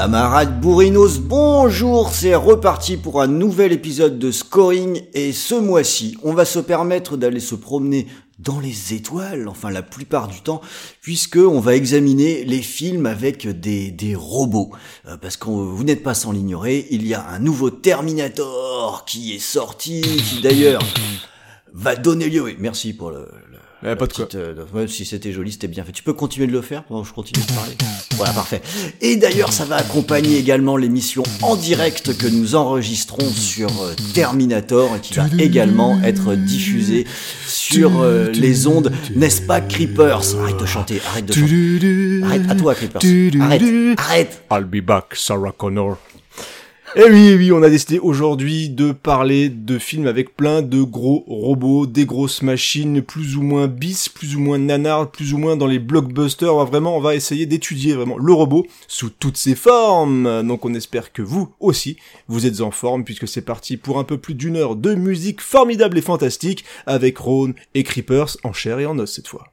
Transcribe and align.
Camarades 0.00 0.62
bourrinos, 0.62 1.18
bonjour, 1.18 2.08
c'est 2.08 2.34
reparti 2.34 2.96
pour 2.96 3.20
un 3.20 3.26
nouvel 3.26 3.70
épisode 3.70 4.18
de 4.18 4.30
Scoring 4.30 5.02
et 5.12 5.34
ce 5.34 5.54
mois-ci, 5.54 6.16
on 6.22 6.32
va 6.32 6.46
se 6.46 6.58
permettre 6.58 7.18
d'aller 7.18 7.38
se 7.38 7.54
promener 7.54 8.06
dans 8.38 8.60
les 8.60 8.94
étoiles, 8.94 9.46
enfin 9.46 9.68
la 9.68 9.82
plupart 9.82 10.28
du 10.28 10.40
temps, 10.40 10.62
puisque 11.02 11.36
on 11.36 11.60
va 11.60 11.76
examiner 11.76 12.44
les 12.44 12.62
films 12.62 13.04
avec 13.04 13.46
des, 13.46 13.90
des 13.90 14.14
robots. 14.14 14.70
Euh, 15.06 15.18
parce 15.18 15.36
que 15.36 15.50
vous 15.50 15.84
n'êtes 15.84 16.02
pas 16.02 16.14
sans 16.14 16.32
l'ignorer, 16.32 16.86
il 16.90 17.06
y 17.06 17.12
a 17.12 17.28
un 17.28 17.38
nouveau 17.38 17.68
Terminator 17.68 19.04
qui 19.04 19.34
est 19.34 19.38
sorti, 19.38 20.00
qui 20.00 20.40
d'ailleurs 20.40 20.82
va 21.74 21.94
donner 21.94 22.30
lieu, 22.30 22.40
oui, 22.40 22.56
merci 22.58 22.94
pour 22.94 23.10
le, 23.10 23.28
Eh, 23.82 23.96
pas 23.96 24.06
de 24.06 24.12
quoi. 24.12 24.26
petite, 24.26 24.34
euh, 24.34 24.64
ouais, 24.74 24.86
si 24.88 25.06
c'était 25.06 25.32
joli, 25.32 25.52
c'était 25.52 25.68
bien 25.68 25.84
fait. 25.84 25.92
Tu 25.92 26.02
peux 26.02 26.12
continuer 26.12 26.46
de 26.46 26.52
le 26.52 26.60
faire 26.60 26.84
pendant 26.84 27.02
que 27.02 27.08
je 27.08 27.14
continue 27.14 27.42
de 27.42 27.52
parler 27.52 27.72
Voilà, 28.16 28.32
parfait. 28.34 28.60
Et 29.00 29.16
d'ailleurs, 29.16 29.52
ça 29.52 29.64
va 29.64 29.76
accompagner 29.76 30.36
également 30.36 30.76
l'émission 30.76 31.22
en 31.40 31.56
direct 31.56 32.16
que 32.18 32.26
nous 32.26 32.54
enregistrons 32.56 33.30
sur 33.30 33.70
euh, 33.82 33.94
Terminator 34.12 34.96
et 34.96 35.00
qui 35.00 35.14
va 35.14 35.26
également 35.38 35.98
être 36.02 36.34
diffusée 36.34 37.06
sur 37.46 38.02
euh, 38.02 38.30
les 38.32 38.66
ondes, 38.66 38.92
n'est-ce 39.16 39.40
pas, 39.40 39.62
Creepers? 39.62 40.36
Arrête 40.38 40.60
de 40.60 40.66
chanter, 40.66 41.00
arrête 41.08 41.24
de 41.26 41.32
chanter. 41.32 42.20
Arrête, 42.24 42.50
à 42.50 42.54
toi, 42.54 42.74
Creepers. 42.74 43.00
Arrête, 43.40 43.62
arrête. 43.98 44.42
I'll 44.50 44.64
be 44.64 44.84
back, 44.84 45.14
Sarah 45.14 45.52
Connor. 45.52 45.96
Eh 46.96 47.04
oui, 47.08 47.28
eh 47.28 47.36
oui, 47.36 47.52
on 47.52 47.62
a 47.62 47.70
décidé 47.70 48.00
aujourd'hui 48.00 48.68
de 48.68 48.90
parler 48.90 49.48
de 49.48 49.78
films 49.78 50.08
avec 50.08 50.36
plein 50.36 50.60
de 50.60 50.82
gros 50.82 51.22
robots, 51.28 51.86
des 51.86 52.04
grosses 52.04 52.42
machines, 52.42 53.00
plus 53.00 53.36
ou 53.36 53.42
moins 53.42 53.68
bis, 53.68 54.08
plus 54.08 54.34
ou 54.34 54.40
moins 54.40 54.58
nanard, 54.58 55.12
plus 55.12 55.32
ou 55.32 55.38
moins 55.38 55.56
dans 55.56 55.68
les 55.68 55.78
blockbusters. 55.78 56.52
On 56.52 56.58
va 56.58 56.64
vraiment, 56.64 56.96
on 56.96 57.00
va 57.00 57.14
essayer 57.14 57.46
d'étudier 57.46 57.94
vraiment 57.94 58.18
le 58.18 58.32
robot 58.32 58.66
sous 58.88 59.08
toutes 59.08 59.36
ses 59.36 59.54
formes. 59.54 60.42
Donc 60.42 60.64
on 60.64 60.74
espère 60.74 61.12
que 61.12 61.22
vous 61.22 61.54
aussi, 61.60 61.96
vous 62.26 62.44
êtes 62.44 62.60
en 62.60 62.72
forme 62.72 63.04
puisque 63.04 63.28
c'est 63.28 63.42
parti 63.42 63.76
pour 63.76 64.00
un 64.00 64.04
peu 64.04 64.18
plus 64.18 64.34
d'une 64.34 64.56
heure 64.56 64.74
de 64.74 64.96
musique 64.96 65.40
formidable 65.40 65.96
et 65.96 66.02
fantastique 66.02 66.64
avec 66.86 67.18
Ron 67.18 67.54
et 67.74 67.84
Creepers 67.84 68.36
en 68.42 68.52
chair 68.52 68.80
et 68.80 68.86
en 68.86 68.98
os 68.98 69.12
cette 69.12 69.28
fois. 69.28 69.52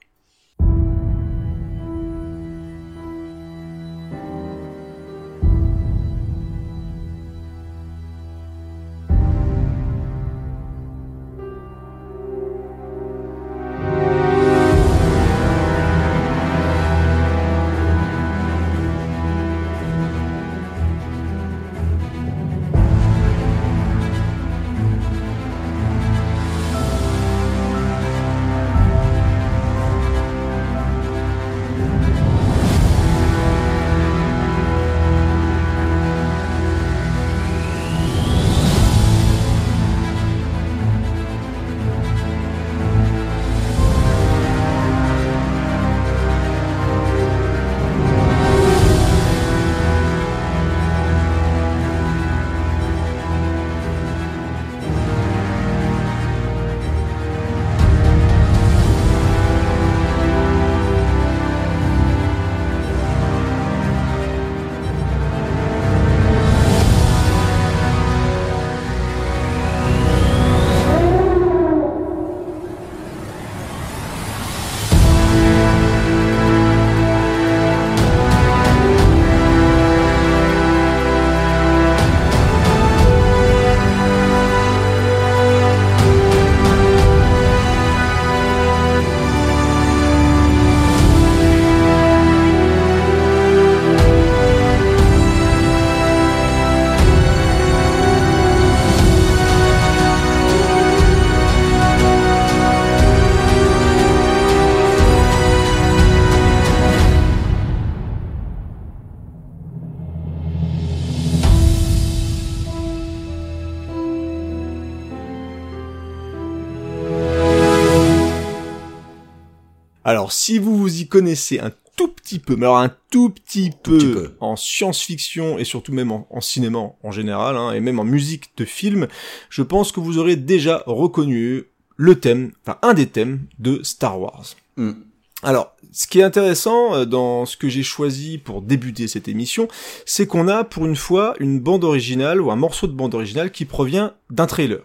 Alors, 120.28 120.34
si 120.34 120.60
vous 120.60 120.76
vous 120.76 121.00
y 121.00 121.08
connaissez 121.08 121.60
un 121.60 121.72
tout 121.96 122.10
petit 122.10 122.40
peu, 122.40 122.58
mais 122.58 122.66
alors 122.66 122.80
un 122.80 122.94
tout 123.10 123.30
petit 123.30 123.72
peu, 123.72 123.98
petit 123.98 124.12
peu. 124.12 124.36
en 124.42 124.58
science-fiction 124.58 125.58
et 125.58 125.64
surtout 125.64 125.94
même 125.94 126.12
en, 126.12 126.28
en 126.30 126.42
cinéma 126.42 126.80
en 127.02 127.12
général, 127.12 127.56
hein, 127.56 127.72
et 127.72 127.80
même 127.80 127.98
en 127.98 128.04
musique 128.04 128.50
de 128.58 128.66
film, 128.66 129.08
je 129.50 129.62
pense 129.62 129.94
que 129.94 130.02
vous 130.02 130.18
aurez 130.18 130.36
déjà 130.36 130.84
reconnu 130.86 131.64
le 131.96 132.20
thème, 132.20 132.52
enfin 132.66 132.78
un 132.82 132.94
des 132.94 133.08
thèmes 133.08 133.46
de 133.60 133.80
Star 133.84 134.20
Wars. 134.20 134.48
Hmm. 134.76 134.96
Alors, 135.44 135.78
ce 135.94 136.08
qui 136.08 136.20
est 136.20 136.24
intéressant 136.24 136.94
euh, 136.94 137.06
dans 137.06 137.46
ce 137.46 137.56
que 137.56 137.70
j'ai 137.70 137.84
choisi 137.84 138.38
pour 138.38 138.62
débuter 138.62 139.08
cette 139.08 139.30
émission, 139.30 139.70
c'est 140.06 140.28
qu'on 140.28 140.50
a 140.50 140.66
pour 140.66 140.86
une 140.86 140.98
fois 140.98 141.36
une 141.40 141.62
bande 141.62 141.86
originale 141.86 142.42
ou 142.42 142.52
un 142.52 142.58
morceau 142.58 142.88
de 142.88 142.92
bande 142.92 143.16
originale 143.16 143.50
qui 143.50 143.64
provient 143.64 144.14
d'un 144.30 144.46
trailer. 144.46 144.82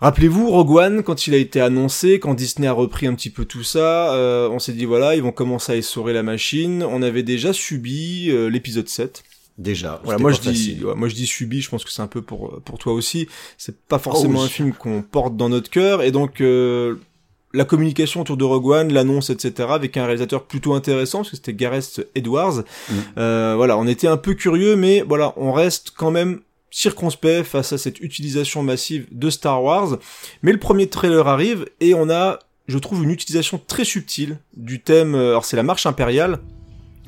Rappelez-vous, 0.00 0.50
Rogue 0.50 0.70
One, 0.70 1.02
quand 1.02 1.26
il 1.26 1.34
a 1.34 1.38
été 1.38 1.60
annoncé, 1.60 2.20
quand 2.20 2.34
Disney 2.34 2.68
a 2.68 2.72
repris 2.72 3.08
un 3.08 3.14
petit 3.14 3.30
peu 3.30 3.44
tout 3.44 3.64
ça, 3.64 4.14
euh, 4.14 4.48
on 4.48 4.60
s'est 4.60 4.72
dit 4.72 4.84
voilà, 4.84 5.16
ils 5.16 5.22
vont 5.22 5.32
commencer 5.32 5.72
à 5.72 5.76
essorer 5.76 6.12
la 6.12 6.22
machine. 6.22 6.84
On 6.84 7.02
avait 7.02 7.24
déjà 7.24 7.52
subi 7.52 8.30
euh, 8.30 8.48
l'épisode 8.48 8.88
7. 8.88 9.24
Déjà, 9.58 10.00
Voilà, 10.04 10.20
moi 10.20 10.30
je 10.30 10.40
dis, 10.40 10.78
ouais, 10.84 10.94
moi 10.94 11.08
je 11.08 11.16
dis 11.16 11.26
subi, 11.26 11.60
je 11.60 11.68
pense 11.68 11.84
que 11.84 11.90
c'est 11.90 12.00
un 12.00 12.06
peu 12.06 12.22
pour 12.22 12.60
pour 12.64 12.78
toi 12.78 12.92
aussi. 12.92 13.26
C'est 13.56 13.76
pas 13.76 13.98
forcément 13.98 14.38
Oh 14.38 14.42
oui. 14.42 14.46
un 14.46 14.48
film 14.48 14.72
qu'on 14.72 15.02
porte 15.02 15.36
dans 15.36 15.48
notre 15.48 15.68
cœur, 15.68 16.00
et 16.02 16.12
donc 16.12 16.40
euh, 16.40 16.94
la 17.52 17.64
communication 17.64 18.20
autour 18.20 18.36
de 18.36 18.44
Rogue 18.44 18.68
One, 18.68 18.92
l'annonce, 18.92 19.30
etc., 19.30 19.68
avec 19.72 19.96
un 19.96 20.04
réalisateur 20.04 20.44
plutôt 20.44 20.74
intéressant, 20.74 21.18
parce 21.18 21.30
que 21.30 21.36
c'était 21.36 21.54
Gareth 21.54 22.06
Edwards. 22.14 22.58
Mm. 22.88 22.94
Euh, 23.18 23.54
voilà, 23.56 23.76
on 23.76 23.88
était 23.88 24.06
un 24.06 24.16
peu 24.16 24.34
curieux, 24.34 24.76
mais 24.76 25.00
voilà, 25.00 25.32
on 25.36 25.52
reste 25.52 25.90
quand 25.96 26.12
même 26.12 26.38
circonspect 26.70 27.44
face 27.44 27.72
à 27.72 27.78
cette 27.78 28.00
utilisation 28.00 28.62
massive 28.62 29.06
de 29.12 29.30
Star 29.30 29.62
Wars. 29.62 29.98
Mais 30.42 30.52
le 30.52 30.58
premier 30.58 30.88
trailer 30.88 31.26
arrive 31.28 31.66
et 31.80 31.94
on 31.94 32.10
a, 32.10 32.38
je 32.66 32.78
trouve, 32.78 33.02
une 33.04 33.10
utilisation 33.10 33.60
très 33.66 33.84
subtile 33.84 34.38
du 34.56 34.80
thème. 34.80 35.14
euh, 35.14 35.30
Alors 35.30 35.44
c'est 35.44 35.56
la 35.56 35.62
marche 35.62 35.86
impériale. 35.86 36.40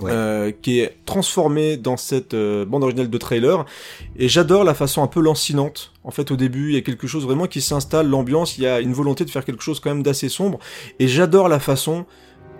Ouais. 0.03 0.13
euh, 0.13 0.51
qui 0.63 0.81
est 0.81 0.97
transformée 1.05 1.77
dans 1.77 1.99
cette 1.99 2.33
euh, 2.33 2.65
bande 2.65 2.83
originale 2.85 3.11
de 3.11 3.19
trailer 3.19 3.67
et 4.17 4.29
j'adore 4.31 4.65
la 4.65 4.73
façon 4.73 5.03
un 5.03 5.07
peu 5.07 5.21
lancinante 5.21 5.93
en 6.05 6.11
fait 6.11 6.31
au 6.31 6.37
début 6.37 6.71
il 6.71 6.75
y 6.75 6.79
a 6.79 6.81
quelque 6.81 7.07
chose 7.07 7.25
vraiment 7.25 7.47
qui 7.47 7.61
s'installe 7.61 8.09
l'ambiance 8.09 8.57
il 8.57 8.63
y 8.65 8.67
a 8.67 8.81
une 8.81 8.95
volonté 8.95 9.27
de 9.27 9.31
faire 9.31 9.45
quelque 9.45 9.63
chose 9.63 9.79
quand 9.79 9.91
même 9.91 10.03
d'assez 10.03 10.31
sombre 10.31 10.59
et 11.01 11.07
j'adore 11.07 11.51
la 11.51 11.61
façon 11.61 12.07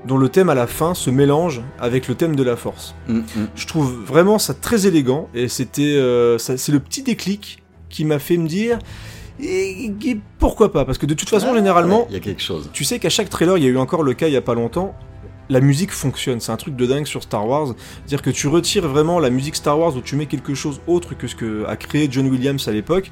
dont 0.07 0.17
le 0.17 0.29
thème 0.29 0.49
à 0.49 0.55
la 0.55 0.67
fin 0.67 0.95
se 0.95 1.11
mélange 1.11 1.61
avec 1.79 2.09
le 2.09 2.15
thème 2.15 2.37
de 2.37 2.43
la 2.43 2.57
force. 2.57 2.95
Mm, 3.09 3.19
mm. 3.19 3.25
Je 3.55 3.67
trouve 3.67 3.93
vraiment 4.05 4.39
ça 4.39 4.55
très 4.55 4.87
élégant 4.87 5.29
et 5.35 5.49
c'était 5.49 5.83
euh, 5.97 6.39
c'est 6.39 6.73
le 6.73 6.81
petit 6.81 7.03
déclic 7.03 7.63
qui 7.89 8.05
m'a 8.05 8.19
fait 8.19 8.37
me 8.37 8.49
dire 8.49 8.79
et, 9.43 9.87
et 10.05 10.21
pourquoi 10.39 10.71
pas? 10.73 10.85
Parce 10.85 10.99
que 10.99 11.07
de 11.07 11.15
toute 11.15 11.29
façon 11.29 11.49
Ah, 11.53 11.55
généralement 11.57 12.01
ouais, 12.01 12.07
il 12.11 12.15
y 12.15 12.17
a 12.17 12.21
quelque 12.21 12.43
chose. 12.43 12.71
tu 12.73 12.85
sais 12.85 12.99
qu'à 12.99 13.09
chaque 13.11 13.31
trailer 13.31 13.57
il 13.59 13.65
y 13.65 13.67
a 13.67 13.71
eu 13.71 13.79
encore 13.79 14.03
le 14.03 14.15
cas 14.15 14.27
il 14.29 14.33
y 14.33 14.37
a 14.37 14.43
pas 14.43 14.55
longtemps 14.55 14.95
la 15.51 15.61
musique 15.61 15.91
fonctionne, 15.91 16.39
c'est 16.39 16.53
un 16.53 16.57
truc 16.57 16.77
de 16.77 16.87
dingue 16.87 17.07
sur 17.07 17.25
Star 17.25 17.45
Wars. 17.45 17.75
C'est-à-dire 17.75 18.23
que 18.23 18.31
tu 18.31 18.47
retires 18.47 18.87
vraiment 18.87 19.19
la 19.19 19.31
musique 19.31 19.57
Star 19.57 19.77
Wars 19.77 19.97
où 19.97 20.01
tu 20.01 20.15
mets 20.15 20.27
quelque 20.27 20.55
chose 20.55 20.81
autre 20.87 21.15
que 21.19 21.27
ce 21.27 21.35
que 21.35 21.65
a 21.67 21.75
créé 21.77 22.07
John 22.09 22.29
Williams 22.29 22.69
à 22.69 22.71
l'époque, 22.71 23.11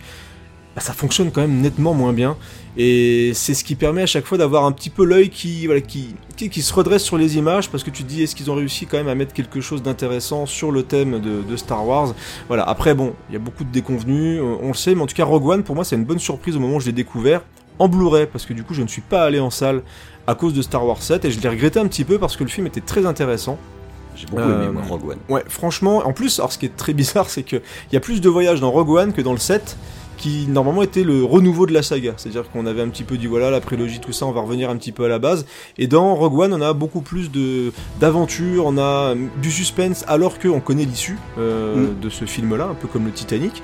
bah, 0.78 0.84
ça 0.84 0.92
fonctionne 0.92 1.32
quand 1.32 1.40
même 1.40 1.60
nettement 1.60 1.92
moins 1.92 2.12
bien. 2.12 2.36
Et 2.76 3.32
c'est 3.34 3.54
ce 3.54 3.64
qui 3.64 3.74
permet 3.74 4.02
à 4.02 4.06
chaque 4.06 4.26
fois 4.26 4.38
d'avoir 4.38 4.64
un 4.64 4.70
petit 4.70 4.90
peu 4.90 5.04
l'œil 5.04 5.28
qui, 5.28 5.66
voilà, 5.66 5.80
qui, 5.80 6.14
qui, 6.36 6.50
qui 6.50 6.62
se 6.62 6.72
redresse 6.72 7.02
sur 7.02 7.18
les 7.18 7.36
images 7.36 7.68
parce 7.68 7.82
que 7.82 7.90
tu 7.90 8.04
te 8.04 8.08
dis 8.08 8.22
est-ce 8.22 8.36
qu'ils 8.36 8.48
ont 8.48 8.54
réussi 8.54 8.86
quand 8.86 8.96
même 8.96 9.08
à 9.08 9.16
mettre 9.16 9.32
quelque 9.32 9.60
chose 9.60 9.82
d'intéressant 9.82 10.46
sur 10.46 10.70
le 10.70 10.84
thème 10.84 11.20
de, 11.20 11.42
de 11.42 11.56
Star 11.56 11.84
Wars? 11.84 12.14
Voilà, 12.46 12.62
après 12.62 12.94
bon, 12.94 13.14
il 13.28 13.32
y 13.32 13.36
a 13.36 13.40
beaucoup 13.40 13.64
de 13.64 13.72
déconvenus, 13.72 14.40
on, 14.40 14.60
on 14.62 14.68
le 14.68 14.74
sait, 14.74 14.94
mais 14.94 15.02
en 15.02 15.06
tout 15.08 15.16
cas 15.16 15.24
Rogue 15.24 15.48
One 15.48 15.64
pour 15.64 15.74
moi 15.74 15.82
c'est 15.84 15.96
une 15.96 16.04
bonne 16.04 16.20
surprise 16.20 16.54
au 16.56 16.60
moment 16.60 16.76
où 16.76 16.80
je 16.80 16.86
l'ai 16.86 16.92
découvert 16.92 17.42
en 17.80 17.88
Blu-ray 17.88 18.26
parce 18.30 18.46
que 18.46 18.52
du 18.52 18.62
coup 18.62 18.74
je 18.74 18.82
ne 18.82 18.88
suis 18.88 19.02
pas 19.02 19.24
allé 19.24 19.40
en 19.40 19.50
salle 19.50 19.82
à 20.28 20.36
cause 20.36 20.54
de 20.54 20.62
Star 20.62 20.86
Wars 20.86 21.02
7 21.02 21.24
et 21.24 21.32
je 21.32 21.40
l'ai 21.40 21.48
regretté 21.48 21.80
un 21.80 21.88
petit 21.88 22.04
peu 22.04 22.18
parce 22.20 22.36
que 22.36 22.44
le 22.44 22.50
film 22.50 22.68
était 22.68 22.80
très 22.82 23.04
intéressant. 23.04 23.58
J'ai 24.14 24.26
beaucoup 24.26 24.42
Euh, 24.42 24.64
aimé, 24.64 24.72
moi, 24.74 24.82
Rogue 24.88 25.10
One. 25.10 25.18
Ouais, 25.28 25.42
franchement, 25.48 26.06
en 26.06 26.12
plus, 26.12 26.38
alors 26.38 26.52
ce 26.52 26.58
qui 26.58 26.66
est 26.66 26.76
très 26.76 26.92
bizarre, 27.02 27.28
c'est 27.30 27.42
que 27.42 27.56
il 27.56 27.94
y 27.94 27.96
a 27.96 28.00
plus 28.00 28.20
de 28.20 28.28
voyages 28.28 28.60
dans 28.60 28.70
Rogue 28.70 28.90
One 28.90 29.12
que 29.12 29.20
dans 29.22 29.32
le 29.32 29.38
7, 29.38 29.76
qui 30.18 30.46
normalement 30.48 30.82
était 30.82 31.04
le 31.04 31.24
renouveau 31.24 31.64
de 31.66 31.72
la 31.72 31.82
saga. 31.82 32.12
C'est-à-dire 32.16 32.50
qu'on 32.50 32.66
avait 32.66 32.82
un 32.82 32.88
petit 32.88 33.04
peu 33.04 33.16
dit 33.16 33.26
voilà, 33.26 33.50
la 33.50 33.60
prélogie, 33.60 34.00
tout 34.00 34.12
ça, 34.12 34.26
on 34.26 34.32
va 34.32 34.42
revenir 34.42 34.68
un 34.68 34.76
petit 34.76 34.92
peu 34.92 35.04
à 35.04 35.08
la 35.08 35.18
base. 35.18 35.46
Et 35.78 35.86
dans 35.86 36.14
Rogue 36.14 36.38
One, 36.38 36.52
on 36.52 36.60
a 36.60 36.72
beaucoup 36.74 37.00
plus 37.00 37.30
de 37.30 37.72
d'aventure, 38.00 38.66
on 38.66 38.76
a 38.76 39.14
du 39.40 39.50
suspense, 39.50 40.04
alors 40.08 40.38
qu'on 40.38 40.60
connaît 40.60 40.84
l'issue 40.84 41.16
euh, 41.38 41.76
Mm. 41.86 42.00
de 42.00 42.10
ce 42.10 42.24
film-là, 42.24 42.64
un 42.70 42.74
peu 42.74 42.88
comme 42.88 43.04
le 43.06 43.12
Titanic. 43.12 43.62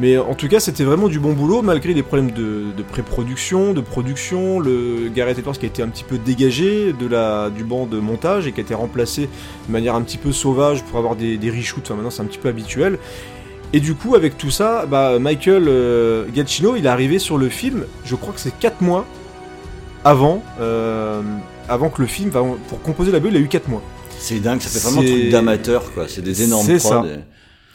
Mais 0.00 0.16
en 0.16 0.34
tout 0.34 0.46
cas, 0.46 0.60
c'était 0.60 0.84
vraiment 0.84 1.08
du 1.08 1.18
bon 1.18 1.32
boulot, 1.32 1.60
malgré 1.60 1.92
les 1.92 2.04
problèmes 2.04 2.30
de, 2.30 2.66
de 2.76 2.82
pré-production, 2.84 3.72
de 3.72 3.80
production. 3.80 4.60
Le 4.60 5.08
Gareth 5.12 5.40
Edwards 5.40 5.58
qui 5.58 5.66
a 5.66 5.68
été 5.68 5.82
un 5.82 5.88
petit 5.88 6.04
peu 6.04 6.18
dégagé 6.18 6.92
de 6.92 7.06
la, 7.08 7.50
du 7.50 7.64
banc 7.64 7.84
de 7.86 7.98
montage 7.98 8.46
et 8.46 8.52
qui 8.52 8.60
a 8.60 8.62
été 8.62 8.74
remplacé 8.74 9.22
de 9.66 9.72
manière 9.72 9.96
un 9.96 10.02
petit 10.02 10.18
peu 10.18 10.30
sauvage 10.30 10.84
pour 10.84 10.98
avoir 10.98 11.16
des, 11.16 11.36
des 11.36 11.50
reshoots. 11.50 11.82
Enfin, 11.84 11.94
maintenant, 11.94 12.10
c'est 12.10 12.22
un 12.22 12.26
petit 12.26 12.38
peu 12.38 12.48
habituel. 12.48 12.96
Et 13.72 13.80
du 13.80 13.94
coup, 13.94 14.14
avec 14.14 14.38
tout 14.38 14.50
ça, 14.50 14.86
bah, 14.86 15.18
Michael 15.18 15.68
euh, 15.68 16.24
Giacchino, 16.34 16.76
il 16.76 16.86
est 16.86 16.88
arrivé 16.88 17.18
sur 17.18 17.36
le 17.36 17.48
film, 17.48 17.84
je 18.04 18.14
crois 18.14 18.32
que 18.32 18.40
c'est 18.40 18.56
4 18.58 18.80
mois 18.80 19.04
avant, 20.04 20.42
euh, 20.60 21.20
avant 21.68 21.90
que 21.90 22.00
le 22.00 22.08
film, 22.08 22.30
pour 22.30 22.80
composer 22.82 23.12
la 23.12 23.20
BO, 23.20 23.28
il 23.28 23.36
a 23.36 23.40
eu 23.40 23.48
4 23.48 23.68
mois. 23.68 23.82
C'est 24.18 24.40
dingue, 24.40 24.60
ça 24.60 24.68
fait 24.70 24.78
vraiment 24.88 25.02
un 25.02 25.04
truc 25.04 25.30
d'amateur, 25.30 25.92
quoi. 25.92 26.06
C'est 26.08 26.22
des 26.22 26.42
énormes 26.42 26.66
C'est 26.66 26.78
prods. 26.78 26.88
ça. 26.88 27.04
et- 27.06 27.18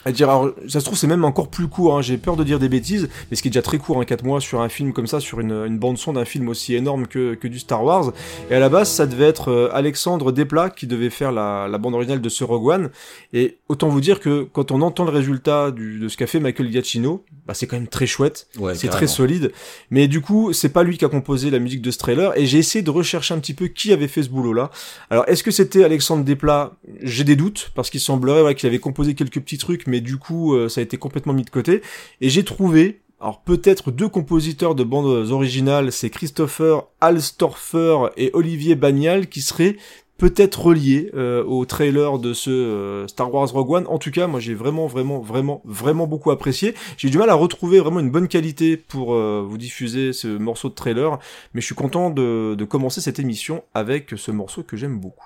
À 0.06 0.12
dire, 0.12 0.30
alors, 0.30 0.52
ça 0.68 0.80
se 0.80 0.86
trouve, 0.86 0.98
c'est 0.98 1.08
même 1.08 1.26
encore 1.26 1.50
plus 1.50 1.68
court, 1.68 1.98
hein, 1.98 2.02
j'ai 2.02 2.18
peur 2.18 2.36
de 2.36 2.44
dire 2.44 2.60
des 2.60 2.70
bêtises, 2.70 3.10
mais 3.30 3.38
ce 3.38 3.42
qui 3.42 3.48
est 3.48 3.52
déjà 3.52 3.62
très 3.62 3.78
court, 3.78 4.00
hein, 4.00 4.06
4 4.06 4.24
mois 4.24 4.42
sur 4.42 4.62
un 4.62 4.70
film 4.70 4.94
comme 4.94 5.08
ça, 5.08 5.20
sur 5.20 5.40
une, 5.40 5.52
une 5.52 5.80
bande-son 5.80 6.14
d'un 6.14 6.26
film 6.26 6.50
aussi 6.50 6.76
énorme 6.76 7.08
que, 7.08 7.36
que 7.36 7.48
du 7.48 7.60
Star 7.60 7.84
Wars. 7.84 8.12
Et 8.50 8.56
à 8.56 8.60
la 8.60 8.70
base, 8.70 8.90
ça 8.90 9.06
devait 9.06 9.28
être 9.28 9.50
euh, 9.50 9.70
Alexandre 9.74 10.32
Desplat 10.32 10.70
qui 10.70 10.88
devait 10.88 11.10
faire 11.10 11.32
la, 11.32 11.68
la 11.70 11.78
bande 11.78 11.94
originale 11.94 12.22
de 12.22 12.30
ce 12.30 12.44
Rogue 12.44 12.68
One. 12.68 12.90
Et 13.32 13.58
autant 13.70 13.90
vous 13.90 14.02
dire 14.02 14.20
que 14.20 14.48
quand 14.52 14.72
on 14.72 14.82
entend 14.82 15.06
le 15.06 15.12
résultat 15.12 15.72
du, 15.72 16.00
de 16.00 16.08
ce 16.08 16.18
qu'a 16.18 16.28
fait 16.28 16.40
Michael 16.40 16.72
Giacchino, 16.72 17.24
bah, 17.46 17.54
c'est 17.54 17.68
quand 17.68 17.76
même 17.76 17.88
très 17.88 18.06
chouette. 18.06 18.48
Ouais, 18.58 18.76
c'est 18.76 18.88
très 18.88 19.08
solide. 19.08 19.52
Mais 19.90 20.08
du 20.08 20.22
coup, 20.22 20.54
c'est 20.54 20.70
pas 20.70 20.84
lui 20.84 20.98
qui 20.98 21.06
a 21.06 21.10
composé 21.10 21.50
la 21.50 21.60
musique 21.60 21.82
de 21.82 21.92
ce 21.92 21.98
trailer. 21.98 22.38
Et 22.38 22.46
j'ai 22.46 22.58
essayé 22.58 22.84
de 22.84 22.90
rechercher 22.90 23.34
un 23.34 23.40
petit 23.40 23.54
peu 23.54 23.68
qui 23.68 23.92
avait 23.92 24.08
fait 24.08 24.24
ce 24.24 24.30
boulot-là. 24.30 24.72
Alors, 25.10 25.26
est-ce 25.28 25.44
que 25.44 25.52
c'était 25.52 25.84
Alexandre 25.84 26.24
Desplat? 26.24 26.74
J'ai 27.02 27.24
des 27.24 27.36
doutes, 27.36 27.72
parce 27.76 27.90
qu'il 27.90 28.00
semblerait 28.00 28.42
ouais, 28.42 28.56
qu'il 28.56 28.68
avait 28.68 28.80
composé 28.80 29.14
quelques 29.14 29.40
petits 29.40 29.58
trucs, 29.58 29.88
mais 29.88 29.93
du 30.02 30.18
coup, 30.18 30.56
euh, 30.56 30.70
ça 30.70 30.82
a 30.82 30.84
été 30.84 30.98
complètement 30.98 31.34
mis 31.34 31.44
de 31.44 31.50
côté. 31.50 31.82
Et 32.22 32.30
j'ai 32.30 32.44
trouvé, 32.44 33.02
alors 33.20 33.42
peut-être 33.42 33.92
deux 33.92 34.10
compositeurs 34.10 34.76
de 34.76 34.84
bandes 34.84 35.32
originales, 35.32 35.92
c'est 35.92 36.10
Christopher 36.10 36.84
Alstorfer 37.02 38.10
et 38.18 38.32
Olivier 38.34 38.76
Bagnal, 38.76 39.28
qui 39.28 39.42
seraient 39.42 39.78
peut-être 40.18 40.62
reliés 40.62 41.10
euh, 41.16 41.44
au 41.44 41.66
trailer 41.66 42.20
de 42.20 42.34
ce 42.34 42.50
euh, 42.50 43.08
Star 43.08 43.34
Wars 43.34 43.50
Rogue 43.50 43.72
One. 43.72 43.88
En 43.88 43.98
tout 43.98 44.12
cas, 44.12 44.28
moi 44.28 44.40
j'ai 44.40 44.54
vraiment, 44.54 44.88
vraiment, 44.88 45.20
vraiment, 45.20 45.62
vraiment 45.66 46.08
beaucoup 46.08 46.32
apprécié. 46.32 46.76
J'ai 46.98 47.10
du 47.10 47.18
mal 47.18 47.30
à 47.30 47.34
retrouver 47.34 47.80
vraiment 47.80 48.00
une 48.00 48.12
bonne 48.12 48.28
qualité 48.28 48.78
pour 48.78 49.16
vous 49.16 49.58
diffuser 49.58 50.14
ce 50.14 50.28
morceau 50.28 50.70
de 50.70 50.76
trailer, 50.76 51.20
mais 51.54 51.62
je 51.62 51.66
suis 51.66 51.76
content 51.76 52.10
de 52.10 52.66
commencer 52.66 53.02
cette 53.02 53.20
émission 53.20 53.64
avec 53.74 54.14
ce 54.16 54.32
morceau 54.32 54.64
que 54.64 54.78
j'aime 54.78 55.00
beaucoup. 55.00 55.26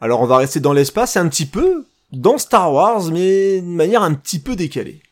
Alors 0.00 0.20
on 0.20 0.26
va 0.26 0.36
rester 0.36 0.60
dans 0.60 0.74
l'espace, 0.74 1.16
un 1.16 1.28
petit 1.28 1.46
peu 1.46 1.86
dans 2.16 2.38
Star 2.38 2.72
Wars, 2.72 3.10
mais 3.12 3.60
de 3.60 3.66
manière 3.66 4.02
un 4.02 4.14
petit 4.14 4.38
peu 4.38 4.56
décalée. 4.56 5.02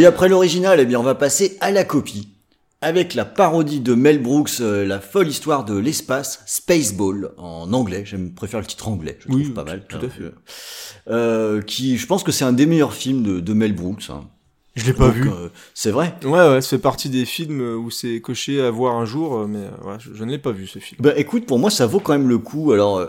Oui, 0.00 0.06
après 0.06 0.30
l'original, 0.30 0.80
eh 0.80 0.86
bien, 0.86 0.98
on 0.98 1.02
va 1.02 1.14
passer 1.14 1.58
à 1.60 1.70
la 1.70 1.84
copie. 1.84 2.28
Avec 2.80 3.12
la 3.12 3.26
parodie 3.26 3.80
de 3.80 3.92
Mel 3.92 4.22
Brooks, 4.22 4.52
euh, 4.62 4.86
la 4.86 4.98
folle 4.98 5.28
histoire 5.28 5.66
de 5.66 5.76
l'espace, 5.76 6.42
Spaceball, 6.46 7.32
en 7.36 7.70
anglais. 7.74 8.04
J'aime 8.06 8.32
préfère 8.32 8.60
le 8.60 8.64
titre 8.66 8.88
anglais, 8.88 9.18
je 9.20 9.30
Oui, 9.30 9.42
trouve 9.42 9.52
pas 9.54 9.64
mal. 9.64 9.84
tout 9.86 9.98
à 9.98 10.08
fait. 10.08 10.32
Euh, 11.08 11.60
qui, 11.60 11.98
je 11.98 12.06
pense 12.06 12.22
que 12.22 12.32
c'est 12.32 12.44
un 12.46 12.54
des 12.54 12.64
meilleurs 12.64 12.94
films 12.94 13.22
de, 13.22 13.40
de 13.40 13.52
Mel 13.52 13.74
Brooks. 13.74 14.04
hein. 14.08 14.22
Je 14.80 14.86
l'ai 14.86 14.92
pas 14.92 15.06
Donc, 15.08 15.14
vu. 15.14 15.28
euh, 15.28 15.48
c'est 15.74 15.90
vrai. 15.90 16.14
Ouais, 16.24 16.30
ouais, 16.30 16.60
ça 16.60 16.68
fait 16.70 16.78
partie 16.78 17.08
des 17.08 17.24
films 17.24 17.60
où 17.60 17.90
c'est 17.90 18.20
coché 18.20 18.60
à 18.60 18.70
voir 18.70 18.96
un 18.96 19.04
jour, 19.04 19.36
euh, 19.36 19.46
mais 19.48 19.58
euh, 19.58 19.70
voilà, 19.82 19.98
je, 19.98 20.10
je 20.14 20.24
ne 20.24 20.30
l'ai 20.30 20.38
pas 20.38 20.52
vu 20.52 20.66
ce 20.66 20.78
film. 20.78 21.00
Bah 21.02 21.12
écoute, 21.16 21.46
pour 21.46 21.58
moi 21.58 21.70
ça 21.70 21.86
vaut 21.86 22.00
quand 22.00 22.12
même 22.12 22.28
le 22.28 22.38
coup. 22.38 22.72
Alors 22.72 23.08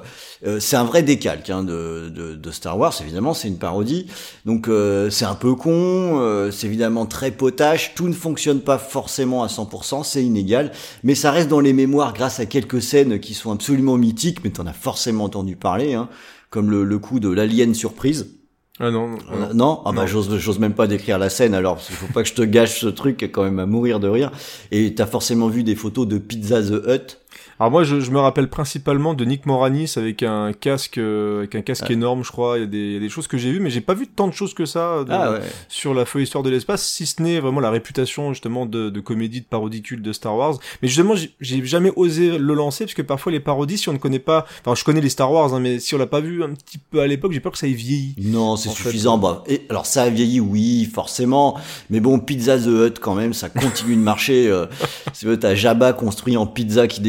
c'est 0.60 0.75
un 0.75 0.84
vrai 0.84 1.04
décalque 1.04 1.50
hein, 1.50 1.63
de, 1.63 2.10
de, 2.10 2.36
de 2.36 2.51
Star 2.51 2.78
Wars, 2.78 2.94
évidemment 3.01 3.34
c'est 3.34 3.48
une 3.48 3.58
parodie. 3.58 4.08
Donc 4.46 4.68
euh, 4.68 5.10
c'est 5.10 5.25
un 5.25 5.36
peu 5.36 5.56
con, 5.56 6.20
euh, 6.20 6.51
c'est 6.51 6.68
évidemment 6.68 7.06
très 7.06 7.32
potache, 7.32 7.94
tout 7.96 8.08
ne 8.08 8.13
fonctionne 8.13 8.60
pas 8.62 8.78
forcément 8.78 9.44
à 9.44 9.48
100%, 9.48 10.04
c'est 10.04 10.24
inégal, 10.24 10.72
mais 11.04 11.16
ça 11.16 11.32
reste 11.32 11.48
dans 11.48 11.60
les 11.60 11.74
mémoires 11.74 12.13
grâce 12.13 12.40
à 12.40 12.46
quelques 12.46 12.82
scènes 12.82 13.20
qui 13.20 13.34
sont 13.34 13.51
absolument 13.51 13.98
mythiques, 13.98 14.44
mais 14.44 14.50
t'en 14.50 14.66
as 14.68 14.74
forcément 14.74 15.25
entendu 15.25 15.56
parler. 15.56 15.94
Hein. 15.94 16.10
comme 16.50 16.70
le, 16.72 16.84
le 16.84 17.00
coup 17.00 17.20
de 17.20 17.30
l'alien 17.30 17.74
surprise. 17.74 18.36
Ah 18.81 18.89
non, 18.91 19.07
non, 19.09 19.17
Euh, 19.31 19.47
non. 19.47 19.53
non, 19.53 19.81
ah 19.85 19.91
bah 19.91 20.05
j'ose, 20.07 20.35
j'ose 20.38 20.57
même 20.59 20.73
pas 20.73 20.88
décrire 20.88 21.19
la 21.19 21.29
scène 21.29 21.53
alors 21.53 21.75
parce 21.75 21.88
qu'il 21.88 21.95
faut 21.95 22.11
pas 22.11 22.23
que 22.23 22.27
je 22.29 22.33
te 22.33 22.41
gâche 22.41 22.79
ce 22.81 22.88
truc 22.88 23.29
quand 23.31 23.43
même 23.43 23.59
à 23.59 23.65
mourir 23.65 24.00
de 24.00 24.07
rire. 24.07 24.31
Et 24.71 24.95
t'as 24.95 25.05
forcément 25.05 25.47
vu 25.47 25.63
des 25.63 25.75
photos 25.75 26.07
de 26.07 26.17
Pizza 26.17 26.61
the 26.61 26.81
Hut. 26.88 27.17
Alors 27.59 27.71
moi, 27.71 27.83
je, 27.83 28.00
je 28.00 28.11
me 28.11 28.19
rappelle 28.19 28.50
principalement 28.50 29.13
de 29.13 29.23
Nick 29.25 29.45
Moranis 29.45 29.93
avec 29.97 30.23
un 30.23 30.51
casque, 30.53 30.97
euh, 30.97 31.39
avec 31.39 31.55
un 31.55 31.61
casque 31.61 31.85
Ouais. 31.88 31.93
énorme, 31.93 32.23
je 32.23 32.31
crois. 32.31 32.57
Il 32.57 32.61
y, 32.61 32.63
a 32.63 32.67
des, 32.67 32.77
il 32.77 32.93
y 32.93 32.97
a 32.97 33.00
des 33.00 33.09
choses 33.09 33.27
que 33.27 33.38
j'ai 33.38 33.51
vues, 33.51 33.59
mais 33.59 33.69
j'ai 33.69 33.81
pas 33.81 33.93
vu 33.93 34.07
tant 34.07 34.27
de 34.27 34.33
choses 34.33 34.53
que 34.53 34.65
ça 34.65 35.03
de- 35.03 35.11
Ah 35.11 35.31
ouais. 35.33 35.39
sur 35.69 35.93
la 35.93 36.05
folle 36.05 36.23
histoire 36.23 36.43
de 36.43 36.50
l'espace, 36.50 36.85
si 36.88 37.05
ce 37.05 37.21
n'est 37.21 37.39
vraiment 37.39 37.59
la 37.59 37.69
réputation 37.69 38.33
justement 38.33 38.65
de, 38.65 38.89
de 38.89 39.00
comédie 39.00 39.41
de 39.41 39.45
parodicule 39.45 40.01
de 40.01 40.11
Star 40.13 40.35
Wars. 40.35 40.57
Mais 40.81 40.88
justement, 40.88 41.15
j'ai- 41.15 41.65
jamais 41.65 41.91
osé 41.95 42.38
le 42.38 42.53
lancer 42.53 42.85
parce 42.85 42.93
que 42.95 43.01
parfois 43.01 43.31
les 43.31 43.39
parodies, 43.39 43.77
si 43.77 43.89
on 43.89 43.93
ne 43.93 43.97
connaît 43.97 44.19
pas, 44.19 44.45
enfin, 44.65 44.75
je 44.75 44.83
connais 44.83 45.01
les 45.01 45.09
Star 45.09 45.31
Wars, 45.31 45.53
hein, 45.53 45.59
mais 45.59 45.79
si 45.79 45.93
on 45.95 45.97
l'a 45.97 46.07
pas 46.07 46.19
vu 46.21 46.43
un 46.43 46.50
petit 46.50 46.77
peu 46.79 47.00
à 47.01 47.07
l'époque, 47.07 47.31
j'ai 47.31 47.39
peur 47.39 47.51
que 47.51 47.57
ça 47.57 47.67
ait 47.67 47.71
vieilli. 47.73 48.15
Non, 48.19 48.55
c'est 48.57 48.69
fait, 48.69 48.83
suffisant. 48.83 49.17
Bah, 49.17 49.43
et 49.47 49.61
alors 49.69 49.85
ça 49.85 50.03
a 50.03 50.09
vieilli, 50.09 50.39
oui, 50.39 50.89
forcément. 50.91 51.57
Mais 51.89 52.00
bon, 52.00 52.19
Pizza 52.19 52.57
the 52.57 52.65
Hut 52.67 53.00
quand 53.00 53.15
même, 53.15 53.33
ça 53.33 53.50
continue 53.50 53.95
de 53.95 54.01
marcher. 54.01 54.47
Euh, 54.47 54.65
si 55.13 55.25
t'as 55.39 55.55
Jabba 55.55 55.93
construit 55.93 56.38
en 56.38 56.47
pizza 56.47 56.88
qui 56.88 57.01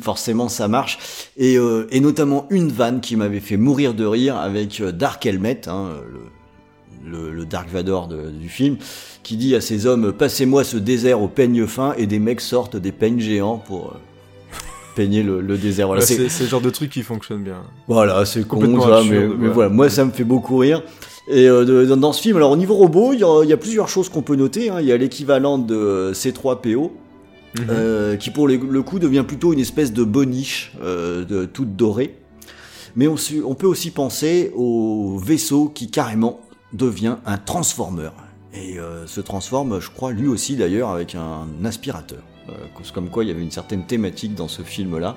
forcément 0.00 0.48
ça 0.48 0.68
marche. 0.68 0.98
Et, 1.36 1.56
euh, 1.58 1.86
et 1.90 2.00
notamment 2.00 2.46
une 2.50 2.68
vanne 2.70 3.00
qui 3.00 3.16
m'avait 3.16 3.40
fait 3.40 3.56
mourir 3.56 3.94
de 3.94 4.04
rire 4.04 4.36
avec 4.36 4.80
euh, 4.80 4.92
Dark 4.92 5.24
Helmet, 5.26 5.68
hein, 5.68 5.90
le, 7.04 7.10
le, 7.10 7.30
le 7.32 7.44
Dark 7.44 7.68
Vador 7.70 8.08
de- 8.08 8.30
du 8.30 8.48
film, 8.48 8.76
qui 9.22 9.36
dit 9.36 9.54
à 9.54 9.60
ses 9.60 9.86
hommes 9.86 10.12
passez-moi 10.12 10.64
ce 10.64 10.76
désert 10.76 11.20
au 11.22 11.28
peigne 11.28 11.66
fin 11.66 11.94
et 11.98 12.06
des 12.06 12.18
mecs 12.18 12.40
sortent 12.40 12.76
des 12.76 12.92
peignes 12.92 13.20
géants 13.20 13.58
pour 13.58 13.88
euh, 13.88 13.98
peigner 14.96 15.22
le, 15.22 15.40
le 15.40 15.56
désert. 15.58 15.86
Voilà, 15.88 16.02
Ouais, 16.02 16.06
c'est- 16.06 16.40
le 16.42 16.48
genre 16.48 16.60
de 16.60 16.70
truc 16.70 16.90
qui 16.90 17.02
fonctionne 17.02 17.42
bien. 17.42 17.62
voilà, 17.88 18.24
c'est 18.24 18.46
con, 18.46 18.60
ça, 18.80 18.98
absurde, 18.98 19.34
mais, 19.38 19.46
mais 19.48 19.52
voilà. 19.52 19.70
moi 19.70 19.90
ça 19.90 20.04
me 20.04 20.10
fait 20.12 20.24
beaucoup 20.24 20.56
rire. 20.56 20.82
Et 21.26 21.48
euh, 21.48 21.64
de- 21.64 21.94
dans, 21.94 22.12
ce 22.12 22.20
film, 22.20 22.36
alors 22.36 22.50
au 22.50 22.56
niveau 22.56 22.74
robot, 22.74 23.12
il 23.14 23.20
y 23.20 23.24
a, 23.24 23.42
il 23.44 23.48
y 23.48 23.52
a 23.52 23.56
plusieurs 23.56 23.88
choses 23.88 24.08
qu'on 24.10 24.20
peut 24.22 24.36
noter. 24.36 24.68
hein. 24.68 24.76
Il 24.80 24.86
y 24.86 24.92
a 24.92 24.96
l'équivalent 24.98 25.56
de 25.56 25.74
euh, 25.74 26.12
C3PO, 26.12 26.90
Mhm. 27.56 27.66
euh, 27.70 28.16
qui 28.16 28.30
pour 28.30 28.48
le, 28.48 28.82
coup 28.82 28.98
devient 28.98 29.24
plutôt 29.26 29.52
une 29.52 29.60
espèce 29.60 29.92
de 29.92 30.02
boniche 30.02 30.72
euh, 30.82 31.46
toute 31.46 31.76
dorée. 31.76 32.16
Mais 32.96 33.08
on, 33.08 33.54
peut 33.54 33.66
aussi 33.66 33.90
penser 33.90 34.52
au 34.54 35.18
vaisseau 35.18 35.68
qui 35.68 35.90
carrément 35.90 36.40
devient 36.72 37.16
un 37.26 37.38
transformer. 37.38 38.10
Et 38.52 38.78
euh, 38.78 39.06
se 39.06 39.20
transforme, 39.20 39.80
je 39.80 39.90
crois, 39.90 40.12
lui 40.12 40.28
aussi 40.28 40.54
d'ailleurs, 40.54 40.90
avec 40.90 41.16
un 41.16 41.46
aspirateur. 41.64 42.22
Euh, 42.48 42.52
comme 42.92 43.08
quoi 43.08 43.24
il 43.24 43.28
y 43.28 43.30
avait 43.30 43.42
une 43.42 43.50
certaine 43.50 43.84
thématique 43.84 44.34
dans 44.34 44.48
ce 44.48 44.62
film-là. 44.62 45.16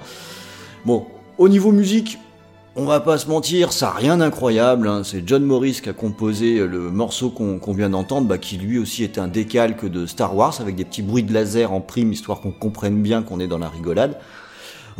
Bon, 0.86 1.06
au 1.38 1.50
niveau 1.50 1.72
musique, 1.72 2.18
on 2.80 2.86
va 2.86 3.00
pas 3.00 3.18
se 3.18 3.28
mentir, 3.28 3.74
ça 3.74 3.90
a 3.90 3.94
rien 3.94 4.18
d'incroyable. 4.18 4.88
hein. 4.88 5.02
C'est 5.04 5.28
John 5.28 5.44
Morris 5.44 5.80
qui 5.82 5.90
a 5.90 5.94
composé 5.94 6.60
le 6.60 6.92
morceau 6.92 7.30
qu'on 7.32 7.74
vient 7.74 7.90
d'entendre, 7.90 8.28
bah, 8.28 8.38
qui 8.38 8.58
lui 8.58 8.78
aussi 8.78 9.04
est 9.04 9.18
un 9.18 9.28
décalque 9.28 9.86
de 9.90 10.06
Star 10.06 10.36
Wars, 10.36 10.62
avec 10.62 10.76
des 10.76 10.86
petits 10.86 11.02
bruits 11.02 11.24
de 11.24 11.34
laser 11.34 11.74
en 11.74 11.82
prime, 11.82 12.12
histoire 12.14 12.40
qu'on 12.40 12.52
comprenne 12.52 13.02
bien 13.02 13.24
qu'on 13.24 13.40
est 13.40 13.48
dans 13.48 13.58
la 13.58 13.68
rigolade. 13.70 14.18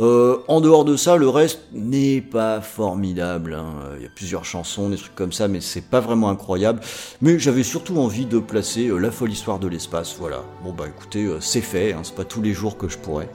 Euh, 0.00 0.38
en 0.48 0.60
dehors 0.60 0.84
de 0.84 0.96
ça, 0.96 1.16
le 1.16 1.28
reste 1.28 1.60
n'est 1.72 2.20
pas 2.20 2.60
formidable. 2.60 3.54
hein. 3.54 3.74
Il 3.96 4.02
y 4.02 4.06
a 4.06 4.10
plusieurs 4.14 4.44
chansons, 4.44 4.90
des 4.90 4.96
trucs 4.96 5.14
comme 5.14 5.32
ça, 5.32 5.48
mais 5.48 5.60
c'est 5.60 5.88
pas 5.88 6.00
vraiment 6.00 6.30
incroyable. 6.30 6.80
Mais 7.20 7.38
j'avais 7.38 7.64
surtout 7.64 7.96
envie 7.98 8.26
de 8.26 8.38
placer 8.38 8.88
euh, 8.88 8.98
la 8.98 9.10
folle 9.10 9.32
histoire 9.32 9.58
de 9.60 9.66
l'espace. 9.68 10.16
Voilà. 10.18 10.44
Bon 10.64 10.72
bah 10.72 10.84
écoutez, 10.88 11.24
euh, 11.26 11.40
c'est 11.40 11.60
fait. 11.60 11.92
hein. 11.92 12.00
C'est 12.02 12.14
pas 12.14 12.24
tous 12.24 12.42
les 12.42 12.52
jours 12.52 12.76
que 12.76 12.88
je 12.88 12.98
pourrais. 12.98 13.28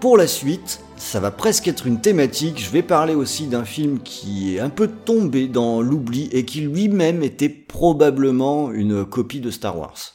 Pour 0.00 0.16
la 0.16 0.26
suite, 0.26 0.80
ça 0.96 1.20
va 1.20 1.30
presque 1.30 1.68
être 1.68 1.86
une 1.86 2.00
thématique. 2.00 2.58
Je 2.58 2.70
vais 2.70 2.82
parler 2.82 3.14
aussi 3.14 3.48
d'un 3.48 3.66
film 3.66 3.98
qui 4.00 4.56
est 4.56 4.60
un 4.60 4.70
peu 4.70 4.88
tombé 4.88 5.46
dans 5.46 5.82
l'oubli 5.82 6.30
et 6.32 6.46
qui 6.46 6.62
lui-même 6.62 7.22
était 7.22 7.50
probablement 7.50 8.72
une 8.72 9.04
copie 9.04 9.40
de 9.40 9.50
Star 9.50 9.78
Wars. 9.78 10.14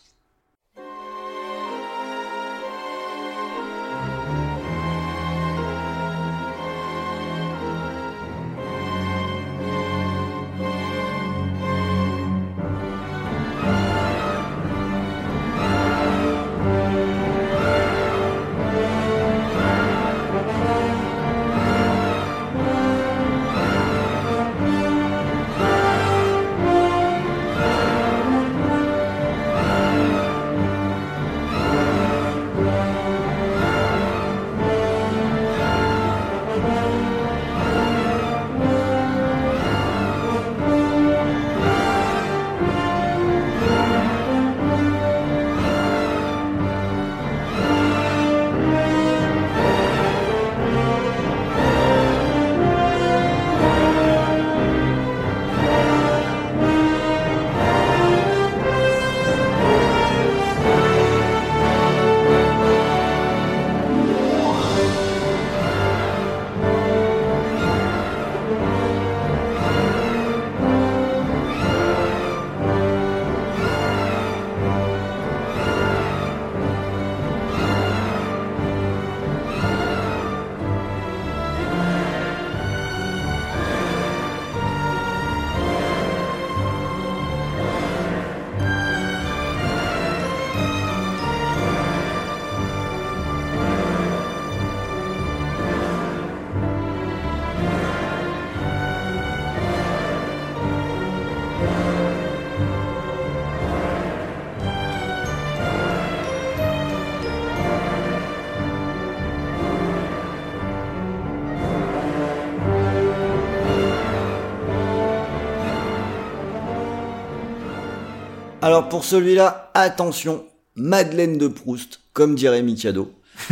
Alors 118.65 118.89
pour 118.89 119.05
celui-là, 119.05 119.69
attention, 119.75 120.43
Madeleine 120.73 121.37
de 121.37 121.47
Proust, 121.47 121.99
comme 122.13 122.33
dirait 122.33 122.63
Mikado. 122.63 123.11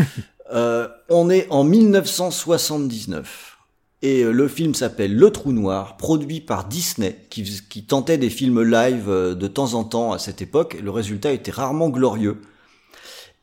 Euh, 0.52 0.88
on 1.10 1.32
est 1.32 1.48
en 1.50 1.64
1979. 1.64 3.58
Et 4.04 4.22
euh, 4.22 4.32
le 4.32 4.48
film 4.48 4.76
s'appelle 4.76 5.16
Le 5.16 5.32
Trou 5.32 5.52
Noir, 5.52 5.98
produit 5.98 6.42
par 6.42 6.68
Disney, 6.68 7.18
qui, 7.32 7.44
qui 7.70 7.86
tentait 7.86 8.20
des 8.20 8.30
films 8.30 8.62
live 8.62 9.10
euh, 9.10 9.34
de 9.34 9.48
temps 9.48 9.74
en 9.74 9.84
temps 9.84 10.12
à 10.12 10.20
cette 10.20 10.44
époque. 10.44 10.76
Et 10.76 10.82
le 10.82 10.92
résultat 10.92 11.32
était 11.32 11.50
rarement 11.50 11.90
glorieux. 11.90 12.40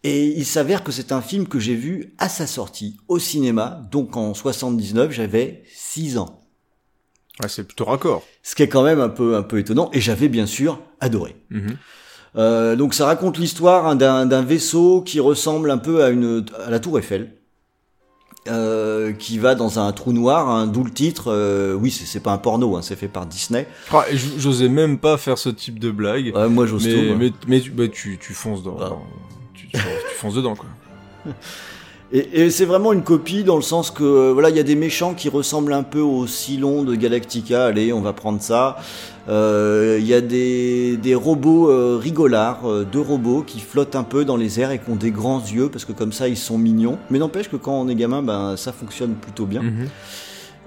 Et 0.04 0.26
il 0.26 0.46
s'avère 0.46 0.84
que 0.84 0.92
c'est 0.92 1.10
un 1.10 1.22
film 1.22 1.48
que 1.48 1.58
j'ai 1.58 1.74
vu 1.74 2.14
à 2.18 2.28
sa 2.28 2.46
sortie 2.46 2.96
au 3.08 3.18
cinéma. 3.18 3.80
Donc 3.90 4.16
en 4.16 4.32
79, 4.32 5.10
j'avais 5.10 5.64
6 5.74 6.18
ans. 6.18 6.39
Ouais, 7.42 7.48
c'est 7.48 7.64
plutôt 7.64 7.84
raccord. 7.84 8.22
Ce 8.42 8.54
qui 8.54 8.62
est 8.62 8.68
quand 8.68 8.82
même 8.82 9.00
un 9.00 9.08
peu, 9.08 9.36
un 9.36 9.42
peu 9.42 9.58
étonnant. 9.58 9.90
Et 9.92 10.00
j'avais 10.00 10.28
bien 10.28 10.46
sûr 10.46 10.80
adoré. 11.00 11.36
Mhm. 11.50 11.76
Euh, 12.36 12.76
donc 12.76 12.94
ça 12.94 13.06
raconte 13.06 13.38
l'histoire 13.38 13.86
hein, 13.86 13.96
d'un 13.96 14.42
vaisseau 14.42 15.02
qui 15.02 15.18
ressemble 15.20 15.70
un 15.70 15.78
peu 15.78 16.04
à, 16.04 16.10
une, 16.10 16.44
à 16.64 16.70
la 16.70 16.78
tour 16.80 16.98
Eiffel. 16.98 17.32
Euh, 18.48 19.12
qui 19.12 19.38
va 19.38 19.54
dans 19.54 19.78
un 19.78 19.92
trou 19.92 20.12
noir, 20.14 20.48
hein, 20.48 20.66
d'où 20.66 20.82
le 20.82 20.90
titre. 20.90 21.30
euh, 21.30 21.74
oui, 21.74 21.90
c'est 21.90 22.20
pas 22.22 22.32
un 22.32 22.38
porno, 22.38 22.74
hein, 22.74 22.80
c'est 22.82 22.96
fait 22.96 23.06
par 23.06 23.26
Disney. 23.26 23.66
Ah, 23.92 24.06
J'osais 24.38 24.70
même 24.70 24.98
pas 24.98 25.18
faire 25.18 25.36
ce 25.36 25.50
type 25.50 25.78
de 25.78 25.90
blague. 25.90 26.32
Ouais, 26.34 26.48
moi, 26.48 26.64
j'ose 26.64 26.84
tout. 26.84 26.88
mais, 27.18 27.28
moi. 27.28 27.36
mais, 27.46 27.60
bah, 27.60 27.88
tu, 27.88 28.16
tu 28.18 28.32
fonces 28.32 28.62
dans, 28.62 28.78
Ah. 28.80 28.92
tu, 29.52 29.66
tu, 29.68 29.72
tu 29.76 30.14
fonces 30.16 30.34
dedans 30.34 30.54
quoi. 30.56 30.70
Et, 32.12 32.42
et 32.42 32.50
c'est 32.50 32.64
vraiment 32.64 32.92
une 32.92 33.02
copie 33.02 33.44
dans 33.44 33.54
le 33.54 33.62
sens 33.62 33.92
que 33.92 34.02
euh, 34.02 34.32
voilà, 34.32 34.50
il 34.50 34.56
y 34.56 34.60
a 34.60 34.64
des 34.64 34.74
méchants 34.74 35.14
qui 35.14 35.28
ressemblent 35.28 35.72
un 35.72 35.84
peu 35.84 36.00
aux 36.00 36.26
Cylons 36.26 36.82
de 36.82 36.96
Galactica. 36.96 37.66
Allez, 37.66 37.92
on 37.92 38.00
va 38.00 38.12
prendre 38.12 38.42
ça. 38.42 38.78
Euh, 39.28 39.98
Il 40.00 40.06
y 40.06 40.14
a 40.14 40.20
des, 40.20 40.96
des 40.96 41.14
robots 41.14 41.70
euh, 41.70 41.98
rigolards, 42.02 42.68
euh, 42.68 42.84
deux 42.90 43.00
robots 43.00 43.44
qui 43.46 43.60
flottent 43.60 43.94
un 43.94 44.02
peu 44.02 44.24
dans 44.24 44.36
les 44.36 44.58
airs 44.58 44.72
et 44.72 44.80
qui 44.80 44.90
ont 44.90 44.96
des 44.96 45.12
grands 45.12 45.40
yeux 45.40 45.68
parce 45.68 45.84
que 45.84 45.92
comme 45.92 46.12
ça 46.12 46.26
ils 46.26 46.36
sont 46.36 46.58
mignons. 46.58 46.98
Mais 47.10 47.18
n'empêche 47.18 47.48
que 47.48 47.56
quand 47.56 47.80
on 47.80 47.88
est 47.88 47.94
gamin, 47.94 48.22
ben 48.22 48.56
ça 48.56 48.72
fonctionne 48.72 49.14
plutôt 49.14 49.46
bien. 49.46 49.62
Mhm. 49.62 49.88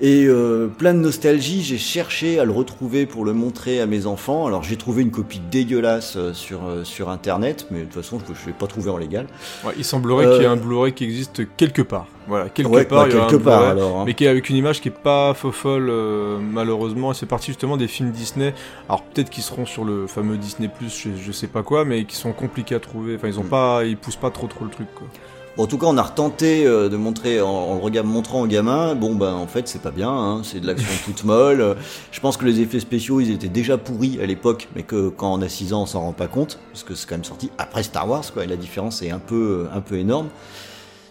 Et 0.01 0.25
euh, 0.25 0.67
plein 0.67 0.93
de 0.93 0.99
nostalgie, 0.99 1.61
j'ai 1.61 1.77
cherché 1.77 2.39
à 2.39 2.45
le 2.45 2.51
retrouver 2.51 3.05
pour 3.05 3.23
le 3.23 3.31
montrer 3.33 3.79
à 3.79 3.85
mes 3.85 4.05
enfants. 4.07 4.47
Alors 4.47 4.63
j'ai 4.63 4.75
trouvé 4.75 5.03
une 5.03 5.11
copie 5.11 5.39
dégueulasse 5.51 6.15
euh, 6.17 6.33
sur, 6.33 6.65
euh, 6.65 6.83
sur 6.83 7.09
internet, 7.09 7.67
mais 7.71 7.81
de 7.81 7.83
toute 7.85 7.93
façon 7.93 8.19
je 8.19 8.31
ne 8.31 8.47
l'ai 8.47 8.53
pas 8.53 8.65
trouvé 8.67 8.89
en 8.89 8.97
légal. 8.97 9.27
Ouais, 9.63 9.73
il 9.77 9.85
semblerait 9.85 10.25
Euh, 10.25 10.33
qu'il 10.33 10.41
y 10.41 10.45
ait 10.45 10.49
un 10.49 10.55
Blu-ray 10.57 10.93
qui 10.93 11.03
existe 11.03 11.43
quelque 11.57 11.83
part. 11.83 12.07
Voilà, 12.27 12.49
quelque 12.49 12.69
Ouais, 12.71 12.85
part, 12.85 13.03
bah, 13.03 13.09
il 13.11 13.15
y 13.15 13.19
quelque 13.19 13.35
un 13.35 13.45
part 13.45 13.63
alors. 13.67 13.97
hein. 13.99 14.03
mais 14.05 14.13
qui 14.15 14.25
est 14.25 14.29
avec 14.29 14.49
une 14.49 14.55
image 14.55 14.81
qui 14.81 14.87
est 14.87 14.91
pas 14.91 15.33
faux 15.35 15.51
folle 15.51 15.89
euh, 15.89 16.37
malheureusement. 16.39 17.13
C'est 17.13 17.27
parti 17.27 17.47
justement 17.47 17.77
des 17.77 17.87
films 17.87 18.11
Disney. 18.11 18.53
Alors 18.89 19.03
peut-être 19.03 19.29
qu'ils 19.29 19.43
seront 19.43 19.65
sur 19.67 19.85
le 19.85 20.07
fameux 20.07 20.37
Disney 20.37 20.69
Plus, 20.75 20.89
je, 20.89 21.09
je 21.23 21.31
sais 21.31 21.47
pas 21.47 21.61
quoi, 21.61 21.85
mais 21.85 22.03
qui 22.05 22.15
sont 22.15 22.33
compliqués 22.33 22.75
à 22.75 22.79
trouver. 22.79 23.15
Enfin, 23.15 23.27
ils 23.27 23.39
ont 23.39 23.43
Mm. 23.43 23.49
pas, 23.49 23.85
ils 23.85 23.95
poussent 23.95 24.15
pas 24.15 24.31
trop 24.31 24.47
trop 24.47 24.65
le 24.65 24.71
truc. 24.71 24.87
Quoi. 24.95 25.07
En 25.55 25.67
tout 25.67 25.77
cas, 25.77 25.85
on 25.85 25.97
a 25.97 26.01
retenté 26.01 26.65
euh, 26.65 26.89
de 26.89 26.97
montrer 26.97 27.39
en, 27.39 27.79
le 27.87 28.03
montrant 28.03 28.41
aux 28.41 28.47
gamins. 28.47 28.95
Bon, 28.95 29.13
ben 29.13 29.33
en 29.33 29.45
fait, 29.45 29.67
c'est 29.67 29.81
pas 29.81 29.91
bien. 29.91 30.09
Hein, 30.09 30.41
c'est 30.43 30.59
de 30.59 30.65
l'action 30.65 30.89
toute 31.05 31.23
molle. 31.23 31.61
Euh, 31.61 31.75
Je 32.11 32.19
pense 32.19 32.37
que 32.37 32.45
les 32.45 32.59
effets 32.59 32.79
spéciaux, 32.79 33.19
ils 33.19 33.29
étaient 33.29 33.49
déjà 33.49 33.77
pourris 33.77 34.19
à 34.21 34.25
l'époque, 34.25 34.67
mais 34.75 34.81
que 34.81 35.09
quand 35.09 35.31
on 35.31 35.41
a 35.43 35.49
6 35.49 35.73
ans, 35.73 35.83
on 35.83 35.85
s'en 35.85 36.01
rend 36.01 36.13
pas 36.13 36.27
compte, 36.27 36.59
parce 36.71 36.83
que 36.83 36.95
c'est 36.95 37.07
quand 37.07 37.15
même 37.15 37.23
sorti 37.23 37.51
après 37.59 37.83
Star 37.83 38.09
Wars, 38.09 38.23
quoi. 38.33 38.45
Et 38.45 38.47
la 38.47 38.55
différence 38.55 39.03
est 39.03 39.11
un 39.11 39.19
peu, 39.19 39.67
un 39.71 39.81
peu 39.81 39.97
énorme. 39.97 40.29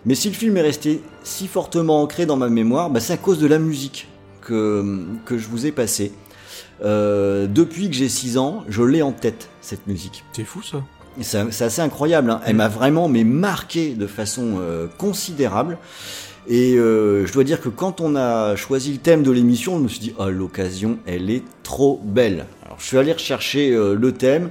Mais 0.05 0.17
si 0.17 0.29
le 0.29 0.35
film 0.35 0.57
est 0.57 0.63
resté 0.63 1.03
si 1.23 1.47
fortement 1.47 2.03
ancré 2.03 2.27
dans 2.27 2.37
ma 2.37 2.49
mémoire, 2.49 2.91
bah, 2.91 2.99
c'est 2.99 3.13
à 3.13 3.19
cause 3.19 3.39
de 3.39 3.47
la 3.47 3.61
musique 3.61 4.09
que, 4.41 5.05
que 5.25 5.39
je 5.39 5.47
vous 5.47 5.67
ai 5.67 5.73
passée. 5.73 6.13
Euh, 6.85 7.47
depuis 7.47 7.89
que 7.89 7.95
j'ai 7.95 8.09
6 8.09 8.39
ans, 8.39 8.65
je 8.69 8.83
l'ai 8.83 9.03
en 9.03 9.13
tête, 9.13 9.49
cette 9.61 9.87
musique. 9.87 10.25
C'est 10.33 10.45
fou 10.45 10.63
ça. 10.63 10.83
C'est 11.21 11.63
assez 11.63 11.81
incroyable. 11.83 12.31
hein. 12.31 12.41
Elle 12.47 12.57
m'a 12.57 12.69
vraiment 12.69 13.09
mais 13.09 13.25
marqué 13.25 13.91
de 13.95 14.07
façon 14.07 14.55
euh, 14.59 14.87
considérable. 14.99 15.79
Et 16.49 16.75
euh, 16.75 17.25
je 17.27 17.33
dois 17.33 17.45
dire 17.45 17.61
que 17.61 17.69
quand 17.69 18.01
on 18.01 18.17
a 18.17 18.57
choisi 18.57 18.93
le 18.93 18.99
thème 18.99 19.23
de 19.23 19.31
l'émission, 19.31 19.79
je 19.79 19.83
me 19.83 19.89
suis 19.89 20.01
dit, 20.01 20.15
oh, 20.19 20.29
l'occasion, 20.29 20.99
elle 21.07 21.31
est 21.31 21.43
trop 21.63 22.01
belle. 22.03 22.47
Alors 22.65 22.79
je 22.81 22.87
suis 22.87 22.99
allé 22.99 23.13
rechercher 23.13 23.71
euh, 23.73 23.95
le 23.95 24.13
thème. 24.13 24.51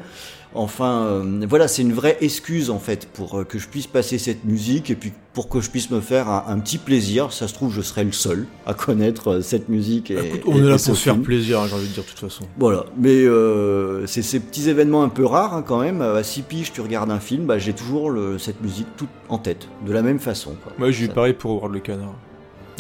Enfin, 0.53 1.03
euh, 1.05 1.46
voilà, 1.48 1.70
c'est 1.70 1.81
une 1.81 1.93
vraie 1.93 2.17
excuse 2.20 2.70
en 2.72 2.79
fait 2.79 3.08
pour 3.08 3.39
euh, 3.39 3.43
que 3.46 3.58
je 3.58 3.70
puisse 3.70 3.88
passer 3.88 4.17
cette 4.17 4.43
musique 4.43 4.89
et 4.89 4.96
puis 4.96 5.13
pour 5.34 5.48
que 5.48 5.62
je 5.62 5.70
puisse 5.70 5.89
me 5.91 6.01
faire 6.01 6.27
un, 6.29 6.43
un 6.50 6.60
petit 6.60 6.77
plaisir. 6.77 7.31
Ça 7.31 7.48
se 7.48 7.53
trouve, 7.53 7.74
je 7.74 7.79
serai 7.81 8.03
le 8.03 8.12
seul 8.12 8.48
à 8.65 8.74
connaître 8.74 9.29
euh, 9.29 9.41
cette 9.41 9.70
musique. 9.70 10.12
Et, 10.12 10.17
Écoute, 10.36 10.41
on 10.48 10.55
et- 10.55 10.60
est 10.60 10.63
là 10.63 10.72
pour 10.72 10.79
se 10.79 10.93
faire 10.93 11.17
plaisir, 11.22 11.62
hein, 11.62 11.67
j'ai 11.70 11.75
envie 11.75 11.88
de 11.88 11.93
dire 11.93 12.03
de 12.03 12.10
toute 12.10 12.20
façon. 12.20 12.43
Voilà, 12.60 12.86
mais 12.98 13.24
euh, 13.24 14.05
c'est 14.08 14.22
ces 14.24 14.41
petits 14.41 14.67
événements 14.70 15.03
un 15.03 15.10
peu 15.10 15.24
rares 15.25 15.53
hein, 15.55 15.63
quand 15.65 15.79
même. 15.79 16.01
À 16.01 16.22
6 16.22 16.41
piges, 16.41 16.74
tu 16.74 16.81
regardes 16.81 17.12
un 17.12 17.22
film, 17.22 17.46
bah, 17.46 17.58
j'ai 17.58 17.72
toujours 17.74 18.10
le- 18.10 18.38
cette 18.38 18.62
musique 18.62 18.88
toute 18.98 19.08
en 19.29 19.38
tête, 19.38 19.70
de 19.88 19.93
la 19.93 20.01
même 20.01 20.20
façon. 20.20 20.55
Quoi. 20.62 20.74
Moi, 20.77 20.91
j'ai 20.91 21.05
eu 21.05 21.08
pareil 21.08 21.34
pour 21.34 21.51
Howard 21.51 21.72
le 21.74 21.79
canard. 21.79 22.13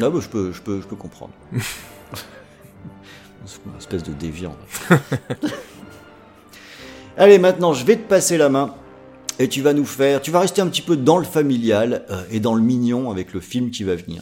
Ah 0.01 0.09
bah, 0.09 0.19
je 0.21 0.27
peux, 0.27 0.51
je 0.51 0.61
peux, 0.61 0.81
je 0.81 0.87
peux 0.87 0.97
comprendre. 0.97 1.31
C'est 3.45 3.59
une 3.65 3.77
espèce 3.77 4.03
de 4.03 4.11
déviant. 4.11 4.57
Allez, 7.17 7.39
maintenant, 7.39 7.73
je 7.73 7.85
vais 7.85 7.97
te 7.97 8.07
passer 8.07 8.37
la 8.37 8.49
main. 8.49 8.73
Et 9.39 9.47
tu 9.47 9.61
vas 9.61 9.73
nous 9.73 9.85
faire, 9.85 10.21
tu 10.21 10.29
vas 10.29 10.41
rester 10.41 10.61
un 10.61 10.67
petit 10.67 10.83
peu 10.83 10.95
dans 10.95 11.17
le 11.17 11.23
familial 11.23 12.05
euh, 12.11 12.23
et 12.29 12.39
dans 12.39 12.53
le 12.53 12.61
mignon 12.61 13.09
avec 13.09 13.33
le 13.33 13.39
film 13.39 13.71
qui 13.71 13.83
va 13.83 13.95
venir. 13.95 14.21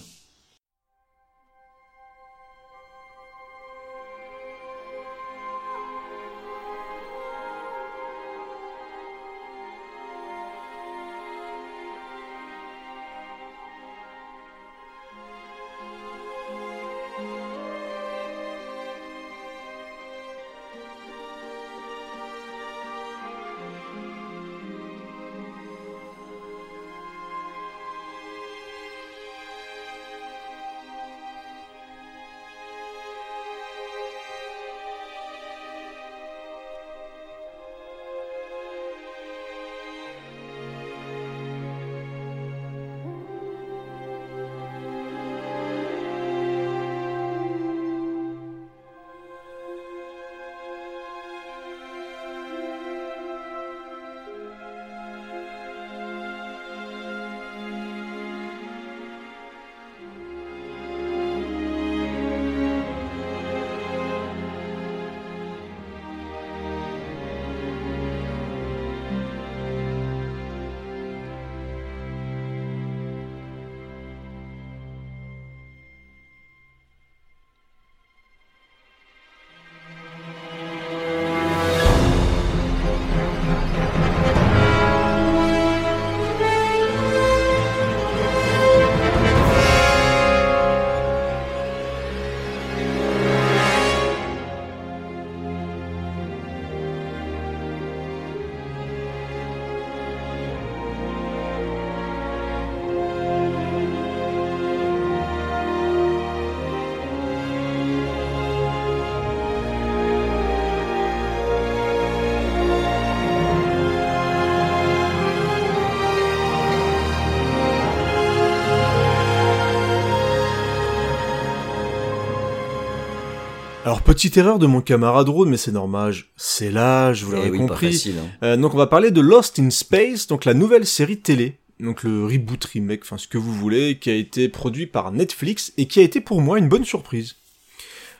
Petite 124.13 124.37
erreur 124.37 124.59
de 124.59 124.65
mon 124.67 124.81
camarade 124.81 125.29
Rode, 125.29 125.50
mais 125.50 125.57
c'est 125.57 125.72
normal, 125.72 126.11
je- 126.13 126.24
c'est 126.35 126.72
l'âge, 126.72 127.24
vous 127.24 127.31
l'avez 127.31 127.48
Eh 127.48 127.51
oui, 127.51 127.57
pas 127.59 127.67
compris. 127.67 127.91
facile, 127.93 128.15
hein. 128.19 128.27
Euh, 128.43 128.57
donc 128.57 128.74
on 128.74 128.77
va 128.77 128.87
parler 128.87 129.11
de 129.11 129.22
Lost 129.22 129.59
in 129.59 129.69
Space, 129.69 130.27
donc 130.27 130.45
la 130.45 130.53
nouvelle 130.53 130.85
série 130.85 131.17
télé, 131.19 131.57
donc 131.79 132.03
le 132.03 132.25
reboot 132.25 132.63
remake, 132.65 133.01
enfin 133.03 133.17
ce 133.17 133.27
que 133.27 133.37
vous 133.37 133.53
voulez, 133.53 133.98
qui 134.00 134.09
a 134.09 134.15
été 134.15 134.50
produit 134.50 134.87
par 134.87 135.11
Netflix 135.11 135.74
et 135.77 135.85
qui 135.85 136.00
a 136.00 136.03
été 136.03 136.22
pour 136.22 136.41
moi 136.41 136.57
une 136.57 136.67
bonne 136.69 136.85
surprise. 136.85 137.35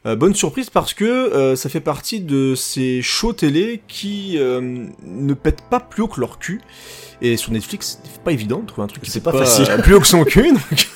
Euh, 0.06 0.15
bonne 0.15 0.34
surprise 0.34 0.69
parce 0.69 0.93
que 0.93 1.04
euh, 1.04 1.58
ça 1.58 1.67
fait 1.67 1.82
partie 1.82 2.21
de 2.21 2.56
ces 2.56 3.02
shows 3.02 3.34
télé 3.34 3.82
qui 3.89 4.38
euh, 4.38 4.86
ne 5.04 5.34
pètent 5.34 5.63
pas 5.69 5.82
plus 5.82 6.04
haut 6.04 6.08
que 6.08 6.21
leur 6.21 6.39
cul. 6.39 6.62
Et 7.21 7.36
sur 7.36 7.52
Netflix, 7.52 7.99
c'est 8.06 8.23
pas 8.23 8.32
évident 8.32 8.60
de 8.60 8.65
trouver 8.65 8.86
un 8.86 8.88
truc 8.88 9.04
qui 9.04 9.12
C'est 9.12 9.19
pète 9.19 9.34
pas 9.34 9.43
facile. 9.45 9.67
plus 9.84 9.95
haut 9.95 9.99
que 9.99 10.08
son 10.08 10.23
cul. 10.23 10.54
donc, 10.54 10.88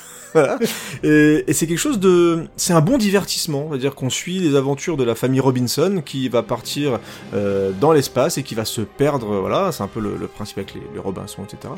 Et, 1.02 1.52
c'est 1.52 1.66
quelque 1.66 1.78
chose 1.78 2.00
de, 2.00 2.46
c'est 2.56 2.72
un 2.72 2.80
bon 2.80 2.98
divertissement, 2.98 3.68
c'est-à-dire 3.70 3.94
qu'on 3.94 4.10
suit 4.10 4.38
les 4.38 4.56
aventures 4.56 4.96
de 4.96 5.04
la 5.04 5.14
famille 5.14 5.40
Robinson 5.40 6.02
qui 6.04 6.28
va 6.28 6.42
partir 6.42 6.98
euh, 7.34 7.72
dans 7.80 7.92
l'espace 7.92 8.38
et 8.38 8.42
qui 8.42 8.54
va 8.54 8.64
se 8.64 8.80
perdre. 8.80 9.40
Voilà, 9.40 9.72
c'est 9.72 9.82
un 9.82 9.88
peu 9.88 10.00
le, 10.00 10.26
principe 10.26 10.58
avec 10.58 10.74
les, 10.74 10.82
les 10.94 11.00
Robinson, 11.00 11.44
etc. 11.44 11.74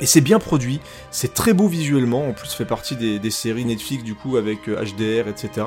Et 0.00 0.06
c'est 0.06 0.20
bien 0.20 0.40
produit, 0.40 0.80
c'est 1.12 1.34
très 1.34 1.52
beau 1.52 1.68
visuellement, 1.68 2.28
en 2.28 2.32
plus 2.32 2.52
fait 2.52 2.64
partie 2.64 2.96
des, 2.96 3.30
séries 3.30 3.64
Netflix 3.64 4.02
du 4.02 4.14
coup 4.14 4.36
avec 4.36 4.68
euh, 4.68 4.84
HDR, 4.84 5.28
etc. 5.28 5.66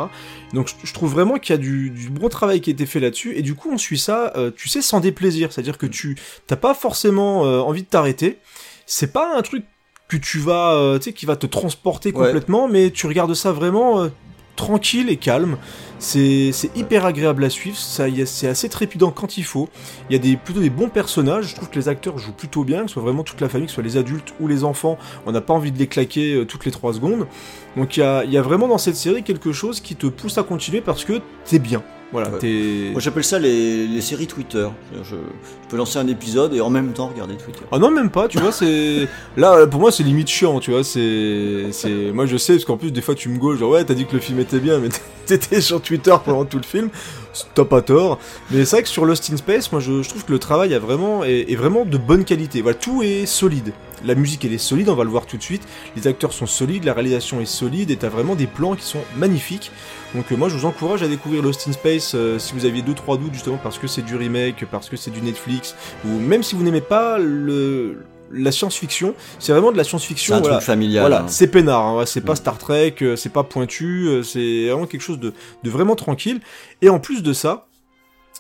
Donc 0.54 0.70
je, 0.84 0.94
trouve 0.94 1.12
vraiment 1.12 1.38
qu'il 1.38 1.54
y 1.54 1.58
a 1.58 1.58
du, 1.58 2.10
bon 2.12 2.28
travail 2.28 2.60
qui 2.60 2.70
a 2.70 2.74
été 2.74 2.86
fait 2.86 3.00
là-dessus, 3.00 3.36
et 3.38 3.42
du 3.42 3.56
coup 3.56 3.70
on 3.72 3.78
suit 3.78 3.98
ça, 3.98 4.34
euh, 4.36 4.52
tu 4.56 4.68
sais, 4.68 4.82
sans 4.82 5.00
déplaisir, 5.00 5.54
c'est-à-dire 5.54 5.78
que 5.78 5.86
tu 5.86 6.18
t'as 6.46 6.58
pas 6.58 6.74
forcément 6.74 7.46
euh, 7.46 7.60
envie 7.60 7.84
de 7.84 7.88
t'arrêter, 7.88 8.38
c'est 8.86 9.14
pas 9.14 9.38
un 9.38 9.42
truc 9.42 9.64
que 10.08 10.18
tu 10.18 10.40
vas, 10.40 10.74
euh, 10.74 10.98
tu 10.98 11.06
sais, 11.06 11.14
qui 11.14 11.26
va 11.26 11.36
te 11.36 11.46
transporter 11.46 12.12
complètement, 12.12 12.68
mais 12.68 12.92
tu 12.92 13.08
regardes 13.08 13.34
ça 13.34 13.52
vraiment 13.52 14.02
euh, 14.02 14.08
tranquille 14.56 15.10
et 15.10 15.18
calme. 15.18 15.58
C'est 16.00 16.52
hyper 16.76 17.06
agréable 17.06 17.44
à 17.44 17.50
suivre, 17.50 17.76
c'est 17.78 18.48
assez 18.48 18.70
trépidant 18.70 19.10
quand 19.10 19.38
il 19.38 19.44
faut. 19.44 19.68
Il 20.10 20.14
y 20.14 20.16
a 20.16 20.20
des, 20.20 20.38
plutôt 20.38 20.60
des 20.60 20.70
bons 20.70 20.90
personnages, 20.90 21.48
je 21.48 21.56
trouve 21.56 21.70
que 21.70 21.80
les 21.80 21.90
acteurs 21.90 22.20
jouent 22.20 22.34
plutôt 22.34 22.64
bien, 22.64 22.82
que 22.82 22.88
ce 22.88 22.94
soit 22.94 23.02
vraiment 23.02 23.24
toute 23.24 23.42
la 23.42 23.50
famille, 23.50 23.66
que 23.66 23.72
ce 23.72 23.76
soit 23.76 23.84
les 23.84 23.98
adultes 23.98 24.34
ou 24.40 24.48
les 24.48 24.64
enfants, 24.64 24.98
on 25.26 25.32
n'a 25.32 25.42
pas 25.42 25.54
envie 25.54 25.72
de 25.72 25.80
les 25.80 25.88
claquer 25.88 26.36
euh, 26.36 26.46
toutes 26.46 26.66
les 26.66 26.72
3 26.72 26.94
secondes. 26.94 27.26
Donc 27.76 27.98
il 27.98 28.02
y 28.02 28.04
a, 28.04 28.24
y 28.26 28.38
a, 28.38 28.42
vraiment 28.42 28.68
dans 28.68 28.78
cette 28.78 28.96
série 28.96 29.24
quelque 29.24 29.52
chose 29.52 29.80
qui 29.82 29.96
te 29.96 30.08
pousse 30.08 30.38
à 30.38 30.44
continuer 30.44 30.82
parce 30.82 31.04
que 31.04 31.22
t'es 31.46 31.60
bien. 31.60 31.84
Voilà, 32.12 32.30
Moi 32.30 33.02
j'appelle 33.02 33.24
ça 33.24 33.38
les, 33.38 34.00
séries 34.02 34.28
Twitter. 34.28 34.68
Je, 35.04 35.16
peux 35.70 35.76
lancer 35.76 36.00
un 36.00 36.08
épisode 36.08 36.54
et 36.54 36.62
en 36.62 36.70
même 36.70 36.94
temps 36.94 37.08
regarder 37.08 37.36
Twitter. 37.36 37.60
Ah 37.72 37.80
non, 37.80 37.92
même 37.92 38.10
pas, 38.10 38.30
tu 38.30 38.40
vois, 38.40 38.54
c'est. 38.54 39.08
Là, 39.38 39.68
pour 39.68 39.82
moi, 39.82 39.92
c'est 39.92 40.04
limite 40.04 40.30
chiant, 40.30 40.60
tu 40.60 40.72
vois. 40.72 40.84
C'est. 40.84 42.12
Moi 42.14 42.26
je 42.26 42.38
sais, 42.38 42.54
parce 42.54 42.66
qu'en 42.66 42.78
plus, 42.78 42.92
des 42.92 43.02
fois, 43.02 43.16
tu 43.16 43.30
me 43.30 43.38
gauches, 43.38 43.60
genre, 43.60 43.72
ouais, 43.72 43.84
t'as 43.84 43.94
dit 43.94 44.06
que 44.06 44.14
le 44.14 44.20
film 44.20 44.40
était 44.40 44.60
bien, 44.60 44.80
mais 44.80 44.90
t'étais 45.26 45.60
sur 45.60 45.82
Twitter 45.82 46.16
pendant 46.24 46.46
tout 46.46 46.58
le 46.58 46.64
film. 46.64 46.90
T'as 47.54 47.66
pas 47.66 47.82
tort. 47.82 48.20
Mais 48.52 48.66
c'est 48.66 48.78
vrai 48.78 48.84
que 48.84 48.90
sur 48.90 49.06
Lost 49.06 49.30
in 49.32 49.38
Space, 49.38 49.72
moi 49.72 49.82
je, 49.82 50.08
trouve 50.08 50.26
que 50.26 50.32
le 50.32 50.40
travail 50.40 50.74
a 50.74 50.80
vraiment, 50.80 51.24
est, 51.24 51.56
vraiment 51.56 51.86
de 51.86 51.98
bonne 51.98 52.26
qualité. 52.26 52.62
Voilà, 52.62 52.78
tout 52.78 53.04
est 53.04 53.26
solide. 53.26 53.74
La 54.06 54.14
musique 54.14 54.46
elle 54.46 54.54
est 54.54 54.60
solide, 54.60 54.90
on 54.90 54.96
va 54.96 55.04
le 55.04 55.10
voir 55.10 55.26
tout 55.26 55.38
de 55.38 55.44
suite. 55.44 55.64
Les 55.96 56.08
acteurs 56.08 56.32
sont 56.32 56.46
solides, 56.46 56.84
la 56.84 56.94
réalisation 56.94 57.42
est 57.42 57.46
solide 57.46 57.90
et 57.90 57.98
t'as 57.98 58.10
vraiment 58.10 58.36
des 58.36 58.48
plans 58.48 58.76
qui 58.76 58.86
sont 58.86 59.02
magnifiques. 59.16 59.72
Donc 60.14 60.32
euh, 60.32 60.36
moi 60.36 60.50
je 60.50 60.56
vous 60.56 60.66
encourage 60.66 61.02
à 61.02 61.08
découvrir 61.08 61.42
Lost 61.42 61.68
in 61.68 61.72
Space 61.72 62.14
euh, 62.16 62.38
si 62.38 62.54
vous 62.54 62.66
aviez 62.66 62.84
2-3 62.84 63.20
doutes 63.20 63.34
justement 63.34 63.60
parce 63.62 63.80
que 63.80 63.88
c'est 63.88 64.04
du 64.04 64.16
remake, 64.16 64.66
parce 64.70 64.90
que 64.90 64.98
c'est 64.98 65.12
du 65.12 65.22
Netflix, 65.22 65.76
ou 66.06 66.10
même 66.20 66.44
si 66.44 66.56
vous 66.56 66.64
n'aimez 66.64 66.82
pas 66.82 67.18
le 67.18 68.06
la 68.32 68.52
science-fiction, 68.52 69.16
c'est 69.40 69.52
vraiment 69.52 69.72
de 69.72 69.78
la 69.78 69.84
science-fiction. 69.84 70.36
C'est 70.36 70.48
un 70.48 70.52
truc 70.52 70.64
familial. 70.64 71.04
Voilà, 71.04 71.22
hein. 71.22 71.28
c'est 71.28 71.48
peinard, 71.48 71.86
hein, 71.86 72.06
c'est 72.06 72.22
pas 72.22 72.34
mm. 72.34 72.38
Star 72.38 72.58
Trek, 72.58 72.96
euh, 73.02 73.16
c'est 73.16 73.32
pas 73.32 73.44
pointu, 73.44 74.22
c'est 74.24 74.68
vraiment 74.68 74.86
quelque 74.86 75.02
chose 75.02 75.20
de, 75.20 75.34
de, 75.64 75.70
vraiment 75.70 75.96
tranquille. 75.96 76.42
Et 76.82 76.90
en 76.90 77.00
plus 77.00 77.24
de 77.24 77.34
ça, 77.34 77.68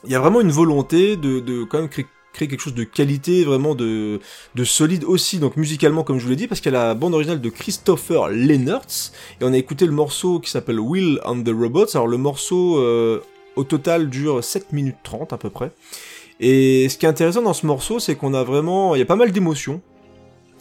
il 0.03 0.11
y 0.11 0.15
a 0.15 0.19
vraiment 0.19 0.41
une 0.41 0.51
volonté 0.51 1.15
de, 1.15 1.39
de 1.39 1.63
quand 1.63 1.79
même 1.79 1.89
créer 1.89 2.05
créer 2.37 2.47
quelque 2.47 2.61
chose 2.61 2.75
de 2.75 2.83
qualité, 2.83 3.43
vraiment 3.43 3.73
de, 3.73 4.19
de 4.53 4.63
solide 4.63 5.03
aussi, 5.05 5.39
donc 5.39 5.57
musicalement 5.57 6.03
comme 6.03 6.19
je 6.19 6.23
vous 6.23 6.29
l'ai 6.29 6.35
dit, 6.35 6.47
parce 6.47 6.61
qu'il 6.61 6.71
y 6.71 6.75
a 6.75 6.77
la 6.77 6.93
bande 6.93 7.15
originale 7.15 7.41
de 7.41 7.49
Christopher 7.49 8.29
Lennertz, 8.29 9.11
et 9.41 9.43
on 9.43 9.53
a 9.53 9.57
écouté 9.57 9.87
le 9.87 9.91
morceau 9.91 10.39
qui 10.39 10.51
s'appelle 10.51 10.79
Will 10.79 11.19
and 11.25 11.41
the 11.41 11.49
Robots, 11.49 11.95
alors 11.95 12.07
le 12.07 12.17
morceau 12.17 12.77
euh, 12.77 13.21
au 13.55 13.63
total 13.63 14.09
dure 14.09 14.43
7 14.43 14.71
minutes 14.71 14.97
30 15.03 15.33
à 15.33 15.37
peu 15.37 15.49
près, 15.49 15.71
et 16.39 16.87
ce 16.89 16.97
qui 16.97 17.05
est 17.05 17.09
intéressant 17.09 17.41
dans 17.41 17.53
ce 17.53 17.65
morceau, 17.65 17.99
c'est 17.99 18.15
qu'on 18.15 18.33
a 18.33 18.43
vraiment, 18.43 18.95
il 18.95 18.99
y 18.99 19.01
a 19.01 19.05
pas 19.05 19.15
mal 19.15 19.31
d'émotions, 19.31 19.81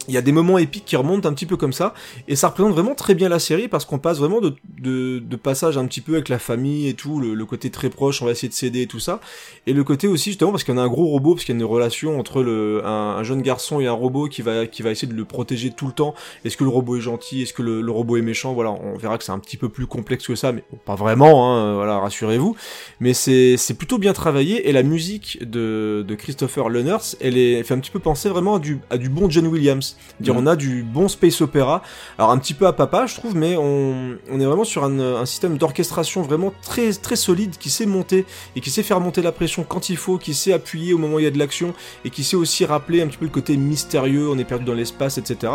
il 0.07 0.13
y 0.13 0.17
a 0.17 0.21
des 0.21 0.31
moments 0.31 0.57
épiques 0.57 0.85
qui 0.85 0.95
remontent 0.95 1.27
un 1.27 1.33
petit 1.33 1.45
peu 1.45 1.57
comme 1.57 1.73
ça, 1.73 1.93
et 2.27 2.35
ça 2.35 2.49
représente 2.49 2.73
vraiment 2.73 2.95
très 2.95 3.15
bien 3.15 3.29
la 3.29 3.39
série 3.39 3.67
parce 3.67 3.85
qu'on 3.85 3.99
passe 3.99 4.19
vraiment 4.19 4.41
de, 4.41 4.55
de, 4.79 5.19
de 5.19 5.35
passages 5.35 5.77
un 5.77 5.85
petit 5.85 6.01
peu 6.01 6.13
avec 6.13 6.29
la 6.29 6.39
famille 6.39 6.87
et 6.87 6.93
tout, 6.93 7.19
le, 7.19 7.45
côté 7.45 7.69
très 7.69 7.89
proche, 7.89 8.21
on 8.21 8.25
va 8.25 8.31
essayer 8.31 8.49
de 8.49 8.53
s'aider 8.53 8.81
et 8.81 8.87
tout 8.87 8.99
ça, 8.99 9.19
et 9.65 9.73
le 9.73 9.83
côté 9.83 10.07
aussi 10.07 10.31
justement 10.31 10.51
parce 10.51 10.67
y 10.67 10.71
a 10.71 10.81
un 10.81 10.87
gros 10.87 11.07
robot, 11.07 11.35
parce 11.35 11.45
qu'il 11.45 11.55
y 11.55 11.57
a 11.57 11.61
une 11.61 11.65
relation 11.65 12.19
entre 12.19 12.43
le, 12.43 12.85
un, 12.85 13.23
jeune 13.23 13.41
garçon 13.41 13.79
et 13.79 13.87
un 13.87 13.93
robot 13.93 14.27
qui 14.27 14.41
va, 14.41 14.67
qui 14.67 14.81
va 14.81 14.91
essayer 14.91 15.07
de 15.07 15.17
le 15.17 15.25
protéger 15.25 15.71
tout 15.71 15.87
le 15.87 15.93
temps. 15.93 16.13
Est-ce 16.45 16.57
que 16.57 16.63
le 16.63 16.69
robot 16.69 16.97
est 16.97 17.01
gentil, 17.01 17.41
est-ce 17.41 17.53
que 17.53 17.61
le, 17.61 17.91
robot 17.91 18.17
est 18.17 18.21
méchant? 18.21 18.53
Voilà, 18.53 18.71
on 18.71 18.97
verra 18.97 19.17
que 19.17 19.23
c'est 19.23 19.31
un 19.31 19.39
petit 19.39 19.57
peu 19.57 19.69
plus 19.69 19.87
complexe 19.87 20.27
que 20.27 20.35
ça, 20.35 20.51
mais 20.51 20.63
pas 20.85 20.95
vraiment, 20.95 21.55
hein, 21.55 21.75
voilà, 21.75 21.99
rassurez-vous. 21.99 22.55
Mais 22.99 23.13
c'est 23.13 23.57
plutôt 23.77 23.97
bien 23.97 24.13
travaillé, 24.13 24.69
et 24.69 24.71
la 24.71 24.83
musique 24.83 25.39
de, 25.41 26.05
de 26.07 26.15
Christopher 26.15 26.69
Lenners, 26.69 27.15
elle, 27.21 27.37
est, 27.37 27.53
elle 27.53 27.63
fait 27.63 27.73
un 27.73 27.79
petit 27.79 27.91
peu 27.91 27.99
penser 27.99 28.29
vraiment 28.29 28.55
à 28.55 28.59
du, 28.59 28.79
à 28.89 28.97
du 28.97 29.09
bon 29.09 29.29
John 29.29 29.47
Williams. 29.47 29.96
Dire, 30.19 30.33
mm. 30.33 30.37
on 30.37 30.47
a 30.47 30.55
du 30.55 30.83
bon 30.83 31.07
space 31.07 31.41
opéra. 31.41 31.83
Alors 32.17 32.31
un 32.31 32.37
petit 32.37 32.53
peu 32.53 32.67
à 32.67 32.73
papa, 32.73 33.05
je 33.05 33.15
trouve, 33.15 33.35
mais 33.35 33.55
on, 33.57 34.17
on 34.31 34.39
est 34.39 34.45
vraiment 34.45 34.63
sur 34.63 34.83
un, 34.83 34.99
un 34.99 35.25
système 35.25 35.57
d'orchestration 35.57 36.21
vraiment 36.21 36.53
très 36.63 36.91
très 36.93 37.15
solide 37.15 37.57
qui 37.57 37.69
sait 37.69 37.85
monter 37.85 38.25
et 38.55 38.61
qui 38.61 38.69
sait 38.69 38.83
faire 38.83 38.99
monter 38.99 39.21
la 39.21 39.31
pression 39.31 39.63
quand 39.63 39.89
il 39.89 39.97
faut, 39.97 40.17
qui 40.17 40.33
sait 40.33 40.53
appuyer 40.53 40.93
au 40.93 40.97
moment 40.97 41.15
où 41.15 41.19
il 41.19 41.23
y 41.23 41.27
a 41.27 41.31
de 41.31 41.39
l'action 41.39 41.73
et 42.05 42.09
qui 42.09 42.23
sait 42.23 42.35
aussi 42.35 42.65
rappeler 42.65 43.01
un 43.01 43.07
petit 43.07 43.17
peu 43.17 43.25
le 43.25 43.31
côté 43.31 43.57
mystérieux, 43.57 44.29
on 44.29 44.37
est 44.37 44.43
perdu 44.43 44.65
dans 44.65 44.73
l'espace, 44.73 45.17
etc. 45.17 45.53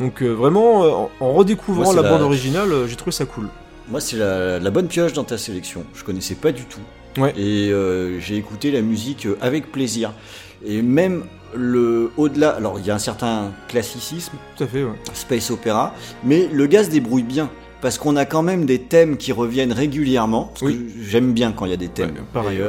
Donc 0.00 0.22
euh, 0.22 0.30
vraiment, 0.30 0.84
euh, 0.84 1.08
en, 1.20 1.32
redécouvrant 1.34 1.92
la, 1.92 2.02
bande 2.02 2.22
originale, 2.22 2.72
euh, 2.72 2.86
j'ai 2.88 2.96
trouvé 2.96 3.12
ça 3.12 3.26
cool. 3.26 3.48
Moi, 3.88 4.00
c'est 4.00 4.16
la, 4.16 4.58
la, 4.58 4.70
bonne 4.70 4.88
pioche 4.88 5.12
dans 5.12 5.24
ta 5.24 5.36
sélection. 5.36 5.84
Je 5.94 6.04
connaissais 6.04 6.36
pas 6.36 6.52
du 6.52 6.64
tout. 6.64 6.80
Ouais. 7.20 7.34
Et 7.36 7.72
j'ai 8.20 8.36
écouté 8.36 8.70
la 8.70 8.82
musique 8.82 9.26
avec 9.40 9.72
plaisir. 9.72 10.12
Et 10.64 10.80
même 10.80 11.24
le 11.54 12.10
au-delà, 12.16 12.50
alors 12.50 12.78
il 12.78 12.86
y 12.86 12.90
a 12.90 12.94
un 12.94 12.98
certain 12.98 13.52
classicisme, 13.68 14.32
Tout 14.56 14.64
à 14.64 14.66
fait, 14.66 14.84
space 15.14 15.50
opéra, 15.50 15.94
mais 16.24 16.48
le 16.52 16.66
gars 16.66 16.84
se 16.84 16.90
débrouille 16.90 17.22
bien 17.22 17.50
parce 17.80 17.98
qu'on 17.98 18.16
a 18.16 18.24
quand 18.24 18.42
même 18.42 18.66
des 18.66 18.78
thèmes 18.78 19.16
qui 19.16 19.32
reviennent 19.32 19.72
régulièrement. 19.72 20.52
Parce 20.52 20.72
que 20.72 20.78
j'aime 21.02 21.32
bien 21.32 21.52
quand 21.52 21.64
il 21.64 21.70
y 21.70 21.74
a 21.74 21.78
des 21.78 21.88
thèmes. 21.88 22.14
pareil. 22.32 22.60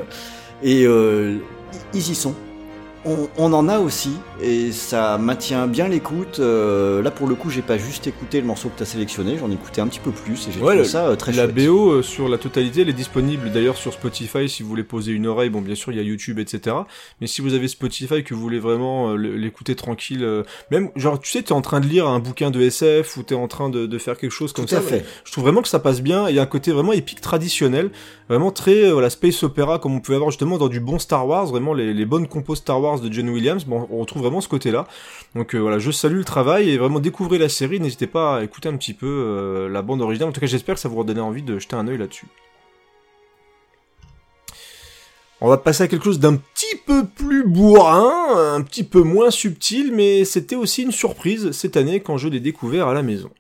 Et, 0.64 0.86
euh, 0.86 1.38
ils 1.94 2.12
y 2.12 2.16
sont 2.16 2.36
on, 3.06 3.54
en 3.54 3.68
a 3.68 3.80
aussi 3.80 4.12
et 4.42 4.72
ça 4.72 5.18
maintient 5.18 5.68
bien 5.68 5.88
l'écoute. 5.88 6.40
Euh, 6.40 7.02
là 7.02 7.10
pour 7.10 7.28
le 7.28 7.36
coup, 7.36 7.50
j'ai 7.50 7.62
pas 7.62 7.78
juste 7.78 8.06
écouté 8.08 8.40
le 8.40 8.48
morceau 8.48 8.70
que 8.70 8.78
tu 8.78 8.84
as 8.84 8.86
sélectionné, 8.86 9.38
j'en 9.38 9.50
ai 9.50 9.56
écouté 9.56 9.82
un 9.82 9.88
petit 9.88 10.00
peu 10.00 10.12
plus 10.12 10.48
et 10.48 10.52
j'ai 10.52 10.60
trouvé 10.60 10.84
ça 10.84 11.08
euh, 11.08 11.16
très 11.16 11.32
La 11.32 11.46
chouette. 11.46 11.56
BO 11.56 11.92
euh, 11.92 12.02
sur 12.04 12.30
la 12.30 12.38
totalité, 12.38 12.82
elle 12.82 12.90
est 12.90 12.94
disponible 12.94 13.52
d'ailleurs 13.52 13.78
sur 13.78 13.94
Spotify 13.94 14.48
si 14.48 14.62
vous 14.62 14.70
voulez 14.70 14.84
poser 14.84 15.12
une 15.12 15.26
oreille. 15.26 15.50
Bon, 15.50 15.62
bien 15.62 15.76
sûr, 15.76 15.92
il 15.92 15.98
y 15.98 16.00
a 16.00 16.04
YouTube, 16.04 16.40
etc. 16.40 16.76
Mais 17.22 17.28
si 17.28 17.42
vous 17.42 17.54
avez 17.54 17.68
Spotify 17.68 18.24
que 18.24 18.36
vous 18.36 18.42
voulez 18.42 18.60
vraiment 18.60 19.16
l'écouter 19.16 19.76
tranquille, 19.76 20.44
même 20.70 20.92
genre 20.96 21.20
tu 21.20 21.32
sais, 21.32 21.42
t'es 21.42 21.54
en 21.54 21.62
train 21.62 21.80
de 21.80 21.88
lire 21.88 22.08
un 22.08 22.20
bouquin 22.20 22.52
de 22.52 22.62
SF 22.62 23.18
ou 23.18 23.24
t'es 23.24 23.36
en 23.36 23.48
train 23.48 23.70
de, 23.70 23.98
faire 23.98 24.18
quelque 24.18 24.32
chose 24.32 24.54
comme 24.54 24.66
Tout 24.66 24.72
ça. 24.72 24.78
À 24.78 24.82
fait. 24.82 25.06
Je 25.26 25.32
trouve 25.32 25.44
vraiment 25.44 25.62
que 25.62 25.68
ça 25.68 25.80
passe 25.80 26.02
bien. 26.02 26.30
Il 26.30 26.36
y 26.36 26.40
a 26.40 26.42
un 26.42 26.48
côté 26.48 26.72
vraiment 26.72 26.94
épique 26.94 27.22
traditionnel, 27.22 27.92
vraiment 28.30 28.52
très 28.52 28.92
voilà 28.92 29.10
space 29.10 29.44
opéra 29.44 29.80
comme 29.80 29.96
on 29.96 30.00
pouvait 30.00 30.16
avoir 30.16 30.32
justement 30.32 30.58
dans 30.58 30.70
du 30.70 30.80
bon 30.80 30.98
Star 30.98 31.28
Wars, 31.28 31.46
vraiment 31.48 31.74
les, 31.74 31.94
les 31.94 32.06
bonnes 32.06 32.28
compos 32.28 32.56
Star 32.56 32.82
Wars 32.82 32.91
de 33.00 33.14
John 33.14 33.30
Williams 33.30 33.66
on 33.70 34.00
retrouve 34.00 34.24
vraiment 34.24 34.42
ce 34.42 34.50
côté-là. 34.50 34.88
Donc 35.36 35.56
euh, 35.56 35.60
voilà, 35.60 35.80
je 35.80 35.92
salue 35.92 36.18
le 36.18 36.26
travail 36.26 36.70
et 36.70 36.78
vraiment 36.78 37.00
découvrez 37.00 37.38
la 37.38 37.48
série. 37.48 37.80
N'hésitez 37.80 38.08
pas 38.08 38.40
à 38.40 38.44
écouter 38.44 38.68
un 38.68 38.76
petit 38.76 38.94
peu 38.94 39.08
euh, 39.08 39.70
la 39.70 39.82
bande 39.82 40.02
originale. 40.02 40.30
En 40.30 40.32
tout 40.34 40.42
cas, 40.42 40.48
j'espère 40.48 40.76
que 40.76 40.82
ça 40.82 40.90
vous 40.90 40.98
redonner 40.98 41.22
envie 41.22 41.44
de 41.44 41.58
jeter 41.58 41.78
un 41.78 41.88
œil 41.88 41.98
là-dessus. 41.98 42.28
On 45.40 45.48
va 45.48 45.58
passer 45.58 45.84
à 45.84 45.88
quelque 45.88 46.04
chose 46.04 46.20
d'un 46.20 46.36
petit 46.36 46.76
peu 46.86 47.08
plus 47.08 47.48
bourrin, 47.48 48.56
un 48.56 48.62
petit 48.62 48.84
peu 48.84 49.02
moins 49.02 49.32
subtil, 49.32 49.92
mais 49.92 50.24
c'était 50.24 50.56
aussi 50.56 50.84
une 50.84 50.92
surprise 50.92 51.52
cette 51.52 51.78
année 51.78 52.00
quand 52.00 52.18
je 52.18 52.28
l'ai 52.28 52.40
découvert 52.40 52.88
à 52.88 52.94
la 52.94 53.02
maison. 53.02 53.32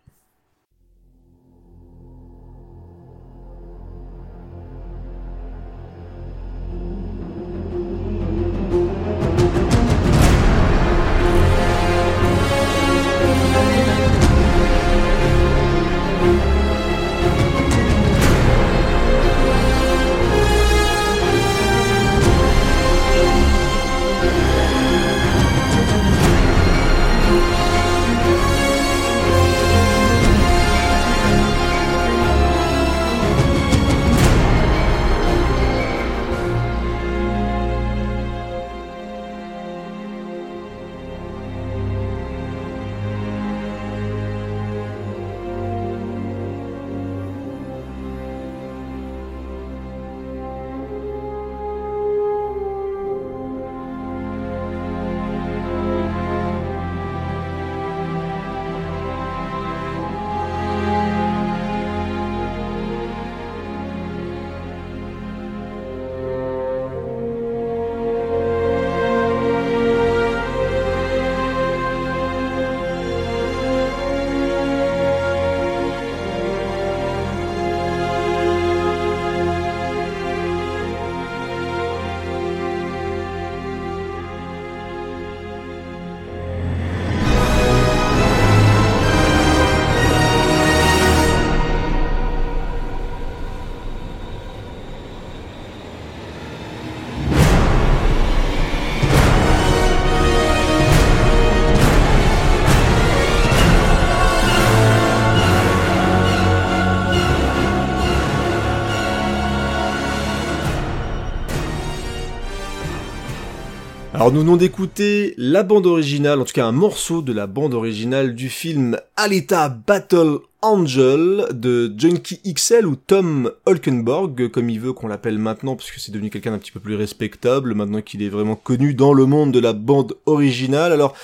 Alors 114.21 114.31
nous 114.31 114.41
venons 114.41 114.55
d'écouter 114.55 115.33
la 115.35 115.63
bande 115.63 115.87
originale, 115.87 116.39
en 116.39 116.45
tout 116.45 116.53
cas 116.53 116.67
un 116.67 116.71
morceau 116.71 117.23
de 117.23 117.33
la 117.33 117.47
bande 117.47 117.73
originale 117.73 118.35
du 118.35 118.49
film 118.49 118.99
Alita 119.17 119.67
Battle 119.69 120.37
Angel 120.61 121.47
de 121.51 121.91
Junkie 121.97 122.39
XL 122.53 122.85
ou 122.85 122.95
Tom 122.95 123.51
Holkenborg, 123.65 124.49
comme 124.49 124.69
il 124.69 124.79
veut 124.79 124.93
qu'on 124.93 125.07
l'appelle 125.07 125.39
maintenant, 125.39 125.75
parce 125.75 125.89
que 125.89 125.99
c'est 125.99 126.11
devenu 126.11 126.29
quelqu'un 126.29 126.51
d'un 126.51 126.59
petit 126.59 126.71
peu 126.71 126.79
plus 126.79 126.93
respectable, 126.93 127.73
maintenant 127.73 128.03
qu'il 128.03 128.21
est 128.21 128.29
vraiment 128.29 128.55
connu 128.55 128.93
dans 128.93 129.13
le 129.13 129.25
monde 129.25 129.51
de 129.51 129.59
la 129.59 129.73
bande 129.73 130.15
originale. 130.27 130.91
Alors, 130.91 131.15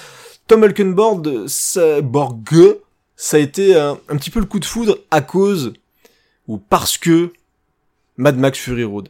Tom 0.47 0.63
Holkenborg, 0.63 1.45
ça, 1.45 2.01
Borg, 2.01 2.79
ça 3.15 3.37
a 3.37 3.39
été 3.39 3.75
un, 3.75 3.99
un 4.09 4.17
petit 4.17 4.31
peu 4.31 4.39
le 4.39 4.47
coup 4.47 4.59
de 4.59 4.65
foudre 4.65 4.97
à 5.11 5.21
cause, 5.21 5.73
ou 6.47 6.57
parce 6.57 6.97
que, 6.97 7.31
Mad 8.17 8.39
Max 8.39 8.57
Fury 8.57 8.85
Road. 8.85 9.09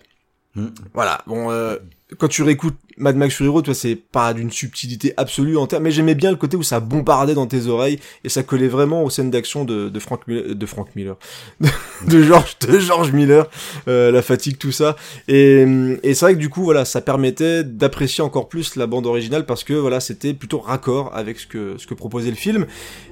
Hmm. 0.55 0.71
Voilà, 0.93 1.21
bon, 1.25 1.51
euh, 1.51 1.77
quand 2.17 2.29
tu 2.29 2.41
réécoutes 2.41 2.75
Mad 2.97 3.15
Max 3.15 3.35
Fury 3.35 3.49
Road, 3.49 3.71
c'est 3.73 3.95
pas 3.95 4.33
d'une 4.33 4.49
subtilité 4.49 5.13
absolue 5.17 5.57
en 5.57 5.67
termes, 5.67 5.83
mais 5.83 5.91
j'aimais 5.91 6.15
bien 6.15 6.31
le 6.31 6.37
côté 6.37 6.55
où 6.55 6.63
ça 6.63 6.79
bombardait 6.79 7.33
dans 7.33 7.45
tes 7.45 7.67
oreilles 7.67 7.99
et 8.23 8.29
ça 8.29 8.43
collait 8.43 8.69
vraiment 8.69 9.03
aux 9.03 9.09
scènes 9.09 9.29
d'action 9.29 9.65
de, 9.65 9.89
de 9.89 9.99
Frank 9.99 10.21
Miller, 10.25 10.55
de 10.55 10.65
Frank 10.65 10.87
Miller, 10.95 11.17
de 12.07 12.23
George, 12.23 12.57
de 12.59 12.79
George 12.79 13.11
Miller, 13.11 13.49
euh, 13.87 14.09
la 14.09 14.21
fatigue, 14.21 14.57
tout 14.57 14.71
ça. 14.71 14.95
Et, 15.27 15.65
et 16.01 16.13
c'est 16.13 16.25
vrai 16.25 16.33
que 16.33 16.39
du 16.39 16.49
coup, 16.49 16.63
voilà, 16.63 16.85
ça 16.85 17.01
permettait 17.01 17.63
d'apprécier 17.63 18.23
encore 18.23 18.47
plus 18.47 18.77
la 18.77 18.87
bande 18.87 19.05
originale 19.05 19.45
parce 19.45 19.63
que 19.63 19.73
voilà, 19.73 19.99
c'était 19.99 20.33
plutôt 20.33 20.59
raccord 20.59 21.11
avec 21.13 21.39
ce 21.39 21.45
que 21.45 21.75
ce 21.77 21.85
que 21.85 21.93
proposait 21.93 22.29
le 22.29 22.35
film. 22.35 22.65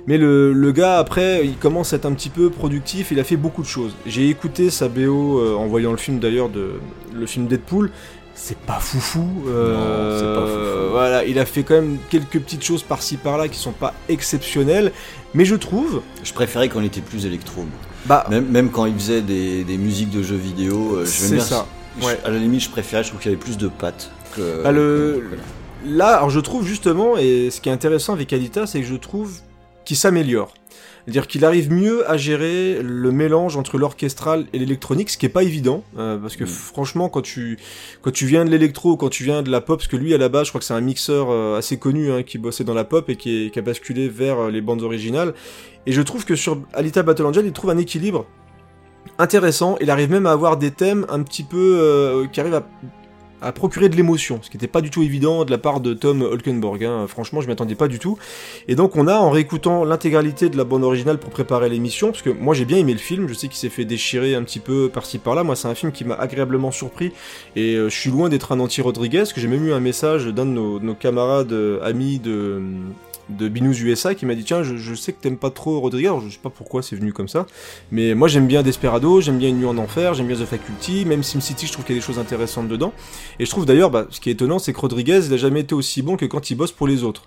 Mais 0.08 0.18
le, 0.18 0.54
le 0.54 0.72
gars 0.72 0.98
après, 1.00 1.46
il 1.46 1.58
commence 1.58 1.94
à 1.94 1.98
être 1.98 2.06
un 2.06 2.14
petit 2.14 2.30
peu 2.30 2.50
productif. 2.50 3.10
Il 3.12 3.20
a 3.20 3.24
fait 3.24 3.38
beaucoup 3.38 3.62
de 3.62 3.68
choses. 3.68 3.96
J'ai 4.06 4.30
écouté 4.30 4.70
sa 4.70 4.88
BO 4.88 5.40
euh, 5.40 5.56
en 5.56 5.68
voyant 5.68 5.92
le 5.92 5.98
film 5.98 6.20
d'ailleurs 6.20 6.50
de 6.50 6.74
le 7.14 7.26
film 7.26 7.48
Deadpool 7.48 7.92
c'est 8.36 8.58
pas 8.60 8.80
foufou. 8.80 9.28
Euh, 9.48 9.74
Non, 9.74 10.19
c'est 10.19 10.41
pas 10.41 10.48
foufou. 10.48 10.91
Voilà, 10.91 11.26
il 11.26 11.39
a 11.39 11.45
fait 11.45 11.63
quand 11.63 11.76
même 11.76 11.98
quelques 12.10 12.39
petites 12.39 12.63
choses 12.63 12.84
par-ci 12.84 13.17
par-là 13.17 13.48
qui 13.48 13.58
sont 13.58 13.71
pas 13.71 13.93
exceptionnelles, 14.10 14.91
mais 15.34 15.45
je 15.45 15.56
trouve, 15.56 16.02
Je 16.24 16.34
préférais 16.34 16.69
quand 16.69 16.80
il 16.82 16.86
était 16.88 17.02
plus 17.02 17.26
électro. 17.26 17.65
bah, 18.06 18.26
Même, 18.30 18.45
même 18.48 18.69
quand 18.71 18.86
il 18.86 18.93
faisait 18.95 19.21
des, 19.21 19.63
des 19.63 19.78
musiques 19.78 20.10
de 20.12 20.21
jeux 20.21 20.36
vidéo, 20.36 20.98
euh, 20.98 21.06
je 21.06 21.26
vais 21.36 21.39
ça. 21.39 21.65
je- 22.00 22.06
Ouais. 22.06 22.19
À 22.26 22.30
la 22.30 22.38
limite, 22.39 22.62
je 22.62 22.69
préférais, 22.69 23.04
je 23.04 23.10
trouve 23.10 23.21
qu'il 23.21 23.32
y 23.32 23.34
avait 23.34 23.41
plus 23.43 23.58
de 23.58 23.69
pattes. 23.69 24.12
Que, 24.36 24.62
Bah, 24.63 24.71
le- 24.74 25.21
que- 25.21 25.28
voilà. 25.30 25.43
Là, 25.88 26.17
alors 26.17 26.30
je 26.30 26.39
trouve 26.41 26.65
justement, 26.65 27.15
et 27.17 27.50
ce 27.52 27.62
qui 27.62 27.69
est 27.69 27.71
intéressant 27.71 28.12
avec 28.13 28.34
Alita, 28.34 28.65
c'est 28.67 28.82
que 28.82 28.88
je 28.88 28.95
trouve 28.95 29.32
qu'il 29.86 29.95
s'améliore. 29.95 30.54
C'est-à-dire 31.06 31.28
qu'il 31.28 31.46
arrive 31.46 31.72
mieux 31.72 32.10
à 32.10 32.18
gérer 32.18 32.80
le 32.82 33.12
mélange 33.12 33.58
entre 33.58 33.78
l'orchestral 33.78 34.48
et 34.54 34.58
l'électronique, 34.60 35.12
ce 35.12 35.18
qui 35.20 35.28
est 35.28 35.30
pas 35.30 35.44
évident, 35.44 35.84
euh, 36.00 36.18
parce 36.18 36.36
que 36.36 36.46
Mm. 36.46 36.48
franchement, 36.48 37.10
quand 37.10 37.22
tu 37.22 37.60
quand 38.02 38.12
tu 38.12 38.26
viens 38.26 38.44
de 38.44 38.50
l'électro, 38.50 38.98
quand 38.98 39.10
tu 39.10 39.24
viens 39.24 39.44
de 39.44 39.52
la 39.52 39.62
pop, 39.62 39.78
parce 39.80 39.88
que 39.88 39.98
lui 39.98 40.15
à 40.15 40.18
la 40.18 40.30
base, 40.30 40.46
je 40.48 40.52
crois 40.52 40.60
que 40.60 40.65
c'est 40.65 40.74
un 40.74 40.82
mixeur 40.82 41.28
euh, 41.30 41.58
assez 41.60 41.78
connu 41.78 42.12
hein, 42.12 42.24
qui 42.24 42.39
bossait 42.39 42.63
dans 42.63 42.74
la 42.74 42.86
pop 42.86 43.08
et 43.10 43.18
qui, 43.18 43.46
est- 43.46 43.50
qui 43.52 43.60
a 43.60 43.62
basculé 43.62 44.10
vers 44.10 44.39
euh, 44.46 44.50
les 44.52 44.62
bandes 44.62 44.82
originales. 44.82 45.36
Et 45.86 45.91
je 45.91 46.02
trouve 46.02 46.26
que 46.26 46.36
sur 46.36 46.60
Alita 46.74 47.04
Battle 47.04 47.26
Angel, 47.28 47.46
il 47.46 47.52
trouve 47.52 47.70
un 47.70 47.78
équilibre 47.78 48.26
intéressant. 49.20 49.78
Il 49.82 49.91
arrive 49.91 50.10
même 50.10 50.26
à 50.26 50.32
avoir 50.32 50.58
des 50.58 50.72
thèmes 50.72 51.06
un 51.10 51.22
petit 51.22 51.44
peu 51.44 52.26
qui 52.34 52.39
arrivent 52.39 52.56
à 52.56 52.68
à 53.46 53.52
procurer 53.52 53.90
de 53.90 53.96
l'émotion, 53.96 54.40
ce 54.42 54.50
qui 54.50 54.58
n'était 54.58 54.68
pas 54.68 54.82
du 54.82 54.90
tout 54.90 55.04
évident 55.04 55.46
de 55.46 55.52
la 55.52 55.58
part 55.58 55.80
de 55.80 55.94
Tom 55.94 56.24
Holkenborg. 56.24 56.84
hein. 56.84 57.06
Franchement, 57.08 57.42
je 57.42 57.48
m'y 57.48 57.54
attendais 57.54 57.76
pas 57.76 57.88
du 57.88 58.00
tout. 58.00 58.18
Et 58.68 58.76
donc, 58.76 58.96
on 58.96 59.08
a, 59.08 59.16
en 59.16 59.30
réécoutant 59.30 59.86
l'intégralité 59.86 60.50
de 60.50 60.58
la 60.58 60.64
bande 60.64 60.84
originale 60.84 61.20
pour 61.20 61.30
préparer 61.30 61.70
l'émission, 61.70 62.08
parce 62.12 62.24
que 62.24 62.32
moi 62.32 62.56
j'ai 62.56 62.66
bien 62.66 62.78
aimé 62.78 62.94
le 62.94 63.00
film, 63.00 63.28
je 63.28 63.34
sais 63.34 63.48
qu'il 63.48 63.58
s'est 63.58 63.70
fait 63.70 63.86
déchirer 63.86 64.34
un 64.36 64.44
petit 64.44 64.60
peu 64.60 64.90
par-ci 64.90 65.20
par-là. 65.20 65.44
Moi, 65.44 65.56
c'est 65.56 65.68
un 65.68 65.76
film 65.76 65.92
qui 65.92 66.06
m'a 66.06 66.16
agréablement 66.16 66.72
surpris, 66.72 67.12
et 67.56 67.76
euh, 67.76 67.90
je 67.90 67.96
suis 67.96 68.10
loin 68.10 68.30
d'être 68.30 68.52
un 68.52 68.60
anti-Rodriguez, 68.60 69.26
que 69.34 69.40
j'ai 69.40 69.48
même 69.48 69.66
eu 69.66 69.74
un 69.74 69.80
message 69.80 70.26
d'un 70.26 70.46
de 70.46 70.52
nos, 70.52 70.80
de 70.80 70.86
nos 70.86 70.96
camarades 70.96 71.54
euh, 71.54 71.80
amis 71.84 72.20
de 72.20 72.62
de 73.30 73.48
Binous 73.48 73.80
USA 73.82 74.16
qui 74.16 74.26
m'a 74.26 74.36
dit 74.36 74.44
tiens 74.44 74.64
je, 74.64 74.78
je 74.78 74.94
sais 74.96 75.14
que 75.14 75.22
t'aimes 75.22 75.38
pas 75.38 75.50
trop 75.50 75.80
Rodriguez 75.80 76.08
alors 76.08 76.22
je 76.22 76.30
sais 76.30 76.40
pas 76.42 76.50
pourquoi 76.50 76.82
c'est 76.82 76.96
venu 76.96 77.12
comme 77.14 77.28
ça 77.28 77.46
mais 77.92 78.14
moi 78.14 78.28
j'aime 78.28 78.48
bien 78.48 78.64
Desperado 78.64 79.22
j'aime 79.22 79.38
bien 79.38 79.50
Une 79.50 79.58
nuit 79.58 79.66
en 79.66 79.78
enfer 79.78 80.14
j'aime 80.14 80.28
bien 80.28 80.36
The 80.36 80.46
Faculty 80.46 81.06
même 81.06 81.24
SimCity 81.24 81.68
je 81.68 81.72
trouve 81.72 81.86
qu'il 81.86 81.96
y 81.96 81.98
a 81.98 82.02
des 82.02 82.06
choses 82.06 82.20
intéressantes 82.20 82.68
dedans 82.68 82.94
et 83.40 83.46
je 83.46 83.50
trouve 83.50 83.66
d'ailleurs, 83.66 83.90
bah, 83.90 84.08
ce 84.10 84.20
qui 84.20 84.30
est 84.30 84.34
étonnant, 84.34 84.60
c'est 84.60 84.74
que 84.74 84.80
Rodriguez, 84.80 85.22
il 85.26 85.34
a 85.34 85.38
jamais 85.38 85.62
été 85.62 85.76
aussi 85.76 86.02
bon 86.02 86.18
que 86.18 86.26
quand 86.26 86.50
il 86.50 86.56
bosse 86.56 86.72
pour 86.72 86.88
les 86.88 87.04
autres. 87.04 87.24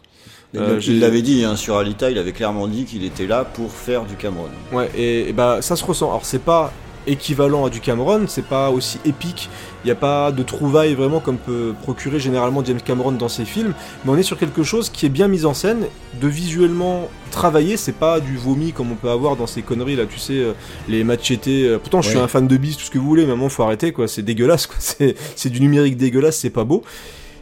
Il 0.55 0.61
Euh, 0.61 0.81
il 0.87 1.01
l'avait 1.01 1.21
dit 1.21 1.45
hein, 1.45 1.57
sur 1.57 1.77
Alita, 1.77 2.11
il 2.11 2.19
avait 2.19 2.33
clairement 2.33 2.67
dit 2.69 2.85
qu'il 2.85 3.05
était 3.05 3.27
là 3.27 3.45
pour 3.45 3.71
faire 3.71 4.05
du 4.05 4.15
Cameron. 4.15 4.49
Ouais, 4.73 4.91
et, 4.97 5.29
et 5.29 5.33
bah 5.33 5.59
ça 5.61 5.77
se 5.77 5.85
ressent. 5.85 6.09
Alors 6.09 6.25
c'est 6.25 6.43
pas 6.43 6.73
équivalent 7.07 7.65
à 7.65 7.71
du 7.71 7.81
Cameron, 7.81 8.25
c'est 8.27 8.45
pas 8.45 8.71
aussi 8.71 8.99
épique, 9.05 9.49
il 9.85 9.87
n'y 9.87 9.91
a 9.93 9.95
pas 9.95 10.33
de 10.33 10.43
trouvailles 10.43 10.95
vraiment 10.95 11.21
comme 11.21 11.37
peut 11.39 11.75
procurer 11.83 12.19
généralement 12.21 12.63
James 12.65 12.81
Cameron 12.85 13.13
dans 13.13 13.29
ses 13.29 13.45
films, 13.45 13.75
mais 14.05 14.11
on 14.13 14.17
est 14.17 14.23
sur 14.23 14.39
quelque 14.39 14.63
chose 14.63 14.91
qui 14.91 15.07
est 15.07 15.11
bien 15.11 15.29
mis 15.29 15.45
en 15.45 15.55
scène, 15.55 15.87
de 16.21 16.29
visuellement 16.29 17.09
travaillé, 17.31 17.77
c'est 17.77 17.93
pas 17.93 18.21
du 18.21 18.37
vomi 18.37 18.73
comme 18.73 18.91
on 18.93 18.95
peut 18.97 19.11
avoir 19.11 19.37
dans 19.37 19.47
ces 19.47 19.63
conneries 19.63 19.97
là, 19.97 20.05
tu 20.07 20.19
sais, 20.19 20.35
euh, 20.35 20.53
les 20.89 21.05
machetés. 21.05 21.65
euh, 21.67 21.79
pourtant 21.79 22.03
je 22.03 22.09
suis 22.09 22.19
Ouais. 22.19 22.25
un 22.25 22.29
fan 22.29 22.47
de 22.49 22.57
bis, 22.57 22.77
tout 22.77 22.85
ce 22.85 22.91
que 22.91 22.99
vous 22.99 23.07
voulez, 23.07 23.25
mais 23.25 23.31
à 23.31 23.35
un 23.35 23.37
moment 23.37 23.49
faut 23.49 23.63
arrêter 23.63 23.93
quoi, 23.93 24.09
c'est 24.09 24.23
dégueulasse 24.23 24.67
quoi, 24.67 24.77
c'est 24.81 25.49
du 25.51 25.61
numérique 25.61 25.97
dégueulasse, 25.97 26.39
c'est 26.39 26.51
pas 26.51 26.65
beau. 26.65 26.83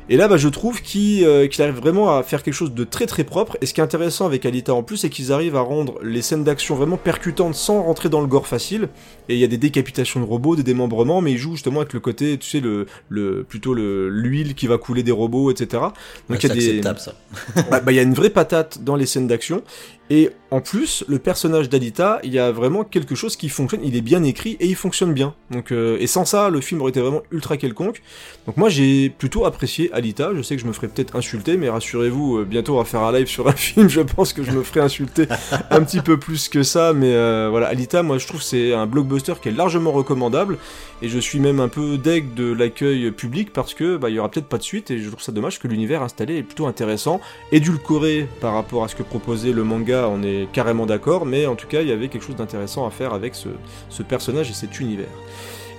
Et 0.09 0.16
là, 0.16 0.29
bah, 0.29 0.37
je 0.37 0.49
trouve 0.49 0.83
qu'il 0.83 1.25
euh, 1.25 1.49
qu'il 1.49 1.62
arrive 1.62 1.75
vraiment 1.75 2.16
à 2.16 2.23
faire 2.23 2.42
quelque 2.42 2.55
chose 2.55 2.73
de 2.73 2.85
très 2.85 3.07
très 3.07 3.25
propre. 3.25 3.57
Et 3.61 3.66
ce 3.66 3.75
qui 3.75 3.81
est 3.81 3.85
intéressant 3.85 4.27
avec 4.27 4.47
Alita 4.47 4.73
en 4.73 4.83
plus, 4.83 4.99
c'est 4.99 5.11
qu'ils 5.11 5.33
arrivent 5.33 5.57
à 5.57 5.61
rendre 5.61 5.99
les 6.03 6.23
scènes 6.23 6.45
d'action 6.45 6.77
vraiment 6.77 6.97
percutantes 6.97 7.55
sans 7.55 7.83
rentrer 7.83 8.09
dans 8.09 8.21
le 8.21 8.27
gore 8.27 8.47
facile. 8.47 8.88
Et 9.29 9.35
il 9.35 9.40
y 9.40 9.45
a 9.45 9.49
des 9.49 9.59
décapitations 9.59 10.21
de 10.21 10.25
robots, 10.25 10.55
des 10.55 10.62
démembrements, 10.62 11.21
mais 11.21 11.33
ils 11.33 11.38
jouent 11.38 11.55
justement 11.55 11.81
avec 11.81 11.92
le 11.92 12.01
côté, 12.01 12.38
tu 12.38 12.49
sais, 12.49 12.61
le, 12.61 12.87
le 13.09 13.42
plutôt 13.42 13.75
le 13.75 14.09
l'huile 14.09 14.55
qui 14.55 14.69
va 14.69 14.79
couler 14.79 15.03
des 15.03 15.12
robots, 15.12 15.51
etc. 15.51 15.83
Donc 15.83 15.92
Ouais, 16.31 16.38
il 16.42 16.49
y 16.49 16.53
a 16.53 16.83
des, 16.83 16.99
ça. 16.99 17.14
bah, 17.71 17.81
bah, 17.81 17.92
y 17.92 17.99
a 17.99 18.03
une 18.03 18.14
vraie 18.14 18.31
patate 18.31 18.85
dans 18.85 18.95
les 18.95 19.07
scènes 19.07 19.27
d'action. 19.27 19.62
Et 20.09 20.31
en 20.53 20.61
plus, 20.61 21.05
le 21.09 21.19
personnage 21.19 21.69
d'Alita, 21.69 22.21
il 22.23 22.33
y 22.33 22.38
a 22.38 22.53
vraiment 22.53 22.85
quelque 22.85 23.16
chose 23.16 23.35
qui 23.35 23.49
fonctionne. 23.49 23.81
Il 23.83 23.97
est 23.97 24.03
bien 24.03 24.23
écrit 24.23 24.57
et 24.61 24.66
il 24.66 24.77
fonctionne 24.77 25.12
bien. 25.12 25.35
Donc, 25.51 25.73
euh, 25.73 25.97
et 25.99 26.07
sans 26.07 26.25
ça, 26.25 26.49
le 26.49 26.61
film 26.61 26.81
aurait 26.81 26.90
été 26.90 27.01
vraiment 27.01 27.23
ultra 27.33 27.57
quelconque. 27.57 28.03
Donc 28.47 28.57
moi, 28.57 28.69
j'ai 28.69 29.11
plutôt 29.11 29.45
apprécié 29.45 29.90
Alita. 29.96 30.30
Je 30.35 30.42
sais 30.42 30.56
que 30.56 30.62
je 30.62 30.66
me 30.66 30.72
ferai 30.72 30.88
peut-être 30.88 31.16
insulter, 31.16 31.56
mais 31.56 31.68
rassurez-vous, 31.68 32.38
euh, 32.38 32.44
bientôt 32.44 32.74
on 32.74 32.78
va 32.78 32.85
faire 32.85 33.02
un 33.02 33.12
live 33.12 33.26
sur 33.37 33.48
un 33.48 33.52
film. 33.52 33.88
Je 33.88 34.02
pense 34.02 34.32
que 34.32 34.42
je 34.42 34.52
me 34.52 34.62
ferai 34.62 34.80
insulter 34.80 35.26
un 35.70 35.82
petit 35.82 36.00
peu 36.00 36.18
plus 36.18 36.48
que 36.48 36.62
ça. 36.62 36.92
Mais 36.92 37.12
euh, 37.14 37.48
voilà, 37.50 37.68
Alita, 37.68 38.02
moi, 38.02 38.18
je 38.18 38.26
trouve 38.26 38.42
c'est 38.42 38.72
un 38.72 38.87
blockbuster 38.87 39.35
qui 39.42 39.48
est 39.48 39.52
largement 39.52 39.92
recommandable. 39.92 40.59
Et 41.02 41.09
je 41.09 41.18
suis 41.18 41.40
même 41.40 41.61
un 41.61 41.68
peu 41.68 41.98
deg 41.98 42.32
de 42.35 42.52
l'accueil 42.52 43.11
public 43.11 43.52
parce 43.52 43.74
que 43.74 43.96
bah, 43.96 44.09
il 44.09 44.16
y 44.16 44.18
aura 44.18 44.30
peut-être 44.30 44.48
pas 44.48 44.59
de 44.59 44.62
suite. 44.62 44.90
Et 44.90 44.98
je 44.98 45.09
trouve 45.09 45.22
ça 45.22 45.32
dommage 45.32 45.59
que 45.59 45.68
l'univers 45.68 46.02
installé 46.02 46.37
est 46.37 46.42
plutôt 46.42 46.66
intéressant 46.66 47.20
édulcoré 47.52 48.28
par 48.40 48.54
rapport 48.54 48.85
à 48.85 48.88
ce 48.88 48.96
que 48.96 49.02
proposait 49.02 49.52
le 49.52 49.64
manga, 49.64 50.09
on 50.09 50.22
est 50.22 50.48
carrément 50.52 50.87
d'accord, 50.87 51.26
mais 51.26 51.46
en 51.46 51.54
tout 51.54 51.66
cas, 51.66 51.82
il 51.82 51.88
y 51.88 51.92
avait 51.92 52.09
quelque 52.09 52.24
chose 52.24 52.37
d'intéressant 52.37 52.87
à 52.87 52.90
faire 52.90 53.12
avec 53.12 53.35
ce 53.35 54.02
personnage 54.02 54.50
et 54.50 54.54
cet 54.54 54.80
univers. 54.80 55.09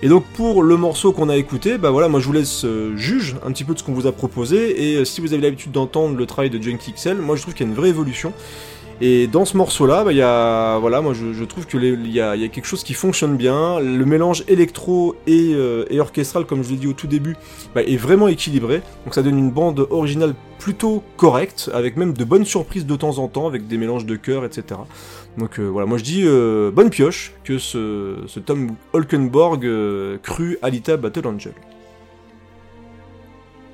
Et 0.03 0.09
donc 0.09 0.25
pour 0.35 0.61
le 0.61 0.77
morceau 0.77 1.11
qu'on 1.11 1.27
a 1.27 1.37
écouté, 1.37 1.79
bah 1.79 1.89
voilà, 1.89 2.07
moi 2.07 2.19
je 2.19 2.27
vous 2.27 2.33
laisse 2.33 2.65
euh, 2.65 2.95
juge 2.95 3.35
un 3.43 3.51
petit 3.51 3.63
peu 3.63 3.73
de 3.73 3.79
ce 3.79 3.83
qu'on 3.83 3.93
vous 3.93 4.05
a 4.05 4.11
proposé, 4.11 4.91
et 4.91 4.97
euh, 4.97 5.05
si 5.05 5.21
vous 5.21 5.33
avez 5.33 5.41
l'habitude 5.41 5.71
d'entendre 5.71 6.15
le 6.15 6.25
travail 6.27 6.51
de 6.51 6.61
Junkie 6.61 6.93
XL, 6.93 7.17
moi 7.17 7.35
je 7.35 7.41
trouve 7.41 7.55
qu'il 7.55 7.65
y 7.65 7.69
a 7.69 7.71
une 7.71 7.77
vraie 7.77 7.89
évolution. 7.89 8.31
Et 8.99 9.27
dans 9.27 9.45
ce 9.45 9.55
morceau-là, 9.57 10.03
bah, 10.03 10.11
y 10.11 10.21
a, 10.21 10.79
voilà, 10.79 11.01
moi 11.01 11.13
je, 11.13 11.43
trouve 11.43 11.67
que 11.67 11.77
il 11.77 12.07
y, 12.07 12.13
y 12.13 12.21
a 12.21 12.47
quelque 12.47 12.65
chose 12.65 12.83
qui 12.83 12.93
fonctionne 12.93 13.37
bien. 13.37 13.79
Le 13.79 14.05
mélange 14.05 14.43
électro 14.47 15.15
et, 15.27 15.53
euh, 15.53 15.85
et 15.89 15.99
orchestral, 15.99 16.45
comme 16.45 16.63
je 16.63 16.69
l'ai 16.69 16.77
dit 16.77 16.87
au 16.87 16.93
tout 16.93 17.07
début, 17.07 17.35
bah, 17.75 17.83
est 17.83 17.97
vraiment 17.97 18.27
équilibré. 18.27 18.81
Donc 19.05 19.13
ça 19.13 19.21
donne 19.21 19.37
une 19.37 19.51
bande 19.51 19.85
originale 19.91 20.33
plutôt 20.59 21.03
correcte, 21.15 21.69
avec 21.73 21.97
même 21.97 22.13
de 22.13 22.23
bonnes 22.23 22.45
surprises 22.45 22.85
de 22.85 22.95
temps 22.95 23.19
en 23.19 23.27
temps, 23.27 23.47
avec 23.47 23.67
des 23.67 23.77
mélanges 23.77 24.05
de 24.05 24.15
chœurs, 24.15 24.45
etc. 24.45 24.79
Donc 25.37 25.59
euh, 25.59 25.67
voilà, 25.67 25.85
moi 25.85 25.97
je 25.97 26.03
dis 26.03 26.23
euh, 26.25 26.71
bonne 26.71 26.89
pioche 26.89 27.33
que 27.43 27.59
ce, 27.59 28.15
ce 28.25 28.39
Tom 28.39 28.71
Holkenborg 28.93 29.65
euh, 29.65 30.17
cru 30.17 30.57
Alita 30.61 30.97
Battle 30.97 31.27
Angel. 31.27 31.53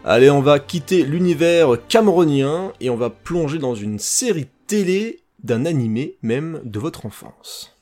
Allez, 0.05 0.29
on 0.29 0.41
va 0.41 0.59
quitter 0.59 1.03
l'univers 1.03 1.77
camerounien 1.87 2.73
et 2.81 2.89
on 2.89 2.97
va 2.97 3.09
plonger 3.09 3.57
dans 3.57 3.73
une 3.73 3.99
série 3.99 4.47
télé 4.67 5.23
d'un 5.43 5.65
animé 5.65 6.17
même 6.21 6.61
de 6.63 6.79
votre 6.79 7.05
enfance. 7.05 7.72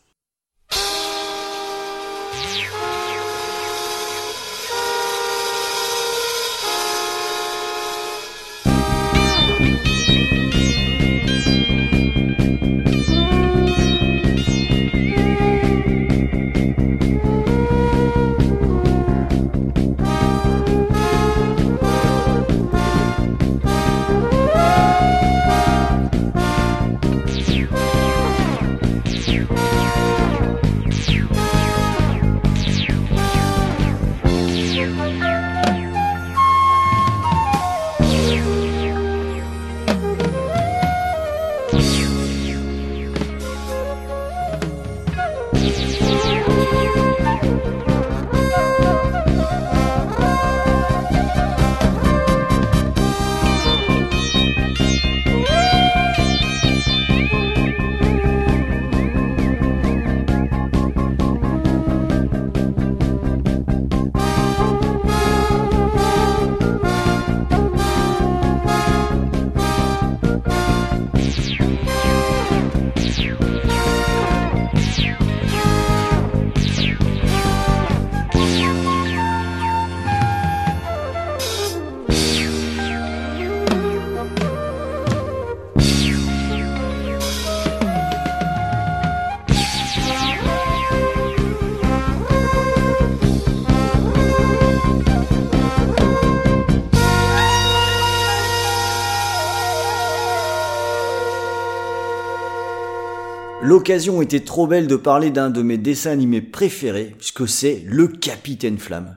L'occasion 103.71 104.21
était 104.21 104.41
trop 104.41 104.67
belle 104.67 104.85
de 104.85 104.97
parler 104.97 105.29
d'un 105.29 105.49
de 105.49 105.61
mes 105.61 105.77
dessins 105.77 106.11
animés 106.11 106.41
préférés, 106.41 107.15
puisque 107.17 107.47
c'est 107.47 107.81
le 107.85 108.09
Capitaine 108.09 108.77
Flamme. 108.77 109.15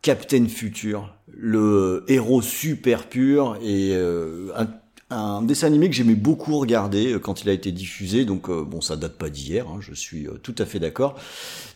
Captain 0.00 0.46
Futur, 0.46 1.12
le 1.26 2.04
héros 2.06 2.40
super 2.40 3.08
pur 3.08 3.58
et 3.60 3.96
euh, 3.96 4.52
un, 5.10 5.42
dessin 5.42 5.66
animé 5.66 5.90
que 5.90 5.96
j'aimais 5.96 6.14
beaucoup 6.14 6.56
regarder 6.56 7.14
euh, 7.14 7.18
quand 7.18 7.42
il 7.42 7.48
a 7.48 7.52
été 7.52 7.72
diffusé. 7.72 8.24
Donc 8.24 8.48
euh, 8.48 8.62
bon, 8.62 8.80
ça 8.80 8.94
date 8.94 9.18
pas 9.18 9.28
d'hier, 9.28 9.66
hein, 9.68 9.78
je 9.80 9.92
suis 9.92 10.28
tout 10.44 10.54
à 10.56 10.66
fait 10.66 10.78
d'accord. 10.78 11.16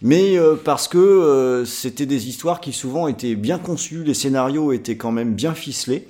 Mais 0.00 0.36
parce 0.64 0.86
que 0.86 1.64
c'était 1.66 2.06
des 2.06 2.28
histoires 2.28 2.60
qui 2.60 2.72
souvent 2.72 3.08
étaient 3.08 3.34
bien 3.34 3.58
conçues, 3.58 4.04
les 4.04 4.14
scénarios 4.14 4.70
étaient 4.70 4.96
quand 4.96 5.10
même 5.10 5.34
bien 5.34 5.52
ficelés. 5.52 6.06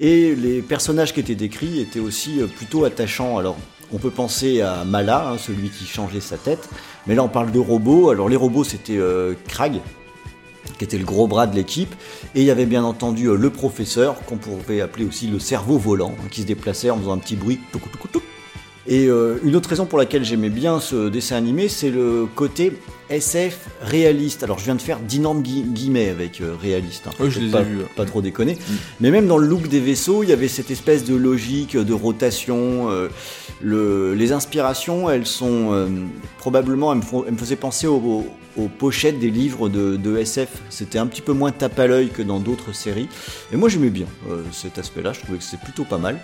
Et 0.00 0.34
les 0.34 0.60
personnages 0.60 1.14
qui 1.14 1.20
étaient 1.20 1.36
décrits 1.36 1.78
étaient 1.78 2.00
aussi 2.00 2.40
plutôt 2.56 2.84
attachants. 2.84 3.38
Alors, 3.38 3.56
on 3.92 3.98
peut 3.98 4.10
penser 4.10 4.60
à 4.60 4.84
Mala, 4.84 5.28
hein, 5.28 5.38
celui 5.38 5.70
qui 5.70 5.84
changeait 5.84 6.20
sa 6.20 6.36
tête, 6.36 6.68
mais 7.06 7.14
là 7.14 7.22
on 7.22 7.28
parle 7.28 7.52
de 7.52 7.58
robots. 7.58 8.10
Alors 8.10 8.28
les 8.28 8.36
robots 8.36 8.64
c'était 8.64 8.96
euh, 8.96 9.34
Krag, 9.48 9.80
qui 10.78 10.84
était 10.84 10.98
le 10.98 11.04
gros 11.04 11.26
bras 11.26 11.46
de 11.46 11.54
l'équipe, 11.54 11.94
et 12.34 12.40
il 12.40 12.46
y 12.46 12.50
avait 12.50 12.66
bien 12.66 12.84
entendu 12.84 13.26
euh, 13.26 13.36
le 13.36 13.50
professeur, 13.50 14.24
qu'on 14.24 14.36
pouvait 14.36 14.80
appeler 14.80 15.04
aussi 15.04 15.26
le 15.26 15.38
cerveau 15.38 15.78
volant, 15.78 16.14
hein, 16.18 16.28
qui 16.30 16.42
se 16.42 16.46
déplaçait 16.46 16.90
en 16.90 16.98
faisant 16.98 17.12
un 17.12 17.18
petit 17.18 17.36
bruit. 17.36 17.60
Et 18.86 19.06
euh, 19.06 19.38
une 19.44 19.54
autre 19.56 19.68
raison 19.68 19.86
pour 19.86 19.98
laquelle 19.98 20.24
j'aimais 20.24 20.50
bien 20.50 20.80
ce 20.80 21.08
dessin 21.08 21.36
animé, 21.36 21.68
c'est 21.68 21.90
le 21.90 22.26
côté 22.34 22.72
SF 23.12 23.68
réaliste. 23.82 24.42
Alors 24.42 24.58
je 24.58 24.64
viens 24.64 24.74
de 24.74 24.80
faire 24.80 24.98
d'énormes 24.98 25.42
guillemets 25.42 26.08
avec 26.08 26.40
euh, 26.40 26.54
réaliste. 26.60 27.06
Hein. 27.06 27.28
je 27.28 27.40
les 27.40 27.50
pas, 27.50 27.60
ai 27.60 27.64
vus. 27.64 27.80
Pas 27.94 28.04
trop 28.04 28.22
déconner. 28.22 28.54
Mm. 28.54 28.74
Mais 29.00 29.10
même 29.10 29.26
dans 29.26 29.38
le 29.38 29.46
look 29.46 29.68
des 29.68 29.80
vaisseaux, 29.80 30.22
il 30.22 30.30
y 30.30 30.32
avait 30.32 30.48
cette 30.48 30.70
espèce 30.70 31.04
de 31.04 31.14
logique 31.14 31.76
de 31.76 31.92
rotation. 31.92 32.90
Euh, 32.90 33.08
le, 33.60 34.14
les 34.14 34.32
inspirations, 34.32 35.10
elles 35.10 35.26
sont 35.26 35.72
euh, 35.72 35.88
probablement, 36.38 36.92
elles 36.92 37.00
me, 37.00 37.30
me, 37.30 37.36
faisaient 37.36 37.56
penser 37.56 37.86
aux, 37.86 38.26
aux, 38.56 38.68
pochettes 38.68 39.18
des 39.18 39.30
livres 39.30 39.68
de, 39.68 39.96
de 39.96 40.16
SF. 40.16 40.48
C'était 40.70 40.98
un 40.98 41.06
petit 41.06 41.22
peu 41.22 41.32
moins 41.32 41.52
tape 41.52 41.78
à 41.78 41.86
l'œil 41.86 42.08
que 42.08 42.22
dans 42.22 42.40
d'autres 42.40 42.72
séries. 42.72 43.08
Et 43.52 43.56
moi 43.56 43.68
j'aimais 43.68 43.90
bien 43.90 44.06
cet 44.52 44.78
aspect-là. 44.78 45.12
Je 45.12 45.20
trouvais 45.20 45.38
que 45.38 45.44
c'est 45.44 45.60
plutôt 45.60 45.84
pas 45.84 45.98
mal. 45.98 46.18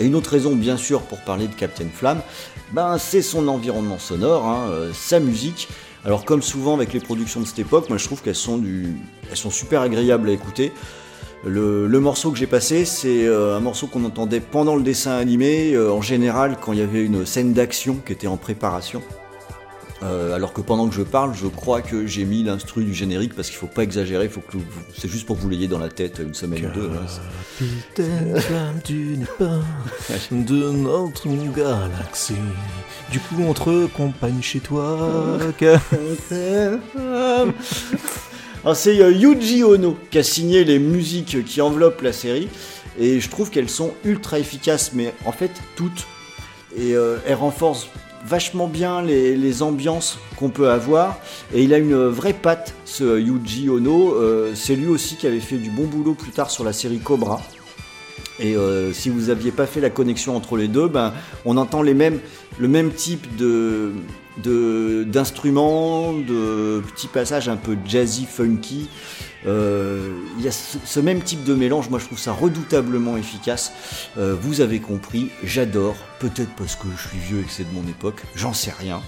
Et 0.00 0.06
une 0.06 0.14
autre 0.14 0.30
raison, 0.30 0.54
bien 0.54 0.76
sûr, 0.76 1.02
pour 1.02 1.20
parler 1.20 1.46
de 1.46 1.54
Captain 1.54 1.86
Flamme, 1.92 2.20
ben, 2.72 2.98
c'est 2.98 3.22
son 3.22 3.46
environnement 3.48 3.98
sonore, 3.98 4.44
hein, 4.46 4.68
euh, 4.70 4.90
sa 4.92 5.20
musique. 5.20 5.68
Alors, 6.04 6.24
comme 6.24 6.42
souvent 6.42 6.74
avec 6.74 6.92
les 6.92 7.00
productions 7.00 7.40
de 7.40 7.46
cette 7.46 7.60
époque, 7.60 7.88
moi 7.88 7.96
je 7.96 8.04
trouve 8.04 8.22
qu'elles 8.22 8.34
sont, 8.34 8.60
super 9.50 9.80
agréables 9.80 10.28
à 10.28 10.32
écouter. 10.32 10.72
Le, 11.46 11.86
le 11.86 12.00
morceau 12.00 12.30
que 12.30 12.38
j'ai 12.38 12.46
passé, 12.46 12.84
c'est 12.84 13.26
euh, 13.26 13.56
un 13.56 13.60
morceau 13.60 13.86
qu'on 13.86 14.04
entendait 14.04 14.40
pendant 14.40 14.76
le 14.76 14.82
dessin 14.82 15.12
animé, 15.12 15.72
euh, 15.72 15.92
en 15.92 16.02
général 16.02 16.56
quand 16.60 16.72
il 16.72 16.78
y 16.78 16.82
avait 16.82 17.04
une 17.04 17.24
scène 17.24 17.52
d'action 17.52 17.96
qui 18.04 18.12
était 18.12 18.26
en 18.26 18.36
préparation. 18.36 19.02
Euh, 20.04 20.34
alors 20.34 20.52
que 20.52 20.60
pendant 20.60 20.88
que 20.88 20.94
je 20.94 21.02
parle, 21.02 21.34
je 21.34 21.46
crois 21.46 21.80
que 21.80 22.06
j'ai 22.06 22.24
mis 22.24 22.42
l'instru 22.42 22.84
du 22.84 22.92
générique 22.92 23.34
parce 23.34 23.48
qu'il 23.48 23.56
faut 23.56 23.66
pas 23.66 23.82
exagérer, 23.82 24.28
faut 24.28 24.40
que 24.40 24.58
c'est 24.96 25.08
juste 25.08 25.26
pour 25.26 25.36
que 25.36 25.42
vous 25.42 25.48
l'ayez 25.48 25.68
dans 25.68 25.78
la 25.78 25.88
tête 25.88 26.20
une 26.24 26.34
semaine 26.34 26.66
ou 26.66 26.74
deux. 26.74 26.90
Capitaine 27.58 28.40
flamme, 28.40 28.80
tu 28.84 29.16
n'es 29.16 29.26
pas 29.38 29.60
de 30.30 30.72
notre 30.72 31.28
galaxie. 31.54 32.34
Du 33.10 33.20
coup, 33.20 33.36
on 33.40 33.54
te 33.54 33.86
compagne 33.86 34.42
chez 34.42 34.60
toi. 34.60 35.38
c'est 38.74 39.00
euh, 39.00 39.12
Yuji 39.12 39.62
Ono 39.62 39.96
qui 40.10 40.18
a 40.18 40.22
signé 40.22 40.64
les 40.64 40.78
musiques 40.78 41.44
qui 41.44 41.62
enveloppent 41.62 42.02
la 42.02 42.12
série 42.12 42.48
et 42.98 43.20
je 43.20 43.30
trouve 43.30 43.50
qu'elles 43.50 43.70
sont 43.70 43.94
ultra 44.04 44.38
efficaces, 44.38 44.92
mais 44.92 45.14
en 45.24 45.32
fait 45.32 45.52
toutes. 45.76 46.06
Et 46.76 46.94
euh, 46.94 47.16
elles 47.26 47.36
renforcent 47.36 47.88
vachement 48.24 48.66
bien 48.66 49.02
les, 49.02 49.62
ambiances 49.62 50.18
qu'on 50.36 50.50
peut 50.50 50.70
avoir. 50.70 51.18
Et 51.52 51.62
il 51.62 51.74
a 51.74 51.78
une 51.78 52.06
vraie 52.06 52.32
patte, 52.32 52.74
ce 52.84 53.18
Yuji 53.18 53.68
Ono. 53.68 54.14
Euh, 54.14 54.52
c'est 54.54 54.76
lui 54.76 54.88
aussi 54.88 55.16
qui 55.16 55.26
avait 55.26 55.40
fait 55.40 55.56
du 55.56 55.70
bon 55.70 55.84
boulot 55.84 56.14
plus 56.14 56.32
tard 56.32 56.50
sur 56.50 56.64
la 56.64 56.72
série 56.72 56.98
Cobra. 56.98 57.40
Et 58.40 58.56
euh, 58.56 58.92
si 58.92 59.10
vous 59.10 59.26
n'aviez 59.26 59.52
pas 59.52 59.66
fait 59.66 59.80
la 59.80 59.90
connexion 59.90 60.36
entre 60.36 60.56
les 60.56 60.66
deux, 60.66 60.88
ben, 60.88 61.12
on 61.44 61.56
entend 61.56 61.82
les 61.82 61.94
mêmes, 61.94 62.18
le 62.58 62.66
même 62.66 62.92
type 62.92 63.36
de, 63.36 63.92
d'instruments, 65.04 66.12
de, 66.12 66.82
petits 66.92 67.06
passages 67.06 67.48
un 67.48 67.56
peu 67.56 67.76
jazzy, 67.86 68.26
funky. 68.26 68.88
Euh, 69.46 70.14
il 70.38 70.44
y 70.44 70.48
a 70.48 70.52
ce, 70.52 71.00
même 71.00 71.22
type 71.22 71.44
de 71.44 71.54
mélange, 71.54 71.90
moi 71.90 71.98
je 71.98 72.06
trouve 72.06 72.18
ça 72.18 72.32
redoutablement 72.32 73.16
efficace. 73.16 73.72
Euh, 74.18 74.34
vous 74.40 74.60
avez 74.60 74.80
compris, 74.80 75.30
j'adore, 75.42 75.96
peut-être 76.18 76.54
parce 76.56 76.76
que 76.76 76.86
je 76.96 77.08
suis 77.08 77.18
vieux 77.18 77.40
et 77.40 77.44
que 77.44 77.50
c'est 77.50 77.64
de 77.64 77.74
mon 77.74 77.86
époque, 77.88 78.22
j'en 78.34 78.54
sais 78.54 78.72
rien, 78.72 79.02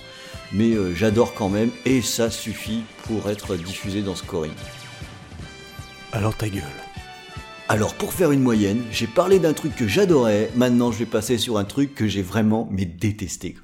mais 0.52 0.72
euh, 0.72 0.94
j'adore 0.94 1.34
quand 1.34 1.48
même 1.48 1.70
et 1.84 2.02
ça 2.02 2.30
suffit 2.30 2.82
pour 3.04 3.30
être 3.30 3.56
diffusé 3.56 4.02
dans 4.02 4.14
Scoring. 4.14 4.52
Alors 6.12 6.36
ta 6.36 6.48
gueule. 6.48 6.62
Alors 7.68 7.94
pour 7.94 8.12
faire 8.12 8.30
une 8.30 8.42
moyenne, 8.42 8.82
j'ai 8.92 9.08
parlé 9.08 9.38
d'un 9.38 9.52
truc 9.52 9.74
que 9.74 9.88
j'adorais, 9.88 10.50
maintenant 10.54 10.92
je 10.92 10.98
vais 10.98 11.06
passer 11.06 11.38
sur 11.38 11.58
un 11.58 11.64
truc 11.64 11.94
que 11.94 12.06
j'ai 12.06 12.22
vraiment 12.22 12.68
mais 12.70 12.84
détesté. 12.84 13.56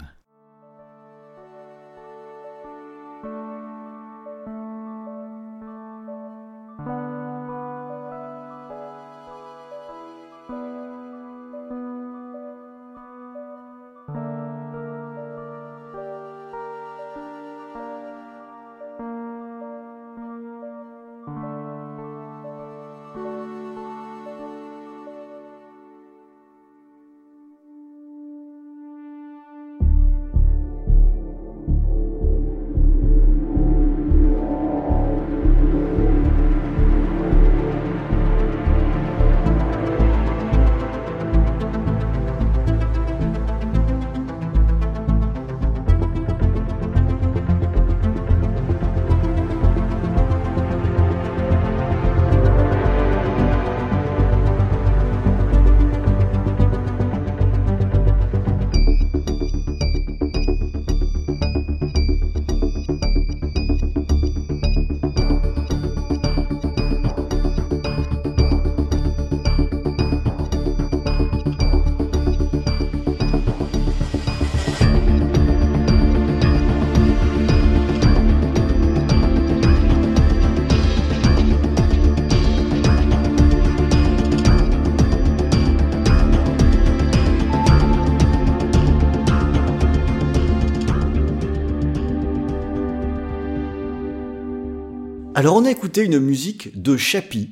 Alors 95.43 95.57
on 95.57 95.65
a 95.65 95.73
écouté 95.73 96.05
une 96.05 96.21
musique 96.21 96.81
de 96.81 96.97
Chappie, 96.97 97.51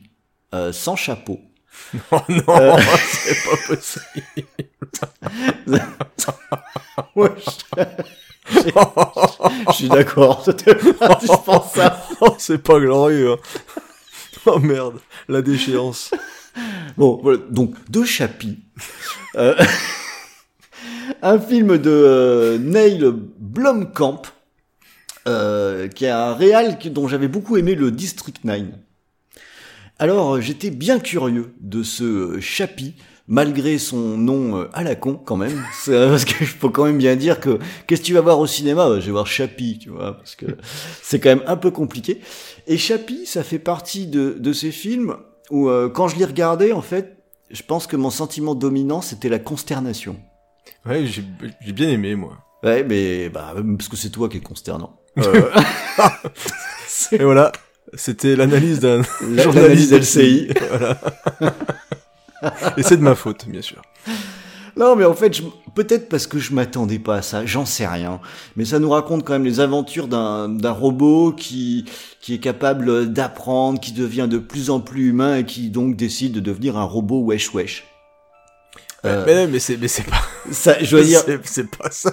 euh, 0.54 0.72
sans 0.72 0.94
chapeau. 0.94 1.40
Oh 2.12 2.20
non, 2.28 2.44
euh... 2.46 2.76
c'est 3.08 3.50
pas 3.50 3.56
possible. 3.66 4.04
ouais, 7.16 7.30
je... 8.46 8.60
je 9.66 9.72
suis 9.72 9.88
d'accord, 9.88 10.40
c'était 10.44 10.76
indispensable. 11.00 11.96
oh, 12.20 12.36
c'est 12.38 12.62
pas 12.62 12.78
glorieux. 12.78 13.32
Hein. 13.32 13.80
Oh 14.46 14.60
merde, 14.60 15.00
la 15.28 15.42
déchéance. 15.42 16.12
Bon, 16.96 17.18
voilà, 17.20 17.38
donc 17.50 17.74
de 17.90 18.04
Chappie. 18.04 18.60
Euh... 19.34 19.56
un 21.22 21.40
film 21.40 21.76
de 21.76 21.90
euh, 21.90 22.56
Neil 22.56 23.04
Blomkamp 23.40 24.22
euh, 25.30 25.88
qui 25.88 26.04
est 26.04 26.10
un 26.10 26.34
réal 26.34 26.78
dont 26.86 27.08
j'avais 27.08 27.28
beaucoup 27.28 27.56
aimé 27.56 27.74
le 27.74 27.90
District 27.90 28.44
9. 28.44 28.62
Alors 29.98 30.40
j'étais 30.40 30.70
bien 30.70 30.98
curieux 30.98 31.52
de 31.60 31.82
ce 31.82 32.40
Chappie 32.40 32.94
malgré 33.30 33.78
son 33.78 34.18
nom 34.18 34.58
euh, 34.58 34.68
à 34.74 34.82
la 34.82 34.94
con 34.94 35.14
quand 35.14 35.36
même. 35.36 35.62
Parce 35.86 36.24
que 36.26 36.44
je 36.44 36.56
peux 36.56 36.68
quand 36.68 36.84
même 36.84 36.98
bien 36.98 37.16
dire 37.16 37.40
que 37.40 37.58
qu'est-ce 37.86 38.02
que 38.02 38.06
tu 38.06 38.14
vas 38.14 38.20
voir 38.20 38.38
au 38.38 38.46
cinéma? 38.46 39.00
Je 39.00 39.06
vais 39.06 39.12
voir 39.12 39.26
Chappie, 39.26 39.78
tu 39.78 39.88
vois, 39.88 40.18
parce 40.18 40.34
que 40.34 40.46
c'est 41.02 41.20
quand 41.20 41.30
même 41.30 41.44
un 41.46 41.56
peu 41.56 41.70
compliqué. 41.70 42.20
Et 42.66 42.76
Chappie, 42.76 43.24
ça 43.24 43.42
fait 43.42 43.58
partie 43.58 44.06
de, 44.06 44.36
de 44.38 44.52
ces 44.52 44.72
films 44.72 45.16
où 45.50 45.68
euh, 45.68 45.88
quand 45.88 46.08
je 46.08 46.16
l'ai 46.16 46.24
regardé, 46.24 46.72
en 46.72 46.82
fait, 46.82 47.16
je 47.50 47.62
pense 47.62 47.86
que 47.86 47.96
mon 47.96 48.10
sentiment 48.10 48.54
dominant, 48.54 49.00
c'était 49.00 49.28
la 49.28 49.38
consternation. 49.38 50.16
Ouais, 50.84 51.06
j'ai 51.06 51.72
bien 51.72 51.88
aimé, 51.88 52.14
moi. 52.14 52.38
Ouais, 52.62 52.84
mais 52.84 53.28
bah, 53.28 53.54
parce 53.78 53.88
que 53.88 53.96
c'est 53.96 54.10
toi 54.10 54.28
qui 54.28 54.36
est 54.36 54.42
consternant. 54.42 54.99
Euh, 55.18 55.50
Et 57.12 57.24
voilà, 57.24 57.52
c'était 57.94 58.36
l'analyse 58.36 58.80
d'un 58.80 59.02
journaliste 59.36 59.92
LCI. 59.92 60.48
voilà. 60.70 60.96
Et 62.76 62.82
c'est 62.82 62.96
de 62.96 63.02
ma 63.02 63.14
faute, 63.14 63.46
bien 63.48 63.62
sûr. 63.62 63.82
Non, 64.76 64.94
mais 64.96 65.04
en 65.04 65.14
fait, 65.14 65.36
je- 65.36 65.42
peut-être 65.74 66.08
parce 66.08 66.26
que 66.26 66.38
je 66.38 66.54
m'attendais 66.54 66.98
pas 67.00 67.16
à 67.16 67.22
ça, 67.22 67.44
j'en 67.44 67.66
sais 67.66 67.86
rien. 67.86 68.20
Mais 68.56 68.64
ça 68.64 68.78
nous 68.78 68.90
raconte 68.90 69.24
quand 69.24 69.32
même 69.32 69.44
les 69.44 69.60
aventures 69.60 70.06
d'un 70.08 70.48
d'un 70.48 70.70
robot 70.70 71.32
qui 71.32 71.84
qui 72.20 72.34
est 72.34 72.38
capable 72.38 73.12
d'apprendre, 73.12 73.80
qui 73.80 73.92
devient 73.92 74.28
de 74.30 74.38
plus 74.38 74.70
en 74.70 74.80
plus 74.80 75.08
humain 75.08 75.38
et 75.38 75.44
qui 75.44 75.70
donc 75.70 75.96
décide 75.96 76.32
de 76.32 76.40
devenir 76.40 76.78
un 76.78 76.84
robot 76.84 77.20
wesh 77.20 77.52
wesh. 77.52 77.84
Euh, 79.06 79.24
Mais, 79.26 79.46
mais 79.46 79.58
c'est 79.58 79.78
mais 79.78 79.88
c'est 79.88 80.02
pas 80.02 80.20
ça, 80.52 80.76
je 80.82 80.90
dois 80.90 81.02
dire, 81.04 81.22
c'est- 81.44 81.64
pas 81.70 81.90
ça. 81.90 82.12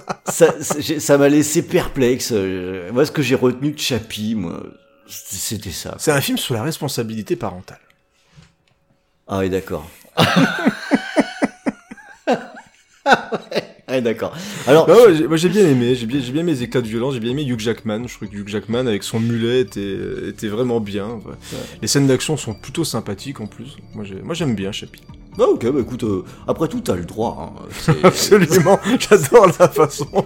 ça, 0.99 1.17
m'a 1.17 1.27
laissé 1.29 1.61
perplexe. 1.61 2.31
Euh, 2.33 2.89
Moi, 2.93 3.05
ce 3.05 3.11
que 3.11 3.21
j'ai 3.21 3.35
retenu 3.35 3.71
de 3.71 3.79
Chappie, 3.79 4.35
moi, 4.35 4.63
c'était 5.07 5.71
ça. 5.71 5.95
C'est 5.99 6.11
un 6.11 6.21
film 6.21 6.38
sur 6.38 6.53
la 6.53 6.63
responsabilité 6.63 7.35
parentale. 7.35 7.79
Ah 9.27 9.39
oui, 9.39 9.49
d'accord. 9.49 9.89
ah, 13.05 14.01
d'accord. 14.01 14.35
Alors, 14.67 14.88
Ah 14.89 14.93
ouais, 15.07 15.15
j'ai- 15.15 15.27
moi 15.27 15.38
j'ai 15.38 15.49
bien 15.49 15.67
aimé, 15.67 15.95
j'ai 15.95 16.05
bien, 16.05 16.19
j'ai 16.21 16.31
bien 16.31 16.41
aimé 16.41 16.51
les 16.53 16.63
éclats 16.63 16.81
de 16.81 16.88
violence, 16.88 17.13
j'ai 17.13 17.19
bien 17.19 17.31
aimé 17.31 17.43
Hugh 17.45 17.59
Jackman, 17.59 18.07
je 18.07 18.15
trouve 18.15 18.27
que 18.29 18.35
Hugh 18.35 18.47
Jackman 18.47 18.88
avec 18.88 19.03
son 19.03 19.19
mulet 19.19 19.61
était, 19.61 19.97
était 20.29 20.47
vraiment 20.47 20.79
bien. 20.79 21.07
ouais. 21.07 21.35
Les 21.81 21.88
scènes 21.88 22.07
d'action 22.07 22.38
sont 22.38 22.53
plutôt 22.53 22.83
sympathiques 22.83 23.39
en 23.39 23.47
plus. 23.47 23.77
Moi 23.93 24.33
j'aime 24.33 24.55
bien 24.55 24.71
Chappie. 24.71 25.01
Bah, 25.38 25.45
ok, 25.51 25.71
bah 25.71 25.79
écoute, 25.81 26.03
euh, 26.03 26.23
après 26.47 26.67
tout, 26.67 26.79
t'as 26.81 26.95
le 26.95 27.05
droit. 27.05 27.53
Hein. 27.55 27.93
Absolument, 28.03 28.79
j'adore 28.99 29.47
la 29.59 29.67
façon. 29.69 30.07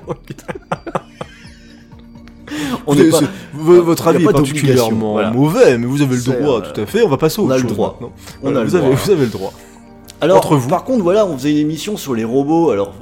On 2.85 2.93
Vous- 2.93 3.03
n'est 3.03 3.09
pas- 3.09 3.19
votre 3.53 4.07
avis 4.07 4.23
est 4.25 4.31
particulièrement 4.31 5.13
voilà. 5.13 5.31
mauvais, 5.31 5.77
mais 5.77 5.85
vous 5.85 6.01
avez 6.01 6.15
le 6.15 6.21
droit, 6.21 6.57
euh, 6.57 6.61
tout 6.73 6.81
à 6.81 6.85
fait. 6.85 7.01
On 7.03 7.07
va 7.09 7.17
passer 7.17 7.39
au 7.41 7.45
on 7.45 7.49
a 7.49 7.57
le 7.57 7.63
droit. 7.63 7.97
On 8.01 8.05
a 8.05 8.09
Voilà, 8.41 8.59
le 8.61 8.65
vous, 8.67 8.75
avez, 8.75 8.85
droit. 8.87 8.99
vous 9.05 9.11
avez 9.11 9.21
le 9.25 9.31
droit. 9.31 9.53
Alors, 10.19 10.37
Entre 10.37 10.55
vous. 10.57 10.67
par 10.69 10.83
contre, 10.83 11.01
voilà, 11.03 11.25
on 11.25 11.37
faisait 11.37 11.51
une 11.51 11.57
émission 11.59 11.95
sur 11.97 12.13
les 12.13 12.23
robots. 12.25 12.71
Alors, 12.71 12.93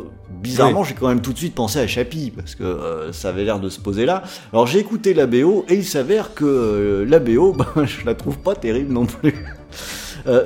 bizarrement, 0.42 0.84
j'ai 0.84 0.94
quand 0.94 1.08
même 1.08 1.22
tout 1.22 1.34
de 1.34 1.38
suite 1.38 1.56
pensé 1.56 1.80
à 1.80 1.88
Chappie 1.88 2.32
parce 2.36 2.54
que 2.56 2.64
euh, 2.64 3.12
ça 3.12 3.30
avait 3.30 3.44
l'air 3.44 3.60
de 3.60 3.70
se 3.70 3.80
poser 3.80 4.06
là. 4.06 4.22
Alors, 4.54 4.68
j'ai 4.68 4.80
écouté 4.80 5.14
la 5.16 5.26
BO 5.26 5.66
et 5.68 5.74
il 5.76 5.86
s'avère 5.86 6.34
que 6.36 6.46
euh, 6.46 7.06
la 7.06 7.20
BO, 7.20 7.54
ben, 7.54 7.86
je 7.86 8.06
la 8.06 8.14
trouve 8.14 8.38
pas 8.38 8.56
terrible 8.56 8.94
non 8.94 9.06
plus. 9.06 9.34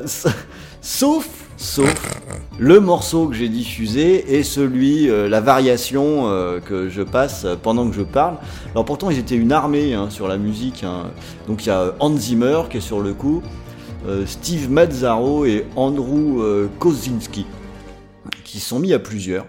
Sa- 0.05 0.29
sauf, 0.81 1.27
sauf 1.63 2.19
le 2.59 2.79
morceau 2.79 3.27
que 3.27 3.35
j'ai 3.35 3.49
diffusé 3.49 4.35
et 4.37 4.43
celui, 4.43 5.09
euh, 5.09 5.27
la 5.29 5.39
variation 5.41 6.27
euh, 6.27 6.59
que 6.59 6.89
je 6.89 7.01
passe 7.01 7.47
pendant 7.63 7.89
que 7.89 7.95
je 7.95 8.01
parle. 8.01 8.35
Alors, 8.71 8.85
pourtant, 8.85 9.09
ils 9.09 9.17
étaient 9.17 9.35
une 9.35 9.51
armée 9.51 9.93
hein, 9.93 10.09
sur 10.09 10.27
la 10.27 10.37
musique. 10.37 10.83
hein. 10.83 11.11
Donc, 11.47 11.65
il 11.65 11.69
y 11.69 11.71
a 11.71 11.79
euh, 11.79 11.91
Hans 11.99 12.15
Zimmer 12.15 12.63
qui 12.69 12.77
est 12.77 12.81
sur 12.81 12.99
le 12.99 13.13
coup. 13.13 13.41
Steve 14.25 14.69
Mazzaro 14.69 15.45
et 15.45 15.65
Andrew 15.77 16.67
Kozinski 16.77 17.45
qui 18.43 18.59
sont 18.59 18.77
mis 18.79 18.91
à 18.91 18.99
plusieurs 18.99 19.45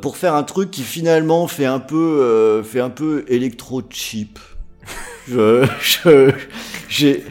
pour 0.00 0.16
faire 0.16 0.36
un 0.36 0.44
truc 0.44 0.70
qui 0.70 0.84
finalement 0.84 1.48
fait 1.48 1.66
un 1.66 1.80
peu 1.80 2.62
fait 2.62 2.78
un 2.78 2.88
peu 2.88 3.24
électro 3.26 3.82
cheap. 3.90 4.38
Je 5.26 5.66
j'ai 6.88 7.24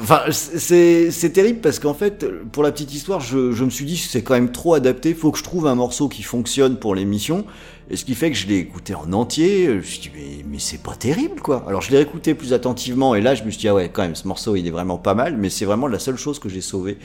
Enfin, 0.00 0.22
c'est 0.30 1.32
terrible 1.32 1.60
parce 1.60 1.78
qu'en 1.78 1.94
fait, 1.94 2.26
pour 2.52 2.62
la 2.62 2.72
petite 2.72 2.94
histoire, 2.94 3.20
je, 3.20 3.52
je 3.52 3.64
me 3.64 3.70
suis 3.70 3.84
dit 3.84 3.96
c'est 3.96 4.22
quand 4.22 4.34
même 4.34 4.52
trop 4.52 4.74
adapté. 4.74 5.14
Faut 5.14 5.30
que 5.32 5.38
je 5.38 5.44
trouve 5.44 5.66
un 5.66 5.74
morceau 5.74 6.08
qui 6.08 6.22
fonctionne 6.22 6.76
pour 6.76 6.94
l'émission. 6.94 7.44
Et 7.88 7.96
ce 7.96 8.04
qui 8.04 8.14
fait 8.14 8.30
que 8.30 8.36
je 8.36 8.46
l'ai 8.46 8.56
écouté 8.56 8.94
en 8.94 9.12
entier. 9.12 9.66
Je 9.66 9.72
me 9.74 9.82
suis 9.82 10.00
dit 10.00 10.10
mais, 10.14 10.44
mais 10.50 10.58
c'est 10.58 10.82
pas 10.82 10.96
terrible 10.96 11.40
quoi. 11.40 11.64
Alors 11.68 11.82
je 11.82 11.90
l'ai 11.92 12.00
écouté 12.00 12.34
plus 12.34 12.52
attentivement 12.52 13.14
et 13.14 13.20
là 13.20 13.34
je 13.34 13.44
me 13.44 13.50
suis 13.50 13.60
dit 13.60 13.68
ah 13.68 13.74
ouais 13.74 13.90
quand 13.92 14.02
même 14.02 14.16
ce 14.16 14.26
morceau 14.26 14.56
il 14.56 14.66
est 14.66 14.70
vraiment 14.70 14.98
pas 14.98 15.14
mal. 15.14 15.36
Mais 15.36 15.50
c'est 15.50 15.64
vraiment 15.64 15.86
la 15.86 15.98
seule 15.98 16.16
chose 16.16 16.38
que 16.38 16.48
j'ai 16.48 16.60
sauvée. 16.60 16.98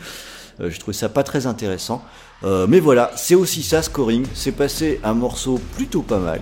Euh, 0.60 0.70
je 0.70 0.80
trouvais 0.80 0.98
ça 0.98 1.10
pas 1.10 1.24
très 1.24 1.46
intéressant. 1.46 2.04
Euh, 2.44 2.66
mais 2.68 2.80
voilà, 2.80 3.12
c'est 3.16 3.36
aussi 3.36 3.62
ça 3.64 3.82
scoring. 3.82 4.26
C'est 4.34 4.52
passé 4.54 5.00
un 5.04 5.14
morceau 5.14 5.60
plutôt 5.76 6.02
pas 6.02 6.20
mal. 6.20 6.42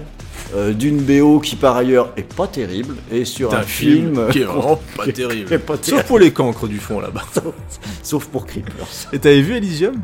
euh, 0.56 0.74
d'une 0.74 0.97
BO 1.02 1.39
qui 1.41 1.56
par 1.56 1.76
ailleurs 1.78 2.12
est 2.18 2.24
pas 2.34 2.47
terrible 2.47 2.95
et 3.12 3.24
sur 3.26 3.54
un, 3.54 3.62
film, 3.64 4.28
qui 4.32 4.39
est 4.39 4.45
vraiment 4.45 4.80
pas 4.97 5.04
qui 5.04 5.10
est- 5.12 5.14
terrible. 5.14 5.47
qui 5.47 5.54
est 5.54 5.60
pas 5.60 5.76
Sauf 5.76 5.86
terrible. 5.86 6.04
pour 6.08 6.18
les 6.20 6.32
cancres 6.32 6.68
du 6.68 6.80
fond 6.80 7.00
là-bas. 7.02 7.24
sauf 8.04 8.26
pour 8.28 8.45
Creepers. 8.47 8.88
Et 9.14 9.20
t'avais 9.20 9.41
vu 9.41 9.56
Elysium? 9.56 9.95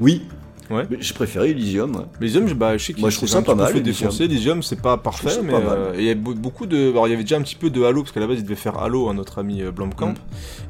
Oui, 0.00 0.22
Ouais. 0.70 0.84
mais 0.90 0.98
je 1.00 1.14
préférais 1.14 1.50
Elysium. 1.50 1.94
ouais. 1.96 2.02
Elysium, 2.20 2.46
je- 2.48 2.54
bah, 2.54 2.76
je 2.76 2.84
sais 2.84 2.92
qu'il 2.92 3.00
Moi, 3.00 3.10
je 3.10 3.16
trouve 3.16 3.28
ça 3.28 3.38
un 3.38 3.42
pas 3.42 3.54
mal, 3.54 3.72
fait 3.72 3.78
Elysium. 3.78 4.08
défoncer. 4.10 4.24
Elysium, 4.24 4.62
c'est 4.62 4.80
pas 4.82 4.96
parfait, 4.98 5.40
mais 5.42 5.52
pas 5.52 5.58
euh, 5.60 5.94
il 5.96 6.04
y 6.04 6.10
a 6.10 6.14
be- 6.14 6.34
beaucoup 6.34 6.66
de. 6.66 6.90
Alors, 6.90 7.06
il 7.08 7.10
y 7.10 7.14
avait 7.14 7.22
déjà 7.22 7.36
un 7.38 7.42
petit 7.42 7.56
peu 7.56 7.70
de 7.70 7.82
Halo, 7.82 8.02
parce 8.02 8.12
qu'à 8.12 8.20
la 8.20 8.26
base, 8.26 8.38
il 8.38 8.44
devait 8.44 8.54
faire 8.54 8.78
Halo, 8.78 9.08
hein, 9.08 9.14
notre 9.14 9.38
ami 9.38 9.62
euh, 9.62 9.70
Blomkamp. 9.70 10.10
Mm. 10.12 10.14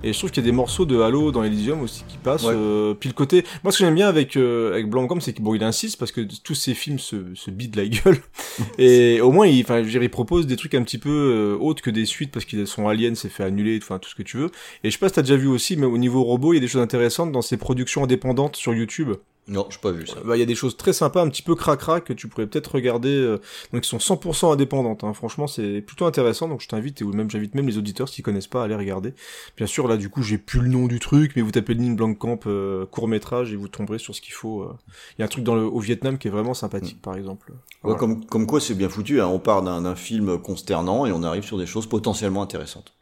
Et 0.05 0.13
je 0.13 0.19
trouve 0.19 0.31
qu'il 0.31 0.43
y 0.43 0.47
a 0.47 0.51
des 0.51 0.55
morceaux 0.57 0.85
de 0.85 1.01
Halo 1.01 1.33
dans 1.33 1.43
Elysium 1.43 1.81
aussi 1.83 2.05
qui 2.09 2.17
passent. 2.19 2.45
Ouais. 2.45 2.55
euh, 2.55 2.95
puis 2.95 3.09
le 3.09 3.15
côté. 3.15 3.45
Moi, 3.65 3.73
ce 3.73 3.79
que 3.79 3.85
j'aime 3.85 3.95
bien 3.97 4.09
avec, 4.09 4.37
euh, 4.37 4.73
avec 4.73 4.89
Blomkamp, 4.89 5.21
c'est 5.21 5.33
qu'il 5.33 5.43
bon, 5.45 5.55
il 5.55 5.65
insiste 5.65 5.99
parce 5.99 6.13
que 6.13 6.21
tous 6.45 6.55
ses 6.55 6.75
films 6.75 6.99
se, 6.99 7.17
se 7.35 7.51
bident 7.51 7.77
la 7.77 7.89
gueule. 7.89 8.19
et 8.79 9.21
au 9.21 9.33
moins, 9.33 9.47
il, 9.47 9.61
enfin, 9.63 9.79
je 9.79 9.85
veux 9.85 9.91
dire, 9.91 10.03
il 10.03 10.11
propose 10.11 10.47
des 10.47 10.57
trucs 10.57 10.75
un 10.75 10.83
petit 10.83 10.99
peu 10.99 11.09
euh, 11.11 11.57
autres 11.59 11.83
que 11.83 11.91
des 11.91 12.05
suites 12.07 12.31
parce 12.31 12.45
qu'ils 12.45 12.67
sont 12.67 12.89
aliens, 12.89 13.15
c'est 13.15 13.29
fait 13.29 13.45
annuler, 13.45 13.79
enfin, 13.83 13.99
tout 13.99 14.09
ce 14.11 14.15
que 14.15 14.23
tu 14.23 14.37
veux. 14.37 14.51
Et 14.85 14.91
je 14.91 14.93
sais 14.93 14.99
pas 14.99 15.09
si 15.09 15.15
t'as 15.15 15.23
déjà 15.23 15.37
vu 15.37 15.49
aussi, 15.49 15.77
mais 15.77 15.87
au 15.87 15.99
niveau 15.99 16.23
robot, 16.23 16.53
il 16.53 16.57
y 16.57 16.59
a 16.59 16.61
des 16.61 16.69
choses 16.69 16.83
intéressantes 16.83 17.33
dans 17.33 17.43
ses 17.43 17.57
productions 17.57 18.05
indépendantes 18.05 18.57
sur 18.57 18.75
YouTube. 18.75 19.11
Non, 19.49 19.67
j'ai 19.71 19.79
pas 19.79 19.91
vu 19.93 20.07
ça. 20.07 20.17
Bah, 20.25 20.37
il 20.37 20.41
y 20.41 20.43
a 20.43 20.47
des 20.47 20.55
choses 20.55 20.77
très 20.77 20.93
sympas, 20.93 21.23
un 21.23 21.29
petit 21.31 21.43
peu 21.43 21.55
cracra 21.55 22.01
que 22.03 22.13
tu 22.13 22.29
pourrais 22.29 22.47
peut-être 22.47 22.75
regarder, 22.75 23.15
euh, 23.17 23.41
donc 23.73 23.83
qui 23.83 23.89
sont 23.89 23.97
100% 23.97 24.53
indépendantes. 24.53 25.05
Hein. 25.05 25.15
Franchement, 25.15 25.47
c'est 25.47 25.81
plutôt 25.81 26.05
intéressant. 26.05 26.49
Donc 26.49 26.61
je 26.61 26.69
t'invite 26.69 27.01
et 27.01 27.05
ou 27.05 27.13
même 27.13 27.31
j'invite 27.31 27.55
même 27.55 27.67
les 27.67 27.79
auditeurs 27.79 28.09
s'ils 28.11 28.23
connaissent 28.23 28.47
pas 28.47 28.61
à 28.61 28.65
aller 28.67 28.75
regarder. 28.75 29.15
Bien 29.57 29.67
sûr, 29.67 29.89
là 29.89 29.97
du 29.97 30.11
coup, 30.11 30.23
j'ai 30.23 30.37
plus 30.37 30.61
le 30.61 30.69
nom 30.69 30.87
du 30.87 31.01
truc, 31.01 31.33
mais 31.35 31.41
vous 31.43 31.51
tapez 31.51 31.73
Lynn 31.75 31.97
Blancamp 31.97 32.41
euh, 32.47 32.85
court 32.87 33.09
métrage 33.09 33.53
et 33.53 33.57
vous 33.57 33.69
tomberez 33.69 33.99
sur 33.99 34.15
ce 34.15 34.21
qu'il 34.21 34.35
faut. 34.35 34.63
euh. 34.63 34.77
Il 35.17 35.21
y 35.21 35.23
a 35.23 35.25
un 35.25 35.29
truc 35.29 35.45
dans 35.45 35.55
le 35.55 35.63
au 35.63 35.81
Vietnam 35.81 36.19
qui 36.19 36.29
est 36.29 36.31
vraiment 36.31 36.55
sympathique, 36.55 37.01
par 37.01 37.17
exemple. 37.17 37.53
Ouais, 37.85 37.97
comme, 37.97 38.27
comme 38.27 38.47
quoi 38.47 38.61
c'est 38.61 38.75
bien 38.75 38.89
foutu, 38.91 39.21
hein. 39.21 39.29
on 39.29 39.39
part 39.39 39.63
d'un 39.63 39.95
film 39.97 40.39
consternant 40.39 41.07
et 41.07 41.13
on 41.13 41.23
arrive 41.23 41.45
sur 41.45 41.57
des 41.57 41.67
choses 41.67 41.87
potentiellement 41.89 42.43
intéressantes. 42.43 42.93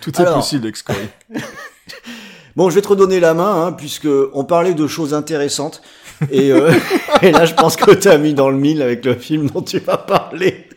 Tout 0.00 0.10
est 0.12 0.20
Alors. 0.20 0.36
possible, 0.36 0.74
Scory. 0.76 1.08
Bon, 2.58 2.70
je 2.70 2.74
vais 2.74 2.82
te 2.82 2.88
redonner 2.88 3.20
la 3.20 3.34
main, 3.34 3.66
hein, 3.66 3.70
puisque 3.70 4.08
on 4.32 4.42
parlait 4.42 4.74
de 4.74 4.88
choses 4.88 5.14
intéressantes, 5.14 5.80
et, 6.32 6.50
euh, 6.50 6.72
et 7.22 7.30
là 7.30 7.44
je 7.44 7.54
pense 7.54 7.76
que 7.76 7.92
t'as 7.92 8.18
mis 8.18 8.34
dans 8.34 8.50
le 8.50 8.56
mille 8.56 8.82
avec 8.82 9.04
le 9.04 9.14
film 9.14 9.48
dont 9.48 9.62
tu 9.62 9.78
vas 9.78 9.96
parler. 9.96 10.67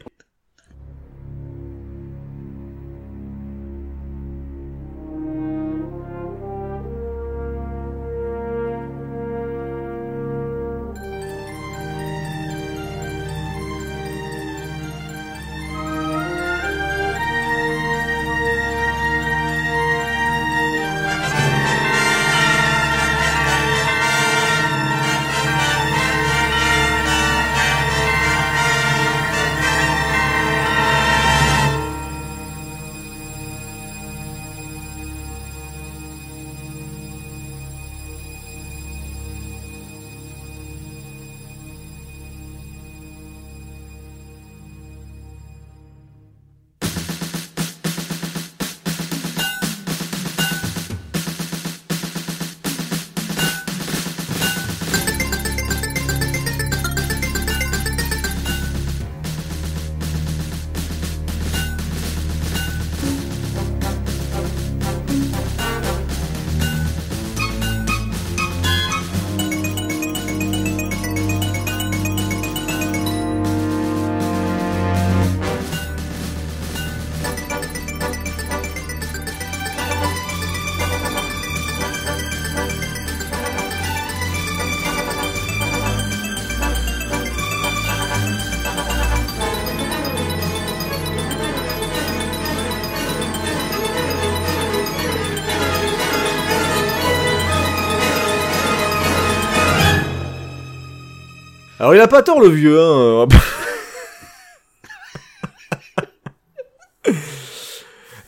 Pas 102.11 102.23
tort 102.23 102.41
le 102.41 102.49
vieux, 102.49 102.79
hein. 102.79 103.27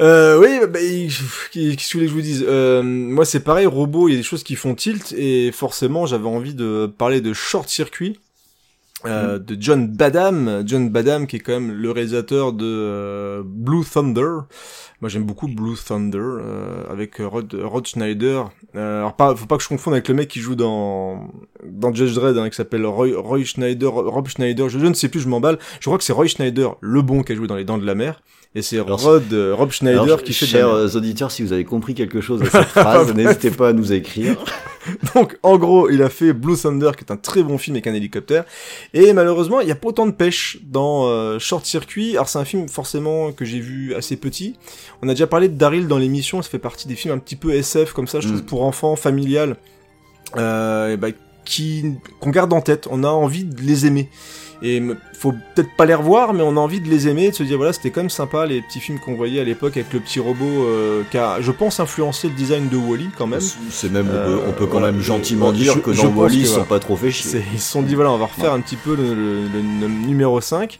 Euh, 0.01 0.39
oui, 0.39 0.59
bah, 0.67 0.79
qu'est-ce 1.51 1.75
que 1.75 1.81
je 1.81 1.93
voulais 1.93 2.05
que 2.07 2.09
je 2.09 2.15
vous 2.15 2.21
dise? 2.21 2.43
Euh, 2.45 2.81
Moi, 2.81 3.23
c'est 3.25 3.39
pareil, 3.39 3.67
robot, 3.67 4.09
il 4.09 4.13
y 4.13 4.15
a 4.15 4.17
des 4.17 4.23
choses 4.23 4.43
qui 4.43 4.55
font 4.55 4.73
tilt, 4.73 5.13
et 5.15 5.51
forcément, 5.53 6.07
j'avais 6.07 6.27
envie 6.27 6.55
de 6.55 6.91
parler 6.97 7.21
de 7.21 7.31
Short 7.31 7.69
Circuit, 7.69 8.19
euh, 9.05 9.37
mm. 9.37 9.43
de 9.43 9.57
John 9.59 9.87
Badham, 9.87 10.63
John 10.65 10.89
Badham 10.89 11.27
qui 11.27 11.37
est 11.37 11.39
quand 11.39 11.53
même 11.53 11.71
le 11.71 11.91
réalisateur 11.91 12.53
de 12.53 12.65
euh, 12.65 13.43
Blue 13.45 13.83
Thunder. 13.83 14.45
Moi 15.01 15.09
j'aime 15.09 15.25
beaucoup 15.25 15.47
Blue 15.49 15.75
Thunder 15.75 16.19
euh, 16.19 16.83
avec 16.89 17.17
Rod, 17.17 17.53
Rod 17.53 17.85
Schneider. 17.85 18.49
alors 18.73 19.15
pas, 19.15 19.35
faut 19.35 19.45
pas 19.45 19.57
que 19.57 19.63
je 19.63 19.67
confonde 19.67 19.95
avec 19.95 20.07
le 20.07 20.13
mec 20.13 20.29
qui 20.29 20.39
joue 20.39 20.55
dans 20.55 21.27
dans 21.65 21.93
Judge 21.93 22.13
Dredd 22.13 22.37
hein, 22.37 22.49
qui 22.49 22.55
s'appelle 22.55 22.85
Roy, 22.85 23.09
Roy 23.15 23.43
Schneider, 23.43 23.91
Rob 23.91 24.27
Schneider. 24.27 24.69
Je, 24.69 24.79
je 24.79 24.85
ne 24.85 24.93
sais 24.93 25.09
plus, 25.09 25.19
je 25.19 25.27
m'emballe. 25.27 25.59
Je 25.79 25.85
crois 25.85 25.97
que 25.97 26.03
c'est 26.03 26.13
Roy 26.13 26.27
Schneider, 26.27 26.75
le 26.81 27.01
bon 27.01 27.23
qui 27.23 27.31
a 27.31 27.35
joué 27.35 27.47
dans 27.47 27.55
Les 27.55 27.65
Dents 27.65 27.77
de 27.77 27.85
la 27.85 27.95
Mer. 27.95 28.21
Et 28.55 28.61
c'est 28.61 28.79
Rod, 28.79 29.33
euh, 29.33 29.55
Rob 29.55 29.71
Schneider 29.71 30.21
qui 30.21 30.31
fait 30.31 30.45
Chers 30.45 30.69
euh, 30.69 30.87
auditeurs, 30.89 31.31
si 31.31 31.41
vous 31.41 31.53
avez 31.53 31.65
compris 31.65 31.95
quelque 31.95 32.21
chose 32.21 32.41
à 32.43 32.45
cette 32.51 32.67
phrase, 32.67 33.13
n'hésitez 33.15 33.49
pas 33.49 33.69
à 33.69 33.73
nous 33.73 33.93
écrire. 33.93 34.37
Donc, 35.15 35.39
en 35.41 35.57
gros, 35.57 35.89
il 35.89 36.03
a 36.03 36.09
fait 36.09 36.33
Blue 36.33 36.55
Thunder, 36.55 36.91
qui 36.95 37.03
est 37.03 37.11
un 37.11 37.17
très 37.17 37.41
bon 37.41 37.57
film 37.57 37.75
avec 37.75 37.87
un 37.87 37.93
hélicoptère. 37.93 38.43
Et 38.93 39.11
malheureusement, 39.13 39.59
il 39.61 39.67
y 39.67 39.71
a 39.71 39.75
pas 39.75 39.87
autant 39.87 40.05
de 40.05 40.11
pêche 40.11 40.59
dans 40.63 41.07
euh, 41.07 41.39
Short 41.39 41.65
Circuit. 41.65 42.11
Alors, 42.11 42.29
c'est 42.29 42.37
un 42.37 42.45
film 42.45 42.69
forcément 42.69 43.31
que 43.31 43.43
j'ai 43.43 43.59
vu 43.59 43.95
assez 43.95 44.17
petit. 44.17 44.55
On 45.01 45.09
a 45.09 45.13
déjà 45.13 45.25
parlé 45.25 45.49
de 45.49 45.55
Daryl 45.55 45.87
dans 45.87 45.97
l'émission. 45.97 46.41
Ça 46.43 46.49
fait 46.49 46.59
partie 46.59 46.87
des 46.87 46.95
films 46.95 47.15
un 47.15 47.19
petit 47.19 47.35
peu 47.35 47.53
SF 47.53 47.93
comme 47.93 48.07
ça, 48.07 48.19
je 48.19 48.27
trouve, 48.27 48.41
mm. 48.41 48.45
pour 48.45 48.63
enfants, 48.63 48.95
familial, 48.95 49.57
euh, 50.37 50.93
et 50.93 50.97
bah, 50.97 51.09
qui 51.45 51.95
qu'on 52.19 52.29
garde 52.29 52.53
en 52.53 52.61
tête. 52.61 52.87
On 52.89 53.03
a 53.03 53.09
envie 53.09 53.43
de 53.43 53.61
les 53.61 53.85
aimer. 53.85 54.09
Et 54.65 54.81
faut 55.11 55.33
peut-être 55.33 55.75
pas 55.75 55.85
les 55.85 55.93
revoir, 55.93 56.33
mais 56.33 56.41
on 56.41 56.55
a 56.55 56.59
envie 56.59 56.79
de 56.79 56.89
les 56.89 57.09
aimer, 57.09 57.31
de 57.31 57.35
se 57.35 57.43
dire 57.43 57.57
voilà, 57.57 57.73
c'était 57.73 57.91
quand 57.91 57.99
même 57.99 58.09
sympa 58.09 58.45
les 58.45 58.61
petits 58.61 58.79
films 58.79 58.97
qu'on 58.97 59.13
voyait 59.13 59.41
à 59.41 59.43
l'époque 59.43 59.75
avec 59.75 59.91
le 59.91 59.99
petit 59.99 60.21
robot 60.21 60.45
euh, 60.45 61.03
qui 61.11 61.17
a, 61.17 61.41
je 61.41 61.51
pense, 61.51 61.81
influencé 61.81 62.29
le 62.29 62.33
design 62.33 62.69
de 62.69 62.77
Wally 62.77 63.09
quand 63.17 63.27
même. 63.27 63.41
C'est 63.69 63.91
même, 63.91 64.07
on 64.47 64.53
peut, 64.53 64.65
quand 64.65 64.79
même 64.79 65.01
gentiment 65.01 65.51
dire 65.51 65.81
que 65.81 65.91
dans 65.91 66.07
Wally, 66.07 66.39
ils 66.39 66.47
sont 66.47 66.63
pas 66.63 66.79
trop 66.79 66.95
fait 66.95 67.11
chier. 67.11 67.43
Ils 67.53 67.59
se 67.59 67.71
sont 67.71 67.81
dit 67.81 67.93
voilà, 67.93 68.11
on 68.11 68.17
va 68.17 68.25
refaire 68.25 68.53
un 68.53 68.61
petit 68.61 68.77
peu 68.77 68.95
le, 68.95 69.59
numéro 69.89 70.39
5. 70.39 70.79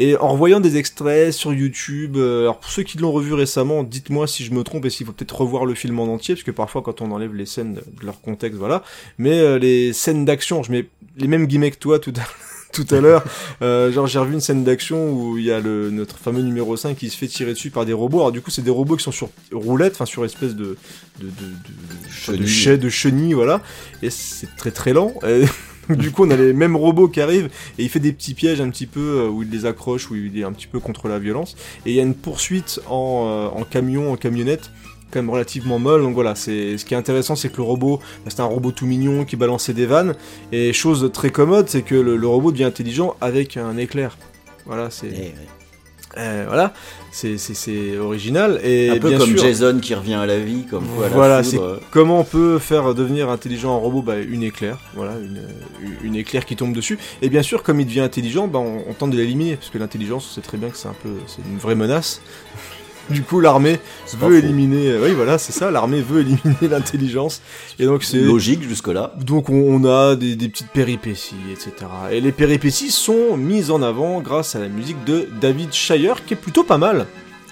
Et 0.00 0.16
en 0.16 0.28
revoyant 0.28 0.60
des 0.60 0.76
extraits 0.76 1.32
sur 1.32 1.52
YouTube, 1.52 2.16
euh, 2.16 2.42
alors 2.42 2.60
pour 2.60 2.70
ceux 2.70 2.84
qui 2.84 2.98
l'ont 2.98 3.10
revu 3.10 3.34
récemment, 3.34 3.82
dites-moi 3.82 4.28
si 4.28 4.44
je 4.44 4.52
me 4.52 4.62
trompe 4.62 4.84
et 4.84 4.90
s'il 4.90 5.04
faut 5.04 5.12
peut-être 5.12 5.40
revoir 5.40 5.66
le 5.66 5.74
film 5.74 5.98
en 5.98 6.04
entier, 6.04 6.36
parce 6.36 6.44
que 6.44 6.52
parfois 6.52 6.82
quand 6.82 7.02
on 7.02 7.10
enlève 7.10 7.34
les 7.34 7.46
scènes 7.46 7.74
de 7.74 8.06
leur 8.06 8.20
contexte, 8.20 8.58
voilà. 8.58 8.84
Mais 9.18 9.40
euh, 9.40 9.58
les 9.58 9.92
scènes 9.92 10.24
d'action, 10.24 10.62
je 10.62 10.70
mets 10.70 10.86
les 11.16 11.26
mêmes 11.26 11.46
guillemets 11.46 11.72
que 11.72 11.78
toi 11.78 11.98
tout 11.98 12.12
à 12.14 12.20
l'heure 12.20 12.34
tout 12.72 12.86
à 12.94 13.00
l'heure. 13.00 13.24
Euh, 13.60 13.90
genre 13.90 14.06
j'ai 14.06 14.20
revu 14.20 14.34
une 14.34 14.40
scène 14.40 14.62
d'action 14.62 15.10
où 15.10 15.36
il 15.36 15.44
y 15.44 15.50
a 15.50 15.58
le 15.58 15.90
notre 15.90 16.16
fameux 16.16 16.42
numéro 16.42 16.76
5 16.76 16.96
qui 16.96 17.10
se 17.10 17.16
fait 17.16 17.26
tirer 17.26 17.54
dessus 17.54 17.70
par 17.70 17.84
des 17.84 17.92
robots. 17.92 18.18
Alors 18.18 18.32
du 18.32 18.40
coup 18.40 18.52
c'est 18.52 18.62
des 18.62 18.70
robots 18.70 18.96
qui 18.96 19.02
sont 19.02 19.10
sur 19.10 19.30
roulette, 19.52 19.94
enfin 19.94 20.06
sur 20.06 20.24
espèce 20.24 20.54
de 20.54 20.76
de 21.18 21.26
de, 21.26 22.36
de, 22.36 22.46
chenille. 22.46 22.78
de 22.78 22.88
chenille, 22.88 23.32
voilà. 23.32 23.62
Et 24.02 24.10
c'est 24.10 24.54
très 24.56 24.70
très 24.70 24.92
lent. 24.92 25.14
du 25.96 26.10
coup 26.10 26.24
on 26.24 26.30
a 26.30 26.36
les 26.36 26.52
mêmes 26.52 26.76
robots 26.76 27.08
qui 27.08 27.20
arrivent 27.20 27.50
et 27.78 27.84
il 27.84 27.88
fait 27.88 28.00
des 28.00 28.12
petits 28.12 28.34
pièges 28.34 28.60
un 28.60 28.70
petit 28.70 28.86
peu 28.86 29.00
euh, 29.00 29.28
où 29.28 29.42
il 29.42 29.50
les 29.50 29.66
accroche, 29.66 30.10
où 30.10 30.16
il 30.16 30.38
est 30.38 30.44
un 30.44 30.52
petit 30.52 30.66
peu 30.66 30.80
contre 30.80 31.08
la 31.08 31.18
violence. 31.18 31.56
Et 31.86 31.90
il 31.90 31.96
y 31.96 32.00
a 32.00 32.02
une 32.02 32.14
poursuite 32.14 32.80
en, 32.88 33.52
euh, 33.58 33.64
camion, 33.64 34.12
en 34.12 34.16
camionnette 34.16 34.70
quand 35.10 35.20
même 35.20 35.30
relativement 35.30 35.78
molle. 35.78 36.02
Donc 36.02 36.14
voilà, 36.14 36.34
c'est 36.34 36.76
ce 36.76 36.84
qui 36.84 36.94
est 36.94 36.96
intéressant, 36.96 37.34
c'est 37.34 37.48
que 37.48 37.56
le 37.56 37.62
robot, 37.62 37.98
bah, 38.24 38.30
c'est 38.30 38.40
un 38.40 38.44
robot 38.44 38.72
tout 38.72 38.86
mignon 38.86 39.24
qui 39.24 39.36
balançait 39.36 39.72
des 39.72 39.86
vannes. 39.86 40.14
Et 40.52 40.72
chose 40.72 41.10
très 41.12 41.30
commode, 41.30 41.68
c'est 41.68 41.82
que 41.82 41.94
le, 41.94 42.26
robot 42.26 42.52
devient 42.52 42.64
intelligent 42.64 43.16
avec 43.20 43.56
un 43.56 43.76
éclair. 43.78 44.18
Voilà, 44.66 44.90
c'est. 44.90 45.08
Eh 45.08 45.57
euh, 46.16 46.44
voilà, 46.48 46.72
c'est 47.10 47.98
original 47.98 48.60
et 48.64 48.90
un 48.90 48.98
peu 48.98 49.10
bien 49.10 49.18
comme 49.18 49.36
Jason 49.36 49.78
qui 49.78 49.94
revient 49.94 50.14
à 50.14 50.26
la 50.26 50.38
vie, 50.38 50.64
comme 50.64 50.84
voilà, 51.12 51.42
c'est 51.42 51.58
comment 51.90 52.20
on 52.20 52.24
peut 52.24 52.58
faire 52.58 52.94
devenir 52.94 53.28
intelligent 53.28 53.74
un 53.74 53.78
robot, 53.78 54.02
bah, 54.02 54.16
une 54.16 54.42
éclair, 54.42 54.78
voilà, 54.94 55.12
une, 55.22 55.42
une, 56.02 56.16
éclair 56.16 56.46
qui 56.46 56.56
tombe 56.56 56.72
dessus. 56.72 56.98
Et 57.20 57.28
bien 57.28 57.42
sûr, 57.42 57.62
comme 57.62 57.80
il 57.80 57.86
devient 57.86 58.00
intelligent, 58.00 58.48
bah, 58.48 58.58
on, 58.58 58.84
on 58.88 58.94
tente 58.94 59.10
de 59.10 59.16
l'éliminer 59.18 59.56
parce 59.56 59.70
que 59.70 59.78
l'intelligence, 59.78 60.26
on 60.30 60.34
sait 60.34 60.40
très 60.40 60.56
bien 60.56 60.70
que 60.70 60.76
c'est 60.76 60.88
un 60.88 60.96
peu, 61.02 61.10
c'est 61.26 61.42
une 61.46 61.58
vraie 61.58 61.74
menace. 61.74 62.22
Du 63.10 63.22
coup, 63.22 63.40
l'armée 63.40 63.80
veut 64.18 64.38
éliminer. 64.38 64.90
Euh, 64.90 65.04
oui, 65.04 65.14
voilà, 65.14 65.38
c'est 65.38 65.52
ça. 65.52 65.70
L'armée 65.70 66.02
veut 66.02 66.20
éliminer 66.20 66.56
l'intelligence. 66.70 67.40
Et 67.78 67.86
donc 67.86 68.04
c'est 68.04 68.20
logique 68.20 68.62
jusque 68.62 68.88
là. 68.88 69.14
Donc 69.18 69.48
on, 69.48 69.84
a 69.84 70.14
des, 70.14 70.36
petites 70.36 70.70
péripéties, 70.70 71.36
etc. 71.50 71.72
Et 72.10 72.20
les 72.20 72.32
péripéties 72.32 72.90
sont 72.90 73.36
mises 73.36 73.70
en 73.70 73.82
avant 73.82 74.20
grâce 74.20 74.56
à 74.56 74.60
la 74.60 74.68
musique 74.68 75.02
de 75.04 75.28
David 75.40 75.72
Shire, 75.72 76.24
qui 76.26 76.34
est 76.34 76.36
plutôt 76.38 76.64
pas 76.64 76.78
mal. 76.78 77.06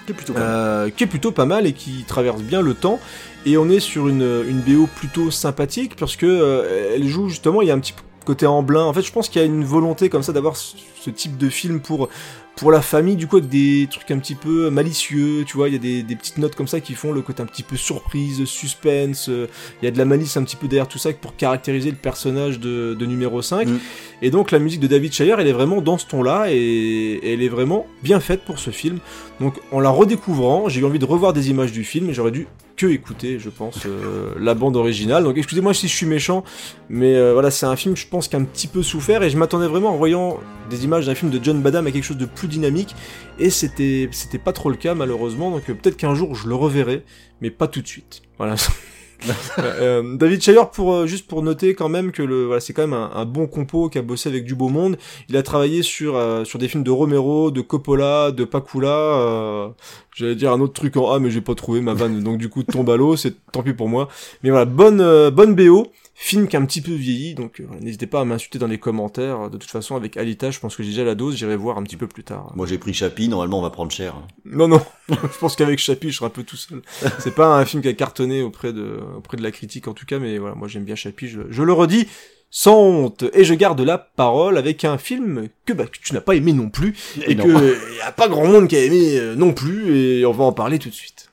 Qui 0.04 0.12
est 0.12 0.14
plutôt 0.14 0.34
pas 0.34 0.40
mal. 0.40 0.48
Euh, 0.50 0.90
qui 0.90 1.04
est 1.04 1.08
plutôt 1.08 1.32
pas 1.32 1.46
mal 1.46 1.66
et 1.66 1.72
qui 1.72 2.04
traverse 2.06 2.42
bien 2.42 2.60
le 2.60 2.74
temps. 2.74 3.00
Et 3.46 3.56
on 3.56 3.68
est 3.68 3.80
sur 3.80 4.08
une, 4.08 4.44
une 4.48 4.60
BO 4.60 4.88
plutôt 4.96 5.30
sympathique 5.30 5.96
parce 5.96 6.16
que 6.16 6.26
euh, 6.26 6.94
elle 6.94 7.06
joue 7.06 7.28
justement. 7.28 7.62
Il 7.62 7.68
y 7.68 7.70
a 7.70 7.74
un 7.74 7.78
petit 7.78 7.94
côté 8.24 8.46
en 8.46 8.62
blanc. 8.62 8.88
En 8.88 8.92
fait, 8.92 9.02
je 9.02 9.12
pense 9.12 9.30
qu'il 9.30 9.40
y 9.40 9.44
a 9.44 9.46
une 9.46 9.64
volonté 9.64 10.10
comme 10.10 10.22
ça 10.22 10.32
d'avoir 10.32 10.56
ce 10.56 11.10
type 11.10 11.38
de 11.38 11.48
film 11.48 11.80
pour 11.80 12.10
pour 12.56 12.72
la 12.72 12.80
famille, 12.80 13.16
du 13.16 13.26
coup, 13.26 13.36
avec 13.36 13.50
des 13.50 13.86
trucs 13.90 14.10
un 14.10 14.18
petit 14.18 14.34
peu 14.34 14.70
malicieux, 14.70 15.44
tu 15.46 15.58
vois, 15.58 15.68
il 15.68 15.74
y 15.74 15.76
a 15.76 15.78
des, 15.78 16.02
des, 16.02 16.16
petites 16.16 16.38
notes 16.38 16.54
comme 16.54 16.66
ça 16.66 16.80
qui 16.80 16.94
font 16.94 17.12
le 17.12 17.20
côté 17.20 17.42
un 17.42 17.46
petit 17.46 17.62
peu 17.62 17.76
surprise, 17.76 18.46
suspense, 18.46 19.28
euh, 19.28 19.46
il 19.80 19.84
y 19.84 19.88
a 19.88 19.90
de 19.90 19.98
la 19.98 20.06
malice 20.06 20.38
un 20.38 20.42
petit 20.42 20.56
peu 20.56 20.66
derrière 20.66 20.88
tout 20.88 20.96
ça 20.96 21.12
pour 21.12 21.36
caractériser 21.36 21.90
le 21.90 21.96
personnage 21.96 22.58
de, 22.58 22.96
de 22.98 23.06
numéro 23.06 23.42
5. 23.42 23.68
Mm. 23.68 23.78
Et 24.22 24.30
donc 24.30 24.50
la 24.52 24.58
musique 24.58 24.80
de 24.80 24.86
David 24.86 25.12
Shire, 25.12 25.38
elle 25.38 25.48
est 25.48 25.52
vraiment 25.52 25.82
dans 25.82 25.98
ce 25.98 26.06
ton-là, 26.06 26.46
et, 26.48 27.20
elle 27.30 27.42
est 27.42 27.48
vraiment 27.48 27.86
bien 28.02 28.20
faite 28.20 28.40
pour 28.40 28.58
ce 28.58 28.70
film. 28.70 29.00
Donc 29.38 29.60
en 29.70 29.80
la 29.80 29.90
redécouvrant, 29.90 30.70
j'ai 30.70 30.80
eu 30.80 30.84
envie 30.86 30.98
de 30.98 31.04
revoir 31.04 31.34
des 31.34 31.50
images 31.50 31.72
du 31.72 31.84
film, 31.84 32.08
et 32.08 32.14
j'aurais 32.14 32.30
dû 32.30 32.46
que 32.76 32.86
écouter, 32.86 33.38
je 33.38 33.48
pense, 33.48 33.86
euh, 33.86 34.32
la 34.38 34.54
bande 34.54 34.76
originale. 34.76 35.24
Donc 35.24 35.36
excusez-moi 35.36 35.74
si 35.74 35.88
je 35.88 35.94
suis 35.94 36.06
méchant, 36.06 36.44
mais 36.88 37.14
euh, 37.14 37.32
voilà, 37.32 37.50
c'est 37.50 37.66
un 37.66 37.76
film, 37.76 37.96
je 37.96 38.06
pense, 38.06 38.28
qui 38.28 38.36
a 38.36 38.38
un 38.38 38.44
petit 38.44 38.68
peu 38.68 38.82
souffert, 38.82 39.22
et 39.22 39.30
je 39.30 39.36
m'attendais 39.36 39.66
vraiment 39.66 39.90
en 39.90 39.96
voyant 39.96 40.38
des 40.70 40.84
images 40.84 41.06
d'un 41.06 41.14
film 41.14 41.30
de 41.30 41.42
John 41.42 41.60
Badham 41.60 41.86
à 41.86 41.90
quelque 41.90 42.04
chose 42.04 42.18
de 42.18 42.26
plus 42.26 42.48
dynamique, 42.48 42.94
et 43.38 43.50
c'était 43.50 44.08
c'était 44.12 44.38
pas 44.38 44.52
trop 44.52 44.70
le 44.70 44.76
cas 44.76 44.94
malheureusement. 44.94 45.50
Donc 45.50 45.68
euh, 45.68 45.74
peut-être 45.74 45.96
qu'un 45.96 46.14
jour 46.14 46.34
je 46.34 46.48
le 46.48 46.54
reverrai, 46.54 47.04
mais 47.40 47.50
pas 47.50 47.66
tout 47.66 47.80
de 47.80 47.88
suite. 47.88 48.22
Voilà. 48.38 48.56
euh, 49.58 50.16
David 50.16 50.42
Shire 50.42 50.70
pour 50.70 50.92
euh, 50.92 51.06
juste 51.06 51.26
pour 51.26 51.42
noter 51.42 51.74
quand 51.74 51.88
même 51.88 52.12
que 52.12 52.22
le 52.22 52.46
voilà 52.46 52.60
c'est 52.60 52.72
quand 52.72 52.86
même 52.86 52.92
un, 52.92 53.24
bon 53.24 53.46
compo 53.46 53.88
qui 53.88 53.98
a 53.98 54.02
bossé 54.02 54.28
avec 54.28 54.44
du 54.44 54.54
beau 54.54 54.68
monde. 54.68 54.96
Il 55.28 55.36
a 55.36 55.42
travaillé 55.42 55.82
sur 55.82 56.16
euh, 56.16 56.44
sur 56.44 56.58
des 56.58 56.68
films 56.68 56.84
de 56.84 56.90
Romero, 56.90 57.50
de 57.50 57.60
Coppola, 57.60 58.30
de 58.32 58.44
Pacula. 58.44 58.88
Euh, 58.88 59.68
J'allais 60.14 60.34
dire 60.34 60.52
un 60.52 60.60
autre 60.60 60.72
truc 60.72 60.96
en 60.96 61.12
A 61.12 61.18
mais 61.18 61.30
j'ai 61.30 61.40
pas 61.40 61.54
trouvé 61.54 61.80
ma 61.80 61.92
vanne 61.92 62.22
donc 62.22 62.38
du 62.38 62.48
coup 62.48 62.62
tombe 62.62 62.88
à 62.88 62.96
l'eau 62.96 63.16
c'est 63.16 63.34
tant 63.52 63.62
pis 63.62 63.74
pour 63.74 63.88
moi. 63.88 64.08
Mais 64.42 64.50
voilà 64.50 64.64
bonne 64.64 65.30
bonne 65.30 65.54
BO. 65.54 65.88
Film 66.18 66.48
qui 66.48 66.56
a 66.56 66.60
un 66.60 66.64
petit 66.64 66.80
peu 66.80 66.92
vieilli, 66.92 67.34
donc 67.34 67.60
euh, 67.60 67.66
n'hésitez 67.80 68.06
pas 68.06 68.22
à 68.22 68.24
m'insulter 68.24 68.58
dans 68.58 68.66
les 68.66 68.78
commentaires. 68.78 69.50
De 69.50 69.58
toute 69.58 69.70
façon, 69.70 69.96
avec 69.96 70.16
Alita, 70.16 70.50
je 70.50 70.58
pense 70.58 70.74
que 70.74 70.82
j'ai 70.82 70.88
déjà 70.88 71.04
la 71.04 71.14
dose, 71.14 71.36
j'irai 71.36 71.56
voir 71.56 71.76
un 71.76 71.82
petit 71.82 71.98
peu 71.98 72.06
plus 72.06 72.24
tard. 72.24 72.52
Moi 72.56 72.66
j'ai 72.66 72.78
pris 72.78 72.94
Chapi, 72.94 73.28
normalement 73.28 73.58
on 73.58 73.62
va 73.62 73.68
prendre 73.68 73.92
cher. 73.92 74.14
Non, 74.46 74.66
non, 74.66 74.80
je 75.10 75.38
pense 75.38 75.56
qu'avec 75.56 75.78
Chapi, 75.78 76.10
je 76.10 76.16
serai 76.16 76.26
un 76.26 76.30
peu 76.30 76.42
tout 76.42 76.56
seul. 76.56 76.80
C'est 77.18 77.34
pas 77.34 77.58
un 77.58 77.64
film 77.66 77.82
qui 77.82 77.88
a 77.88 77.92
cartonné 77.92 78.42
auprès 78.42 78.72
de, 78.72 78.98
auprès 79.16 79.36
de 79.36 79.42
la 79.42 79.50
critique 79.50 79.88
en 79.88 79.92
tout 79.92 80.06
cas, 80.06 80.18
mais 80.18 80.38
voilà, 80.38 80.54
moi 80.54 80.68
j'aime 80.68 80.84
bien 80.84 80.94
Chapi, 80.94 81.28
je, 81.28 81.42
je 81.50 81.62
le 81.62 81.74
redis 81.74 82.08
sans 82.50 82.80
honte. 82.80 83.24
Et 83.34 83.44
je 83.44 83.52
garde 83.52 83.80
la 83.82 83.98
parole 83.98 84.56
avec 84.56 84.84
un 84.84 84.96
film 84.96 85.48
que, 85.66 85.74
bah, 85.74 85.84
que 85.84 85.98
tu 86.02 86.14
n'as 86.14 86.20
pas 86.22 86.34
aimé 86.34 86.54
non 86.54 86.70
plus, 86.70 86.94
et, 87.18 87.26
qu'il 87.26 87.38
que 87.38 87.96
y 87.98 88.00
a 88.00 88.12
pas 88.12 88.28
grand 88.28 88.46
monde 88.46 88.68
qui 88.68 88.76
a 88.76 88.82
aimé 88.82 89.18
euh, 89.18 89.34
non 89.34 89.52
plus, 89.52 89.96
et 89.96 90.26
on 90.26 90.32
va 90.32 90.44
en 90.44 90.52
parler 90.52 90.78
tout 90.78 90.88
de 90.88 90.94
suite. 90.94 91.30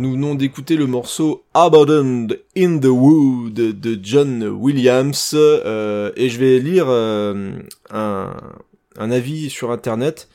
Nous 0.00 0.12
venons 0.12 0.34
d'écouter 0.34 0.76
le 0.76 0.86
morceau 0.86 1.44
Abandoned 1.52 2.40
in 2.56 2.78
the 2.78 2.86
Wood 2.86 3.52
de 3.52 4.00
John 4.02 4.42
Williams 4.44 5.32
euh, 5.34 6.10
et 6.16 6.30
je 6.30 6.38
vais 6.38 6.58
lire 6.58 6.86
euh, 6.88 7.52
un, 7.90 9.10
avis 9.10 9.50
sur 9.50 9.70
internet. 9.70 10.30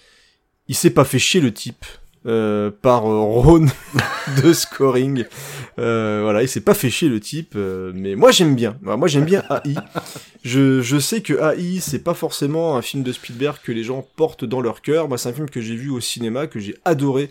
Il 0.67 0.75
s'est 0.75 0.91
pas 0.91 1.03
fait 1.03 1.17
chier 1.17 1.41
le 1.41 1.51
type. 1.51 1.83
Euh, 2.27 2.71
par 2.71 3.03
Ron 3.03 3.67
de 4.43 4.53
scoring. 4.53 5.25
Voilà, 5.77 6.41
il 6.41 6.49
s'est 6.49 6.61
pas 6.61 6.73
fait 6.73 6.89
chier 6.89 7.09
le 7.09 7.19
type, 7.19 7.55
mais 7.55 8.15
moi 8.15 8.31
j'aime 8.31 8.55
bien. 8.55 8.77
Moi 8.81 9.07
j'aime 9.07 9.25
bien 9.25 9.43
AI. 9.49 9.75
Je, 10.43 10.99
sais 10.99 11.21
que 11.21 11.33
AI 11.33 11.79
c'est 11.79 12.03
pas 12.03 12.15
forcément 12.15 12.77
un 12.77 12.81
film 12.81 13.03
de 13.03 13.11
Spielberg 13.11 13.57
que 13.63 13.71
les 13.71 13.83
gens 13.83 14.07
portent 14.15 14.45
dans 14.45 14.61
leur 14.61 14.81
cœur. 14.81 15.07
C'est 15.17 15.29
un 15.29 15.33
film 15.33 15.49
que 15.49 15.61
j'ai 15.61 15.75
vu 15.75 15.89
au 15.89 15.99
cinéma, 15.99 16.47
que 16.47 16.59
j'ai 16.59 16.75
adoré 16.83 17.29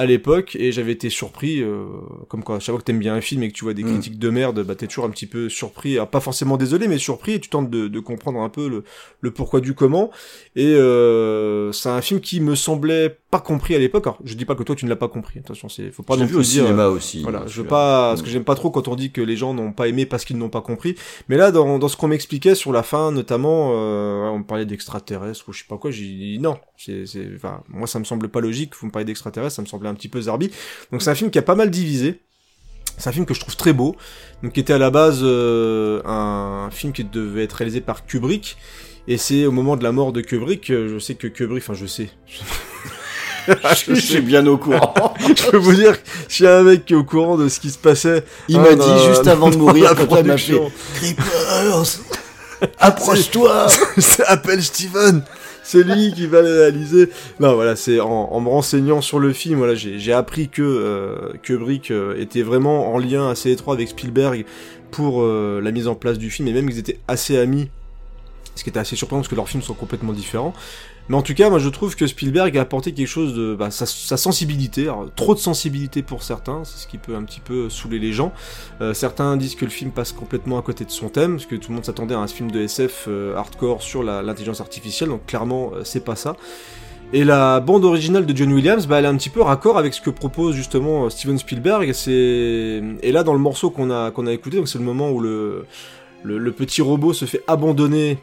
à 0.00 0.06
l'époque 0.06 0.56
et 0.58 0.72
j'avais 0.72 0.92
été 0.92 1.10
surpris 1.10 1.62
euh, 1.62 1.84
comme 2.28 2.42
quoi 2.42 2.58
chaque 2.60 2.72
fois 2.72 2.78
que 2.80 2.84
t'aimes 2.84 2.98
bien 2.98 3.14
un 3.14 3.20
film 3.20 3.42
et 3.42 3.48
que 3.48 3.54
tu 3.54 3.64
vois 3.64 3.74
des 3.74 3.84
Mm. 3.84 3.92
critiques 3.92 4.18
de 4.18 4.30
merde 4.30 4.62
bah 4.64 4.74
t'es 4.74 4.86
toujours 4.86 5.04
un 5.04 5.10
petit 5.10 5.26
peu 5.26 5.48
surpris 5.48 5.98
ah, 5.98 6.06
pas 6.06 6.20
forcément 6.20 6.56
désolé 6.56 6.88
mais 6.88 6.98
surpris 6.98 7.32
et 7.34 7.40
tu 7.40 7.48
tentes 7.48 7.70
de, 7.70 7.88
de 7.88 8.00
comprendre 8.00 8.40
un 8.40 8.48
peu 8.48 8.68
le, 8.68 8.84
le 9.20 9.30
pourquoi 9.30 9.60
du 9.60 9.74
comment 9.74 10.10
et 10.56 10.74
euh, 10.74 11.72
c'est 11.72 11.88
un 11.88 12.00
film 12.00 12.20
qui 12.20 12.40
me 12.40 12.54
semblait 12.54 13.18
pas 13.30 13.40
compris 13.40 13.74
à 13.74 13.78
l'époque 13.78 14.06
alors 14.06 14.18
je 14.24 14.34
dis 14.34 14.44
pas 14.44 14.54
que 14.54 14.62
toi 14.62 14.74
tu 14.74 14.84
ne 14.86 14.90
l'as 14.90 14.96
pas 14.96 15.08
compris 15.08 15.38
attention 15.40 15.68
c'est 15.68 15.90
faut 15.90 16.02
pas 16.02 16.16
non 16.16 16.26
plus 16.26 16.36
au 16.36 16.42
dire 16.42 16.64
cinéma 16.64 16.86
aussi. 16.88 17.22
voilà, 17.22 17.40
euh, 17.42 17.46
je 17.48 17.60
veux 17.62 17.66
pas, 17.68 18.10
parce 18.10 18.20
Mm. 18.20 18.24
que 18.24 18.30
j'aime 18.30 18.44
pas 18.44 18.54
trop 18.54 18.70
quand 18.70 18.88
on 18.88 18.96
dit 18.96 19.10
que 19.12 19.20
les 19.20 19.36
gens 19.36 19.54
n'ont 19.54 19.72
pas 19.72 19.86
aimé 19.88 20.06
parce 20.06 20.24
qu'ils 20.24 20.36
n'ont 20.38 20.48
pas 20.48 20.60
compris. 20.62 20.94
Mais 21.28 21.36
là, 21.36 21.50
dans, 21.52 21.78
dans 21.78 21.88
ce 21.88 21.96
qu'on 21.96 22.08
m'expliquait 22.08 22.54
sur 22.54 22.72
la 22.72 22.82
fin, 22.82 23.10
notamment, 23.12 23.70
euh, 23.74 24.28
on 24.30 24.38
me 24.40 24.44
parlait 24.44 24.66
d'extraterrestres 24.66 25.48
ou 25.48 25.52
je 25.52 25.60
sais 25.60 25.64
pas 25.68 25.76
quoi, 25.78 25.90
j'ai 25.90 26.04
dit 26.04 26.38
non. 26.40 26.56
C'est, 26.76 27.06
c'est, 27.06 27.28
enfin, 27.36 27.62
moi, 27.68 27.86
ça 27.86 27.98
me 27.98 28.04
semble 28.04 28.28
pas 28.28 28.40
logique. 28.40 28.72
Vous 28.80 28.86
me 28.86 28.90
parlez 28.90 29.04
d'extraterrestres, 29.04 29.54
ça 29.56 29.62
me 29.62 29.66
semblait 29.66 29.88
un 29.90 29.94
petit 29.94 30.08
peu 30.08 30.20
zarbi. 30.22 30.50
Donc 30.92 31.02
c'est 31.02 31.10
un 31.10 31.14
film 31.14 31.30
qui 31.30 31.38
a 31.38 31.42
pas 31.42 31.54
mal 31.54 31.70
divisé. 31.70 32.20
C'est 32.98 33.08
un 33.08 33.12
film 33.12 33.24
que 33.24 33.32
je 33.34 33.40
trouve 33.40 33.56
très 33.56 33.72
beau, 33.72 33.96
donc 34.42 34.52
qui 34.52 34.60
était 34.60 34.74
à 34.74 34.78
la 34.78 34.90
base 34.90 35.20
euh, 35.22 36.02
un 36.04 36.68
film 36.70 36.92
qui 36.92 37.04
devait 37.04 37.44
être 37.44 37.54
réalisé 37.54 37.80
par 37.80 38.04
Kubrick. 38.04 38.56
Et 39.08 39.16
c'est 39.16 39.46
au 39.46 39.52
moment 39.52 39.76
de 39.76 39.82
la 39.82 39.92
mort 39.92 40.12
de 40.12 40.20
Kubrick, 40.20 40.66
je 40.68 40.98
sais 40.98 41.14
que 41.14 41.26
Kubrick, 41.26 41.62
enfin 41.62 41.74
je 41.74 41.86
sais, 41.86 42.10
Je 43.86 43.94
suis 43.94 44.20
bien 44.20 44.46
au 44.46 44.58
courant. 44.58 45.14
je 45.20 45.50
peux 45.50 45.56
vous 45.56 45.74
dire, 45.74 45.96
je 46.28 46.34
suis 46.34 46.46
un 46.46 46.62
mec 46.62 46.84
qui 46.84 46.92
est 46.92 46.96
au 46.96 47.04
courant 47.04 47.36
de 47.36 47.48
ce 47.48 47.60
qui 47.60 47.70
se 47.70 47.78
passait. 47.78 48.24
Il 48.48 48.60
m'a 48.60 48.74
dans- 48.74 48.96
dit 48.98 49.04
juste 49.06 49.26
avant 49.26 49.50
de 49.50 49.56
mourir 49.56 49.94
quand 49.96 50.22
m'a 50.24 50.36
fait 50.36 50.60
approche-toi. 52.78 53.66
Appelle 54.26 54.62
Steven 54.62 55.22
c'est 55.70 55.84
lui 55.84 56.12
qui 56.12 56.26
va 56.26 56.42
le 56.42 56.52
réaliser. 56.52 57.10
Non, 57.38 57.54
voilà, 57.54 57.76
c'est 57.76 58.00
en, 58.00 58.40
me 58.40 58.48
renseignant 58.48 59.00
sur 59.00 59.20
le 59.20 59.32
film, 59.32 59.58
voilà, 59.58 59.74
j'ai 59.74 60.12
appris 60.12 60.48
que 60.48 60.62
euh, 60.62 61.32
Kubrick 61.42 61.92
euh, 61.92 62.20
était 62.20 62.42
vraiment 62.42 62.92
en 62.92 62.98
lien 62.98 63.30
assez 63.30 63.52
étroit 63.52 63.74
avec 63.74 63.88
Spielberg 63.88 64.44
pour 64.90 65.22
euh, 65.22 65.60
la 65.62 65.70
mise 65.70 65.86
en 65.86 65.94
place 65.94 66.18
du 66.18 66.28
film, 66.28 66.48
et 66.48 66.52
même 66.52 66.68
ils 66.68 66.78
étaient 66.78 66.98
assez 67.06 67.38
amis, 67.38 67.70
ce 68.56 68.64
qui 68.64 68.70
était 68.70 68.80
assez 68.80 68.96
surprenant 68.96 69.20
parce 69.20 69.28
que 69.28 69.36
leurs 69.36 69.48
films 69.48 69.62
sont 69.62 69.74
complètement 69.74 70.12
différents. 70.12 70.54
Mais 71.10 71.16
en 71.16 71.22
tout 71.22 71.34
cas, 71.34 71.50
moi 71.50 71.58
je 71.58 71.68
trouve 71.68 71.96
que 71.96 72.06
Spielberg 72.06 72.56
a 72.56 72.60
apporté 72.60 72.92
quelque 72.92 73.08
chose 73.08 73.34
de 73.34 73.56
bah, 73.56 73.72
sa, 73.72 73.84
sensibilité, 73.84 74.88
trop 75.16 75.34
de 75.34 75.40
sensibilité 75.40 76.02
pour 76.02 76.22
certains, 76.22 76.62
c'est 76.62 76.84
ce 76.84 76.86
qui 76.86 76.98
peut 76.98 77.16
un 77.16 77.24
petit 77.24 77.40
peu 77.40 77.68
saouler 77.68 77.98
les 77.98 78.12
gens. 78.12 78.32
Euh, 78.80 78.94
certains 78.94 79.36
disent 79.36 79.56
que 79.56 79.64
le 79.64 79.72
film 79.72 79.90
passe 79.90 80.12
complètement 80.12 80.56
à 80.56 80.62
côté 80.62 80.84
de 80.84 80.90
son 80.92 81.08
thème, 81.08 81.32
parce 81.32 81.46
que 81.46 81.56
tout 81.56 81.70
le 81.70 81.74
monde 81.74 81.84
s'attendait 81.84 82.14
à 82.14 82.20
un 82.20 82.28
film 82.28 82.52
de 82.52 82.60
SF 82.60 83.06
euh, 83.08 83.34
hardcore 83.34 83.82
sur 83.82 84.04
l'intelligence 84.04 84.60
artificielle, 84.60 85.08
donc 85.08 85.26
clairement 85.26 85.72
euh, 85.74 85.80
c'est 85.82 86.04
pas 86.04 86.14
ça. 86.14 86.36
Et 87.12 87.24
la 87.24 87.58
bande 87.58 87.84
originale 87.84 88.24
de 88.24 88.36
John 88.36 88.52
Williams, 88.52 88.86
bah, 88.86 89.00
elle 89.00 89.04
est 89.04 89.08
un 89.08 89.16
petit 89.16 89.30
peu 89.30 89.42
raccord 89.42 89.78
avec 89.78 89.94
ce 89.94 90.00
que 90.00 90.10
propose 90.10 90.54
justement 90.54 91.10
Steven 91.10 91.38
Spielberg. 91.38 91.92
Et 92.06 93.10
là 93.10 93.24
dans 93.24 93.32
le 93.32 93.40
morceau 93.40 93.70
qu'on 93.70 93.90
a 93.90 94.12
a 94.16 94.32
écouté, 94.32 94.62
c'est 94.64 94.78
le 94.78 94.84
moment 94.84 95.10
où 95.10 95.18
le 95.20 95.66
petit 96.52 96.82
robot 96.82 97.14
se 97.14 97.24
fait 97.24 97.42
abandonner 97.48 98.18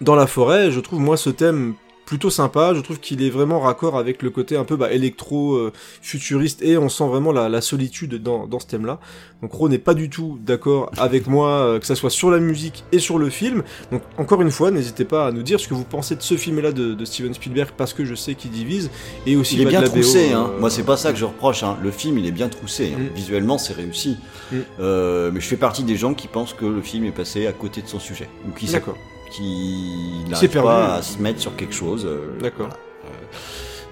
dans 0.00 0.14
la 0.14 0.28
forêt. 0.28 0.70
Je 0.70 0.78
trouve 0.78 1.00
moi 1.00 1.16
ce 1.16 1.30
thème 1.30 1.74
plutôt 2.08 2.30
sympa. 2.30 2.72
Je 2.74 2.80
trouve 2.80 2.98
qu'il 2.98 3.22
est 3.22 3.28
vraiment 3.28 3.60
raccord 3.60 3.98
avec 3.98 4.22
le 4.22 4.30
côté 4.30 4.56
un 4.56 4.64
peu 4.64 4.76
bah, 4.76 4.90
électro 4.90 5.54
euh, 5.56 5.72
futuriste 6.00 6.62
et 6.62 6.78
on 6.78 6.88
sent 6.88 7.06
vraiment 7.06 7.32
la, 7.32 7.50
la 7.50 7.60
solitude 7.60 8.14
dans, 8.22 8.46
dans 8.46 8.58
ce 8.58 8.66
thème-là. 8.66 8.98
Donc 9.42 9.52
Ro 9.52 9.68
n'est 9.68 9.78
pas 9.78 9.92
du 9.92 10.08
tout 10.08 10.38
d'accord 10.44 10.90
avec 10.96 11.26
moi, 11.26 11.48
euh, 11.50 11.78
que 11.78 11.84
ça 11.86 11.94
soit 11.94 12.08
sur 12.10 12.30
la 12.30 12.38
musique 12.38 12.82
et 12.92 12.98
sur 12.98 13.18
le 13.18 13.28
film. 13.28 13.62
Donc 13.92 14.00
encore 14.16 14.40
une 14.40 14.50
fois, 14.50 14.70
n'hésitez 14.70 15.04
pas 15.04 15.26
à 15.26 15.32
nous 15.32 15.42
dire 15.42 15.60
ce 15.60 15.68
que 15.68 15.74
vous 15.74 15.84
pensez 15.84 16.16
de 16.16 16.22
ce 16.22 16.36
film-là 16.38 16.72
de, 16.72 16.94
de 16.94 17.04
Steven 17.04 17.34
Spielberg 17.34 17.70
parce 17.76 17.92
que 17.92 18.06
je 18.06 18.14
sais 18.14 18.34
qu'il 18.34 18.52
divise 18.52 18.90
et 19.26 19.36
aussi 19.36 19.56
Il 19.56 19.60
est 19.60 19.64
bah, 19.64 19.70
bien 19.70 19.80
de 19.80 19.84
la 19.86 19.90
BO, 19.92 20.00
troussé, 20.00 20.32
hein. 20.32 20.50
euh, 20.54 20.60
Moi, 20.60 20.70
c'est 20.70 20.82
pas 20.84 20.96
ça 20.96 21.12
que 21.12 21.18
je 21.18 21.26
reproche. 21.26 21.62
Hein. 21.62 21.76
Le 21.82 21.90
film, 21.90 22.16
il 22.16 22.26
est 22.26 22.32
bien 22.32 22.48
troussé. 22.48 22.94
hein. 22.96 23.00
Mm. 23.00 23.14
Visuellement, 23.14 23.58
c'est 23.58 23.74
réussi. 23.74 24.16
Mm. 24.50 24.56
Euh, 24.80 25.30
mais 25.30 25.40
je 25.40 25.46
fais 25.46 25.56
partie 25.56 25.82
des 25.84 25.96
gens 25.96 26.14
qui 26.14 26.26
pensent 26.26 26.54
que 26.54 26.64
le 26.64 26.80
film 26.80 27.04
est 27.04 27.12
passé 27.12 27.46
à 27.46 27.52
côté 27.52 27.82
de 27.82 27.86
son 27.86 28.00
sujet, 28.00 28.28
ou 28.48 28.52
qui 28.52 28.66
D'accord, 28.66 28.96
qui 29.30 30.24
n'arrive 30.28 30.50
perdu. 30.50 30.66
pas 30.66 30.94
à 30.94 31.02
se 31.02 31.18
mettre 31.18 31.40
sur 31.40 31.54
quelque 31.56 31.74
chose. 31.74 32.04
euh, 32.06 32.38
d'accord. 32.40 32.68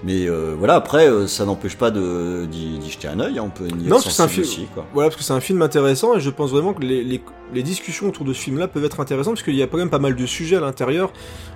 Mais 0.03 0.27
euh, 0.29 0.53
voilà, 0.55 0.75
après, 0.75 1.09
euh, 1.09 1.25
ça 1.25 1.43
n'empêche 1.43 1.75
pas 1.75 1.89
d'y 1.89 2.79
jeter 2.87 3.07
un 3.07 3.19
œil. 3.19 3.39
hein. 3.39 3.43
On 3.47 3.49
peut 3.49 3.67
y 3.67 3.73
Non, 3.73 3.97
être 3.97 4.03
parce 4.03 4.05
que 4.05 4.11
c'est 4.11 4.21
un 4.21 4.27
film- 4.27 4.43
aussi, 4.45 4.67
quoi. 4.71 4.85
Voilà, 4.93 5.09
parce 5.09 5.17
que 5.19 5.23
c'est 5.23 5.33
un 5.33 5.39
film 5.39 5.59
intéressant 5.63 6.15
et 6.15 6.19
je 6.19 6.29
pense 6.29 6.51
vraiment 6.51 6.75
que 6.75 6.83
les, 6.83 7.03
les, 7.03 7.19
les 7.51 7.63
discussions 7.63 8.07
autour 8.07 8.23
de 8.23 8.31
ce 8.31 8.39
film-là 8.39 8.67
peuvent 8.67 8.85
être 8.85 8.99
intéressantes 8.99 9.33
parce 9.33 9.43
qu'il 9.43 9.55
y 9.55 9.63
a 9.63 9.65
quand 9.67 9.77
même 9.77 9.89
pas 9.89 9.97
mal 9.97 10.15
de 10.15 10.25
sujets 10.27 10.57
à 10.57 10.59
l'intérieur, 10.59 11.11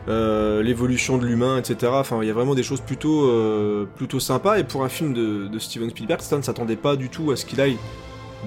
euh, 0.07 0.63
l'évolution 0.63 1.19
de 1.19 1.25
l'humain, 1.27 1.59
etc. 1.59 1.91
Enfin, 1.93 2.17
il 2.23 2.27
y 2.27 2.31
a 2.31 2.33
vraiment 2.33 2.55
des 2.55 2.63
choses 2.63 2.81
plutôt 2.81 3.27
euh, 3.29 3.85
plutôt 3.95 4.19
sympas 4.19 4.57
et 4.57 4.63
pour 4.63 4.83
un 4.83 4.89
film 4.89 5.13
de, 5.13 5.47
de 5.47 5.59
Steven 5.59 5.91
Spielberg, 5.91 6.19
Stan 6.21 6.37
ne 6.37 6.41
s'attendait 6.41 6.75
pas 6.77 6.95
du 6.95 7.09
tout 7.09 7.29
à 7.29 7.35
ce 7.35 7.45
qu'il 7.45 7.61
aille 7.61 7.77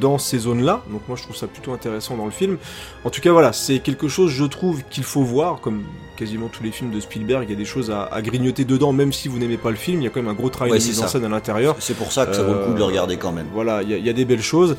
dans 0.00 0.18
ces 0.18 0.38
zones-là. 0.38 0.82
Donc 0.90 1.02
moi, 1.08 1.16
je 1.16 1.22
trouve 1.22 1.36
ça 1.36 1.46
plutôt 1.46 1.72
intéressant 1.72 2.16
dans 2.16 2.24
le 2.24 2.30
film. 2.30 2.58
En 3.04 3.10
tout 3.10 3.20
cas, 3.20 3.32
voilà, 3.32 3.52
c'est 3.52 3.78
quelque 3.80 4.08
chose, 4.08 4.30
je 4.30 4.44
trouve, 4.44 4.82
qu'il 4.90 5.04
faut 5.04 5.22
voir, 5.22 5.60
comme 5.60 5.84
quasiment 6.16 6.48
tous 6.48 6.62
les 6.62 6.70
films 6.70 6.90
de 6.90 7.00
Spielberg. 7.00 7.44
Il 7.48 7.50
y 7.50 7.54
a 7.54 7.58
des 7.58 7.64
choses 7.64 7.90
à, 7.90 8.04
à 8.04 8.22
grignoter 8.22 8.64
dedans, 8.64 8.92
même 8.92 9.12
si 9.12 9.28
vous 9.28 9.38
n'aimez 9.38 9.56
pas 9.58 9.70
le 9.70 9.76
film. 9.76 10.00
Il 10.00 10.04
y 10.04 10.06
a 10.06 10.10
quand 10.10 10.20
même 10.22 10.30
un 10.30 10.34
gros 10.34 10.50
travail 10.50 10.72
Ouais, 10.72 10.78
de 10.78 10.84
mise 10.84 11.00
en 11.00 11.08
scène 11.08 11.24
à 11.24 11.28
l'intérieur. 11.28 11.76
C'est 11.80 11.96
pour 11.96 12.12
ça 12.12 12.26
que 12.26 12.34
ça 12.34 12.42
vaut 12.42 12.54
le 12.54 12.64
coup 12.66 12.72
de 12.72 12.76
le 12.78 12.82
Euh, 12.82 12.86
regarder 12.86 13.16
quand 13.16 13.32
même. 13.32 13.46
Voilà, 13.52 13.82
il 13.82 13.90
y, 13.90 13.94
a- 13.94 13.98
il 13.98 14.04
y 14.06 14.10
a 14.10 14.12
des 14.12 14.24
belles 14.24 14.42
choses. 14.42 14.76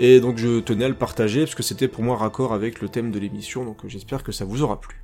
Et 0.00 0.18
donc 0.18 0.38
je 0.38 0.58
tenais 0.60 0.86
à 0.86 0.88
le 0.88 0.94
partager 0.94 1.42
parce 1.44 1.54
que 1.54 1.62
c'était 1.62 1.86
pour 1.86 2.02
moi 2.02 2.16
raccord 2.16 2.52
avec 2.52 2.80
le 2.80 2.88
thème 2.88 3.12
de 3.12 3.18
l'émission, 3.20 3.64
donc 3.64 3.76
j'espère 3.86 4.24
que 4.24 4.32
ça 4.32 4.44
vous 4.44 4.60
aura 4.62 4.80
plu. 4.80 5.00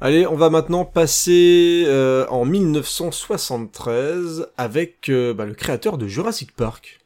Allez, 0.00 0.28
on 0.28 0.36
va 0.36 0.48
maintenant 0.48 0.84
passer 0.84 1.82
euh, 1.88 2.24
en 2.28 2.44
1973 2.44 4.46
avec 4.56 5.08
euh, 5.08 5.34
bah, 5.34 5.44
le 5.44 5.54
créateur 5.54 5.98
de 5.98 6.06
Jurassic 6.06 6.54
Park. 6.54 7.00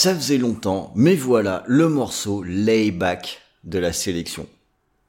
Ça 0.00 0.14
faisait 0.14 0.38
longtemps, 0.38 0.92
mais 0.96 1.14
voilà 1.14 1.62
le 1.66 1.86
morceau 1.90 2.42
Layback 2.42 3.42
de 3.64 3.78
la 3.78 3.92
sélection. 3.92 4.46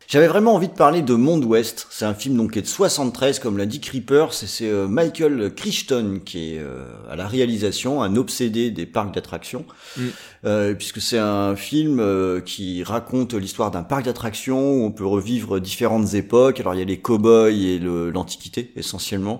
J'avais 0.10 0.28
vraiment 0.28 0.54
envie 0.54 0.68
de 0.68 0.74
parler 0.74 1.02
de 1.02 1.14
Monde 1.14 1.46
Ouest. 1.46 1.88
C'est 1.90 2.04
un 2.04 2.14
film 2.14 2.36
donc 2.36 2.52
qui 2.52 2.60
est 2.60 2.64
de 2.64 2.68
73, 2.68 3.40
comme 3.40 3.58
l'a 3.58 3.66
dit 3.66 3.80
Creeper. 3.80 4.34
C'est 4.34 4.68
euh, 4.68 4.90
Michael 4.90 5.56
Crichton 5.56 6.20
qui 6.26 6.56
est 6.56 6.60
euh, 6.60 6.92
à 7.10 7.16
la 7.16 7.26
réalisation, 7.26 8.04
un 8.04 8.18
obsédé 8.18 8.70
des 8.70 8.86
parcs 8.86 9.14
d'attractions, 9.14 9.66
Mm. 9.96 10.02
Euh, 10.44 10.74
puisque 10.74 11.00
c'est 11.00 11.18
un 11.18 11.56
film 11.56 12.42
qui 12.46 12.84
raconte 12.84 13.34
l'histoire 13.34 13.72
d'un 13.72 13.84
parc 13.84 14.04
d'attractions 14.04 14.74
où 14.74 14.84
on 14.84 14.92
peut 14.92 15.06
revivre 15.06 15.62
différentes 15.62 16.16
époques. 16.16 16.60
Alors 16.60 16.76
il 16.76 16.80
y 16.80 16.82
a 16.82 16.86
les 16.86 17.00
cow-boys 17.00 17.52
et 17.52 17.80
l'Antiquité 17.80 18.74
essentiellement, 18.76 19.40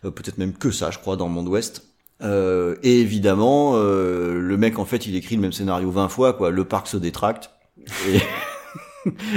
peut-être 0.00 0.38
même 0.38 0.54
que 0.54 0.70
ça, 0.70 0.90
je 0.90 0.98
crois, 0.98 1.16
dans 1.16 1.28
Monde 1.28 1.48
Ouest. 1.48 1.91
Euh, 2.22 2.76
et 2.82 3.00
évidemment, 3.00 3.72
euh, 3.76 4.38
le 4.40 4.56
mec 4.56 4.78
en 4.78 4.84
fait, 4.84 5.06
il 5.06 5.16
écrit 5.16 5.34
le 5.36 5.42
même 5.42 5.52
scénario 5.52 5.90
20 5.90 6.08
fois, 6.08 6.32
quoi. 6.34 6.50
Le 6.50 6.64
parc 6.64 6.86
se 6.86 6.96
détracte. 6.96 7.50
Et 8.08 8.18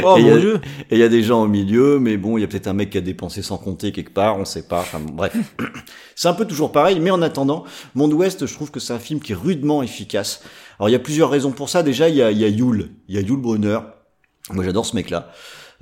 Oh 0.04 0.14
Et 0.18 0.22
il 0.22 0.28
y 0.28 0.30
mon 0.30 0.36
a- 0.36 0.40
dieu 0.40 0.62
et 0.92 0.96
il 0.96 1.00
y 1.00 1.04
a 1.04 1.10
des 1.10 1.24
gens 1.24 1.42
au 1.42 1.48
milieu, 1.48 1.98
mais 1.98 2.18
bon, 2.18 2.38
il 2.38 2.42
y 2.42 2.44
a 2.44 2.48
peut-être 2.48 2.68
un 2.68 2.74
mec 2.74 2.92
qui 2.92 3.00
a 3.00 3.02
dépensé 3.02 3.42
sans 3.42 3.58
compter 3.58 3.92
quelque 3.92 4.14
part, 4.14 4.38
on 4.38 4.46
sait 4.46 4.68
pas. 4.68 4.80
Enfin, 4.82 5.00
bref, 5.00 5.36
c'est 6.16 6.28
un 6.28 6.34
peu 6.36 6.46
toujours 6.46 6.72
pareil. 6.72 7.00
Mais 7.00 7.10
en 7.10 7.24
attendant, 7.24 7.64
Monde 7.96 8.14
Ouest, 8.14 8.46
je 8.46 8.54
trouve 8.54 8.70
que 8.70 8.80
c'est 8.80 8.94
un 8.94 9.00
film 9.00 9.20
qui 9.20 9.32
est 9.32 9.36
rudement 9.36 9.82
efficace. 9.82 10.44
Alors 10.78 10.90
il 10.90 10.92
y 10.92 10.96
a 10.96 11.00
plusieurs 11.00 11.32
raisons 11.32 11.52
pour 11.52 11.70
ça. 11.70 11.82
Déjà, 11.82 12.10
il 12.10 12.16
y 12.16 12.22
a, 12.22 12.30
il 12.30 12.38
y 12.38 12.46
a 12.46 12.48
Yul, 12.48 12.92
il 13.08 13.16
y 13.16 13.18
a 13.18 13.22
Yul 13.22 13.38
Brunner. 13.42 13.80
Moi, 14.52 14.64
j'adore 14.64 14.86
ce 14.86 14.96
mec-là. 14.96 15.32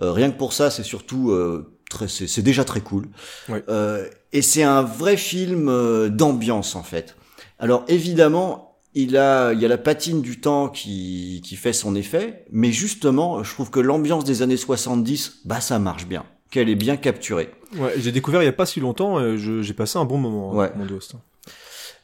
Euh, 0.02 0.14
rien 0.14 0.32
que 0.32 0.38
pour 0.38 0.54
ça, 0.54 0.70
c'est 0.72 0.84
surtout 0.84 1.32
euh, 1.32 1.76
très, 1.90 2.08
c'est 2.08 2.42
déjà 2.42 2.64
très 2.64 2.80
cool. 2.80 3.08
Ouais. 3.50 3.66
Euh, 3.68 4.08
et 4.34 4.42
c'est 4.42 4.64
un 4.64 4.82
vrai 4.82 5.16
film 5.16 5.70
euh, 5.70 6.10
d'ambiance 6.10 6.76
en 6.76 6.84
fait. 6.84 7.16
Alors 7.60 7.86
évidemment, 7.88 8.76
il 8.96 9.16
a, 9.18 9.54
il 9.54 9.62
y 9.62 9.66
a 9.66 9.68
la 9.70 9.78
patine 9.78 10.22
du 10.22 10.40
temps 10.42 10.68
qui, 10.70 11.42
qui 11.46 11.56
fait 11.56 11.74
son 11.74 11.96
effet, 11.96 12.46
mais 12.52 12.72
justement, 12.72 13.42
je 13.44 13.52
trouve 13.54 13.70
que 13.72 13.80
l'ambiance 13.80 14.24
des 14.26 14.42
années 14.42 14.58
70, 14.58 15.40
bah 15.46 15.62
ça 15.62 15.80
marche 15.80 16.06
bien, 16.06 16.26
qu'elle 16.52 16.70
est 16.70 16.76
bien 16.76 16.98
capturée. 16.98 17.50
Ouais, 17.80 17.94
j'ai 17.98 18.12
découvert 18.12 18.44
il 18.44 18.46
y 18.46 18.50
a 18.50 18.54
pas 18.54 18.66
si 18.68 18.80
longtemps, 18.82 19.20
et 19.20 19.38
je- 19.38 19.62
j'ai 19.64 19.74
passé 19.74 19.98
un 19.98 20.06
bon 20.06 20.18
moment, 20.18 20.52
hein, 20.52 20.56
Ouais. 20.58 20.72
Monde 20.76 20.92
Ouest. 20.92 21.14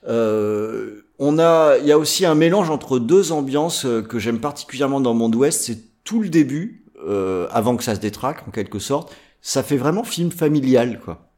Euh, 0.08 1.02
on 1.20 1.38
a, 1.40 1.78
il 1.80 1.86
y 1.86 1.92
a 1.92 1.98
aussi 1.98 2.26
un 2.26 2.36
mélange 2.36 2.70
entre 2.70 3.00
deux 3.00 3.32
ambiances 3.32 3.86
euh, 3.86 4.02
que 4.02 4.18
j'aime 4.20 4.40
particulièrement 4.40 5.02
dans 5.02 5.14
Monde 5.14 5.36
Ouest. 5.36 5.62
C'est 5.64 5.80
tout 6.04 6.22
le 6.22 6.30
début, 6.30 6.86
euh, 7.06 7.48
avant 7.52 7.76
que 7.76 7.84
ça 7.84 7.96
se 7.96 8.00
détraque 8.00 8.48
en 8.48 8.52
quelque 8.52 8.80
sorte. 8.80 9.14
Ça 9.42 9.62
fait 9.64 9.78
vraiment 9.78 10.04
film 10.04 10.32
familial, 10.32 11.00
quoi. 11.04 11.29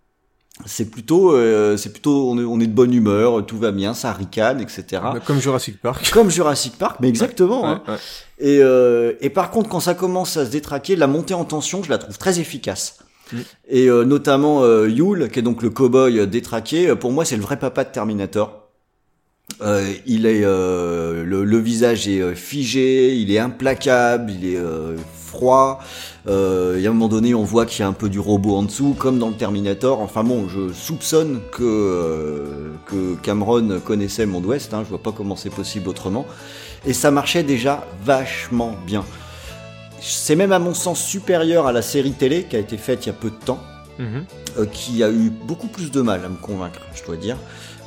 C'est 0.66 0.92
plutôt, 0.92 1.34
euh, 1.34 1.76
c'est 1.78 1.92
plutôt, 1.92 2.30
on 2.30 2.38
est, 2.38 2.44
on 2.44 2.60
est 2.60 2.68
de 2.68 2.74
bonne 2.74 2.94
humeur, 2.94 3.46
tout 3.46 3.58
va 3.58 3.72
bien, 3.72 3.94
ça 3.94 4.12
ricane, 4.14 4.62
etc. 4.62 4.84
Bah, 5.02 5.16
Comme 5.26 5.40
Jurassic 5.40 5.82
Park. 5.82 6.10
Comme 6.14 6.30
Jurassic 6.30 6.78
Park, 6.78 6.98
mais 7.00 7.10
exactement. 7.10 7.66
hein. 7.68 7.82
Ouais. 7.88 7.96
Et, 8.40 8.60
euh, 8.62 9.14
et 9.22 9.30
par 9.30 9.50
contre, 9.50 9.70
quand 9.70 9.80
ça 9.80 9.94
commence 9.96 10.38
à 10.38 10.46
se 10.46 10.52
détraquer, 10.52 10.96
la 10.96 11.08
montée 11.08 11.34
en 11.34 11.46
tension, 11.46 11.82
je 11.84 11.90
la 11.90 11.98
trouve 11.98 12.18
très 12.18 12.40
efficace. 12.40 13.00
Mm. 13.32 13.38
Et 13.70 13.88
euh, 13.90 14.04
notamment 14.04 14.62
euh, 14.64 14.88
Yule, 14.90 15.30
qui 15.32 15.40
est 15.40 15.42
donc 15.42 15.64
le 15.64 15.70
cowboy 15.70 16.20
euh, 16.20 16.26
détraqué, 16.28 16.90
euh, 16.90 16.96
pour 16.96 17.12
moi 17.12 17.24
c'est 17.26 17.38
le 17.38 17.42
vrai 17.44 17.58
papa 17.58 17.84
de 17.86 17.90
Terminator. 17.92 18.68
Euh, 19.62 19.92
il 20.06 20.26
est 20.26 20.42
euh, 20.44 21.24
le, 21.24 21.44
le 21.44 21.58
visage 21.58 22.08
est 22.08 22.36
figé, 22.36 23.16
il 23.16 23.32
est 23.32 23.40
implacable, 23.40 24.32
il 24.32 24.46
est 24.54 24.58
euh, 24.58 24.96
froid. 25.32 25.80
Euh, 26.28 26.80
et 26.80 26.86
à 26.86 26.90
un 26.90 26.94
moment 26.94 27.08
donné, 27.08 27.34
on 27.34 27.44
voit 27.44 27.66
qu'il 27.66 27.80
y 27.80 27.84
a 27.84 27.88
un 27.88 27.94
peu 27.94 28.10
du 28.10 28.20
robot 28.20 28.56
en 28.58 28.64
dessous, 28.64 28.96
comme 28.98 29.18
dans 29.18 29.30
le 29.30 29.36
Terminator. 29.36 30.00
Enfin 30.02 30.24
bon, 30.24 30.48
je 30.50 30.72
soupçonne 30.74 31.40
que 31.52 31.64
euh, 31.64 32.74
que 32.86 33.16
Cameron 33.24 33.80
connaissait 33.84 34.26
Monde 34.26 34.46
Ouest. 34.46 34.74
Hein, 34.74 34.82
je 34.84 34.90
vois 34.90 35.02
pas 35.02 35.12
comment 35.12 35.36
c'est 35.36 35.50
possible 35.50 35.90
autrement. 35.90 36.26
Et 36.86 36.94
ça 36.94 37.10
marchait 37.12 37.44
déjà 37.44 37.86
vachement 38.04 38.76
bien. 38.86 39.04
C'est 40.02 40.36
même 40.36 40.52
à 40.52 40.60
mon 40.60 40.74
sens 40.74 41.00
supérieur 41.00 41.68
à 41.68 41.72
la 41.72 41.82
série 41.84 42.12
télé 42.14 42.44
qui 42.50 42.56
a 42.56 42.60
été 42.60 42.78
faite 42.78 43.06
il 43.06 43.10
y 43.10 43.12
a 43.12 43.14
peu 43.16 43.30
de 43.30 43.36
temps 43.46 43.60
Mhm. 44.00 44.24
euh, 44.58 44.66
qui 44.66 45.04
a 45.04 45.10
eu 45.12 45.30
beaucoup 45.30 45.68
plus 45.68 45.92
de 45.92 46.02
mal 46.02 46.26
à 46.26 46.30
me 46.30 46.36
convaincre, 46.38 46.80
je 46.96 47.04
dois 47.06 47.18
dire. 47.18 47.38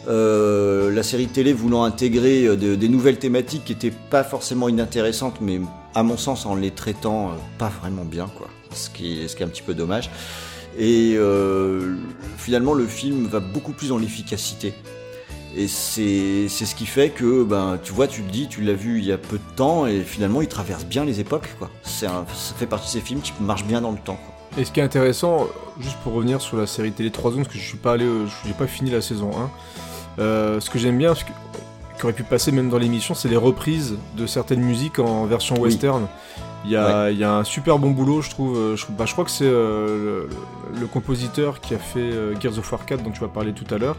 Euh, 0.07 0.93
la 0.93 1.03
série 1.03 1.27
télé 1.29 1.53
voulant 1.53 1.83
intégrer 1.83 2.57
de- 2.57 2.75
des 2.77 2.89
nouvelles 2.89 3.19
thématiques 3.19 3.65
qui 3.65 3.73
étaient 3.73 3.91
pas 4.11 4.23
forcément 4.23 4.69
inintéressantes, 4.69 5.37
mais 5.41 5.59
à 5.95 6.03
mon 6.03 6.17
sens 6.17 6.47
en 6.47 6.55
les 6.55 6.71
traitant 6.71 7.29
euh, 7.29 7.33
pas 7.59 7.69
vraiment 7.81 8.05
bien, 8.05 8.27
quoi. 8.37 8.49
Ce 8.73 8.91
qui, 8.91 9.21
est, 9.21 9.43
un 9.43 9.49
petit 9.49 9.63
peu 9.63 9.75
dommage. 9.75 10.11
Et 10.79 11.15
euh, 11.17 11.95
finalement, 12.37 12.75
le 12.75 12.87
film 12.87 13.27
va 13.27 13.39
beaucoup 13.41 13.73
plus 13.73 13.89
dans 13.91 13.99
l'efficacité. 13.99 14.75
Et 15.57 15.69
c'est 15.69 16.49
ce 16.49 16.75
qui 16.75 16.85
fait 16.87 17.11
que, 17.11 17.45
ben, 17.45 17.79
tu 17.81 17.93
vois, 17.93 18.09
tu 18.09 18.23
le 18.23 18.29
dis, 18.29 18.49
tu 18.49 18.61
l'as 18.61 18.73
vu 18.73 18.99
il 18.99 19.05
y 19.05 19.13
a 19.13 19.19
peu 19.19 19.37
de 19.39 19.55
temps, 19.57 19.87
et 19.87 20.01
finalement, 20.01 20.43
il 20.43 20.49
traverse 20.49 20.85
bien 20.85 21.05
les 21.05 21.21
époques, 21.21 21.49
quoi. 21.61 21.71
C'est 21.85 22.07
un- 22.07 22.27
ça 22.35 22.55
fait 22.57 22.67
partie 22.67 22.87
de 22.87 22.91
ces 22.91 23.01
films 23.01 23.21
qui 23.21 23.33
marchent 23.41 23.65
bien 23.65 23.81
dans 23.81 23.93
le 23.93 23.99
temps. 23.99 24.19
Et 24.59 24.65
ce 24.65 24.73
qui 24.73 24.81
est 24.81 24.83
intéressant, 24.83 25.47
juste 25.79 25.97
pour 26.03 26.15
revenir 26.15 26.41
sur 26.41 26.57
la 26.57 26.67
série 26.67 26.91
télé 26.91 27.13
3 27.13 27.31
zones, 27.31 27.43
parce 27.45 27.55
que 27.55 27.61
je 27.61 27.69
suis 27.69 27.79
pas 27.79 27.93
allé, 27.93 28.07
j'ai 28.45 28.53
pas 28.53 28.67
fini 28.67 28.91
la 28.91 29.01
saison 29.01 29.31
1. 29.39 29.51
euh, 30.21 30.61
ce 30.61 30.71
que 30.71 30.79
j'aime 30.79 30.97
bien, 30.99 31.15
ce 31.15 31.25
que- 31.25 31.31
qui 31.99 32.05
aurait 32.05 32.13
pu 32.13 32.23
passer 32.25 32.51
même 32.53 32.71
dans 32.71 32.79
l'émission, 32.79 33.15
c'est 33.15 33.29
les 33.29 33.37
reprises 33.37 33.97
de 34.17 34.27
certaines 34.27 34.61
musiques 34.61 34.99
en 34.99 35.27
version 35.27 35.55
Oui. 35.57 35.63
western. 35.63 36.07
Il 36.67 36.71
y, 36.71 36.77
a, 36.77 37.11
il 37.11 37.19
y 37.19 37.25
a 37.25 37.37
un 37.37 37.45
super 37.45 37.79
bon 37.79 37.91
boulot, 37.91 38.23
je 38.23 38.31
trouve. 38.31 38.57
euh, 38.57 38.75
Je, 38.75 38.87
bah, 38.89 39.05
je 39.05 39.13
crois 39.13 39.25
que 39.27 39.31
c'est 39.31 39.45
euh, 39.45 40.25
le, 40.73 40.81
le 40.81 40.87
compositeur 40.87 41.61
qui 41.61 41.75
a 41.75 41.79
fait 41.79 41.99
euh, 42.01 42.35
Gears 42.41 42.59
of 42.59 42.73
War 42.73 42.87
4, 42.87 43.03
dont 43.03 43.11
tu 43.11 43.21
vas 43.21 43.29
parler 43.29 43.53
tout 43.53 43.67
à 43.75 43.77
l'heure. 43.77 43.97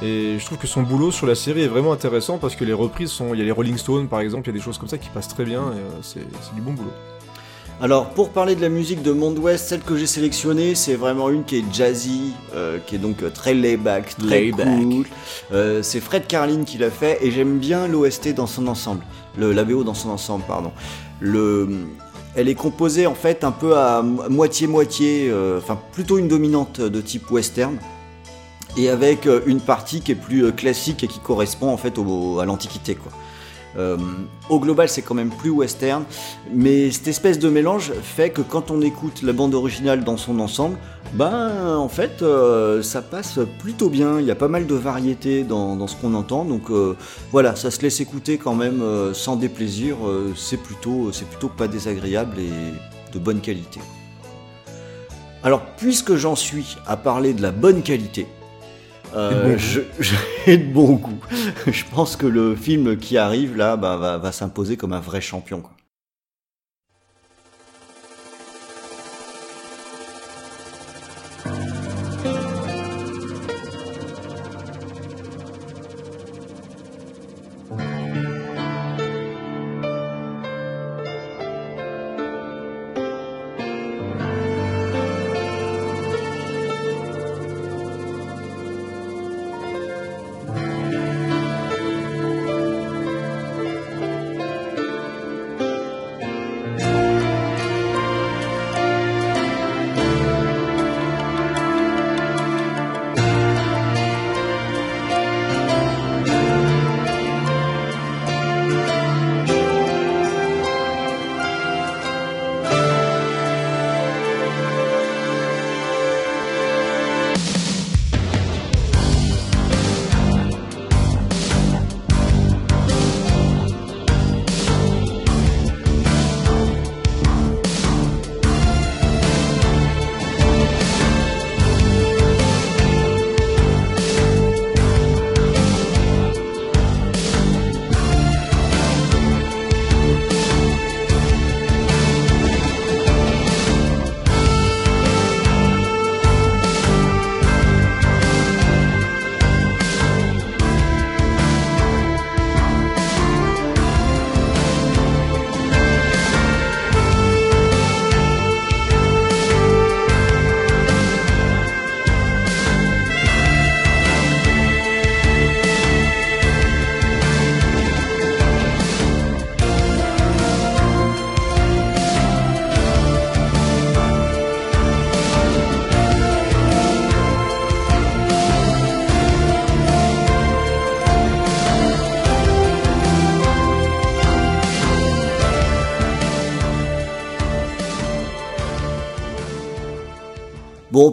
Et 0.00 0.36
je 0.38 0.44
trouve 0.44 0.58
que 0.58 0.68
son 0.68 0.82
boulot 0.82 1.10
sur 1.10 1.26
la 1.26 1.34
série 1.34 1.62
est 1.62 1.66
vraiment 1.68 1.92
intéressant 1.92 2.38
parce 2.38 2.54
que 2.54 2.64
les 2.64 2.72
reprises 2.72 3.10
sont. 3.10 3.34
Il 3.34 3.38
y 3.38 3.42
a 3.42 3.44
les 3.44 3.50
Rolling 3.50 3.76
Stones 3.76 4.06
par 4.06 4.20
exemple, 4.20 4.44
il 4.48 4.52
y 4.52 4.54
a 4.54 4.58
des 4.58 4.64
choses 4.64 4.78
comme 4.78 4.88
ça 4.88 4.96
qui 4.96 5.08
passent 5.08 5.26
très 5.26 5.44
bien 5.44 5.60
et 5.72 5.78
euh, 5.80 5.90
c'est 6.02 6.20
du 6.54 6.60
bon 6.60 6.72
boulot. 6.74 6.92
Alors 7.80 8.10
pour 8.10 8.30
parler 8.30 8.54
de 8.54 8.60
la 8.62 8.68
musique 8.68 9.02
de 9.02 9.12
Monde 9.12 9.38
Ouest, 9.38 9.66
celle 9.68 9.80
que 9.80 9.96
j'ai 9.96 10.06
sélectionnée, 10.06 10.74
c'est 10.74 10.94
vraiment 10.94 11.28
une 11.28 11.44
qui 11.44 11.56
est 11.58 11.64
jazzy, 11.72 12.32
euh, 12.54 12.78
qui 12.86 12.94
est 12.94 12.98
donc 12.98 13.22
euh, 13.22 13.30
très 13.30 13.52
layback, 13.52 14.16
très 14.16 14.28
cool. 14.90 15.06
Euh, 15.52 15.82
c'est 15.82 16.00
Fred 16.00 16.26
Carlin 16.26 16.62
qui 16.64 16.78
l'a 16.78 16.90
fait 16.90 17.18
et 17.20 17.30
j'aime 17.30 17.58
bien 17.58 17.86
l'OST 17.88 18.32
dans 18.34 18.46
son 18.46 18.68
ensemble, 18.68 19.02
le 19.36 19.52
la 19.52 19.64
BO 19.64 19.82
dans 19.84 19.92
son 19.94 20.10
ensemble, 20.10 20.44
pardon. 20.46 20.70
Le, 21.20 21.68
elle 22.36 22.48
est 22.48 22.54
composée 22.54 23.06
en 23.06 23.14
fait 23.14 23.44
un 23.44 23.52
peu 23.52 23.76
à 23.76 24.02
moitié 24.02 24.66
moitié, 24.66 25.30
enfin 25.58 25.78
plutôt 25.92 26.16
une 26.18 26.28
dominante 26.28 26.80
de 26.80 27.00
type 27.00 27.30
western 27.30 27.76
et 28.76 28.88
avec 28.88 29.28
une 29.46 29.60
partie 29.60 30.00
qui 30.00 30.12
est 30.12 30.16
plus 30.16 30.52
classique 30.52 31.04
et 31.04 31.08
qui 31.08 31.18
correspond 31.18 31.68
en 31.70 31.76
fait 31.76 31.98
au- 31.98 32.38
à 32.38 32.44
l'antiquité 32.46 32.94
quoi. 32.94 33.12
Euh, 33.76 33.96
au 34.48 34.60
global, 34.60 34.88
c'est 34.88 35.02
quand 35.02 35.14
même 35.14 35.30
plus 35.30 35.50
western, 35.50 36.04
mais 36.52 36.90
cette 36.90 37.08
espèce 37.08 37.38
de 37.38 37.48
mélange 37.48 37.92
fait 38.02 38.30
que 38.30 38.40
quand 38.40 38.70
on 38.70 38.80
écoute 38.80 39.22
la 39.22 39.32
bande 39.32 39.54
originale 39.54 40.04
dans 40.04 40.16
son 40.16 40.38
ensemble, 40.38 40.76
ben 41.14 41.76
en 41.76 41.88
fait, 41.88 42.22
euh, 42.22 42.82
ça 42.82 43.02
passe 43.02 43.38
plutôt 43.58 43.88
bien. 43.88 44.20
Il 44.20 44.26
y 44.26 44.30
a 44.30 44.36
pas 44.36 44.48
mal 44.48 44.66
de 44.66 44.74
variétés 44.74 45.42
dans, 45.44 45.86
ce 45.86 45.96
qu'on 45.96 46.14
entend, 46.14 46.44
donc 46.44 46.70
euh, 46.70 46.96
voilà, 47.32 47.56
ça 47.56 47.70
se 47.70 47.80
laisse 47.82 48.00
écouter 48.00 48.38
quand 48.38 48.54
même 48.54 48.82
sans 49.12 49.36
déplaisir. 49.36 49.96
c'est 50.36 50.62
plutôt, 50.62 51.10
c'est 51.12 51.28
plutôt 51.28 51.48
pas 51.48 51.68
désagréable 51.68 52.38
et 52.38 53.12
de 53.12 53.18
bonne 53.18 53.40
qualité. 53.40 53.80
Alors, 55.42 55.60
puisque 55.76 56.14
j'en 56.14 56.36
suis 56.36 56.76
à 56.86 56.96
parler 56.96 57.34
de 57.34 57.42
la 57.42 57.52
bonne 57.52 57.82
qualité, 57.82 58.26
euh, 59.14 59.56
et 60.46 60.56
de 60.58 60.72
bon 60.72 60.94
goût. 60.94 61.18
je 61.66 61.84
pense 61.94 62.16
que 62.16 62.26
le 62.26 62.56
film 62.56 62.96
qui 62.96 63.18
arrive 63.18 63.56
là 63.56 63.76
bah, 63.76 63.96
va, 63.96 64.18
va 64.18 64.32
s'imposer 64.32 64.76
comme 64.76 64.92
un 64.92 65.00
vrai 65.00 65.20
champion. 65.20 65.60
quoi. 65.60 65.73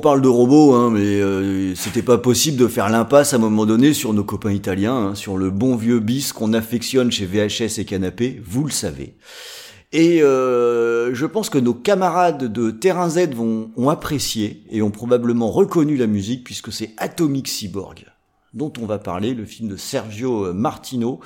Parle 0.02 0.22
de 0.22 0.28
robots, 0.28 0.74
hein, 0.74 0.90
mais 0.92 1.00
euh, 1.00 1.74
c'était 1.76 2.02
pas 2.02 2.18
possible 2.18 2.58
de 2.58 2.68
faire 2.68 2.90
l'impasse 2.90 3.32
à 3.32 3.38
un 3.38 3.40
moment 3.40 3.66
donné 3.66 3.94
sur 3.94 4.14
nos 4.14 4.26
copains 4.26 4.52
italiens, 4.52 4.96
hein, 4.96 5.16
sur 5.16 5.38
le 5.38 5.50
bon 5.50 5.78
vieux 5.78 6.02
bis 6.02 6.34
qu'on 6.34 6.52
affectionne 6.52 7.10
chez 7.10 7.26
VHS 7.26 7.80
et 7.80 7.86
Canapé, 7.86 8.42
vous 8.46 8.66
le 8.66 8.72
savez. 8.72 9.16
Et 9.94 10.22
euh, 10.22 11.14
je 11.14 11.26
pense 11.26 11.50
que 11.50 11.58
nos 11.58 11.74
camarades 11.74 12.52
de 12.52 12.72
Terrain 12.72 13.10
Z 13.10 13.30
vont, 13.34 13.72
ont 13.78 13.90
apprécié 13.90 14.64
et 14.70 14.82
ont 14.82 14.92
probablement 14.92 15.50
reconnu 15.52 15.96
la 15.96 16.08
musique 16.08 16.44
puisque 16.44 16.74
c'est 16.74 16.92
Atomic 16.98 17.48
Cyborg 17.48 18.06
dont 18.54 18.74
on 18.82 18.86
va 18.86 19.00
parler, 19.00 19.34
le 19.34 19.46
film 19.46 19.70
de 19.70 19.78
Sergio 19.78 20.54
Martino. 20.54 21.22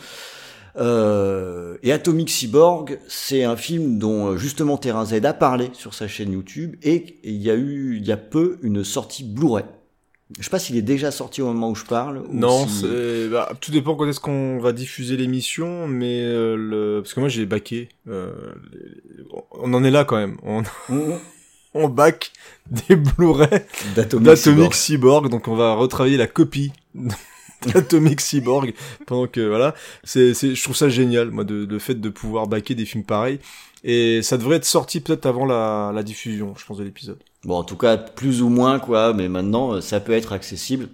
Euh, 0.77 1.77
et 1.83 1.91
Atomic 1.91 2.29
Cyborg, 2.29 2.99
c'est 3.07 3.43
un 3.43 3.55
film 3.55 3.97
dont 3.97 4.27
euh, 4.31 4.37
justement 4.37 4.77
Terrain 4.77 5.05
Z 5.05 5.13
a 5.25 5.33
parlé 5.33 5.69
sur 5.73 5.93
sa 5.93 6.07
chaîne 6.07 6.33
YouTube 6.33 6.75
et 6.83 7.17
il 7.23 7.37
y 7.41 7.49
a 7.49 7.55
eu 7.55 7.97
il 7.97 8.05
y 8.05 8.11
a 8.11 8.17
peu 8.17 8.57
une 8.61 8.83
sortie 8.83 9.23
Blu-ray. 9.23 9.63
Je 10.39 10.43
sais 10.43 10.49
pas 10.49 10.59
s'il 10.59 10.75
est 10.75 10.81
déjà 10.81 11.11
sorti 11.11 11.41
au 11.41 11.45
moment 11.47 11.69
où 11.69 11.75
je 11.75 11.85
parle. 11.85 12.17
ou 12.27 12.33
Non, 12.33 12.67
si- 12.67 12.81
c'est- 12.81 13.27
bah, 13.29 13.51
tout 13.61 13.71
dépend 13.71 13.95
quand 13.95 14.07
est-ce 14.09 14.19
qu'on 14.19 14.57
va 14.59 14.73
diffuser 14.73 15.15
l'émission, 15.17 15.87
mais 15.87 16.19
euh, 16.23 16.55
le... 16.57 17.01
parce 17.01 17.13
que 17.13 17.19
moi 17.21 17.29
j'ai 17.29 17.45
backé. 17.45 17.89
euh, 18.09 18.33
les- 18.73 19.23
On 19.51 19.73
en 19.73 19.83
est 19.83 19.91
là 19.91 20.03
quand 20.03 20.17
même. 20.17 20.37
On, 20.43 20.63
Mhm. 20.89 21.19
on 21.73 21.87
back 21.87 22.31
des 22.69 22.95
Blu-ray 22.95 23.47
d'Atomic 23.95 24.25
d'Atomic 24.25 24.37
Cyborg. 24.37 24.73
Cyborg, 24.73 25.29
donc 25.29 25.47
on 25.47 25.55
va 25.55 25.73
retravailler 25.75 26.17
la 26.17 26.27
copie 26.27 26.71
d'Atomic 27.73 28.21
Cyborg 28.21 28.73
pendant 29.05 29.27
que 29.27 29.41
voilà, 29.41 29.75
c'est 30.03 30.33
je 30.33 30.63
trouve 30.63 30.75
ça 30.75 30.89
génial 30.89 31.31
moi 31.31 31.43
de 31.43 31.65
le 31.69 31.79
fait 31.79 31.95
de 31.95 32.09
pouvoir 32.09 32.47
backer 32.47 32.75
des 32.75 32.85
films 32.85 33.03
pareils 33.03 33.39
et 33.87 34.23
ça 34.23 34.37
devrait 34.37 34.55
être 34.57 34.65
sorti 34.65 34.99
peut-être 34.99 35.27
avant 35.27 35.45
la, 35.45 36.03
diffusion, 36.03 36.55
je 36.57 36.65
pense 36.65 36.79
de 36.79 36.83
l'épisode. 36.83 37.19
Bon, 37.43 37.55
en 37.55 37.63
tout 37.63 37.77
cas, 37.77 37.97
plus 37.97 38.41
ou 38.41 38.49
moins, 38.49 38.79
quoi, 38.79 39.13
mais 39.13 39.29
maintenant, 39.29 39.73
euh, 39.73 39.81
ça 39.81 39.99
peut 39.99 40.13
être 40.13 40.33
accessible. 40.33 40.89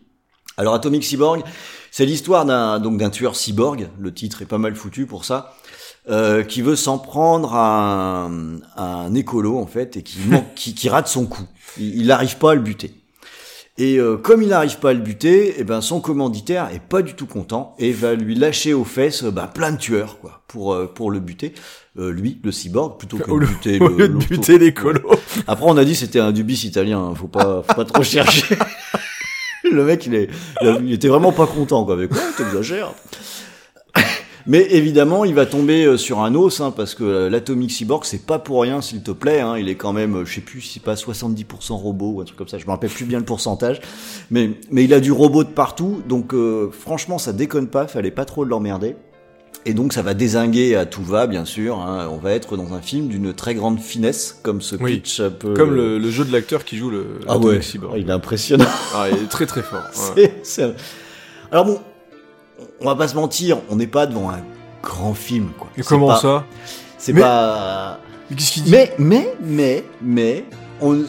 Alors, 0.58 0.74
Atomic 0.74 1.02
Cyborg, 1.06 1.42
c'est 1.90 2.06
l'histoire 2.06 2.46
d'un, 2.46 2.82
donc, 2.82 2.98
d'un 2.98 3.10
tueur 3.10 3.38
cyborg. 3.38 3.88
Le 3.98 4.14
titre 4.14 4.42
est 4.42 4.46
pas 4.46 4.58
mal 4.58 4.76
foutu 4.76 5.06
pour 5.06 5.24
ça. 5.24 5.56
Euh, 6.10 6.44
qui 6.44 6.62
veut 6.62 6.76
s'en 6.76 6.98
prendre 6.98 7.54
à 7.54 8.30
un, 8.76 9.16
écolo, 9.16 9.58
en 9.58 9.68
fait, 9.68 9.96
et 9.96 10.04
qui, 10.04 10.18
qui, 10.56 10.76
qui 10.76 10.90
rate 10.90 11.08
son 11.08 11.28
coup. 11.28 11.48
Il 11.78 12.08
n'arrive 12.08 12.40
pas 12.40 12.52
à 12.52 12.56
le 12.56 12.62
buter. 12.62 12.94
Et 13.82 13.98
euh, 13.98 14.16
comme 14.16 14.44
il 14.44 14.50
n'arrive 14.50 14.78
pas 14.78 14.92
à 14.92 14.94
le 14.94 15.00
buter, 15.00 15.56
eh 15.58 15.64
ben 15.64 15.82
son 15.82 16.02
commanditaire 16.02 16.70
est 16.72 16.80
pas 16.80 17.02
du 17.02 17.16
tout 17.16 17.26
content 17.26 17.74
et 17.80 17.92
va 17.92 18.14
lui 18.14 18.36
lâcher 18.36 18.76
aux 18.76 18.84
fesses 18.84 19.24
euh, 19.24 19.32
ben, 19.32 19.48
plein 19.48 19.72
de 19.72 19.78
tueurs 19.78 20.20
quoi 20.20 20.44
pour 20.48 20.76
euh, 20.76 20.86
pour 20.86 21.10
le 21.10 21.20
buter. 21.20 21.54
Euh, 21.98 22.12
lui, 22.12 22.40
le 22.44 22.52
cyborg, 22.52 23.00
plutôt 23.00 23.18
que 23.18 23.24
de 23.24 23.44
buter 23.44 23.80
Au 23.82 23.88
le, 23.88 23.98
lieu 23.98 24.08
de 24.08 24.14
l'autre. 24.14 24.28
buter 24.28 24.60
l'écolo. 24.60 25.02
Après, 25.48 25.66
on 25.68 25.78
a 25.78 25.84
dit 25.84 25.96
c'était 25.96 26.20
un 26.20 26.32
dubis 26.32 26.64
italien, 26.64 27.00
hein, 27.00 27.16
faut 27.16 27.28
pas, 27.28 27.64
faut 27.68 27.74
pas 27.74 27.86
trop 27.86 28.04
chercher. 28.04 28.56
Le 29.72 29.84
mec, 29.86 30.06
il, 30.06 30.16
est, 30.16 30.30
il 30.84 30.92
était 30.92 31.08
vraiment 31.08 31.32
pas 31.32 31.48
content, 31.48 31.86
quoi. 31.86 31.94
Avec 31.94 32.10
quoi, 32.10 32.20
t'exagères. 32.38 32.94
Mais 34.48 34.68
évidemment, 34.72 35.24
il 35.26 35.34
va 35.36 35.46
tomber 35.46 35.86
euh, 35.86 35.98
sur 35.98 36.20
un 36.22 36.34
os, 36.36 36.62
hein, 36.62 36.72
parce 36.76 36.96
que 36.96 37.04
euh, 37.04 37.30
l'Atomic 37.30 37.72
Cyborg, 37.72 38.06
c'est 38.06 38.26
pas 38.26 38.40
pour 38.40 38.62
rien, 38.62 38.82
s'il 38.82 39.04
te 39.04 39.12
plaît. 39.12 39.40
Hein, 39.42 39.58
il 39.58 39.70
est 39.70 39.76
quand 39.76 39.94
même, 39.94 40.16
euh, 40.18 40.26
je 40.26 40.36
sais 40.36 40.42
plus 40.42 40.62
si 40.62 40.74
c'est 40.76 40.84
pas 40.84 40.96
70% 40.96 41.74
robot 41.74 42.12
ou 42.16 42.22
un 42.22 42.26
truc 42.26 42.38
comme 42.38 42.48
ça. 42.48 42.58
Je 42.58 42.66
me 42.66 42.72
rappelle 42.72 42.90
plus 42.90 43.06
bien 43.06 43.20
le 43.20 43.26
pourcentage. 43.26 43.82
Mais, 44.32 44.52
mais 44.72 44.84
il 44.84 44.94
a 44.94 45.00
du 45.00 45.12
robot 45.12 45.44
de 45.44 45.50
partout, 45.50 46.02
donc 46.08 46.34
euh, 46.34 46.70
franchement, 46.72 47.18
ça 47.18 47.34
déconne 47.34 47.68
pas. 47.68 47.88
Fallait 47.88 48.12
pas 48.12 48.26
trop 48.26 48.44
l'emmerder. 48.44 48.96
Et 49.68 49.76
donc 49.76 49.94
ça 49.94 50.02
va 50.02 50.16
désinguer 50.16 50.76
à 50.76 50.88
tout 50.88 51.04
va, 51.04 51.28
bien 51.28 51.46
sûr. 51.46 51.78
hein. 51.78 52.08
On 52.12 52.18
va 52.18 52.32
être 52.32 52.58
dans 52.58 52.74
un 52.74 52.82
film 52.82 53.10
d'une 53.10 53.32
très 53.32 53.54
grande 53.54 53.80
finesse, 53.80 54.40
comme 54.42 54.60
ce 54.60 54.76
Oui. 54.76 54.96
pitch 54.96 55.20
un 55.20 55.30
peu... 55.30 55.54
Comme 55.54 55.76
le, 55.76 56.00
le 56.00 56.10
jeu 56.10 56.26
de 56.26 56.32
l'acteur 56.32 56.66
qui 56.66 56.78
joue 56.78 56.90
le 56.90 57.20
Ah 57.28 57.38
ouais, 57.38 57.62
Cyborg. 57.62 57.94
il 58.00 58.10
est 58.10 58.12
impressionnant. 58.12 58.66
Ah, 58.96 59.06
il 59.12 59.24
est 59.24 59.28
très 59.30 59.46
très 59.46 59.62
fort. 59.62 59.84
ouais. 60.18 60.34
C'est- 60.44 60.74
Alors 61.52 61.66
bon, 61.66 61.80
on 62.82 62.86
va 62.86 62.96
pas 62.96 63.08
se 63.08 63.16
mentir, 63.16 63.58
on 63.70 63.76
n'est 63.76 63.88
pas 63.88 64.06
devant 64.08 64.30
un 64.30 64.42
grand 64.84 65.14
film, 65.14 65.50
quoi. 65.58 65.68
Et 65.78 65.82
comment 65.84 66.08
pas- 66.08 66.20
ça 66.20 66.46
C'est 66.98 67.14
Mais- 67.14 67.22
pas... 67.22 68.00
Mais 68.30 68.36
qu'est-ce 68.38 68.52
qu'il 68.54 68.64
dit 68.64 68.72
Mais, 68.72 68.94
mais, 68.98 69.34
mais, 69.44 69.84
mais, 70.02 70.46
on... 70.80 71.04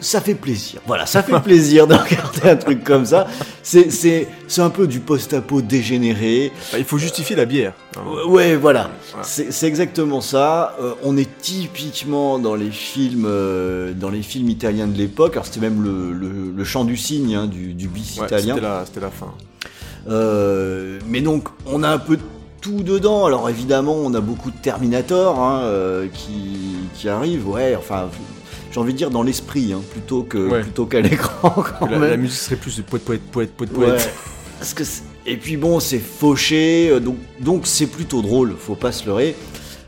ça 0.00 0.20
fait 0.20 0.34
plaisir. 0.36 0.80
Voilà, 0.86 1.04
ça 1.04 1.22
fait 1.22 1.38
plaisir 1.42 1.86
de 1.88 1.94
regarder 1.94 2.48
un 2.48 2.56
truc 2.56 2.84
comme 2.84 3.04
ça. 3.04 3.26
C'est, 3.62 3.90
c'est, 3.90 4.28
c'est 4.46 4.60
un 4.62 4.70
peu 4.70 4.86
du 4.86 5.00
post-apo 5.00 5.62
dégénéré. 5.62 6.52
Bah, 6.72 6.78
Il 6.78 6.84
faut 6.84 6.96
justifier 6.96 7.34
la 7.36 7.44
bière. 7.44 7.72
hein. 7.96 8.00
Ouais, 8.28 8.54
voilà. 8.56 8.90
Voilà. 9.10 9.24
C'est 9.26 9.52
c'est 9.52 9.66
exactement 9.66 10.20
ça. 10.20 10.76
Euh, 10.80 10.94
on 11.02 11.16
est 11.16 11.28
typiquement 11.40 12.38
dans 12.38 12.54
les 12.54 12.70
films, 12.70 13.24
euh, 13.26 13.92
dans 13.92 14.10
les 14.10 14.22
films 14.22 14.48
italiens 14.48 14.86
de 14.86 14.96
l'époque. 14.96 15.32
Alors 15.32 15.46
c'était 15.46 15.60
même 15.60 15.82
le, 15.82 16.12
le, 16.12 16.52
le 16.56 16.64
chant 16.64 16.84
du 16.84 16.96
cygne 16.96 17.34
hein, 17.34 17.46
du, 17.46 17.74
du 17.74 17.88
bis 17.88 18.18
Ouais, 18.20 18.26
italien. 18.26 18.54
c'était 18.54 18.66
la, 18.66 18.84
c'était 18.86 19.00
la 19.00 19.10
fin. 19.10 19.34
Euh, 20.08 20.98
mais 21.06 21.20
donc, 21.20 21.48
on 21.66 21.82
a 21.82 21.88
un 21.88 21.98
peu 21.98 22.18
tout 22.60 22.82
dedans. 22.82 23.26
Alors 23.26 23.48
évidemment, 23.48 23.94
on 23.96 24.14
a 24.14 24.20
beaucoup 24.20 24.50
de 24.50 24.56
Terminator 24.56 25.38
hein, 25.38 25.60
euh, 25.64 26.06
qui, 26.12 26.76
qui 26.94 27.08
arrivent. 27.08 27.48
Ouais, 27.48 27.76
enfin, 27.78 28.08
j'ai 28.72 28.80
envie 28.80 28.92
de 28.92 28.98
dire 28.98 29.10
dans 29.10 29.22
l'esprit, 29.22 29.72
hein, 29.72 29.80
plutôt 29.92 30.22
que 30.22 30.38
Ouais. 30.48 30.60
plutôt 30.62 30.86
qu'à 30.86 31.00
l'écran. 31.00 31.50
quand 31.80 31.86
La, 31.86 31.98
même. 31.98 32.10
la 32.10 32.16
musique 32.16 32.38
serait 32.38 32.56
plus 32.56 32.76
de 32.76 32.82
poète, 32.82 33.02
poète, 33.04 33.20
poète, 33.30 33.50
poète, 33.56 33.70
Ouais. 33.76 33.86
poète. 33.86 34.10
Parce 34.58 34.74
que 34.74 34.84
c'est- 34.84 35.02
et 35.26 35.36
puis 35.36 35.56
bon, 35.56 35.80
c'est 35.80 35.98
fauché, 35.98 36.88
euh, 36.90 37.00
donc 37.00 37.16
donc 37.40 37.62
c'est 37.66 37.86
plutôt 37.86 38.20
drôle. 38.22 38.54
Faut 38.58 38.74
pas 38.74 38.92
se 38.92 39.06
leurrer. 39.06 39.34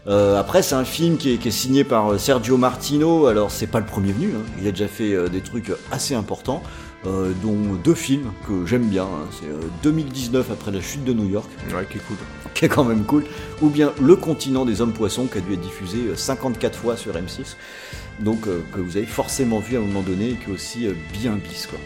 Euh, 0.08 0.38
après, 0.40 0.62
c'est 0.62 0.74
un 0.74 0.84
film 0.84 1.16
qui 1.16 1.34
est, 1.34 1.36
qui 1.36 1.48
est 1.48 1.52
signé 1.52 1.84
par 1.84 2.18
Sergio 2.18 2.56
Martino. 2.56 3.26
Alors, 3.26 3.50
c'est 3.52 3.68
pas 3.68 3.78
le 3.78 3.86
premier 3.86 4.12
venu. 4.12 4.30
hein. 4.34 4.42
Il 4.60 4.66
a 4.66 4.72
déjà 4.72 4.88
fait 4.88 5.14
des 5.30 5.40
trucs 5.42 5.70
assez 5.92 6.14
importants, 6.16 6.60
euh, 7.06 7.32
dont 7.42 7.56
deux 7.82 7.94
films 7.94 8.32
que 8.46 8.64
j'aime 8.66 8.84
bien. 8.88 9.04
hein. 9.04 9.26
C'est 9.40 9.48
euh, 9.48 9.60
2019 9.82 10.50
après 10.50 10.70
la 10.70 10.80
chute 10.80 11.04
de 11.04 11.12
New 11.12 11.28
York, 11.28 11.48
Ouais, 11.74 11.86
qui 11.90 11.98
est 11.98 12.06
cool. 12.06 12.16
qui 12.54 12.64
est 12.64 12.68
quand 12.68 12.84
même 12.84 13.04
cool, 13.04 13.24
ou 13.60 13.68
bien 13.70 13.92
Le 14.00 14.16
continent 14.16 14.64
des 14.64 14.80
hommes 14.80 14.92
poissons, 14.92 15.26
qui 15.26 15.38
a 15.38 15.40
dû 15.40 15.54
être 15.54 15.60
diffusé 15.60 15.98
euh, 16.08 16.16
54 16.16 16.78
fois 16.78 16.96
sur 16.96 17.12
M6, 17.14 17.56
donc 18.20 18.46
euh, 18.46 18.60
que 18.72 18.80
vous 18.80 18.96
avez 18.96 19.06
forcément 19.06 19.58
vu 19.58 19.76
à 19.76 19.80
un 19.80 19.82
moment 19.82 20.02
donné, 20.02 20.30
et 20.30 20.34
qui 20.34 20.50
est 20.50 20.54
aussi 20.54 20.86
euh, 20.86 20.92
bien 21.12 21.32
bis 21.32 21.66
quoi. 21.66 21.78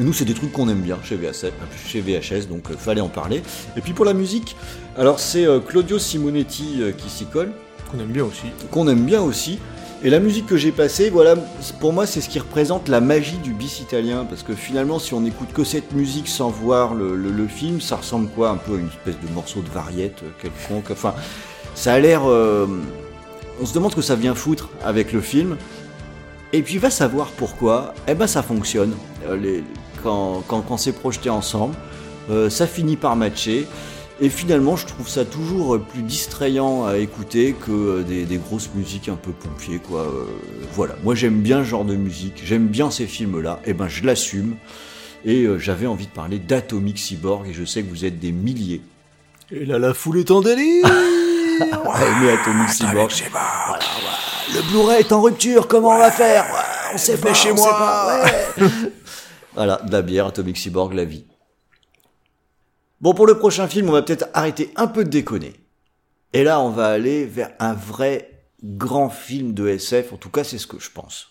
Et 0.00 0.04
nous, 0.04 0.14
c'est 0.14 0.24
des 0.24 0.32
trucs 0.32 0.52
qu'on 0.52 0.70
aime 0.70 0.80
bien 0.80 0.98
chez 1.04 1.16
VHS, 1.16 1.50
chez 1.86 2.00
VHS 2.00 2.46
donc 2.48 2.70
euh, 2.70 2.76
fallait 2.78 3.02
en 3.02 3.08
parler. 3.10 3.42
Et 3.76 3.80
puis 3.82 3.92
pour 3.92 4.04
la 4.06 4.14
musique, 4.14 4.56
alors 4.96 5.20
c'est 5.20 5.44
euh, 5.46 5.60
Claudio 5.60 5.98
Simonetti 5.98 6.78
euh, 6.80 6.92
qui 6.92 7.10
s'y 7.10 7.26
colle, 7.26 7.52
Qu'on 7.90 7.98
aime 8.00 8.06
bien 8.12 8.24
aussi. 8.24 8.46
qu'on 8.70 8.88
aime 8.88 9.04
bien 9.04 9.20
aussi. 9.20 9.58
Et 10.04 10.10
la 10.10 10.18
musique 10.18 10.46
que 10.46 10.56
j'ai 10.56 10.72
passée, 10.72 11.10
voilà, 11.10 11.36
pour 11.78 11.92
moi, 11.92 12.06
c'est 12.06 12.20
ce 12.20 12.28
qui 12.28 12.40
représente 12.40 12.88
la 12.88 13.00
magie 13.00 13.38
du 13.38 13.52
bis 13.52 13.78
italien. 13.78 14.26
Parce 14.28 14.42
que 14.42 14.52
finalement, 14.52 14.98
si 14.98 15.14
on 15.14 15.24
écoute 15.24 15.52
que 15.52 15.62
cette 15.62 15.92
musique 15.92 16.26
sans 16.26 16.50
voir 16.50 16.94
le, 16.94 17.46
film, 17.46 17.80
ça 17.80 17.96
ressemble 17.96 18.28
quoi 18.30 18.50
Un 18.50 18.56
peu 18.56 18.74
à 18.74 18.78
une 18.78 18.88
espèce 18.88 19.14
de 19.20 19.32
morceau 19.32 19.60
de 19.60 19.68
variette 19.68 20.24
euh, 20.24 20.30
quelconque? 20.40 20.90
Enfin, 20.90 21.14
ça 21.76 21.92
a 21.94 22.00
l'air. 22.00 22.22
euh, 22.28 22.66
on 23.60 23.66
se 23.66 23.74
demande 23.74 23.92
ce 23.92 23.96
que 23.96 24.02
ça 24.02 24.16
vient 24.16 24.34
foutre 24.34 24.70
avec 24.84 25.12
le 25.12 25.20
film. 25.20 25.56
Et 26.52 26.62
puis, 26.62 26.78
va 26.78 26.90
savoir 26.90 27.28
pourquoi. 27.28 27.94
Eh 28.08 28.14
ben, 28.14 28.26
ça 28.26 28.42
fonctionne. 28.42 28.94
Euh, 29.28 29.60
quand 30.02 30.42
quand, 30.48 30.76
c'est 30.78 30.92
projeté 30.92 31.30
ensemble, 31.30 31.76
ça 32.48 32.66
finit 32.66 32.96
par 32.96 33.14
matcher. 33.14 33.68
Et 34.20 34.28
finalement, 34.28 34.76
je 34.76 34.86
trouve 34.86 35.08
ça 35.08 35.24
toujours 35.24 35.74
euh, 35.74 35.78
plus 35.78 36.02
distrayant 36.02 36.84
à 36.86 36.96
écouter 36.98 37.54
que 37.54 37.72
euh, 37.72 38.02
des, 38.02 38.24
des 38.24 38.36
grosses 38.36 38.70
musiques 38.74 39.08
un 39.08 39.16
peu 39.16 39.32
pompiers, 39.32 39.78
quoi. 39.78 40.02
Euh, 40.02 40.24
voilà, 40.74 40.94
moi 41.02 41.14
j'aime 41.14 41.40
bien 41.40 41.64
ce 41.64 41.70
genre 41.70 41.84
de 41.84 41.96
musique, 41.96 42.40
j'aime 42.44 42.68
bien 42.68 42.90
ces 42.90 43.06
films-là, 43.06 43.60
et 43.64 43.72
ben 43.72 43.88
je 43.88 44.04
l'assume. 44.04 44.54
Et 45.24 45.44
euh, 45.44 45.58
j'avais 45.58 45.86
envie 45.86 46.06
de 46.06 46.12
parler 46.12 46.38
d'Atomic 46.38 46.98
Cyborg, 46.98 47.48
et 47.48 47.52
je 47.52 47.64
sais 47.64 47.82
que 47.82 47.88
vous 47.88 48.04
êtes 48.04 48.18
des 48.20 48.32
milliers 48.32 48.82
Et 49.50 49.64
là, 49.64 49.78
la 49.78 49.94
foule 49.94 50.18
est 50.18 50.30
en 50.30 50.40
délire. 50.40 50.84
aimer 51.60 52.32
Atomic 52.32 52.68
Cyborg. 52.68 53.12
Voilà, 53.30 53.78
ouais. 53.78 54.54
Le 54.54 54.62
Blu-ray 54.70 55.00
est 55.00 55.12
en 55.12 55.22
rupture, 55.22 55.66
comment 55.68 55.90
on 55.96 55.98
va 55.98 56.10
faire? 56.10 56.44
Ouais, 56.44 56.94
On 56.94 56.98
sait 56.98 57.16
pas, 57.16 57.32
chez 57.34 57.50
on 57.52 57.56
sait 57.56 57.62
moi. 57.62 57.78
pas. 57.78 58.64
Voilà, 59.54 59.80
de 59.86 59.92
la 59.92 60.00
bière, 60.02 60.26
Atomic 60.28 60.56
Cyborg, 60.56 60.94
la 60.94 61.04
vie. 61.04 61.24
Bon, 63.02 63.14
pour 63.14 63.26
le 63.26 63.36
prochain 63.36 63.66
film, 63.66 63.88
on 63.88 63.92
va 63.92 64.02
peut-être 64.02 64.28
arrêter 64.32 64.70
un 64.76 64.86
peu 64.86 65.02
de 65.02 65.10
déconner. 65.10 65.54
Et 66.32 66.44
là, 66.44 66.60
on 66.60 66.70
va 66.70 66.86
aller 66.86 67.24
vers 67.24 67.50
un 67.58 67.72
vrai 67.72 68.46
grand 68.62 69.10
film 69.10 69.54
de 69.54 69.66
SF, 69.66 70.12
en 70.12 70.16
tout 70.18 70.30
cas, 70.30 70.44
c'est 70.44 70.56
ce 70.56 70.68
que 70.68 70.78
je 70.78 70.88
pense. 70.88 71.26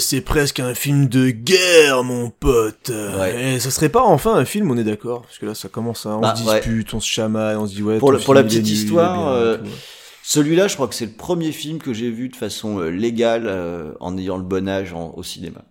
C'est 0.00 0.20
presque 0.20 0.58
un 0.60 0.74
film 0.74 1.06
de 1.08 1.30
guerre, 1.30 2.02
mon 2.02 2.30
pote. 2.30 2.90
Ouais. 3.18 3.54
Et 3.54 3.60
ça 3.60 3.70
serait 3.70 3.88
pas 3.88 4.02
enfin 4.02 4.34
un 4.34 4.44
film, 4.44 4.70
on 4.70 4.76
est 4.76 4.84
d'accord? 4.84 5.22
Parce 5.22 5.38
que 5.38 5.46
là, 5.46 5.54
ça 5.54 5.68
commence 5.68 6.06
à... 6.06 6.10
On 6.16 6.20
Bah, 6.20 6.34
se 6.34 6.44
ouais. 6.44 6.56
dispute, 6.60 6.92
on 6.94 7.00
se 7.00 7.08
chamaille, 7.08 7.56
on 7.56 7.66
se 7.66 7.74
dit 7.74 7.82
ouais... 7.82 7.98
Pour 7.98 8.10
le- 8.12 8.18
pour 8.18 8.34
la 8.34 8.42
petite 8.42 8.68
histoire, 8.68 9.28
euh. 9.28 9.58
Celui-là, 10.22 10.68
je 10.68 10.74
crois 10.74 10.86
que 10.86 10.94
c'est 10.94 11.06
le 11.06 11.12
premier 11.12 11.50
film 11.52 11.78
que 11.78 11.92
j'ai 11.92 12.10
vu 12.10 12.28
de 12.28 12.36
façon 12.36 12.78
euh, 12.78 12.88
légale 12.90 13.44
euh, 13.46 13.92
en 14.00 14.16
ayant 14.16 14.36
le 14.36 14.44
bon 14.44 14.68
âge 14.68 14.92
en- 14.92 15.12
au 15.16 15.22
cinéma. 15.22 15.62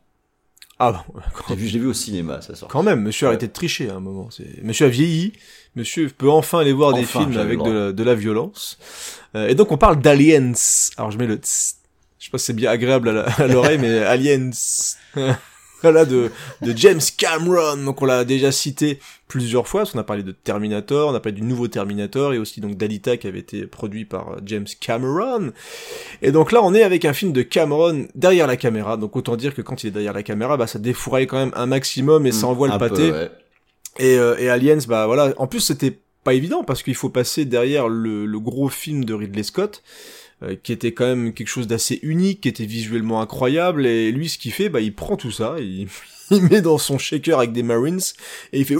Ah 0.80 0.91
bah, 0.91 1.05
J'ai 1.07 1.43
quand, 1.47 1.55
vu, 1.55 1.67
je 1.67 1.73
l'ai 1.73 1.80
vu 1.80 1.88
au 1.88 1.93
cinéma, 1.93 2.41
ça 2.41 2.55
sort. 2.55 2.67
quand 2.69 2.84
même, 2.84 3.01
monsieur 3.01 3.27
a 3.27 3.30
arrêté 3.30 3.47
de 3.47 3.51
tricher 3.53 3.89
à 3.89 3.95
un 3.95 3.99
moment. 3.99 4.30
Monsieur 4.63 4.86
a 4.86 4.89
vieilli, 4.89 5.34
monsieur 5.75 6.07
peut 6.09 6.30
enfin 6.30 6.59
aller 6.59 6.71
voir 6.73 6.93
des 6.93 7.03
films 7.03 7.38
avec 7.38 7.61
de 7.61 7.69
la, 7.69 7.91
de 7.91 8.03
la 8.03 8.15
violence. 8.15 8.77
Et 9.36 9.55
donc 9.55 9.71
on 9.73 9.77
parle 9.77 9.99
d'Aliens. 10.01 10.53
Alors 10.97 11.11
je 11.11 11.17
mets 11.17 11.27
le 11.27 11.36
tss. 11.36 11.75
Je 12.20 12.26
sais 12.26 12.32
pas 12.32 12.38
si 12.38 12.45
c'est 12.47 12.53
bien 12.53 12.70
agréable 12.72 13.09
à, 13.38 13.47
l'oreille, 13.47 13.78
mais 13.78 13.99
Aliens. 13.99 14.49
voilà, 15.82 16.03
de, 16.05 16.30
de 16.61 16.74
James 16.76 16.99
Cameron. 17.17 17.78
Donc 17.78 18.01
on 18.01 18.05
l'a 18.05 18.26
déjà 18.26 18.51
cité 18.51 18.99
plusieurs 19.30 19.67
fois, 19.67 19.82
parce 19.82 19.91
qu'on 19.91 19.99
a 19.99 20.03
parlé 20.03 20.24
de 20.24 20.32
Terminator, 20.32 21.11
on 21.11 21.15
a 21.15 21.20
parlé 21.20 21.38
du 21.38 21.43
nouveau 21.43 21.67
Terminator, 21.70 22.34
et 22.34 22.38
aussi 22.38 22.59
donc 22.59 22.76
d'Alita 22.76 23.15
qui 23.15 23.28
avait 23.28 23.39
été 23.39 23.65
produit 23.67 24.03
par 24.03 24.34
euh, 24.34 24.38
James 24.45 24.65
Cameron. 24.82 25.53
Et 26.22 26.32
donc 26.32 26.51
là, 26.51 26.61
on 26.63 26.74
est 26.74 26.84
avec 26.84 27.05
un 27.05 27.13
film 27.13 27.32
de 27.32 27.41
Cameron 27.41 28.07
derrière 28.15 28.47
la 28.47 28.57
caméra. 28.57 28.97
Donc 28.97 29.15
autant 29.15 29.38
dire 29.38 29.55
que 29.55 29.61
quand 29.61 29.84
il 29.84 29.88
est 29.88 29.91
derrière 29.91 30.13
la 30.13 30.24
caméra, 30.24 30.57
bah 30.57 30.67
ça 30.67 30.80
défouraille 30.80 31.28
quand 31.28 31.38
même 31.38 31.53
un 31.55 31.67
maximum 31.67 32.26
et 32.26 32.32
ça 32.34 32.47
envoie 32.47 32.67
le 32.67 32.74
Mm, 32.74 32.76
Un 32.76 32.80
peu, 32.80 32.89
pâté. 32.89 33.11
ouais. 33.11 33.32
Et, 33.99 34.17
euh, 34.17 34.36
et 34.38 34.49
Aliens, 34.49 34.80
bah 34.88 35.05
voilà. 35.07 35.34
En 35.38 35.47
plus, 35.47 35.59
c'était 35.61 35.97
pas 36.24 36.34
évident 36.34 36.63
parce 36.65 36.84
qu'il 36.84 36.95
faut 36.95 37.09
passer 37.09 37.45
derrière 37.45 37.88
le, 37.88 38.26
le 38.26 38.39
gros 38.39 38.67
film 38.70 39.05
de 39.05 39.13
Ridley 39.13 39.43
Scott, 39.43 39.84
euh, 40.43 40.55
qui 40.61 40.71
était 40.71 40.93
quand 40.93 41.05
même 41.05 41.33
quelque 41.33 41.47
chose 41.47 41.67
d'assez 41.67 41.99
unique, 42.01 42.41
qui 42.41 42.49
était 42.49 42.65
visuellement 42.65 43.21
incroyable. 43.21 43.85
Et 43.85 44.11
lui, 44.11 44.29
ce 44.29 44.37
qu'il 44.37 44.53
fait, 44.53 44.69
bah 44.69 44.81
il 44.81 44.93
prend 44.93 45.17
tout 45.17 45.31
ça, 45.31 45.55
il, 45.59 45.87
il 46.31 46.43
met 46.43 46.61
dans 46.61 46.77
son 46.77 46.97
shaker 46.97 47.39
avec 47.39 47.51
des 47.51 47.63
Marines 47.63 47.99
et 48.53 48.59
il 48.59 48.65
fait. 48.65 48.75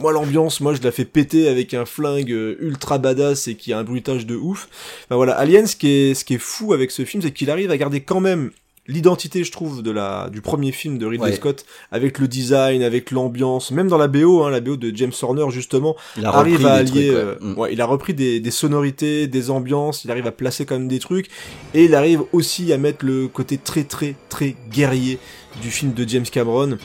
Moi, 0.00 0.10
l'ambiance, 0.10 0.60
moi, 0.60 0.74
je 0.74 0.82
la 0.82 0.90
fais 0.90 1.04
péter 1.04 1.48
avec 1.48 1.72
un 1.72 1.84
flingue 1.84 2.32
euh, 2.32 2.56
ultra 2.58 2.98
badass 2.98 3.46
et 3.46 3.54
qui 3.54 3.72
a 3.72 3.78
un 3.78 3.84
bruitage 3.84 4.26
de 4.26 4.34
ouf. 4.34 4.68
Enfin 5.04 5.14
voilà, 5.14 5.34
Aliens, 5.34 5.66
ce 5.66 5.76
qui 5.76 5.88
est, 5.88 6.14
ce 6.14 6.24
qui 6.24 6.34
est 6.34 6.38
fou 6.38 6.72
avec 6.72 6.90
ce 6.90 7.04
film, 7.04 7.22
c'est 7.22 7.30
qu'il 7.30 7.50
arrive 7.50 7.70
à 7.70 7.76
garder 7.76 8.00
quand 8.00 8.18
même 8.18 8.50
l'identité, 8.88 9.42
je 9.44 9.52
trouve, 9.52 9.82
de 9.82 9.90
la, 9.90 10.28
du 10.30 10.40
premier 10.40 10.72
film 10.72 10.98
de 10.98 11.06
Ridley 11.06 11.30
Ouais. 11.30 11.36
Scott, 11.36 11.64
avec 11.90 12.18
le 12.18 12.28
design, 12.28 12.82
avec 12.82 13.10
l'ambiance, 13.10 13.70
même 13.70 13.88
dans 13.88 13.98
la 13.98 14.08
BO, 14.08 14.42
hein, 14.44 14.50
la 14.50 14.60
BO 14.60 14.76
de 14.76 14.94
James 14.94 15.12
Horner, 15.22 15.46
justement, 15.50 15.96
Il 16.16 16.24
arrive 16.26 16.64
à 16.66 16.74
allier, 16.74 17.08
trucs, 17.08 17.16
ouais. 17.16 17.24
euh, 17.24 17.34
Mm. 17.40 17.58
ouais, 17.58 17.72
il 17.72 17.80
a 17.80 17.86
repris 17.86 18.14
des, 18.14 18.40
des 18.40 18.50
sonorités, 18.50 19.26
des 19.26 19.50
ambiances, 19.50 20.04
il 20.04 20.10
arrive 20.10 20.26
à 20.26 20.32
placer 20.32 20.66
quand 20.66 20.78
même 20.78 20.88
des 20.88 20.98
trucs, 21.00 21.28
et 21.74 21.84
il 21.84 21.94
arrive 21.94 22.22
aussi 22.32 22.72
à 22.72 22.78
mettre 22.78 23.04
le 23.04 23.28
côté 23.28 23.58
très 23.58 23.84
très 23.84 24.14
très 24.28 24.54
guerrier 24.70 25.18
du 25.62 25.70
film 25.70 25.92
de 25.92 26.06
James 26.08 26.24
Cameron. 26.30 26.78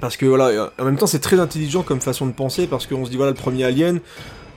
Parce 0.00 0.16
que 0.16 0.26
voilà, 0.26 0.72
en 0.80 0.84
même 0.84 0.96
temps 0.96 1.06
c'est 1.06 1.20
très 1.20 1.38
intelligent 1.38 1.82
comme 1.82 2.00
façon 2.00 2.26
de 2.26 2.32
penser, 2.32 2.66
parce 2.66 2.86
qu'on 2.86 3.04
se 3.04 3.10
dit 3.10 3.16
voilà 3.16 3.30
le 3.30 3.36
premier 3.36 3.64
Alien, 3.64 4.00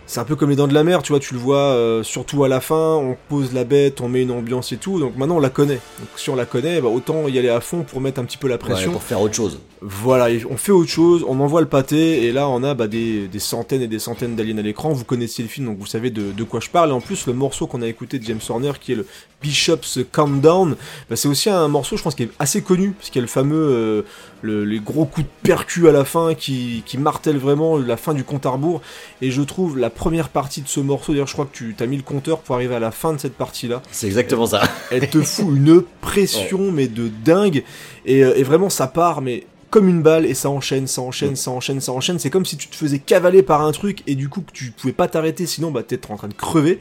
c'est 0.08 0.20
un 0.20 0.24
peu 0.24 0.36
comme 0.36 0.49
les 0.49 0.56
dents 0.56 0.68
de 0.68 0.74
la 0.74 0.84
mer, 0.84 1.01
tu 1.01 1.12
vois, 1.12 1.20
tu 1.20 1.34
le 1.34 1.39
vois 1.39 1.58
euh, 1.58 2.03
surtout 2.03 2.43
à 2.43 2.47
la 2.47 2.62
fin, 2.62 2.95
on 2.95 3.18
pose 3.30 3.53
la 3.53 3.64
bête, 3.64 4.01
on 4.01 4.08
met 4.08 4.22
une 4.24 4.32
ambiance 4.32 4.72
et 4.72 4.78
tout, 4.78 4.99
donc 4.99 5.18
maintenant 5.18 5.38
on 5.38 5.39
la 5.39 5.49
connaît. 5.49 5.80
Donc 5.99 6.10
si 6.16 6.30
on 6.30 6.36
la 6.36 6.45
connaît, 6.45 6.80
bah, 6.82 6.89
autant 6.89 7.28
y 7.28 7.39
aller 7.39 7.49
à 7.49 7.60
fond 7.62 7.84
pour 7.84 8.01
mettre 8.01 8.20
un 8.20 8.26
petit 8.26 8.38
peu 8.38 8.47
la 8.47 8.56
Ouais, 8.56 8.60
pression. 8.60 8.91
pour 8.91 9.03
faire 9.03 9.20
autre 9.22 9.34
chose. 9.36 9.60
Voilà, 9.82 10.28
on 10.49 10.58
fait 10.58 10.72
autre 10.72 10.89
chose, 10.89 11.26
on 11.28 11.39
envoie 11.39 11.62
le 11.62 11.68
pâté, 11.68 12.24
et 12.26 12.32
là 12.32 12.47
on 12.49 12.64
a 12.64 12.74
bah, 12.74 12.88
des, 12.88 13.28
des 13.28 13.39
centaines 13.39 13.82
et 13.82 13.88
des 13.88 13.99
centaines 13.99 14.36
d'aliens 14.36 14.58
à 14.58 14.62
l'écran. 14.62 14.93
Vous 14.93 15.03
connaissez 15.06 15.41
le 15.43 15.47
film, 15.49 15.68
donc 15.68 15.78
vous 15.80 15.86
savez 15.86 16.10
de, 16.10 16.32
de 16.32 16.43
quoi 16.43 16.60
je 16.60 16.70
parle. 16.70 16.89
Et 16.89 16.93
en 16.93 17.01
plus, 17.01 17.28
le 17.28 17.34
morceau 17.34 17.68
qu'on 17.68 17.82
a 17.82 17.88
écouté 17.88 18.18
de 18.20 18.24
James 18.26 18.39
Horner, 18.49 18.72
qui 18.80 18.93
est 18.93 18.95
le 18.95 19.06
Bishop's 19.42 20.00
Countdown, 20.12 20.76
bah, 21.10 21.16
c'est 21.16 21.28
aussi 21.28 21.50
un 21.50 21.68
morceau, 21.68 21.98
je 21.98 22.04
pense, 22.04 22.16
qui 22.16 22.24
est 22.24 22.30
assez 22.40 22.62
connu, 22.62 22.92
parce 22.92 23.10
qu'il 23.10 23.20
y 23.20 23.20
a 23.20 23.22
le 23.24 23.28
fameux, 23.28 23.56
euh, 23.70 24.02
le- 24.42 24.66
les 24.66 24.80
gros 24.80 25.06
coups 25.06 25.28
de 25.28 25.48
percu 25.48 25.88
à 25.88 25.92
la 25.92 26.04
fin 26.06 26.34
qui, 26.34 26.84
qui 26.86 26.98
martèlent 26.98 27.38
vraiment 27.38 27.78
la 27.78 27.98
fin 27.98 28.14
du 28.14 28.24
compte 28.24 28.46
à 28.46 28.50
rebours. 28.50 28.82
Et 29.22 29.30
je 29.32 29.42
trouve 29.42 29.78
la 29.78 29.90
première 29.90 30.30
partie 30.30 30.62
de 30.62 30.68
ce 30.68 30.80
morceau, 30.80 31.12
d'ailleurs, 31.14 31.28
je 31.28 31.34
crois 31.34 31.46
que 31.46 31.58
tu 31.58 31.76
as 31.80 31.86
mis 31.86 31.98
le 31.98 32.04
compteur 32.04 32.40
pour 32.40 32.56
arriver 32.56 32.76
à 32.76 32.80
la 32.80 32.92
fin 32.92 33.14
de 33.14 33.20
cette 33.20 33.36
partie-là 33.36 33.82
C'est 33.92 34.08
exactement 34.08 34.46
ça. 34.48 34.64
elle 34.92 35.10
te 35.10 35.22
fout 35.22 35.46
une 35.56 35.82
pression 36.02 36.72
mais 36.72 36.88
de 36.88 37.08
dingue 37.24 37.64
et, 38.06 38.24
euh, 38.24 38.34
et 38.38 38.44
vraiment 38.44 38.70
ça 38.70 38.88
part 38.88 39.22
mais 39.22 39.46
comme 39.76 39.89
une 39.89 40.01
balle 40.01 40.26
et 40.26 40.34
ça 40.36 40.49
enchaîne, 40.49 40.88
ça 40.88 41.01
enchaîne, 41.01 41.36
ça 41.36 41.51
enchaîne, 41.51 41.82
ça 41.82 41.91
enchaîne. 41.91 42.17
C'est 42.17 42.30
comme 42.30 42.45
si 42.45 42.55
tu 42.55 42.69
te 42.69 42.78
faisais 42.78 42.99
cavaler 42.99 43.43
par 43.43 43.61
un 43.61 43.73
truc 43.73 44.03
et 44.07 44.15
du 44.15 44.30
coup 44.30 44.39
que 44.39 44.53
tu 44.53 44.71
pouvais 44.71 44.93
pas 44.93 45.09
t'arrêter 45.09 45.45
sinon 45.45 45.69
bah 45.69 45.84
t'es 45.84 45.99
en 46.09 46.15
train 46.15 46.30
de 46.30 46.34
crever. 46.34 46.80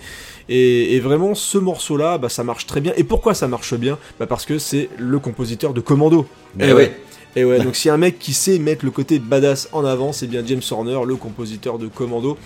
Et, 0.48 0.94
et 0.94 1.00
vraiment 1.00 1.34
ce 1.34 1.58
morceau 1.58 1.96
là 1.96 2.18
bah 2.18 2.28
ça 2.28 2.44
marche 2.44 2.68
très 2.68 2.80
bien. 2.80 2.92
Et 2.96 3.02
pourquoi 3.02 3.34
ça 3.34 3.48
marche 3.48 3.74
bien? 3.74 3.98
Bah 4.20 4.28
parce 4.28 4.46
que 4.46 4.60
c'est 4.60 4.90
le 4.96 5.18
compositeur 5.18 5.74
de 5.74 5.80
Commando. 5.80 6.24
Mais 6.54 6.68
Eh 6.68 6.72
ouais. 6.72 6.96
Et 7.34 7.44
ouais, 7.44 7.58
donc 7.58 7.74
si 7.82 7.90
un 7.90 7.96
mec 7.96 8.20
qui 8.20 8.32
sait 8.32 8.60
mettre 8.60 8.84
le 8.84 8.92
côté 8.92 9.18
badass 9.18 9.68
en 9.72 9.84
avant, 9.84 10.12
c'est 10.12 10.28
bien 10.28 10.44
James 10.46 10.62
Horner, 10.70 11.00
le 11.04 11.16
compositeur 11.16 11.80
de 11.80 11.88
Commando. 11.88 12.38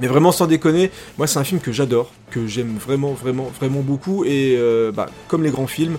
Mais 0.00 0.06
vraiment 0.06 0.32
sans 0.32 0.46
déconner, 0.46 0.90
moi 1.18 1.26
c'est 1.26 1.40
un 1.40 1.44
film 1.44 1.60
que 1.60 1.72
j'adore, 1.72 2.10
que 2.30 2.46
j'aime 2.46 2.78
vraiment, 2.78 3.12
vraiment, 3.12 3.52
vraiment 3.60 3.80
beaucoup. 3.80 4.24
Et 4.24 4.54
euh, 4.56 4.92
bah, 4.92 5.10
comme 5.26 5.42
les 5.42 5.50
grands 5.50 5.66
films, 5.66 5.98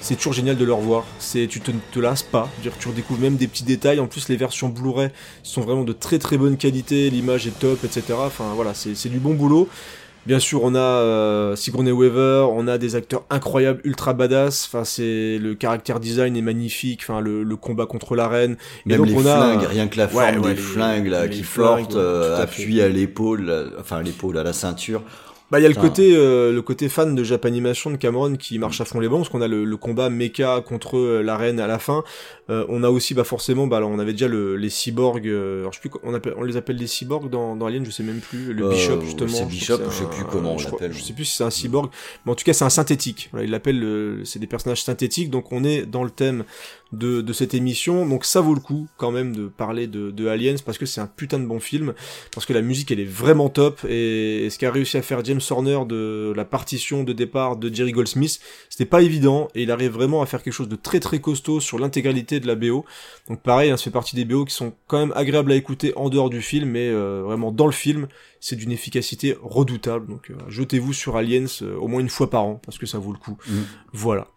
c'est 0.00 0.16
toujours 0.16 0.32
génial 0.32 0.56
de 0.56 0.64
le 0.64 0.72
revoir. 0.72 1.04
C'est, 1.18 1.46
tu 1.48 1.60
te, 1.60 1.70
te 1.92 1.98
lasses 2.00 2.22
pas, 2.22 2.48
dire, 2.62 2.72
tu 2.78 2.88
redécouvres 2.88 3.20
même 3.20 3.36
des 3.36 3.48
petits 3.48 3.64
détails. 3.64 4.00
En 4.00 4.06
plus, 4.06 4.28
les 4.28 4.36
versions 4.36 4.68
Blu-ray 4.68 5.10
sont 5.42 5.60
vraiment 5.62 5.84
de 5.84 5.92
très 5.92 6.18
très 6.18 6.36
bonne 6.38 6.56
qualité, 6.56 7.10
l'image 7.10 7.46
est 7.46 7.58
top, 7.58 7.82
etc. 7.84 8.02
Enfin 8.18 8.52
voilà, 8.54 8.74
c'est, 8.74 8.94
c'est 8.94 9.08
du 9.08 9.18
bon 9.18 9.34
boulot. 9.34 9.68
Bien 10.26 10.40
sûr, 10.40 10.62
on 10.62 10.74
a 10.74 10.78
euh, 10.78 11.56
Sigourney 11.56 11.90
Weaver, 11.90 12.48
on 12.52 12.68
a 12.68 12.76
des 12.76 12.96
acteurs 12.96 13.24
incroyables, 13.30 13.80
ultra 13.84 14.12
badass. 14.12 14.66
Enfin, 14.66 14.84
c'est 14.84 15.38
le 15.40 15.54
caractère 15.54 16.00
design 16.00 16.36
est 16.36 16.42
magnifique. 16.42 17.00
Enfin, 17.02 17.20
le, 17.20 17.42
le 17.44 17.56
combat 17.56 17.86
contre 17.86 18.14
la 18.14 18.28
reine. 18.28 18.56
Et 18.84 18.90
Même 18.90 18.98
donc 18.98 19.06
les 19.08 19.14
on 19.16 19.26
a 19.26 19.56
rien 19.56 19.88
que 19.88 19.96
la 19.96 20.06
forme 20.06 20.22
ouais, 20.22 20.40
des 20.42 20.48
les- 20.50 20.54
flingues 20.56 21.06
là, 21.06 21.24
les 21.24 21.30
qui 21.34 21.42
flirtent, 21.42 21.94
euh, 21.96 22.44
tout 22.44 22.80
à 22.82 22.88
l'épaule, 22.88 23.46
là, 23.46 23.64
enfin 23.80 23.98
à 23.98 24.02
l'épaule, 24.02 24.36
à 24.36 24.42
la 24.42 24.52
ceinture. 24.52 25.02
Bah 25.50 25.58
il 25.58 25.62
y 25.62 25.66
a 25.66 25.68
le 25.70 25.74
côté 25.74 26.14
euh, 26.14 26.52
le 26.52 26.60
côté 26.60 26.90
fan 26.90 27.14
de 27.14 27.24
Japanimation 27.24 27.90
de 27.90 27.96
Cameron 27.96 28.36
qui 28.36 28.58
marche 28.58 28.82
à 28.82 28.84
fond 28.84 29.00
les 29.00 29.08
bons 29.08 29.18
parce 29.18 29.30
qu'on 29.30 29.40
a 29.40 29.48
le, 29.48 29.64
le 29.64 29.76
combat 29.78 30.10
mecha 30.10 30.60
contre 30.60 30.98
euh, 30.98 31.22
la 31.22 31.38
reine 31.38 31.58
à 31.58 31.66
la 31.66 31.78
fin. 31.78 32.04
Euh, 32.50 32.64
on 32.70 32.82
a 32.82 32.88
aussi 32.88 33.12
bah 33.12 33.24
forcément 33.24 33.66
bah 33.66 33.76
alors, 33.76 33.90
on 33.90 33.98
avait 33.98 34.12
déjà 34.12 34.26
le, 34.28 34.56
les 34.56 34.70
cyborgs. 34.70 35.26
euh, 35.28 35.60
alors 35.60 35.72
je 35.74 35.80
sais 35.80 35.88
plus 35.88 35.98
on 36.02 36.14
appelle 36.14 36.32
on 36.38 36.42
les 36.44 36.56
appelle 36.56 36.76
des 36.76 36.86
cyborgs 36.86 37.28
dans, 37.28 37.54
dans 37.56 37.66
Alien 37.66 37.84
je 37.84 37.90
sais 37.90 38.02
même 38.02 38.20
plus 38.20 38.54
le 38.54 38.64
Euh, 38.64 38.70
Bishop 38.70 39.00
justement. 39.02 39.28
c'est 39.28 39.42
je 39.44 39.48
Bishop, 39.48 39.78
je 39.90 39.94
sais 39.94 40.06
plus 40.08 40.24
comment 40.24 40.54
on 40.54 40.58
je 40.58 40.66
crois- 40.66 40.78
l'appelle. 40.80 40.96
Je 40.96 41.02
sais 41.02 41.12
plus 41.12 41.26
si 41.26 41.36
c'est 41.36 41.44
un 41.44 41.50
cyborg 41.50 41.90
mais 42.24 42.32
en 42.32 42.34
tout 42.34 42.44
cas 42.44 42.54
c'est 42.54 42.64
un 42.64 42.70
synthétique. 42.70 43.28
Voilà 43.32 43.44
il 43.44 43.50
l'appelle 43.50 43.78
le- 43.78 44.22
c'est 44.24 44.38
des 44.38 44.46
personnages 44.46 44.82
synthétiques 44.82 45.28
donc 45.30 45.52
on 45.52 45.62
est 45.62 45.84
dans 45.84 46.04
le 46.04 46.10
thème 46.10 46.44
de, 46.92 47.20
de 47.20 47.32
cette 47.34 47.52
émission 47.52 48.06
donc 48.08 48.24
ça 48.24 48.40
vaut 48.40 48.54
le 48.54 48.60
coup 48.60 48.88
quand 48.96 49.10
même 49.10 49.36
de 49.36 49.46
parler 49.48 49.86
de, 49.86 50.10
de 50.10 50.26
Aliens 50.26 50.56
parce 50.64 50.78
que 50.78 50.86
c'est 50.86 51.02
un 51.02 51.06
putain 51.06 51.38
de 51.38 51.44
bon 51.44 51.60
film 51.60 51.92
parce 52.32 52.46
que 52.46 52.54
la 52.54 52.62
musique 52.62 52.90
elle 52.90 53.00
est 53.00 53.04
vraiment 53.04 53.50
top 53.50 53.84
et, 53.86 54.46
et 54.46 54.50
ce 54.50 54.58
qu'a 54.58 54.70
réussi 54.72 54.96
à 54.96 55.02
faire 55.02 55.22
James 55.22 55.40
Horner 55.50 55.80
de 55.86 56.32
la 56.34 56.46
partition 56.46 57.04
de 57.04 57.12
départ 57.12 57.56
de 57.56 57.72
Jerry 57.74 57.92
Goldsmith 57.92 58.40
c'était 58.70 58.86
pas 58.86 59.02
évident 59.02 59.48
et 59.54 59.64
il 59.64 59.70
arrive 59.70 59.90
vraiment 59.92 60.22
à 60.22 60.26
faire 60.26 60.42
quelque 60.42 60.54
chose 60.54 60.68
de 60.70 60.76
très 60.76 60.98
très 60.98 61.18
costaud 61.20 61.60
sur 61.60 61.78
l'intégralité 61.78 62.37
de 62.40 62.46
la 62.46 62.54
BO 62.54 62.84
donc 63.28 63.42
pareil 63.42 63.70
hein, 63.70 63.76
ça 63.76 63.84
fait 63.84 63.90
partie 63.90 64.16
des 64.16 64.24
BO 64.24 64.44
qui 64.44 64.54
sont 64.54 64.72
quand 64.86 64.98
même 64.98 65.12
agréables 65.16 65.52
à 65.52 65.56
écouter 65.56 65.92
en 65.96 66.08
dehors 66.08 66.30
du 66.30 66.42
film 66.42 66.70
mais 66.70 66.88
euh, 66.88 67.22
vraiment 67.24 67.52
dans 67.52 67.66
le 67.66 67.72
film 67.72 68.08
c'est 68.40 68.56
d'une 68.56 68.72
efficacité 68.72 69.36
redoutable 69.42 70.06
donc 70.06 70.30
euh, 70.30 70.34
jetez-vous 70.48 70.92
sur 70.92 71.16
Aliens 71.16 71.46
euh, 71.62 71.76
au 71.76 71.88
moins 71.88 72.00
une 72.00 72.08
fois 72.08 72.30
par 72.30 72.44
an 72.44 72.60
parce 72.64 72.78
que 72.78 72.86
ça 72.86 72.98
vaut 72.98 73.12
le 73.12 73.18
coup 73.18 73.36
Mm. 73.48 73.62
voilà 73.92 74.28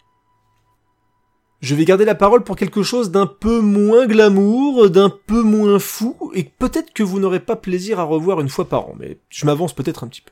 je 1.61 1.76
vais 1.76 1.86
garder 1.86 2.06
la 2.06 2.15
parole 2.15 2.44
pour 2.44 2.56
quelque 2.56 2.82
chose 2.82 3.11
d'un 3.11 3.28
peu 3.28 3.60
moins 3.61 4.07
glamour, 4.07 4.90
d'un 4.90 5.10
peu 5.10 5.44
moins 5.44 5.78
fou, 5.78 6.32
et 6.34 6.44
peut-être 6.44 6.91
que 6.91 7.03
vous 7.03 7.19
n'aurez 7.19 7.40
pas 7.40 7.56
plaisir 7.56 7.99
à 7.99 8.03
revoir 8.03 8.41
une 8.41 8.49
fois 8.49 8.68
par 8.68 8.88
an, 8.88 8.95
mais 8.99 9.19
je 9.30 9.45
m'avance 9.45 9.73
peut-être 9.73 10.03
un 10.03 10.07
petit 10.07 10.22
peu. 10.22 10.32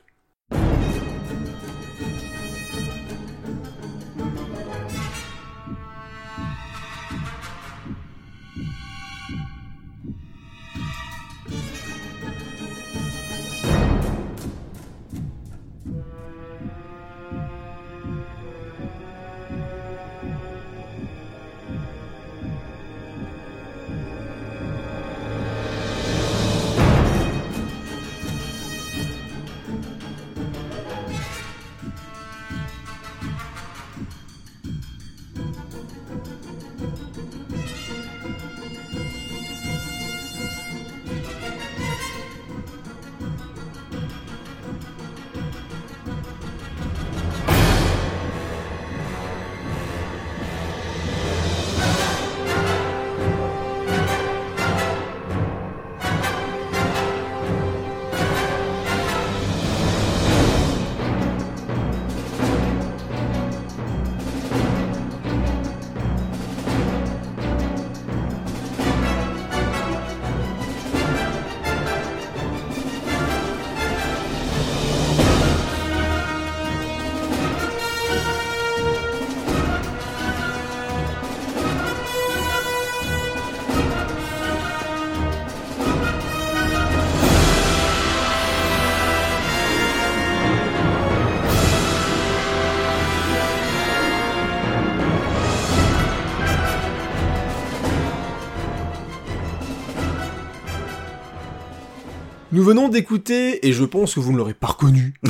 Nous 102.60 102.66
venons 102.66 102.90
d'écouter, 102.90 103.66
et 103.66 103.72
je 103.72 103.84
pense 103.84 104.12
que 104.12 104.20
vous 104.20 104.32
ne 104.32 104.36
l'aurez 104.36 104.52
pas 104.52 104.66
reconnu, 104.66 105.14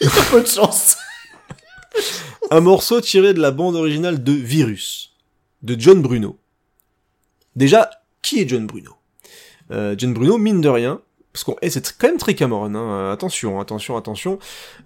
Il 0.00 0.06
y 0.06 0.06
a 0.06 0.30
peu 0.30 0.40
de 0.40 0.46
chance. 0.46 0.96
un 2.50 2.60
morceau 2.60 3.02
tiré 3.02 3.34
de 3.34 3.38
la 3.38 3.50
bande 3.50 3.76
originale 3.76 4.24
de 4.24 4.32
Virus, 4.32 5.14
de 5.60 5.76
John 5.78 6.00
Bruno. 6.00 6.38
Déjà, 7.54 7.90
qui 8.22 8.40
est 8.40 8.48
John 8.48 8.66
Bruno? 8.66 8.92
Euh, 9.70 9.94
John 9.98 10.14
Bruno, 10.14 10.38
mine 10.38 10.62
de 10.62 10.70
rien, 10.70 11.02
parce 11.32 11.44
qu'on, 11.44 11.54
eh, 11.62 11.70
c'est 11.70 11.96
quand 11.96 12.08
même 12.08 12.18
très 12.18 12.34
Cameron, 12.34 12.74
hein, 12.74 13.12
attention, 13.12 13.60
attention, 13.60 13.96
attention. 13.96 14.40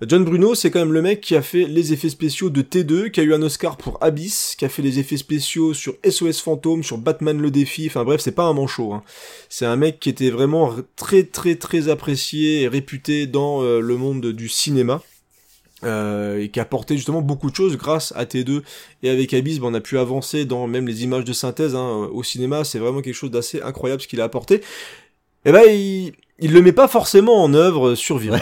John 0.06 0.24
Bruno, 0.24 0.54
c'est 0.54 0.70
quand 0.70 0.80
même 0.80 0.92
le 0.92 1.00
mec 1.00 1.22
qui 1.22 1.36
a 1.36 1.40
fait 1.40 1.64
les 1.64 1.94
effets 1.94 2.10
spéciaux 2.10 2.50
de 2.50 2.60
T2, 2.60 3.10
qui 3.10 3.20
a 3.20 3.22
eu 3.22 3.32
un 3.32 3.40
Oscar 3.40 3.78
pour 3.78 3.96
Abyss, 4.02 4.54
qui 4.58 4.66
a 4.66 4.68
fait 4.68 4.82
les 4.82 4.98
effets 4.98 5.16
spéciaux 5.16 5.72
sur 5.72 5.94
SOS 6.06 6.40
Fantôme, 6.40 6.82
sur 6.82 6.98
Batman 6.98 7.40
le 7.40 7.50
défi, 7.50 7.86
enfin 7.86 8.04
bref, 8.04 8.20
c'est 8.20 8.32
pas 8.32 8.44
un 8.44 8.52
manchot. 8.52 8.92
Hein. 8.92 9.02
C'est 9.48 9.64
un 9.64 9.76
mec 9.76 10.00
qui 10.00 10.10
était 10.10 10.28
vraiment 10.28 10.74
très 10.96 11.22
très 11.22 11.56
très 11.56 11.88
apprécié 11.88 12.62
et 12.62 12.68
réputé 12.68 13.26
dans 13.26 13.62
euh, 13.62 13.80
le 13.80 13.96
monde 13.96 14.26
du 14.26 14.48
cinéma. 14.48 15.02
euh, 15.82 16.40
et 16.40 16.50
qui 16.50 16.60
a 16.60 16.62
apporté 16.62 16.96
justement 16.96 17.22
beaucoup 17.22 17.50
de 17.50 17.56
choses 17.56 17.76
grâce 17.76 18.12
à 18.16 18.24
T2 18.24 18.62
et 19.02 19.10
avec 19.10 19.34
Abyss 19.34 19.58
ben, 19.60 19.68
on 19.68 19.74
a 19.74 19.80
pu 19.80 19.98
avancer 19.98 20.44
dans 20.46 20.66
même 20.66 20.86
les 20.86 21.04
images 21.04 21.24
de 21.24 21.32
synthèse 21.32 21.74
hein, 21.74 22.08
au 22.10 22.22
cinéma 22.22 22.64
c'est 22.64 22.78
vraiment 22.78 23.02
quelque 23.02 23.14
chose 23.14 23.30
d'assez 23.30 23.60
incroyable 23.60 24.00
ce 24.00 24.08
qu'il 24.08 24.20
a 24.22 24.24
apporté 24.24 24.62
et 25.44 25.52
ben 25.52 25.64
il, 25.68 26.14
il 26.38 26.52
le 26.52 26.62
met 26.62 26.72
pas 26.72 26.88
forcément 26.88 27.42
en 27.42 27.54
œuvre 27.54 27.94
sur 27.94 28.18
Virus. 28.18 28.40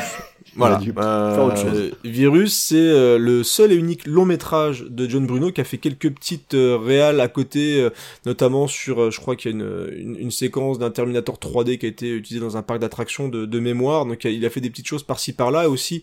Voilà. 0.54 0.80
Euh. 0.98 1.90
Virus 2.04 2.54
c'est 2.54 2.76
euh, 2.76 3.16
le 3.18 3.42
seul 3.42 3.72
et 3.72 3.74
unique 3.74 4.06
long 4.06 4.26
métrage 4.26 4.84
de 4.88 5.08
John 5.08 5.26
Bruno 5.26 5.50
qui 5.50 5.60
a 5.60 5.64
fait 5.64 5.78
quelques 5.78 6.10
petites 6.10 6.54
euh, 6.54 6.76
réals 6.76 7.20
à 7.20 7.28
côté 7.28 7.88
notamment 8.26 8.66
sur 8.66 9.10
je 9.10 9.18
crois 9.18 9.34
qu'il 9.34 9.50
y 9.50 9.54
a 9.54 9.56
une, 9.56 9.88
une, 9.96 10.16
une 10.16 10.30
séquence 10.30 10.78
d'un 10.78 10.90
Terminator 10.90 11.36
3D 11.36 11.78
qui 11.78 11.86
a 11.86 11.88
été 11.88 12.10
utilisée 12.10 12.44
dans 12.44 12.56
un 12.56 12.62
parc 12.62 12.80
d'attractions 12.80 13.28
de, 13.28 13.46
de 13.46 13.60
mémoire. 13.60 14.04
Donc 14.04 14.24
il 14.24 14.44
a 14.44 14.50
fait 14.50 14.60
des 14.60 14.70
petites 14.70 14.86
choses 14.86 15.04
par-ci 15.04 15.32
par-là. 15.32 15.64
Et 15.64 15.68
aussi 15.68 16.02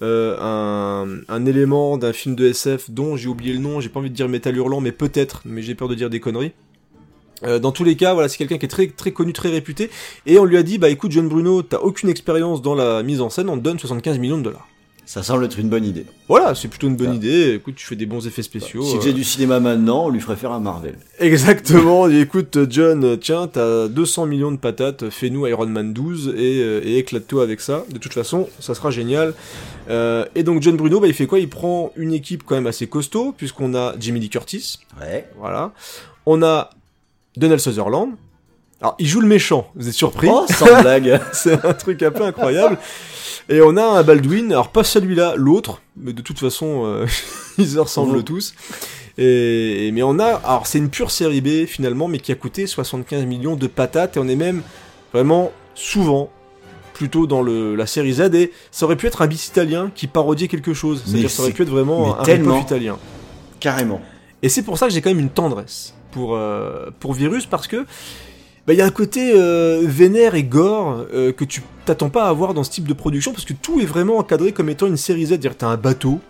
un, 0.00 1.06
un 1.28 1.46
élément 1.46 1.98
d'un 1.98 2.12
film 2.12 2.34
de 2.34 2.46
SF 2.46 2.90
dont 2.90 3.16
j'ai 3.16 3.28
oublié 3.28 3.52
le 3.52 3.58
nom, 3.58 3.80
j'ai 3.80 3.88
pas 3.88 4.00
envie 4.00 4.10
de 4.10 4.14
dire 4.14 4.28
Métal 4.28 4.56
Hurlant, 4.56 4.80
mais 4.80 4.92
peut-être, 4.92 5.42
mais 5.44 5.62
j'ai 5.62 5.74
peur 5.74 5.88
de 5.88 5.94
dire 5.94 6.10
des 6.10 6.20
conneries. 6.20 6.52
Euh, 7.44 7.58
dans 7.58 7.72
tous 7.72 7.84
les 7.84 7.96
cas, 7.96 8.12
voilà, 8.14 8.28
c'est 8.28 8.36
quelqu'un 8.38 8.58
qui 8.58 8.66
est 8.66 8.68
très 8.68 8.86
très 8.88 9.12
connu, 9.12 9.32
très 9.32 9.48
réputé, 9.50 9.90
et 10.26 10.38
on 10.38 10.44
lui 10.44 10.56
a 10.56 10.62
dit, 10.62 10.78
bah 10.78 10.88
écoute 10.90 11.10
John 11.12 11.28
Bruno, 11.28 11.62
t'as 11.62 11.78
aucune 11.78 12.08
expérience 12.08 12.60
dans 12.62 12.74
la 12.74 13.02
mise 13.02 13.20
en 13.20 13.30
scène, 13.30 13.48
on 13.48 13.56
te 13.56 13.62
donne 13.62 13.78
75 13.78 14.18
millions 14.18 14.38
de 14.38 14.42
dollars. 14.44 14.66
Ça 15.06 15.24
semble 15.24 15.44
être 15.44 15.58
une 15.58 15.68
bonne 15.68 15.84
idée. 15.84 16.06
Voilà, 16.28 16.54
c'est 16.54 16.68
plutôt 16.68 16.86
une 16.86 16.94
bonne 16.94 17.10
Ah. 17.10 17.16
idée. 17.16 17.54
Écoute, 17.56 17.74
tu 17.74 17.84
fais 17.84 17.96
des 17.96 18.06
bons 18.06 18.28
effets 18.28 18.44
spéciaux. 18.44 18.82
Si 18.84 18.94
euh. 18.96 19.00
faisait 19.00 19.12
du 19.12 19.24
cinéma 19.24 19.58
maintenant, 19.58 20.04
on 20.04 20.08
lui 20.08 20.20
ferait 20.20 20.36
faire 20.36 20.52
un 20.52 20.60
Marvel. 20.60 20.98
Exactement. 21.18 22.08
Écoute, 22.10 22.56
John, 22.70 23.18
tiens, 23.18 23.48
t'as 23.48 23.88
200 23.88 24.26
millions 24.26 24.52
de 24.52 24.56
patates, 24.56 25.10
fais-nous 25.10 25.48
Iron 25.48 25.66
Man 25.66 25.92
12 25.92 26.28
et, 26.36 26.60
euh, 26.62 26.80
et 26.84 26.98
éclate-toi 26.98 27.42
avec 27.42 27.60
ça. 27.60 27.84
De 27.90 27.98
toute 27.98 28.12
façon, 28.14 28.48
ça 28.60 28.72
sera 28.76 28.92
génial. 28.92 29.34
Euh, 29.88 30.26
et 30.36 30.44
donc 30.44 30.62
John 30.62 30.76
Bruno, 30.76 31.00
bah, 31.00 31.08
il 31.08 31.14
fait 31.14 31.26
quoi? 31.26 31.40
Il 31.40 31.48
prend 31.48 31.90
une 31.96 32.12
équipe 32.12 32.44
quand 32.44 32.54
même 32.54 32.68
assez 32.68 32.86
costaud, 32.86 33.34
puisqu'on 33.36 33.74
a 33.74 33.94
Jimmy 33.98 34.20
Lee 34.20 34.28
Curtis, 34.30 34.78
Ouais. 35.00 35.28
voilà. 35.40 35.72
On 36.24 36.40
a 36.44 36.70
Donald 37.40 37.60
Sutherland. 37.60 38.10
Alors, 38.80 38.94
il 38.98 39.06
joue 39.06 39.20
le 39.20 39.26
méchant, 39.26 39.68
vous 39.74 39.88
êtes 39.88 39.94
surpris 39.94 40.28
Oh, 40.30 40.46
sans 40.48 40.80
blague. 40.80 41.20
c'est 41.32 41.64
un 41.66 41.74
truc 41.74 42.02
un 42.02 42.10
peu 42.10 42.24
incroyable. 42.24 42.78
Et 43.48 43.60
on 43.60 43.76
a 43.76 43.82
un 43.84 44.02
Baldwin, 44.02 44.52
alors 44.52 44.68
pas 44.70 44.84
celui-là, 44.84 45.34
l'autre, 45.36 45.82
mais 45.96 46.12
de 46.12 46.22
toute 46.22 46.38
façon, 46.38 46.84
euh, 46.86 47.06
ils 47.58 47.68
se 47.70 47.78
ressemblent 47.78 48.18
Mhm. 48.18 48.24
tous. 48.24 48.54
Et, 49.18 49.90
mais 49.92 50.02
on 50.02 50.18
a, 50.18 50.26
alors 50.44 50.66
c'est 50.66 50.78
une 50.78 50.88
pure 50.88 51.10
série 51.10 51.40
B 51.42 51.66
finalement, 51.66 52.08
mais 52.08 52.18
qui 52.20 52.32
a 52.32 52.34
coûté 52.36 52.66
75 52.66 53.24
millions 53.26 53.56
de 53.56 53.66
patates, 53.66 54.16
et 54.16 54.20
on 54.20 54.28
est 54.28 54.36
même 54.36 54.62
vraiment 55.12 55.50
souvent 55.74 56.30
plutôt 56.94 57.26
dans 57.26 57.42
le, 57.42 57.74
la 57.74 57.86
série 57.86 58.14
Z, 58.14 58.34
et 58.34 58.52
ça 58.70 58.86
aurait 58.86 58.96
pu 58.96 59.06
être 59.06 59.20
un 59.20 59.26
bis 59.26 59.48
italien 59.48 59.90
qui 59.94 60.06
parodiait 60.06 60.48
quelque 60.48 60.72
chose. 60.72 61.02
C'est-à-dire 61.04 61.30
ça 61.30 61.42
aurait 61.42 61.52
pu 61.52 61.62
être 61.62 61.70
vraiment 61.70 62.14
mais 62.14 62.20
un 62.20 62.24
tellement. 62.24 62.60
italien. 62.60 62.98
Carrément. 63.58 64.00
Et 64.42 64.48
c'est 64.48 64.62
pour 64.62 64.78
ça 64.78 64.86
que 64.86 64.92
j'ai 64.94 65.02
quand 65.02 65.10
même 65.10 65.18
une 65.20 65.28
tendresse 65.30 65.94
pour, 66.10 66.36
euh, 66.36 66.90
pour 67.00 67.14
Virus, 67.14 67.46
parce 67.46 67.66
que 67.66 67.84
bah, 68.66 68.74
il 68.74 68.76
y 68.76 68.82
a 68.82 68.86
un 68.86 68.90
côté 68.90 69.32
euh, 69.34 69.82
vénère 69.84 70.34
et 70.34 70.42
gore 70.42 71.06
euh, 71.12 71.32
que 71.32 71.44
tu 71.44 71.62
t'attends 71.84 72.10
pas 72.10 72.24
à 72.24 72.28
avoir 72.28 72.54
dans 72.54 72.64
ce 72.64 72.70
type 72.70 72.86
de 72.86 72.94
production, 72.94 73.32
parce 73.32 73.44
que 73.44 73.52
tout 73.52 73.80
est 73.80 73.86
vraiment 73.86 74.18
encadré 74.18 74.52
comme 74.52 74.68
étant 74.68 74.86
une 74.86 74.96
série 74.96 75.26
Z. 75.26 75.28
C'est-à-dire 75.30 75.56
t'as 75.56 75.68
un 75.68 75.76
bateau, 75.76 76.20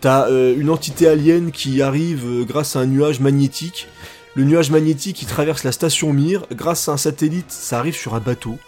t'as 0.00 0.30
une 0.30 0.70
entité 0.70 1.08
alien 1.08 1.50
qui 1.50 1.82
arrive 1.82 2.44
grâce 2.46 2.76
à 2.76 2.80
un 2.80 2.86
nuage 2.86 3.20
magnétique. 3.20 3.88
Le 4.34 4.44
nuage 4.44 4.70
magnétique 4.70 5.16
qui 5.16 5.24
traverse 5.24 5.64
la 5.64 5.72
station 5.72 6.12
Mir, 6.12 6.46
grâce 6.52 6.90
à 6.90 6.92
un 6.92 6.96
satellite, 6.98 7.50
ça 7.50 7.78
arrive 7.78 7.96
sur 7.96 8.14
un 8.14 8.20
bateau. 8.20 8.58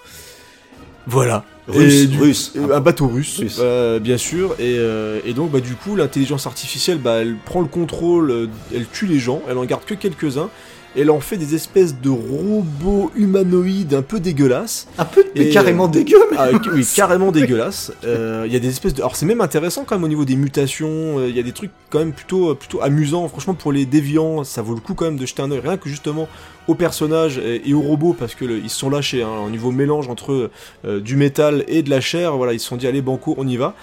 Voilà. 1.10 1.44
Russe, 1.68 1.92
Et 1.94 2.06
du- 2.06 2.18
russe. 2.18 2.52
un 2.72 2.80
bateau 2.80 3.08
russe, 3.08 3.38
Russe. 3.40 3.58
euh, 3.60 3.98
bien 3.98 4.16
sûr, 4.16 4.52
et, 4.58 4.76
euh, 4.78 5.20
et 5.26 5.34
donc 5.34 5.50
bah 5.50 5.60
du 5.60 5.74
coup 5.74 5.96
l'intelligence 5.96 6.46
artificielle, 6.46 6.96
bah 6.98 7.16
elle 7.20 7.36
prend 7.44 7.60
le 7.60 7.66
contrôle, 7.66 8.30
euh, 8.30 8.46
elle 8.74 8.86
tue 8.86 9.04
les 9.06 9.18
gens, 9.18 9.42
elle 9.50 9.58
en 9.58 9.64
garde 9.66 9.84
que 9.84 9.92
quelques-uns, 9.94 10.46
et 10.46 10.48
elle 10.96 11.10
en 11.10 11.20
fait 11.20 11.36
des 11.36 11.54
espèces 11.54 12.00
de 12.00 12.08
robots 12.10 13.10
humanoïdes 13.14 13.94
un 13.94 14.02
peu 14.02 14.20
dégueulasses, 14.20 14.88
Un 14.98 15.04
peu, 15.04 15.24
mais 15.36 15.46
Et, 15.46 15.50
carrément 15.50 15.84
euh, 15.86 15.88
dégueu, 15.90 16.16
mais. 16.30 16.36
ah, 16.40 16.48
oui 16.72 16.86
carrément 16.96 17.30
dégueulasses. 17.30 17.92
Euh, 18.04 18.44
Il 18.46 18.52
y 18.52 18.56
a 18.56 18.58
des 18.58 18.68
espèces 18.68 18.94
de, 18.94 19.00
alors 19.02 19.14
c'est 19.14 19.26
même 19.26 19.40
intéressant 19.40 19.84
quand 19.84 19.96
même 19.96 20.04
au 20.04 20.08
niveau 20.08 20.24
des 20.24 20.34
mutations, 20.36 21.18
euh, 21.18 21.28
il 21.28 21.36
y 21.36 21.40
a 21.40 21.42
des 21.42 21.52
trucs 21.52 21.70
quand 21.90 21.98
même 21.98 22.12
plutôt 22.12 22.50
euh, 22.50 22.54
plutôt 22.54 22.80
amusants. 22.82 23.28
Franchement 23.28 23.54
pour 23.54 23.70
les 23.72 23.86
déviants, 23.86 24.44
ça 24.44 24.62
vaut 24.62 24.74
le 24.74 24.80
coup 24.80 24.94
quand 24.94 25.04
même 25.04 25.18
de 25.18 25.26
jeter 25.26 25.42
un 25.42 25.50
œil, 25.50 25.60
rien 25.60 25.76
que 25.76 25.88
justement 25.88 26.28
aux 26.66 26.74
personnages 26.74 27.38
et, 27.38 27.68
et 27.68 27.74
aux 27.74 27.80
robots 27.82 28.16
parce 28.18 28.34
que 28.34 28.44
le- 28.44 28.58
ils 28.58 28.70
se 28.70 28.78
sont 28.78 28.90
lâchés 28.90 29.22
hein, 29.22 29.28
au 29.46 29.50
niveau 29.50 29.70
mélange 29.70 30.08
entre 30.08 30.50
du 30.84 31.16
métal 31.16 31.64
et 31.68 31.82
de 31.82 31.90
la 31.90 32.00
chair. 32.00 32.36
Voilà, 32.36 32.52
ils 32.54 32.60
se 32.60 32.66
sont 32.66 32.76
dit 32.76 32.86
allez 32.86 33.02
banco, 33.02 33.34
on 33.38 33.46
y 33.46 33.56
va. 33.56 33.74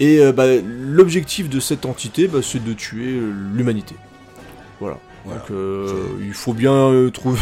Et 0.00 0.20
bah, 0.32 0.44
l'objectif 0.64 1.48
de 1.50 1.58
cette 1.60 1.84
entité, 1.84 2.28
bah, 2.28 2.38
c'est 2.42 2.62
de 2.64 2.72
tuer 2.72 3.18
l'humanité. 3.54 3.96
Voilà. 4.80 4.98
Voilà. 5.24 5.40
Donc 5.40 5.50
euh, 5.50 5.88
il 6.20 6.32
faut 6.32 6.52
bien 6.54 6.72
euh, 6.72 7.10
trouver. 7.10 7.38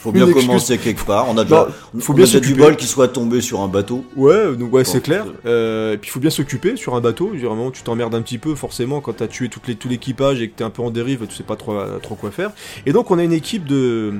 Faut 0.00 0.12
bien 0.12 0.22
une 0.24 0.28
excuse. 0.30 0.46
commencer 0.46 0.78
quelque 0.78 1.04
part. 1.04 1.28
On 1.28 1.36
a 1.38 1.42
déjà, 1.42 1.66
Non, 1.92 2.00
faut 2.00 2.12
on 2.12 2.16
bien 2.16 2.24
a 2.24 2.26
déjà 2.28 2.38
du 2.38 2.54
bol 2.54 2.76
qui 2.76 2.86
soit 2.86 3.08
tombé 3.08 3.40
sur 3.40 3.60
un 3.62 3.66
bateau. 3.66 4.04
Ouais, 4.14 4.54
donc 4.56 4.72
ouais, 4.72 4.84
c'est 4.84 5.00
clair. 5.02 5.26
euh, 5.44 5.90
Euh, 5.90 5.94
et 5.94 5.98
puis 5.98 6.08
il 6.08 6.12
faut 6.12 6.20
bien 6.20 6.30
s'occuper 6.30 6.76
sur 6.76 6.94
un 6.94 7.00
bateau. 7.00 7.32
Vraiment, 7.34 7.72
tu 7.72 7.82
t'emmerdes 7.82 8.14
un 8.14 8.22
petit 8.22 8.38
peu 8.38 8.54
forcément 8.54 9.00
quand 9.00 9.14
t'as 9.16 9.26
tué 9.26 9.48
toutes 9.48 9.66
les, 9.66 9.74
tout 9.74 9.88
l'équipage 9.88 10.40
et 10.40 10.48
que 10.50 10.54
t'es 10.56 10.62
un 10.62 10.70
peu 10.70 10.82
en 10.82 10.90
dérive, 10.90 11.26
tu 11.26 11.34
sais 11.34 11.42
pas 11.42 11.56
trop, 11.56 11.76
trop 12.00 12.14
quoi 12.14 12.30
faire. 12.30 12.52
Et 12.86 12.92
donc 12.92 13.10
on 13.10 13.18
a 13.18 13.24
une 13.24 13.32
équipe 13.32 13.64
de 13.66 14.14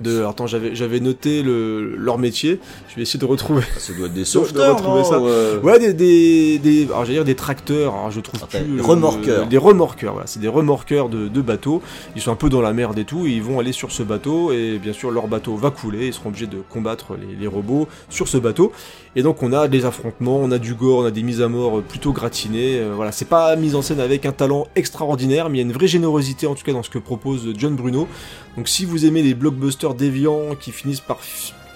de. 0.00 0.18
alors, 0.18 0.30
Attends, 0.30 0.46
j'avais 0.46 0.74
j'avais 0.74 1.00
noté 1.00 1.42
le, 1.42 1.96
leur 1.96 2.18
métier. 2.18 2.58
Je 2.88 2.96
vais 2.96 3.02
essayer 3.02 3.20
de 3.20 3.24
retrouver. 3.24 3.62
Ça 3.78 3.92
doit 3.92 4.06
être 4.06 4.14
des 4.14 4.20
de 4.20 4.24
sauveteurs, 4.24 4.76
retrouver 4.76 5.02
non 5.02 5.04
ça. 5.04 5.16
Euh, 5.16 5.60
Ouais, 5.60 5.78
des, 5.78 5.92
des, 5.92 6.58
des 6.58 6.84
alors 6.84 7.04
j'allais 7.04 7.18
dire 7.18 7.24
des 7.24 7.34
tracteurs. 7.34 7.94
Alors 7.94 8.10
je 8.10 8.20
trouve 8.20 8.40
plus. 8.46 8.80
remorqueurs. 8.80 9.46
des 9.46 9.58
remorqueurs. 9.58 10.12
Voilà, 10.14 10.26
c'est 10.26 10.40
des 10.40 10.48
remorqueurs 10.48 11.08
de, 11.08 11.28
de 11.28 11.40
bateaux. 11.40 11.82
Ils 12.16 12.22
sont 12.22 12.32
un 12.32 12.36
peu 12.36 12.48
dans 12.48 12.60
la 12.62 12.72
merde 12.72 12.98
et 12.98 13.04
tout. 13.04 13.26
Et 13.26 13.30
ils 13.30 13.42
vont 13.42 13.60
aller 13.60 13.72
sur 13.72 13.92
ce 13.92 14.02
bateau 14.02 14.52
et 14.52 14.78
bien 14.78 14.92
sûr 14.92 15.10
leur 15.10 15.28
bateau 15.28 15.56
va 15.56 15.70
couler. 15.70 16.06
Ils 16.06 16.12
seront 16.14 16.28
obligés 16.30 16.46
de 16.46 16.58
combattre 16.68 17.14
les, 17.20 17.34
les 17.36 17.46
robots 17.46 17.88
sur 18.08 18.28
ce 18.28 18.38
bateau. 18.38 18.72
Et 19.14 19.22
donc 19.22 19.42
on 19.42 19.52
a 19.52 19.68
des 19.68 19.84
affrontements, 19.84 20.38
on 20.38 20.50
a 20.50 20.58
du 20.58 20.74
gore, 20.74 21.00
on 21.00 21.04
a 21.04 21.10
des 21.10 21.22
mises 21.22 21.42
à 21.42 21.48
mort 21.48 21.82
plutôt 21.82 22.12
gratinées. 22.12 22.78
Euh, 22.78 22.92
voilà, 22.94 23.12
c'est 23.12 23.26
pas 23.26 23.54
mise 23.56 23.74
en 23.74 23.82
scène 23.82 24.00
avec 24.00 24.24
un 24.24 24.32
talent 24.32 24.66
extraordinaire, 24.74 25.50
mais 25.50 25.58
il 25.58 25.60
y 25.60 25.64
a 25.64 25.66
une 25.66 25.72
vraie 25.72 25.88
générosité 25.88 26.46
en 26.46 26.54
tout 26.54 26.64
cas 26.64 26.72
dans 26.72 26.82
ce 26.82 26.90
que 26.90 26.98
propose 26.98 27.52
John 27.58 27.76
Bruno. 27.76 28.08
Donc 28.56 28.68
si 28.68 28.86
vous 28.86 29.04
aimez 29.04 29.22
les 29.22 29.34
blockbusters 29.34 29.94
déviants 29.94 30.54
qui 30.58 30.72
finissent 30.72 31.00
par 31.00 31.18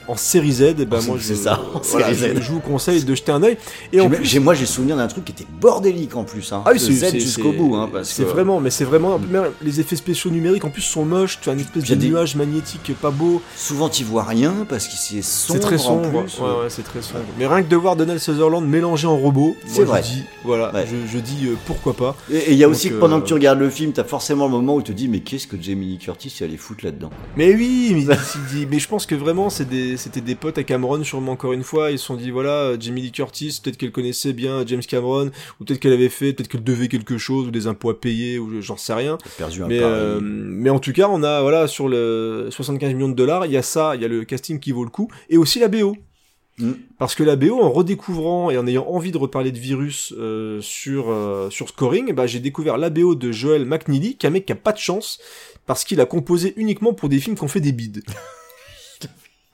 en 0.08 0.16
série 0.16 0.52
Z, 0.52 0.62
eh 0.78 0.84
ben 0.84 1.00
moi 1.06 1.16
je, 1.18 1.34
ça, 1.34 1.60
en 1.74 1.80
voilà, 1.80 2.14
série 2.14 2.34
je- 2.34 2.40
Z. 2.40 2.42
je 2.44 2.52
vous 2.52 2.60
conseille 2.60 3.02
de 3.04 3.14
jeter 3.14 3.32
un 3.32 3.42
œil. 3.42 3.56
Et 3.92 4.00
en 4.00 4.08
plus, 4.08 4.38
moi, 4.40 4.54
j'ai 4.54 4.66
souvenir 4.66 4.96
d'un 4.96 5.06
truc 5.08 5.24
qui 5.24 5.32
était 5.32 5.46
bordélique 5.60 6.16
en 6.16 6.24
plus. 6.24 6.52
Hein. 6.52 6.62
ah 6.64 6.70
oui, 6.72 6.78
Z 6.78 7.12
jusqu'au 7.14 7.52
bout. 7.52 7.74
Hein, 7.76 7.90
c'est 8.02 8.24
que- 8.24 8.28
vraiment, 8.28 8.60
mais 8.60 8.70
c'est 8.70 8.84
vraiment. 8.84 9.18
même 9.18 9.46
Les 9.62 9.80
effets 9.80 9.96
spéciaux 9.96 10.30
numériques 10.30 10.64
en 10.64 10.70
plus 10.70 10.82
sont 10.82 11.04
moches. 11.04 11.38
Tu 11.40 11.50
as 11.50 11.52
une 11.54 11.60
espèce 11.60 11.84
de 11.84 11.94
des- 11.94 12.08
nuage 12.08 12.36
magnétique 12.36 12.92
pas 13.00 13.10
beau. 13.10 13.42
Souvent, 13.56 13.88
tu 13.88 14.04
vois 14.04 14.22
rien 14.24 14.54
parce 14.68 14.86
que 14.86 14.94
c'est 14.96 15.22
sombre. 15.22 15.60
C'est 15.60 15.66
très 15.66 15.78
sombre. 15.78 16.06
En 16.18 16.22
plus. 16.22 16.38
ouais, 16.38 16.44
ouais, 16.62 16.68
c'est 16.70 16.82
très 16.84 17.02
sombre. 17.02 17.20
Mais 17.38 17.46
rien 17.46 17.62
que 17.62 17.68
de 17.68 17.76
voir 17.76 17.96
Donald 17.96 18.20
Sutherland 18.20 18.66
mélangé 18.66 19.06
en 19.06 19.16
robot, 19.16 19.56
C'est 19.66 19.84
vrai. 19.84 20.02
je 20.02 20.08
dis, 20.12 20.22
voilà, 20.44 20.72
Ouais. 20.72 20.86
je, 20.86 21.12
je 21.12 21.18
dis 21.18 21.46
euh, 21.46 21.54
pourquoi 21.66 21.94
pas. 21.94 22.16
Et 22.32 22.36
et 22.36 22.52
il 22.52 22.58
y 22.58 22.64
a 22.64 22.66
Donc, 22.66 22.76
aussi 22.76 22.90
que 22.90 22.94
pendant 22.94 23.16
euh, 23.18 23.20
que 23.20 23.26
tu 23.26 23.34
regardes 23.34 23.58
le 23.58 23.70
film, 23.70 23.92
t'as 23.92 24.04
forcément 24.04 24.46
le 24.46 24.52
moment 24.52 24.74
où 24.76 24.82
tu 24.82 24.92
te 24.92 24.96
dis 24.96 25.08
mais 25.08 25.20
qu'est-ce 25.20 25.46
que 25.46 25.56
Jamie 25.60 25.98
Curtis 25.98 26.32
allait 26.42 26.56
foutre 26.56 26.84
là-dedans? 26.84 27.10
Mais 27.36 27.54
oui, 27.54 28.06
mais 28.70 28.78
je 28.78 28.88
pense 28.88 29.06
que 29.06 29.14
vraiment 29.14 29.50
c'est 29.50 29.68
des- 29.68 29.95
c'était 29.96 30.20
des 30.20 30.34
potes 30.34 30.58
à 30.58 30.62
Cameron, 30.62 31.02
sûrement 31.04 31.32
encore 31.32 31.52
une 31.52 31.62
fois. 31.62 31.90
Ils 31.90 31.98
se 31.98 32.06
sont 32.06 32.16
dit 32.16 32.30
voilà, 32.30 32.78
Jamie 32.78 33.02
Lee 33.02 33.12
Curtis, 33.12 33.60
peut-être 33.62 33.76
qu'elle 33.76 33.92
connaissait 33.92 34.32
bien 34.32 34.64
James 34.66 34.80
Cameron, 34.80 35.30
ou 35.60 35.64
peut-être 35.64 35.80
qu'elle 35.80 35.92
avait 35.92 36.08
fait, 36.08 36.32
peut-être 36.32 36.48
qu'elle 36.48 36.64
devait 36.64 36.88
quelque 36.88 37.18
chose, 37.18 37.48
ou 37.48 37.50
des 37.50 37.66
impôts 37.66 37.90
à 37.90 38.00
payer, 38.00 38.38
ou 38.38 38.60
j'en 38.60 38.76
sais 38.76 38.94
rien. 38.94 39.18
Perdu 39.38 39.62
un 39.62 39.68
Mais, 39.68 39.80
euh, 39.80 40.20
mais 40.22 40.70
en 40.70 40.78
tout 40.78 40.92
cas, 40.92 41.08
on 41.08 41.22
a 41.22 41.42
voilà 41.42 41.66
sur 41.68 41.88
le 41.88 42.48
75 42.50 42.94
millions 42.94 43.08
de 43.08 43.14
dollars, 43.14 43.46
il 43.46 43.52
y 43.52 43.56
a 43.56 43.62
ça, 43.62 43.96
il 43.96 44.02
y 44.02 44.04
a 44.04 44.08
le 44.08 44.24
casting 44.24 44.60
qui 44.60 44.72
vaut 44.72 44.84
le 44.84 44.90
coup, 44.90 45.08
et 45.28 45.36
aussi 45.36 45.58
la 45.58 45.68
BO. 45.68 45.96
Mm. 46.58 46.72
Parce 46.98 47.14
que 47.14 47.22
la 47.22 47.36
BO, 47.36 47.60
en 47.60 47.70
redécouvrant 47.70 48.50
et 48.50 48.56
en 48.56 48.66
ayant 48.66 48.86
envie 48.86 49.12
de 49.12 49.18
reparler 49.18 49.52
de 49.52 49.58
virus 49.58 50.14
euh, 50.16 50.60
sur 50.62 51.10
euh, 51.10 51.50
sur 51.50 51.68
scoring, 51.68 52.12
bah, 52.14 52.26
j'ai 52.26 52.40
découvert 52.40 52.78
la 52.78 52.90
BO 52.90 53.14
de 53.14 53.30
Joel 53.32 53.66
McNeely, 53.66 54.16
qui 54.16 54.26
est 54.26 54.28
un 54.28 54.32
mec 54.32 54.46
qui 54.46 54.52
a 54.52 54.56
pas 54.56 54.72
de 54.72 54.78
chance 54.78 55.18
parce 55.66 55.84
qu'il 55.84 56.00
a 56.00 56.06
composé 56.06 56.54
uniquement 56.56 56.94
pour 56.94 57.08
des 57.08 57.18
films 57.18 57.36
qui 57.36 57.42
ont 57.42 57.48
fait 57.48 57.60
des 57.60 57.72
bides. 57.72 58.02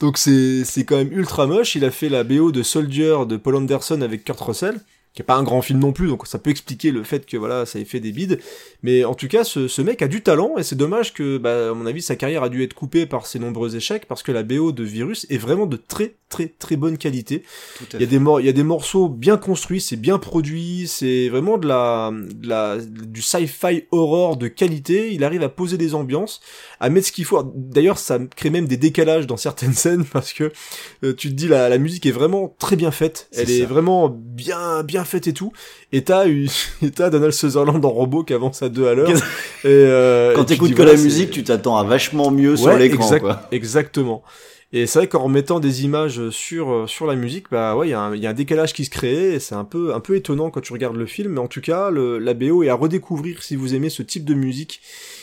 Donc 0.03 0.19
c'est 0.19 0.85
quand 0.85 0.97
même 0.97 1.13
ultra 1.13 1.47
moche. 1.47 1.77
Il 1.77 1.85
a 1.85 1.93
fait 1.93 2.09
la 2.09 2.25
BO 2.25 2.51
de 2.51 2.65
Soldier 2.65 3.19
de 3.29 3.37
Paul 3.37 3.55
Anderson 3.55 4.01
avec 4.01 4.25
Kurt 4.25 4.41
Russell 4.41 4.81
qui 5.15 5.21
est 5.21 5.25
pas 5.25 5.37
un 5.37 5.43
grand 5.43 5.61
film 5.61 5.79
non 5.79 5.93
plus, 5.93 6.09
donc 6.09 6.27
ça 6.27 6.39
peut 6.39 6.51
expliquer 6.51 6.91
le 6.91 7.03
fait 7.03 7.27
que 7.27 7.37
voilà, 7.37 7.67
ça 7.67 7.79
ait 7.79 7.85
fait 7.85 8.01
des 8.01 8.13
bides. 8.13 8.41
Mais 8.83 9.05
en 9.05 9.15
tout 9.15 9.29
cas, 9.29 9.45
ce, 9.45 9.69
ce 9.69 9.83
mec 9.83 10.01
a 10.01 10.09
du 10.09 10.23
talent 10.23 10.57
et 10.57 10.63
c'est 10.63 10.77
dommage 10.77 11.13
que, 11.13 11.37
bah, 11.37 11.71
à 11.71 11.75
mon 11.75 11.85
avis, 11.85 12.01
sa 12.01 12.17
carrière 12.17 12.43
a 12.43 12.49
dû 12.49 12.63
être 12.63 12.75
coupée 12.75 13.05
par 13.05 13.27
ses 13.27 13.39
nombreux 13.39 13.77
échecs 13.77 14.07
parce 14.07 14.23
que 14.23 14.33
la 14.33 14.43
BO 14.43 14.73
de 14.73 14.83
Virus 14.83 15.27
est 15.29 15.39
vraiment 15.39 15.67
de 15.67 15.77
très 15.77 16.15
très 16.33 16.49
très 16.49 16.77
bonne 16.77 16.97
qualité. 16.97 17.45
Il 17.93 18.01
y 18.01 18.05
a 18.05 18.07
des 18.07 18.17
il 18.17 18.47
y 18.47 18.49
a 18.49 18.53
des 18.53 18.63
morceaux 18.63 19.09
bien 19.09 19.37
construits, 19.37 19.83
c'est 19.83 19.97
bien 19.97 20.19
produit, 20.19 20.87
c'est 20.89 21.29
vraiment 21.29 21.59
de 21.59 21.69
la, 21.69 22.11
de 22.11 22.49
la 22.49 22.79
du 22.79 23.21
sci-fi 23.21 23.85
horror 23.91 24.39
de 24.39 24.49
qualité. 24.49 25.13
Il 25.13 25.25
arrive 25.25 25.43
à 25.43 25.51
poser 25.51 25.77
des 25.77 25.95
ambiances, 25.95 26.41
à 26.81 26.89
mettre 26.89 27.09
ce 27.09 27.13
qu'il 27.13 27.27
faut. 27.27 27.53
D'ailleurs, 27.55 27.99
ça 27.99 28.19
crée 28.35 28.49
même 28.49 28.67
des 28.67 28.79
décalages 28.79 29.27
dans 29.27 29.37
certaines 29.37 29.75
scènes 29.75 30.07
parce 30.07 30.33
que 30.33 30.51
euh, 31.05 31.15
tu 31.15 31.29
te 31.29 31.35
dis 31.35 31.49
la, 31.49 31.69
la 31.69 31.79
musique 31.79 32.07
est 32.07 32.13
vraiment 32.13 32.57
très 32.59 32.77
bien 32.77 32.91
faite. 32.91 33.29
Elle 33.37 33.51
est 33.51 33.67
vraiment 33.67 34.09
bien 34.09 34.83
bien 34.83 35.02
faite 35.07 35.27
et 35.27 35.33
tout. 35.33 35.53
Et 35.93 36.03
t'as 36.03 36.25
t'as 36.95 37.11
Donald 37.11 37.33
Sutherland 37.33 37.85
en 37.85 37.91
robot 37.91 38.25
qui 38.25 38.35
avance 38.35 38.63
à 38.63 38.69
deux 38.69 38.87
à 38.87 38.95
l'heure. 38.95 39.11
et 39.65 39.67
euh, 39.67 40.35
quand 40.35 40.45
t'écoutes 40.45 40.75
que 40.75 40.83
la 40.83 40.97
musique, 40.97 41.31
tu 41.31 41.45
t'attends 41.45 41.77
à 41.77 41.85
vachement 41.85 42.31
mieux 42.31 42.57
sur 42.57 42.77
l'écran. 42.77 43.11
Exactement. 43.51 44.23
Et 44.75 44.87
c'est 44.87 45.01
vrai 45.01 45.09
qu'en 45.09 45.25
remettant 45.25 45.61
des 45.61 45.85
images 45.85 46.31
sur 46.31 46.73
euh, 46.73 46.87
sur 46.87 47.07
la 47.07 47.15
musique, 47.15 47.51
bah 47.51 47.77
ouais, 47.77 47.89
il 47.89 47.91
y, 47.91 48.21
y, 48.21 48.27
a 48.27 48.31
un 48.31 48.33
décalage 48.33 48.73
qui 48.73 48.87
se 48.87 48.91
crée 48.91 49.35
et 49.35 49.39
c'est 49.39 49.55
un 49.55 49.65
peu 49.65 49.95
un 49.95 50.01
peu 50.01 50.17
étonnant 50.17 50.51
quand 50.51 50.63
tu 50.63 50.73
regardes 50.73 50.97
le 50.97 51.05
film. 51.05 51.33
Mais 51.33 51.41
en 51.41 51.47
tout 51.47 51.61
cas, 51.61 51.91
le, 51.91 52.19
la 52.19 52.33
BO 52.33 52.63
est 52.63 52.71
à 52.71 52.75
redécouvrir 52.75 53.43
si 53.43 53.55
vous 53.55 53.75
aimez 53.75 53.91
ce 53.91 54.03
type 54.03 54.25
de 54.25 54.33
musique, 54.33 54.81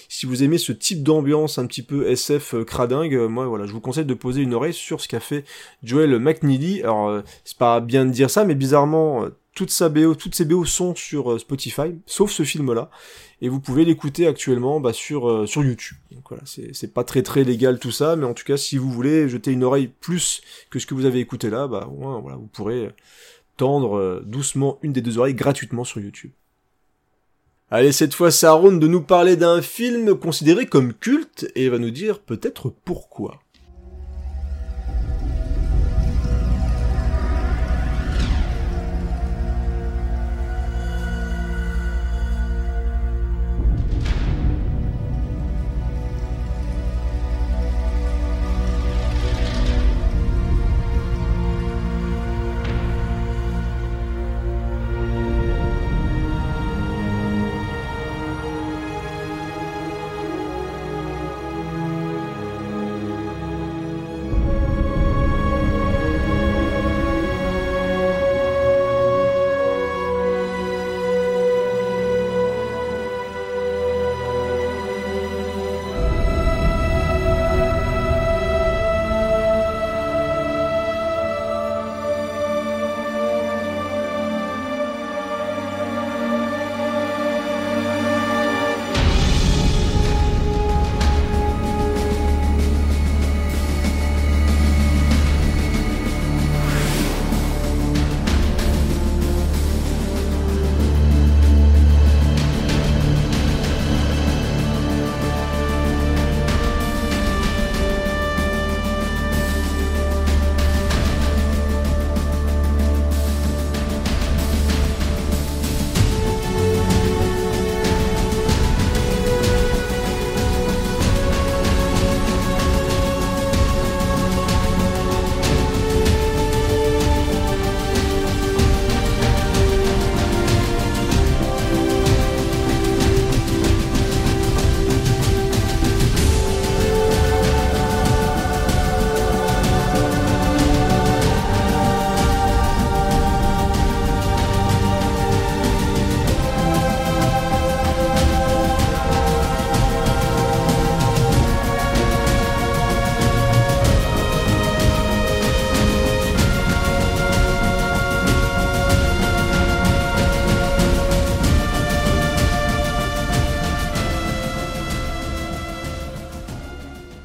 si 0.07 0.27
vous 0.27 0.43
aimez 0.43 0.59
ce 0.59 0.71
type 0.71 1.01
d'ambiance 1.01 1.57
un 1.57 1.65
petit 1.65 1.81
peu 1.81 2.07
SF 2.07 2.53
euh, 2.53 2.63
cradingue. 2.63 3.15
Moi, 3.15 3.47
voilà, 3.47 3.65
je 3.65 3.71
vous 3.71 3.81
conseille 3.81 4.05
de 4.05 4.13
poser 4.13 4.43
une 4.43 4.53
oreille 4.53 4.73
sur 4.73 5.01
ce 5.01 5.07
qu'a 5.07 5.19
fait 5.19 5.45
Joel 5.81 6.19
McNeely. 6.19 6.83
Alors, 6.83 7.23
c'est 7.43 7.57
pas 7.57 7.79
bien 7.79 8.05
de 8.05 8.11
dire 8.11 8.29
ça, 8.29 8.45
mais 8.45 8.53
bizarrement, 8.53 9.25
toutes 9.55 9.71
sa 9.71 9.89
BO, 9.89 10.15
toutes 10.15 10.35
ces 10.35 10.45
BO 10.45 10.65
sont 10.65 10.95
sur 10.95 11.33
euh, 11.33 11.39
Spotify, 11.39 11.95
sauf 12.05 12.31
ce 12.31 12.43
film-là, 12.43 12.89
et 13.41 13.49
vous 13.49 13.59
pouvez 13.59 13.83
l'écouter 13.85 14.27
actuellement 14.27 14.79
bah, 14.79 14.93
sur 14.93 15.29
euh, 15.29 15.45
sur 15.45 15.63
YouTube. 15.63 15.97
Donc 16.11 16.23
voilà, 16.29 16.43
c'est 16.45 16.93
pas 16.93 17.03
très 17.03 17.23
très 17.23 17.43
légal 17.43 17.79
tout 17.79 17.91
ça, 17.91 18.15
mais 18.15 18.25
en 18.25 18.33
tout 18.33 18.45
cas, 18.45 18.57
si 18.57 18.77
vous 18.77 18.91
voulez 18.91 19.27
jeter 19.27 19.51
une 19.51 19.63
oreille 19.63 19.91
plus 19.99 20.41
que 20.69 20.79
ce 20.79 20.85
que 20.85 20.93
vous 20.93 21.05
avez 21.05 21.19
écouté 21.19 21.49
là, 21.49 21.67
bah 21.67 21.89
voilà, 21.91 22.37
vous 22.37 22.47
pourrez 22.47 22.89
tendre 23.57 23.97
euh, 23.97 24.23
doucement 24.25 24.79
une 24.81 24.93
des 24.93 25.01
deux 25.01 25.17
oreilles 25.17 25.35
gratuitement 25.35 25.83
sur 25.83 25.99
YouTube. 25.99 26.31
Allez, 27.71 27.91
cette 27.91 28.15
fois, 28.15 28.29
à 28.29 28.55
de 28.79 28.87
nous 28.87 29.01
parler 29.01 29.35
d'un 29.35 29.61
film 29.61 30.15
considéré 30.15 30.65
comme 30.65 30.93
culte, 30.93 31.51
et 31.53 31.69
va 31.69 31.77
nous 31.77 31.91
dire 31.91 32.19
peut-être 32.19 32.73
pourquoi. 32.83 33.41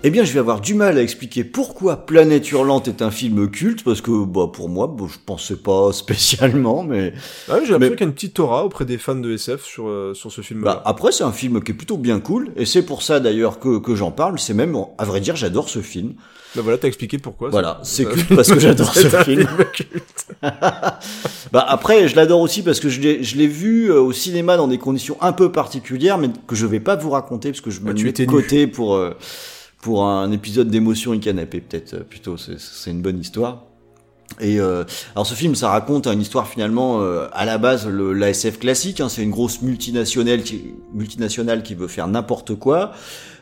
Eh 0.06 0.10
bien, 0.10 0.22
je 0.22 0.34
vais 0.34 0.38
avoir 0.38 0.60
du 0.60 0.74
mal 0.74 0.98
à 0.98 1.02
expliquer 1.02 1.44
pourquoi 1.44 2.04
Planète 2.04 2.52
Hurlante 2.52 2.88
est 2.88 3.00
un 3.00 3.10
film 3.10 3.50
culte, 3.50 3.82
parce 3.84 4.02
que, 4.02 4.26
bah, 4.26 4.50
pour 4.52 4.68
moi, 4.68 4.86
bon, 4.86 5.08
je 5.08 5.16
pensais 5.24 5.56
pas 5.56 5.92
spécialement, 5.94 6.82
mais. 6.82 7.14
Ah 7.48 7.54
oui, 7.54 7.60
j'ai 7.64 7.72
l'impression 7.72 7.94
qu'il 7.94 8.00
y 8.00 8.04
a 8.04 8.08
une 8.08 8.14
petite 8.14 8.38
aura 8.38 8.66
auprès 8.66 8.84
des 8.84 8.98
fans 8.98 9.14
de 9.14 9.32
SF 9.32 9.64
sur, 9.64 9.88
euh, 9.88 10.12
sur 10.12 10.30
ce 10.30 10.42
film. 10.42 10.60
Bah, 10.60 10.82
après, 10.84 11.10
c'est 11.10 11.24
un 11.24 11.32
film 11.32 11.62
qui 11.62 11.72
est 11.72 11.74
plutôt 11.74 11.96
bien 11.96 12.20
cool, 12.20 12.50
et 12.58 12.66
c'est 12.66 12.84
pour 12.84 13.02
ça 13.02 13.18
d'ailleurs 13.18 13.58
que, 13.58 13.78
que 13.78 13.94
j'en 13.94 14.10
parle. 14.10 14.38
C'est 14.38 14.52
même, 14.52 14.76
à 14.98 15.06
vrai 15.06 15.22
dire, 15.22 15.36
j'adore 15.36 15.70
ce 15.70 15.80
film. 15.80 16.12
Bah 16.54 16.60
voilà, 16.62 16.78
t'as 16.78 16.88
expliqué 16.88 17.16
pourquoi. 17.18 17.48
Voilà, 17.48 17.80
c'est 17.82 18.04
culte 18.04 18.28
parce 18.28 18.48
que 18.48 18.60
j'adore 18.60 18.94
ce 18.94 19.08
film. 19.08 19.48
bah 20.42 21.64
après, 21.66 22.08
je 22.08 22.14
l'adore 22.14 22.40
aussi 22.40 22.62
parce 22.62 22.78
que 22.78 22.88
je 22.88 23.00
l'ai 23.00 23.46
vu 23.46 23.90
euh, 23.90 24.00
au 24.00 24.12
cinéma 24.12 24.56
dans 24.56 24.68
des 24.68 24.78
conditions 24.78 25.16
un 25.20 25.32
peu 25.32 25.50
particulières, 25.50 26.18
mais 26.18 26.28
que 26.46 26.54
je 26.54 26.66
vais 26.66 26.78
pas 26.78 26.94
vous 26.94 27.10
raconter 27.10 27.50
parce 27.50 27.60
que 27.60 27.70
je 27.70 27.80
me 27.80 27.86
bah, 27.86 28.00
mets 28.00 28.12
de 28.12 28.24
côté 28.26 28.66
pour. 28.66 28.94
Euh, 28.94 29.16
pour 29.84 30.06
un 30.06 30.32
épisode 30.32 30.70
d'émotion 30.70 31.12
et 31.12 31.20
canapé, 31.20 31.60
peut-être 31.60 31.92
euh, 31.92 32.00
plutôt, 32.00 32.38
c'est 32.38 32.90
une 32.90 33.02
bonne 33.02 33.20
histoire. 33.20 33.64
Et 34.40 34.58
euh, 34.58 34.84
alors 35.14 35.26
ce 35.26 35.34
film, 35.34 35.54
ça 35.54 35.68
raconte 35.68 36.06
une 36.06 36.22
histoire 36.22 36.48
finalement 36.48 37.02
euh, 37.02 37.26
à 37.34 37.44
la 37.44 37.58
base 37.58 37.86
l'ASF 37.86 38.58
classique. 38.58 39.02
Hein, 39.02 39.10
c'est 39.10 39.22
une 39.22 39.30
grosse 39.30 39.60
multinationale 39.60 40.42
qui, 40.42 40.72
multinationale 40.94 41.62
qui 41.62 41.74
veut 41.74 41.86
faire 41.86 42.08
n'importe 42.08 42.54
quoi. 42.54 42.92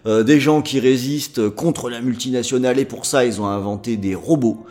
des 0.04 0.40
gens 0.40 0.62
qui 0.62 0.80
résistent 0.80 1.48
contre 1.48 1.88
la 1.88 2.00
multinationale 2.00 2.80
et 2.80 2.84
pour 2.86 3.06
ça 3.06 3.24
ils 3.24 3.40
ont 3.40 3.46
inventé 3.46 3.96
des 3.96 4.16
robots 4.16 4.66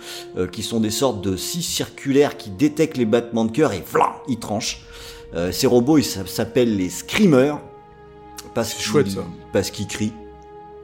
qui 0.51 0.63
sont 0.63 0.81
des 0.81 0.91
sortes 0.91 1.23
de 1.23 1.37
scies 1.37 1.63
circulaires 1.63 2.35
qui 2.35 2.49
détectent 2.49 2.97
les 2.97 3.05
battements 3.05 3.45
de 3.45 3.51
cœur 3.51 3.71
et 3.71 3.81
voilà, 3.89 4.15
ils 4.27 4.39
tranchent. 4.39 4.81
ces 5.51 5.67
robots 5.67 5.97
ils 5.97 6.03
s'appellent 6.03 6.75
les 6.75 6.89
screamers 6.89 7.61
parce 8.53 8.75
parce 9.53 9.71
qu'ils 9.71 9.87
crient. 9.87 10.20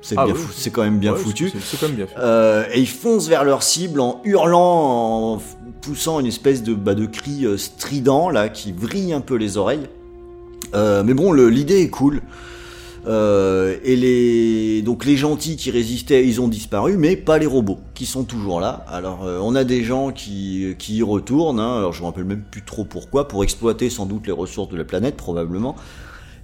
C'est 0.08 0.16
ah 0.18 0.26
quand 0.72 0.84
même 0.84 1.00
bien 1.00 1.16
foutu. 1.16 1.52
C'est 1.62 1.78
quand 1.78 1.88
même 1.88 1.98
bien 1.98 2.08
euh, 2.18 2.64
et 2.74 2.80
ils 2.80 2.88
foncent 2.88 3.28
vers 3.28 3.44
leur 3.44 3.62
cible 3.62 4.00
en 4.00 4.22
hurlant, 4.24 5.34
en 5.34 5.42
poussant 5.82 6.22
une 6.22 6.26
espèce 6.26 6.64
de, 6.64 6.74
bah, 6.74 6.96
de 6.96 7.06
cri 7.06 7.46
euh, 7.46 7.58
strident 7.58 8.30
là 8.30 8.48
qui 8.48 8.72
vrille 8.72 9.12
un 9.12 9.20
peu 9.20 9.36
les 9.36 9.58
oreilles. 9.58 9.90
Euh, 10.76 11.04
mais 11.04 11.14
bon, 11.14 11.34
l'idée 11.34 11.82
est 11.82 11.90
cool. 11.90 12.22
Et 13.06 13.96
les 13.96 14.82
donc 14.82 15.04
les 15.04 15.18
gentils 15.18 15.58
qui 15.58 15.72
résistaient, 15.72 16.26
ils 16.26 16.40
ont 16.40 16.48
disparu, 16.48 16.98
mais 16.98 17.18
pas 17.18 17.38
les 17.38 17.46
robots 17.46 17.80
qui 17.94 18.06
sont 18.06 18.24
toujours 18.24 18.62
là. 18.62 18.86
Alors 18.90 19.26
on 19.42 19.56
a 19.56 19.66
des 19.66 19.84
gens 19.84 20.12
qui 20.12 20.76
qui 20.78 20.98
y 20.98 21.04
retournent. 21.04 21.60
Hein, 21.60 21.78
alors 21.78 21.94
je 21.94 22.02
me 22.02 22.06
rappelle 22.06 22.26
même 22.26 22.44
plus 22.50 22.64
trop 22.64 22.86
pourquoi, 22.86 23.28
pour 23.28 23.44
exploiter 23.44 23.90
sans 23.90 24.06
doute 24.06 24.26
les 24.26 24.34
ressources 24.34 24.70
de 24.70 24.78
la 24.78 24.84
planète 24.86 25.16
probablement. 25.16 25.76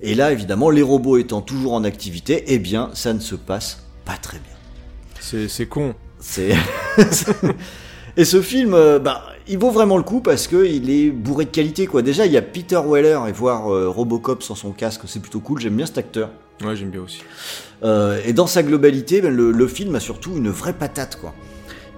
Et 0.04 0.16
là 0.16 0.32
évidemment 0.32 0.70
les 0.70 0.82
robots 0.82 1.18
étant 1.18 1.42
toujours 1.42 1.74
en 1.74 1.84
activité, 1.84 2.44
eh 2.48 2.60
bien 2.60 2.92
ça 2.94 3.14
ne 3.14 3.20
se 3.20 3.36
passe 3.36 3.84
pas 4.06 4.18
très 4.22 4.38
bien. 4.38 5.48
C'est 5.48 5.66
con. 5.66 5.96
C'est 6.20 6.54
et 8.18 8.26
ce 8.26 8.42
film, 8.42 8.74
euh, 8.74 9.00
bah, 9.00 9.24
il 9.48 9.58
vaut 9.58 9.72
vraiment 9.72 9.98
le 9.98 10.04
coup 10.04 10.20
parce 10.20 10.48
que 10.48 10.66
il 10.66 10.90
est 10.90 11.10
bourré 11.10 11.46
de 11.46 11.50
qualité 11.50 11.88
quoi. 11.88 12.02
Déjà 12.02 12.26
il 12.26 12.32
y 12.32 12.38
a 12.38 12.42
Peter 12.42 12.80
Weller 12.86 13.20
et 13.28 13.32
voir 13.32 13.74
euh, 13.74 13.88
Robocop 13.88 14.44
sans 14.44 14.56
son 14.56 14.72
casque, 14.72 15.02
c'est 15.08 15.22
plutôt 15.22 15.40
cool. 15.40 15.60
J'aime 15.62 15.78
bien 15.78 15.86
cet 15.86 15.98
acteur. 15.98 16.30
Ouais, 16.64 16.76
j'aime 16.76 16.90
bien 16.90 17.02
aussi. 17.02 17.22
Euh, 17.84 18.22
et 18.26 18.34
dans 18.34 18.48
sa 18.48 18.62
globalité, 18.62 19.22
ben, 19.22 19.34
le, 19.34 19.52
le 19.52 19.68
film 19.68 19.96
a 19.96 20.00
surtout 20.00 20.36
une 20.36 20.50
vraie 20.50 20.74
patate 20.74 21.18
quoi. 21.20 21.34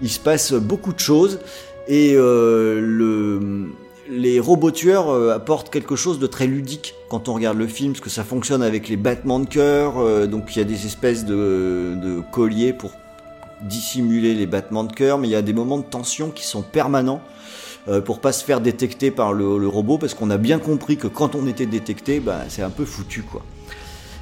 Il 0.01 0.09
se 0.09 0.19
passe 0.19 0.53
beaucoup 0.53 0.93
de 0.93 0.99
choses 0.99 1.39
et 1.87 2.13
euh, 2.15 2.79
le 2.81 3.69
les 4.09 4.39
robots 4.39 4.71
tueurs 4.71 5.09
euh, 5.09 5.33
apportent 5.33 5.69
quelque 5.69 5.95
chose 5.95 6.19
de 6.19 6.27
très 6.27 6.47
ludique 6.47 6.95
quand 7.09 7.29
on 7.29 7.33
regarde 7.33 7.57
le 7.57 7.67
film, 7.67 7.93
parce 7.93 8.01
que 8.01 8.09
ça 8.09 8.23
fonctionne 8.23 8.61
avec 8.61 8.89
les 8.89 8.97
battements 8.97 9.39
de 9.39 9.47
cœur, 9.47 9.97
euh, 9.97 10.27
donc 10.27 10.55
il 10.55 10.59
y 10.59 10.61
a 10.61 10.65
des 10.65 10.85
espèces 10.85 11.25
de, 11.25 12.21
colliers 12.31 12.73
pour 12.73 12.91
dissimuler 13.61 14.33
les 14.33 14.45
battements 14.45 14.83
de 14.83 14.93
cœur, 14.93 15.17
mais 15.17 15.27
il 15.27 15.31
y 15.31 15.35
a 15.35 15.41
des 15.41 15.53
moments 15.53 15.77
de 15.77 15.83
tension 15.83 16.29
qui 16.29 16.45
sont 16.45 16.61
permanents 16.61 17.21
euh, 17.87 18.01
pour 18.01 18.19
pas 18.19 18.31
se 18.31 18.43
faire 18.43 18.61
détecter 18.61 19.11
par 19.11 19.33
le, 19.33 19.67
robot, 19.67 19.97
parce 19.97 20.13
qu'on 20.13 20.29
a 20.29 20.37
bien 20.37 20.59
compris 20.59 20.97
que 20.97 21.07
quand 21.07 21.35
on 21.35 21.47
était 21.47 21.65
détecté, 21.65 22.19
bah, 22.19 22.41
c'est 22.49 22.63
un 22.63 22.69
peu 22.69 22.85
foutu 22.85 23.23
quoi. 23.23 23.43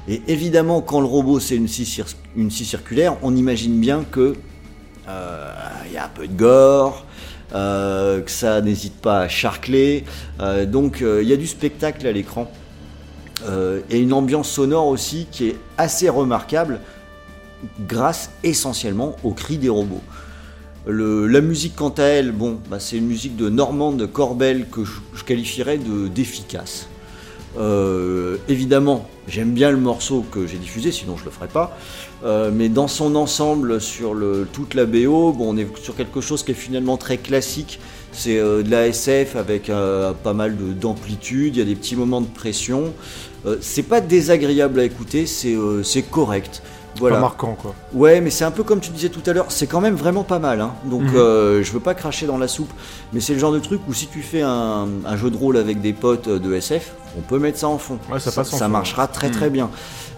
Et 0.06 0.20
évidemment, 0.28 0.82
quand 0.82 1.00
le 1.00 1.06
robot 1.06 1.40
c'est 1.40 1.56
une 1.56 1.68
scie, 1.68 2.02
une 2.36 2.50
scie 2.50 2.66
circulaire, 2.66 3.16
on 3.22 3.34
imagine 3.34 3.80
bien 3.80 4.04
que 4.04 4.34
euh, 5.08 5.52
il 5.86 5.92
y 5.92 5.96
a 5.96 6.04
un 6.06 6.08
peu 6.08 6.26
de 6.26 6.36
gore, 6.36 7.04
que 7.52 8.30
ça 8.30 8.60
n'hésite 8.60 8.94
pas 9.00 9.20
à 9.20 9.28
charcler, 9.28 10.04
euh, 10.40 10.66
donc 10.66 11.02
euh, 11.02 11.22
il 11.22 11.28
y 11.28 11.32
a 11.32 11.36
du 11.36 11.46
spectacle 11.46 12.06
à 12.06 12.12
l'écran. 12.12 12.50
Euh, 13.46 13.80
et 13.90 13.98
une 13.98 14.12
ambiance 14.12 14.48
sonore 14.48 14.86
aussi 14.86 15.26
qui 15.30 15.48
est 15.48 15.56
assez 15.76 16.08
remarquable 16.08 16.80
grâce 17.86 18.30
essentiellement 18.42 19.16
au 19.22 19.32
cri 19.32 19.58
des 19.58 19.68
robots. 19.68 20.02
La 20.86 21.40
musique 21.40 21.76
quant 21.76 21.94
à 21.96 22.04
elle, 22.04 22.32
bon, 22.32 22.58
bah, 22.70 22.78
c'est 22.78 22.96
une 22.96 23.06
musique 23.06 23.36
de 23.36 23.48
Normand 23.48 23.96
Corbel 24.06 24.66
que 24.68 24.84
je, 24.84 24.92
je 25.14 25.24
qualifierais 25.24 25.78
de 25.78 26.08
d'efficace. 26.08 26.88
Euh, 27.58 28.36
évidemment, 28.48 29.08
j'aime 29.28 29.52
bien 29.52 29.70
le 29.70 29.76
morceau 29.76 30.24
que 30.30 30.46
j'ai 30.46 30.56
diffusé, 30.58 30.90
sinon 30.92 31.16
je 31.16 31.24
le 31.24 31.30
ferais 31.30 31.48
pas. 31.48 31.76
Euh, 32.24 32.50
mais 32.52 32.68
dans 32.68 32.88
son 32.88 33.14
ensemble, 33.16 33.80
sur 33.80 34.14
toute 34.52 34.74
la 34.74 34.86
BO, 34.86 35.36
on 35.38 35.56
est 35.56 35.66
sur 35.78 35.94
quelque 35.96 36.20
chose 36.20 36.42
qui 36.42 36.52
est 36.52 36.54
finalement 36.54 36.96
très 36.96 37.18
classique. 37.18 37.78
C'est 38.12 38.38
euh, 38.38 38.62
de 38.62 38.70
la 38.70 38.86
SF 38.88 39.36
avec 39.36 39.70
pas 40.22 40.32
mal 40.32 40.56
de- 40.56 40.72
d'amplitude, 40.72 41.56
il 41.56 41.58
y 41.58 41.62
a 41.62 41.64
des 41.66 41.74
petits 41.76 41.96
moments 41.96 42.20
de 42.20 42.26
pression. 42.26 42.92
C'est 43.60 43.82
pas 43.82 44.00
désagréable 44.00 44.80
à 44.80 44.84
écouter, 44.84 45.26
c'est 45.26 46.02
correct. 46.10 46.62
Voilà. 46.98 47.16
Pas 47.16 47.20
marquant, 47.22 47.56
quoi. 47.60 47.74
Ouais, 47.92 48.20
mais 48.20 48.30
c'est 48.30 48.44
un 48.44 48.50
peu 48.50 48.62
comme 48.62 48.80
tu 48.80 48.90
disais 48.90 49.08
tout 49.08 49.22
à 49.26 49.32
l'heure, 49.32 49.46
c'est 49.48 49.66
quand 49.66 49.80
même 49.80 49.94
vraiment 49.96 50.22
pas 50.24 50.38
mal. 50.38 50.60
Hein. 50.60 50.72
Donc 50.84 51.02
Mhm. 51.02 51.16
euh, 51.16 51.62
je 51.62 51.72
veux 51.72 51.80
pas 51.80 51.94
cracher 51.94 52.26
dans 52.26 52.38
la 52.38 52.48
soupe, 52.48 52.72
mais 53.12 53.20
c'est 53.20 53.32
le 53.34 53.38
genre 53.38 53.52
de 53.52 53.58
truc 53.58 53.80
où 53.88 53.92
si 53.92 54.06
tu 54.06 54.22
fais 54.22 54.42
un, 54.42 54.86
un 55.04 55.16
jeu 55.16 55.30
de 55.30 55.36
rôle 55.36 55.56
avec 55.56 55.80
des 55.80 55.92
potes 55.92 56.28
euh, 56.28 56.38
de 56.38 56.54
SF, 56.54 56.92
on 57.18 57.20
peut 57.22 57.38
mettre 57.38 57.58
ça 57.58 57.68
en 57.68 57.78
fond. 57.78 57.98
Ouais, 58.12 58.20
ça 58.20 58.30
passe 58.32 58.52
en 58.54 58.58
fond, 58.58 58.68
marchera 58.68 59.06
très 59.08 59.30
très 59.30 59.46
Mhm. 59.46 59.52
bien. 59.52 59.70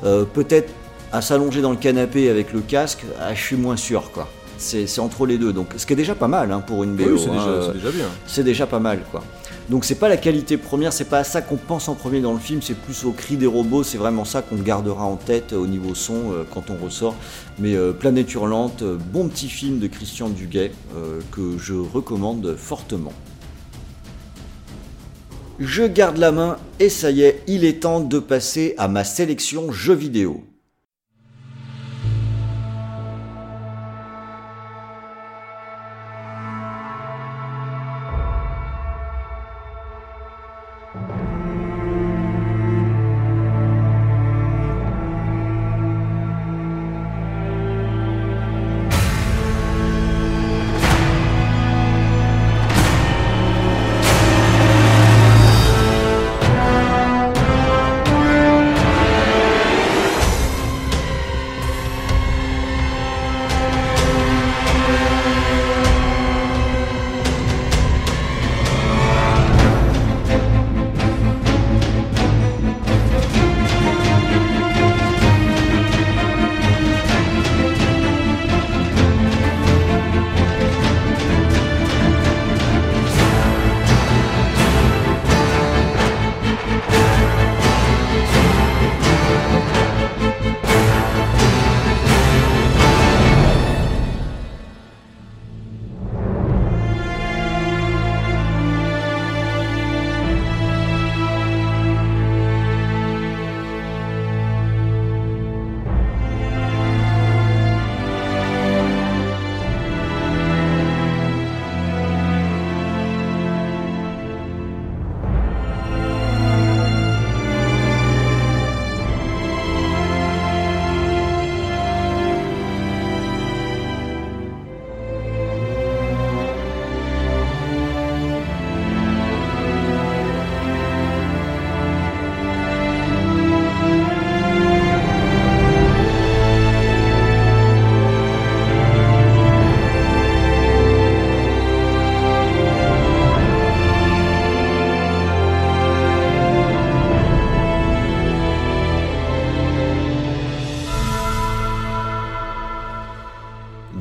Euh, 0.04 0.24
Peut-être 0.24 0.72
à 1.12 1.22
s'allonger 1.22 1.62
dans 1.62 1.70
le 1.70 1.76
canapé 1.76 2.28
avec 2.28 2.52
le 2.52 2.60
casque, 2.60 3.04
ah, 3.20 3.34
je 3.34 3.40
suis 3.40 3.56
moins 3.56 3.76
sûr 3.76 4.10
quoi. 4.12 4.28
C'est 4.58 4.86
c'est 4.86 5.00
entre 5.00 5.26
les 5.26 5.36
deux, 5.38 5.52
donc 5.52 5.68
ce 5.76 5.84
qui 5.86 5.92
est 5.92 5.96
déjà 5.96 6.14
pas 6.14 6.28
mal 6.28 6.50
hein, 6.50 6.60
pour 6.66 6.82
une 6.82 6.94
BO. 6.96 7.04
Oui, 7.04 7.18
c'est 7.22 7.28
hein, 7.30 7.32
déjà, 7.34 7.46
euh, 7.48 7.72
déjà 7.72 7.90
bien. 7.90 8.06
c'est 8.26 8.42
déjà 8.44 8.66
pas 8.66 8.78
mal 8.80 9.00
quoi. 9.10 9.22
Donc 9.68 9.84
c'est 9.84 9.96
pas 9.96 10.08
la 10.08 10.16
qualité 10.16 10.56
première, 10.58 10.92
c'est 10.92 11.06
pas 11.06 11.18
à 11.18 11.24
ça 11.24 11.42
qu'on 11.42 11.56
pense 11.56 11.88
en 11.88 11.96
premier 11.96 12.20
dans 12.20 12.32
le 12.32 12.38
film, 12.38 12.62
c'est 12.62 12.76
plus 12.76 13.04
au 13.04 13.10
cri 13.10 13.36
des 13.36 13.46
robots, 13.46 13.82
c'est 13.82 13.98
vraiment 13.98 14.24
ça 14.24 14.40
qu'on 14.40 14.56
gardera 14.56 15.04
en 15.04 15.16
tête 15.16 15.52
euh, 15.52 15.56
au 15.56 15.66
niveau 15.66 15.94
son 15.94 16.32
euh, 16.32 16.44
quand 16.54 16.70
on 16.70 16.76
ressort. 16.84 17.16
Mais 17.58 17.74
euh, 17.74 17.92
Planète 17.92 18.32
Hurlante, 18.32 18.84
bon 18.84 19.26
petit 19.26 19.48
film 19.48 19.80
de 19.80 19.88
Christian 19.88 20.28
Duguay 20.28 20.70
que 21.32 21.58
je 21.58 21.74
recommande 21.74 22.54
fortement. 22.56 23.12
Je 25.58 25.84
garde 25.84 26.18
la 26.18 26.32
main 26.32 26.58
et 26.78 26.88
ça 26.88 27.10
y 27.10 27.22
est, 27.22 27.42
il 27.48 27.64
est 27.64 27.80
temps 27.80 28.00
de 28.00 28.18
passer 28.18 28.74
à 28.78 28.88
ma 28.88 29.04
sélection 29.04 29.72
jeux 29.72 29.94
vidéo. 29.94 30.44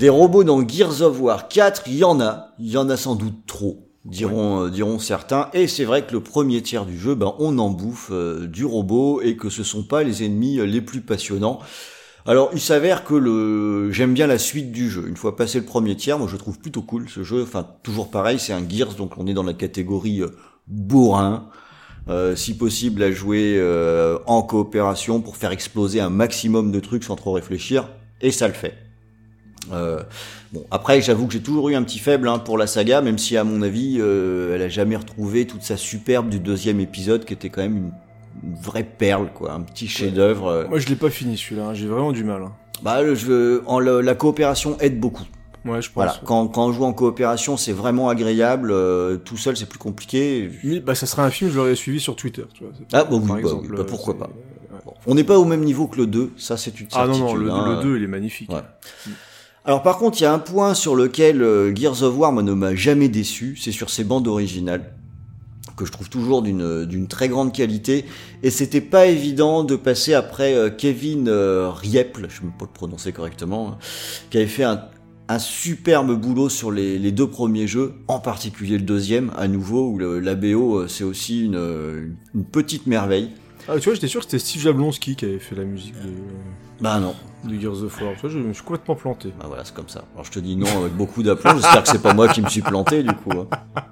Des 0.06 0.10
robots 0.10 0.44
dans 0.44 0.68
Gears 0.68 1.02
of 1.02 1.20
War 1.20 1.48
4, 1.48 1.86
il 1.88 1.96
y 1.96 2.04
en 2.04 2.22
a, 2.22 2.54
il 2.60 2.70
y 2.70 2.78
en 2.78 2.92
a 2.92 2.96
sans 2.96 3.16
doute 3.16 3.48
trop, 3.48 3.90
diront, 4.06 4.66
euh, 4.66 4.70
diront 4.70 5.00
certains. 5.00 5.50
Et 5.56 5.68
c'est 5.68 5.84
vrai 5.84 6.06
que 6.06 6.14
le 6.14 6.20
premier 6.20 6.62
tiers 6.62 6.86
du 6.86 6.96
jeu, 6.96 7.16
ben, 7.16 7.34
on 7.40 7.58
en 7.58 7.72
bouffe 7.72 8.10
euh, 8.12 8.46
du 8.46 8.66
robot 8.66 9.24
et 9.24 9.36
que 9.36 9.50
ce 9.50 9.64
sont 9.64 9.82
pas 9.82 10.04
les 10.04 10.24
ennemis 10.24 10.60
euh, 10.60 10.68
les 10.68 10.82
plus 10.82 11.02
passionnants. 11.02 11.58
Alors, 12.28 12.52
il 12.54 12.62
s'avère 12.62 13.04
que 13.04 13.16
le, 13.16 13.92
j'aime 13.92 14.14
bien 14.14 14.28
la 14.28 14.38
suite 14.38 14.72
du 14.72 14.92
jeu. 14.92 15.08
Une 15.08 15.18
fois 15.18 15.36
passé 15.36 15.58
le 15.58 15.66
premier 15.66 15.96
tiers, 15.96 16.20
moi 16.20 16.28
je 16.32 16.38
trouve 16.38 16.60
plutôt 16.60 16.84
cool 16.84 17.10
ce 17.10 17.24
jeu. 17.24 17.42
Enfin, 17.42 17.68
toujours 17.82 18.12
pareil, 18.12 18.38
c'est 18.38 18.54
un 18.54 18.62
Gears, 18.70 18.94
donc 18.94 19.18
on 19.18 19.26
est 19.26 19.34
dans 19.34 19.42
la 19.42 19.56
catégorie 19.56 20.22
bourrin. 20.68 21.50
euh, 22.10 22.36
si 22.36 22.56
possible 22.56 23.02
à 23.02 23.12
jouer 23.12 23.56
euh, 23.58 24.20
en 24.28 24.44
coopération 24.44 25.22
pour 25.22 25.36
faire 25.36 25.50
exploser 25.50 26.00
un 26.00 26.12
maximum 26.12 26.72
de 26.72 26.80
trucs 26.80 27.04
sans 27.04 27.16
trop 27.16 27.32
réfléchir, 27.32 27.90
et 28.22 28.30
ça 28.30 28.48
le 28.48 28.54
fait. 28.54 28.85
Euh, 29.74 30.02
bon, 30.54 30.66
après, 30.72 31.02
j'avoue 31.02 31.28
que 31.28 31.34
j'ai 31.34 31.42
toujours 31.42 31.70
eu 31.70 31.76
un 31.76 31.84
petit 31.84 32.00
faible 32.00 32.28
hein, 32.28 32.40
pour 32.40 32.58
la 32.58 32.68
saga, 32.68 33.02
même 33.02 33.18
si 33.18 33.36
à 33.38 33.44
mon 33.44 33.62
avis, 33.62 33.98
euh, 34.00 34.56
elle 34.56 34.62
a 34.62 34.70
jamais 34.70 34.96
retrouvé 34.96 35.48
toute 35.48 35.64
sa 35.64 35.78
superbe 35.78 36.30
du 36.30 36.40
deuxième 36.40 36.80
épisode, 36.80 37.26
qui 37.26 37.34
était 37.34 37.50
quand 37.50 37.62
même 37.62 37.78
une, 37.78 37.92
une 38.44 38.56
vraie 38.56 38.84
perle, 38.84 39.30
quoi, 39.34 39.54
un 39.54 39.62
petit 39.62 39.88
chef-d'œuvre. 39.88 40.48
euh. 40.48 40.68
Moi, 40.68 40.80
je 40.80 40.88
l'ai 40.88 40.96
pas 40.96 41.10
fini 41.10 41.38
celui-là. 41.38 41.68
hein. 41.68 41.74
J'ai 41.74 41.88
vraiment 41.88 42.12
du 42.12 42.24
mal. 42.24 42.44
hein. 42.44 42.52
Bah, 42.84 43.02
le 43.02 43.16
jeu, 43.16 43.64
en 43.68 43.80
le- 43.80 44.02
la 44.02 44.16
coopération 44.16 44.78
aide 44.80 45.00
beaucoup. 45.00 45.24
Ouais, 45.66 45.82
je 45.82 45.88
pense. 45.88 45.96
Voilà, 45.96 46.20
quand, 46.26 46.48
quand 46.48 46.68
on 46.68 46.72
joue 46.74 46.84
en 46.84 46.94
coopération, 46.94 47.58
c'est 47.58 47.72
vraiment 47.72 48.10
agréable. 48.10 48.70
euh, 48.72 49.18
tout 49.18 49.38
seul, 49.38 49.58
c'est 49.58 49.68
plus 49.68 49.80
compliqué. 49.80 50.52
Mais, 50.64 50.80
bah, 50.80 50.94
ça 50.94 51.08
serait 51.08 51.24
un 51.24 51.32
film, 51.32 51.50
je 51.50 51.56
l'aurais 51.56 51.74
suivi 51.76 52.00
sur 52.00 52.16
Twitter, 52.16 52.44
tu 52.54 52.64
vois. 52.66 52.74
Ah, 52.94 53.04
bon, 53.06 53.20
oui, 53.20 53.42
bah 53.42 53.50
oui, 53.62 53.68
bah, 53.76 53.84
pourquoi 53.88 54.14
c'est- 54.14 54.20
pas. 54.20 54.30
Bon, 54.86 54.94
on 55.08 55.16
n'est 55.16 55.24
pas 55.24 55.40
au 55.40 55.46
même 55.46 55.64
niveau 55.64 55.88
que 55.88 55.98
le 55.98 56.06
2, 56.06 56.32
ça 56.38 56.58
c'est 56.58 56.80
une 56.80 56.88
Ah 56.94 57.08
non, 57.08 57.14
certitude. 57.14 57.40
non, 57.40 57.46
le, 57.46 57.52
hein. 57.52 57.78
le 57.78 57.82
2, 57.84 57.98
il 57.98 58.04
est 58.04 58.08
magnifique. 58.08 58.52
Ouais. 58.52 58.62
Alors 59.66 59.82
par 59.82 59.98
contre, 59.98 60.20
il 60.20 60.24
y 60.24 60.28
a 60.28 60.34
un 60.34 60.40
point 60.40 60.74
sur 60.74 60.96
lequel 60.96 61.42
euh, 61.42 61.76
Gears 61.76 62.04
of 62.04 62.18
War 62.18 62.32
ne 62.32 62.54
m'a 62.54 62.76
jamais 62.76 63.10
déçu, 63.10 63.58
c'est 63.60 63.72
sur 63.72 63.90
ses 63.90 64.04
bandes 64.04 64.28
originales 64.28 64.92
que 65.76 65.86
je 65.86 65.92
trouve 65.92 66.10
toujours 66.10 66.42
d'une 66.42 66.86
d'une 66.86 67.08
très 67.08 67.28
grande 67.28 67.52
qualité 67.52 68.06
et 68.44 68.50
c'était 68.50 68.80
pas 68.80 69.08
évident 69.08 69.66
de 69.66 69.76
passer 69.76 70.14
après 70.14 70.54
euh, 70.54 70.70
Kevin 70.70 71.28
euh, 71.28 71.70
Rieple, 71.70 72.28
je 72.30 72.44
ne 72.44 72.48
peux 72.48 72.60
pas 72.60 72.66
le 72.66 72.74
prononcer 72.74 73.12
correctement, 73.12 73.72
hein, 73.72 73.78
qui 74.30 74.38
avait 74.38 74.48
fait 74.48 74.64
un 74.64 75.40
superbe 75.40 76.14
boulot 76.20 76.50
sur 76.50 76.72
les, 76.72 77.12
deux 77.12 77.28
premiers 77.28 77.68
jeux, 77.68 77.94
en 78.08 78.20
particulier 78.20 78.78
le 78.78 78.84
deuxième, 78.84 79.32
à 79.38 79.48
nouveau, 79.48 79.90
où 79.90 79.98
le, 79.98 80.20
la 80.20 80.36
BO, 80.36 80.80
euh, 80.80 80.88
c'est 80.88 81.04
aussi 81.04 81.50
euh, 81.54 82.08
une 82.34 82.46
petite 82.46 82.86
merveille. 82.88 83.32
Ah, 83.68 83.80
tu 83.80 83.86
vois, 83.86 83.94
j'étais 83.96 84.08
sûr 84.08 84.22
que 84.22 84.26
c'était 84.26 84.40
Steve 84.40 84.62
Jablonski 84.62 85.16
qui 85.16 85.26
avait 85.26 85.40
fait 85.40 85.56
la 85.56 85.64
musique 85.64 85.96
de, 85.96 86.10
Bah 86.82 87.00
non, 87.00 87.16
de 87.44 87.60
Gears 87.60 87.84
of 87.84 88.00
War. 88.02 88.14
Tu 88.14 88.22
vois, 88.22 88.30
je 88.30 88.38
me 88.38 88.54
suis 88.54 88.64
complètement 88.64 88.96
planté. 88.96 89.30
Bah 89.40 89.46
voilà, 89.48 89.66
c'est 89.66 89.74
comme 89.74 89.90
ça. 89.90 90.04
Alors 90.14 90.26
je 90.26 90.32
te 90.32 90.40
dis 90.40 90.56
non 90.56 90.68
avec 90.82 90.94
beaucoup 90.94 91.24
d'aplomb, 91.24 91.54
j'espère 91.56 91.82
que 91.84 91.90
c'est 91.90 92.02
pas 92.02 92.14
moi 92.14 92.28
qui 92.28 92.42
me 92.42 92.50
suis 92.50 92.62
planté 92.62 93.02
du 93.04 93.14
coup. 93.14 93.32
hein. 93.32 93.48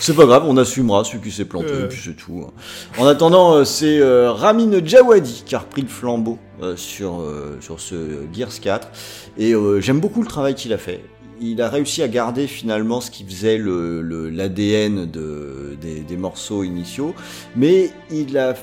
C'est 0.00 0.14
pas- 0.16 0.24
grave, 0.24 0.44
on 0.46 0.56
assumera 0.56 1.04
celui 1.04 1.20
qui 1.20 1.30
s'est 1.30 1.44
planté, 1.44 1.66
Euh. 1.68 1.84
et 1.84 1.88
puis 1.88 2.00
c'est 2.02 2.16
tout. 2.16 2.46
hein. 2.48 2.52
En 2.98 3.06
attendant, 3.06 3.52
euh, 3.56 3.64
c'est 3.64 3.98
euh, 4.00 4.32
Ramin 4.32 4.82
Djawadi 4.82 5.42
qui 5.44 5.54
a 5.54 5.58
repris 5.58 5.82
le 5.82 5.88
flambeau 5.88 6.38
euh, 6.62 6.76
sur, 6.76 7.22
sur 7.60 7.78
ce 7.78 8.22
Gears 8.32 8.58
4. 8.60 8.88
Et 9.36 9.52
j'aime 9.80 10.00
beaucoup 10.00 10.22
le 10.22 10.26
travail 10.28 10.54
qu'il 10.54 10.72
a 10.72 10.78
fait. 10.78 11.04
Il 11.40 11.60
a 11.60 11.68
réussi 11.68 12.02
à 12.02 12.08
garder 12.08 12.46
finalement 12.46 13.00
ce 13.00 13.10
qui 13.10 13.24
faisait 13.24 13.58
le- 13.58 14.02
le- 14.02 14.30
l'ADN 14.30 15.04
de, 15.06 15.76
des, 15.80 16.00
des 16.00 16.16
morceaux 16.16 16.62
initiaux, 16.62 17.14
mais 17.56 17.90
il 18.10 18.38
a, 18.38 18.54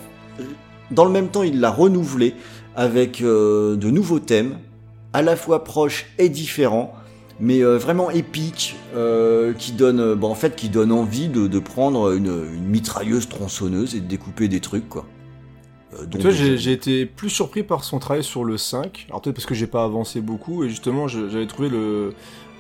dans 0.89 1.05
le 1.05 1.11
même 1.11 1.27
temps, 1.29 1.43
il 1.43 1.59
l'a 1.59 1.69
renouvelé 1.71 2.33
avec 2.75 3.21
euh, 3.21 3.75
de 3.75 3.89
nouveaux 3.91 4.19
thèmes, 4.19 4.57
à 5.13 5.21
la 5.21 5.35
fois 5.35 5.63
proches 5.65 6.05
et 6.17 6.29
différents, 6.29 6.93
mais 7.41 7.61
euh, 7.63 7.77
vraiment 7.77 8.09
épiques, 8.11 8.77
euh, 8.95 9.51
qui 9.53 9.73
donnent, 9.73 9.99
euh, 9.99 10.15
bon, 10.15 10.29
en 10.29 10.35
fait, 10.35 10.55
qui 10.55 10.69
donnent 10.69 10.93
envie 10.93 11.27
de, 11.27 11.47
de 11.47 11.59
prendre 11.59 12.13
une, 12.13 12.27
une 12.53 12.65
mitrailleuse 12.65 13.27
tronçonneuse 13.27 13.95
et 13.95 13.99
de 13.99 14.07
découper 14.07 14.47
des 14.47 14.61
trucs, 14.61 14.87
quoi. 14.87 15.05
J'ai 16.57 16.71
été 16.71 17.05
plus 17.05 17.29
surpris 17.29 17.63
par 17.63 17.83
son 17.83 17.99
travail 17.99 18.23
sur 18.23 18.45
le 18.45 18.57
5. 18.57 19.07
Alors 19.09 19.21
peut-être 19.21 19.35
parce 19.35 19.45
que 19.45 19.53
j'ai 19.55 19.67
pas 19.67 19.83
avancé 19.83 20.21
beaucoup, 20.21 20.63
et 20.63 20.69
justement, 20.69 21.09
j'avais 21.09 21.47
trouvé 21.47 21.67
le, 21.67 22.13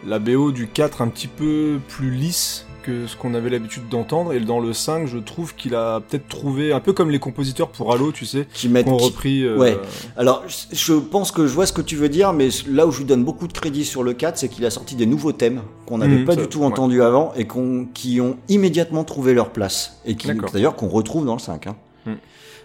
la 0.05 0.19
BO 0.19 0.51
du 0.51 0.67
4 0.67 1.01
un 1.01 1.07
petit 1.07 1.27
peu 1.27 1.79
plus 1.87 2.11
lisse 2.11 2.65
que 2.83 3.05
ce 3.05 3.15
qu'on 3.15 3.35
avait 3.35 3.51
l'habitude 3.51 3.87
d'entendre, 3.89 4.33
et 4.33 4.39
dans 4.39 4.59
le 4.59 4.73
5, 4.73 5.05
je 5.05 5.19
trouve 5.19 5.53
qu'il 5.53 5.75
a 5.75 5.99
peut-être 5.99 6.27
trouvé, 6.27 6.73
un 6.73 6.79
peu 6.79 6.93
comme 6.93 7.11
les 7.11 7.19
compositeurs 7.19 7.67
pour 7.69 7.93
Halo, 7.93 8.11
tu 8.11 8.25
sais, 8.25 8.47
qui 8.51 8.69
mettent, 8.69 8.87
ont 8.87 8.97
qui- 8.97 9.05
repris... 9.05 9.43
euh, 9.43 9.55
Ouais. 9.55 9.77
Alors, 10.17 10.43
je- 10.73 10.93
pense 10.93 11.31
que 11.31 11.45
je 11.45 11.53
vois 11.53 11.67
ce 11.67 11.73
que 11.73 11.83
tu 11.83 11.95
veux 11.95 12.09
dire, 12.09 12.33
mais 12.33 12.49
là 12.67 12.87
où 12.87 12.91
je 12.91 12.97
lui 12.97 13.05
donne 13.05 13.23
beaucoup 13.23 13.47
de 13.47 13.53
crédit 13.53 13.85
sur 13.85 14.01
le 14.01 14.13
4, 14.13 14.35
c'est 14.39 14.49
qu'il 14.49 14.65
a 14.65 14.71
sorti 14.71 14.95
des 14.95 15.05
nouveaux 15.05 15.31
thèmes 15.31 15.61
qu'on 15.85 15.99
n'avait 15.99 16.15
Mhm, 16.17 16.25
pas 16.25 16.33
ça- 16.33 16.41
du 16.41 16.47
tout 16.47 16.61
ouais. 16.61 16.65
entendus 16.65 17.03
avant 17.03 17.33
et 17.35 17.45
qui 17.93 18.19
ont 18.19 18.35
immédiatement 18.49 19.03
trouvé 19.03 19.35
leur 19.35 19.51
place. 19.51 19.99
Et 20.05 20.15
qui, 20.15 20.29
d'ailleurs, 20.51 20.75
qu'on 20.75 20.87
retrouve 20.89 21.23
dans 21.23 21.33
le 21.35 21.39
5. 21.39 21.67
Hein. 21.67 21.75
Mhm. 22.07 22.17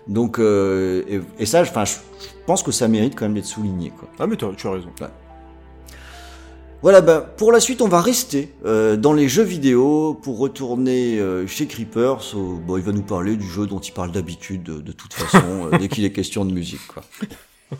Donc, 0.09 0.39
euh, 0.39 1.03
et, 1.11 1.21
et 1.41 1.45
ça, 1.45 1.61
enfin, 1.61 1.85
je, 1.85 1.93
je 1.93 2.29
pense 2.47 2.63
que 2.63 2.73
ça 2.73 2.89
mérite 2.89 3.15
quand 3.17 3.27
même 3.27 3.35
d'être 3.35 3.45
souligné, 3.45 3.91
quoi. 3.91 4.09
Ah 4.19 4.27
mais 4.27 4.37
tu 4.37 4.47
as 4.47 4.71
raison. 4.71 4.89
Voilà, 6.83 7.01
bah, 7.01 7.21
pour 7.21 7.53
la 7.53 7.59
suite, 7.61 7.83
on 7.83 7.89
va 7.89 8.01
rester 8.01 8.53
euh, 8.65 8.97
dans 8.97 9.13
les 9.13 9.29
jeux 9.29 9.43
vidéo 9.43 10.15
pour 10.23 10.39
retourner 10.39 11.19
euh, 11.19 11.47
chez 11.47 11.67
Creepers. 11.67 12.35
au- 12.37 12.57
bon, 12.59 12.77
il 12.77 12.83
va 12.83 12.93
nous 12.93 13.03
parler 13.03 13.37
du 13.37 13.47
jeu 13.49 13.67
dont 13.67 13.81
il 13.81 13.93
parle 13.93 14.13
d'habitude, 14.13 14.63
de, 14.63 14.93
toute 14.93 15.15
façon, 15.15 15.71
euh, 15.73 15.79
dès 15.79 15.89
qu'il 15.89 16.05
est 16.05 16.13
question 16.13 16.45
de 16.45 16.53
musique, 16.53 16.87
quoi. 16.87 17.03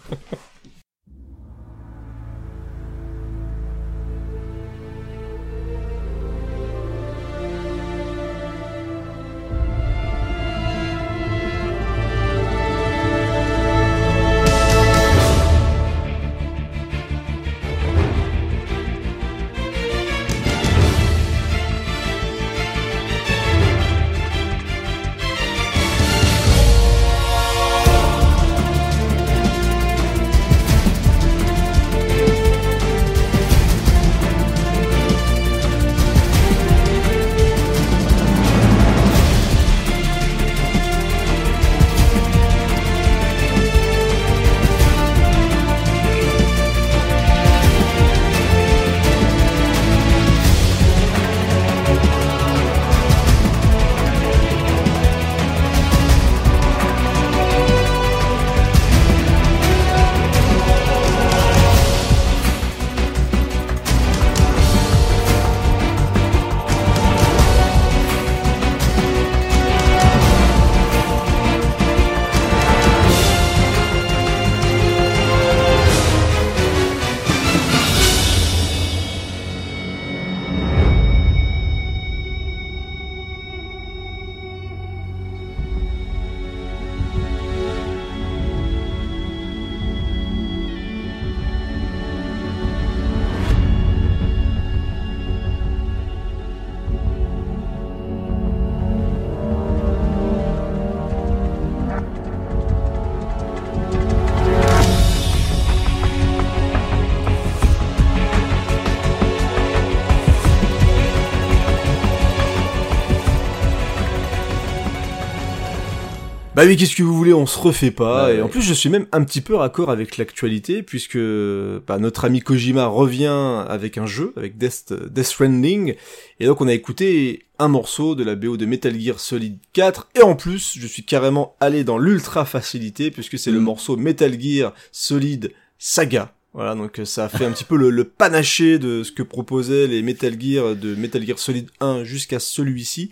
Bah 116.57 116.63
oui, 116.65 116.79
qu'est-ce 116.79 116.97
que 116.97 117.03
vous 117.03 117.15
voulez, 117.15 117.35
on 117.35 117.45
se 117.45 117.59
refait 117.59 117.91
pas. 117.91 118.29
Ouais, 118.29 118.37
et 118.37 118.41
en 118.41 118.49
plus, 118.49 118.63
je 118.63 118.73
suis 118.73 118.89
même 118.89 119.07
un 119.13 119.23
petit 119.25 119.43
peu 119.43 119.55
raccord 119.55 119.91
avec 119.91 120.17
l'actualité, 120.17 120.83
puisque 120.83 121.19
bah, 121.19 121.99
notre 121.99 122.25
ami 122.25 122.41
Kojima 122.41 122.87
revient 122.87 123.65
avec 123.69 123.99
un 123.99 124.07
jeu, 124.07 124.33
avec 124.37 124.57
Death, 124.57 124.95
Death 125.11 125.27
Stranding. 125.27 125.97
Et 126.41 126.47
donc, 126.47 126.63
on 126.63 126.67
a 126.67 126.73
écouté 126.73 127.45
un 127.59 127.69
morceau 127.69 128.15
de 128.15 128.25
la 128.25 128.37
BO 128.37 128.57
de 128.57 128.65
Metal 128.65 128.99
Gear 128.99 129.21
Solid 129.21 129.59
4. 129.75 130.09
Et 130.15 130.23
en 130.23 130.35
plus, 130.35 130.79
je 130.81 130.87
suis 130.87 131.05
carrément 131.05 131.57
allé 131.61 131.85
dans 131.85 131.99
l'ultra 131.99 132.47
facilité, 132.47 133.11
puisque 133.11 133.39
c'est 133.39 133.51
le 133.51 133.61
Mm. 133.61 133.65
morceau 133.65 133.97
Metal 133.99 134.41
Gear 134.41 134.73
Solid 134.93 135.53
Saga. 135.79 136.33
Voilà, 136.55 136.75
donc 136.75 137.01
euh, 137.01 137.05
ça 137.05 137.27
a 137.27 137.29
fait 137.29 137.45
un 137.45 137.53
petit 137.53 137.65
peu 137.65 137.77
le, 137.77 137.91
le 137.91 138.05
panaché 138.05 138.79
de 138.79 139.03
ce 139.03 139.13
que 139.13 139.23
proposaient 139.23 139.87
les 139.89 140.01
Metal 140.01 140.35
Gear 140.41 140.75
de 140.75 140.95
Metal 140.95 141.23
Gear 141.23 141.39
Solid 141.39 141.69
1 141.81 142.05
jusqu'à 142.05 142.39
celui-ci. 142.39 143.11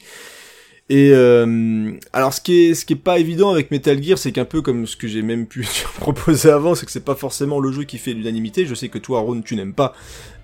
Et 0.90 1.12
euh, 1.14 1.92
alors 2.12 2.34
ce 2.34 2.42
qui 2.42 2.66
est 2.66 2.74
ce 2.74 2.84
qui 2.84 2.92
est 2.92 2.96
pas 2.96 3.18
évident 3.18 3.50
avec 3.50 3.70
Metal 3.70 4.02
Gear, 4.02 4.18
c'est 4.18 4.32
qu'un 4.32 4.44
peu 4.44 4.60
comme 4.60 4.86
ce 4.86 4.96
que 4.96 5.08
j'ai 5.08 5.22
même 5.22 5.46
pu 5.46 5.66
proposer 5.98 6.50
avant, 6.50 6.74
c'est 6.74 6.84
que 6.84 6.92
c'est 6.92 7.04
pas 7.04 7.14
forcément 7.14 7.58
le 7.58 7.72
jeu 7.72 7.84
qui 7.84 7.96
fait 7.96 8.12
l'unanimité. 8.12 8.66
Je 8.66 8.74
sais 8.74 8.90
que 8.90 8.98
toi, 8.98 9.20
Ron, 9.20 9.40
tu 9.40 9.56
n'aimes 9.56 9.72
pas 9.72 9.94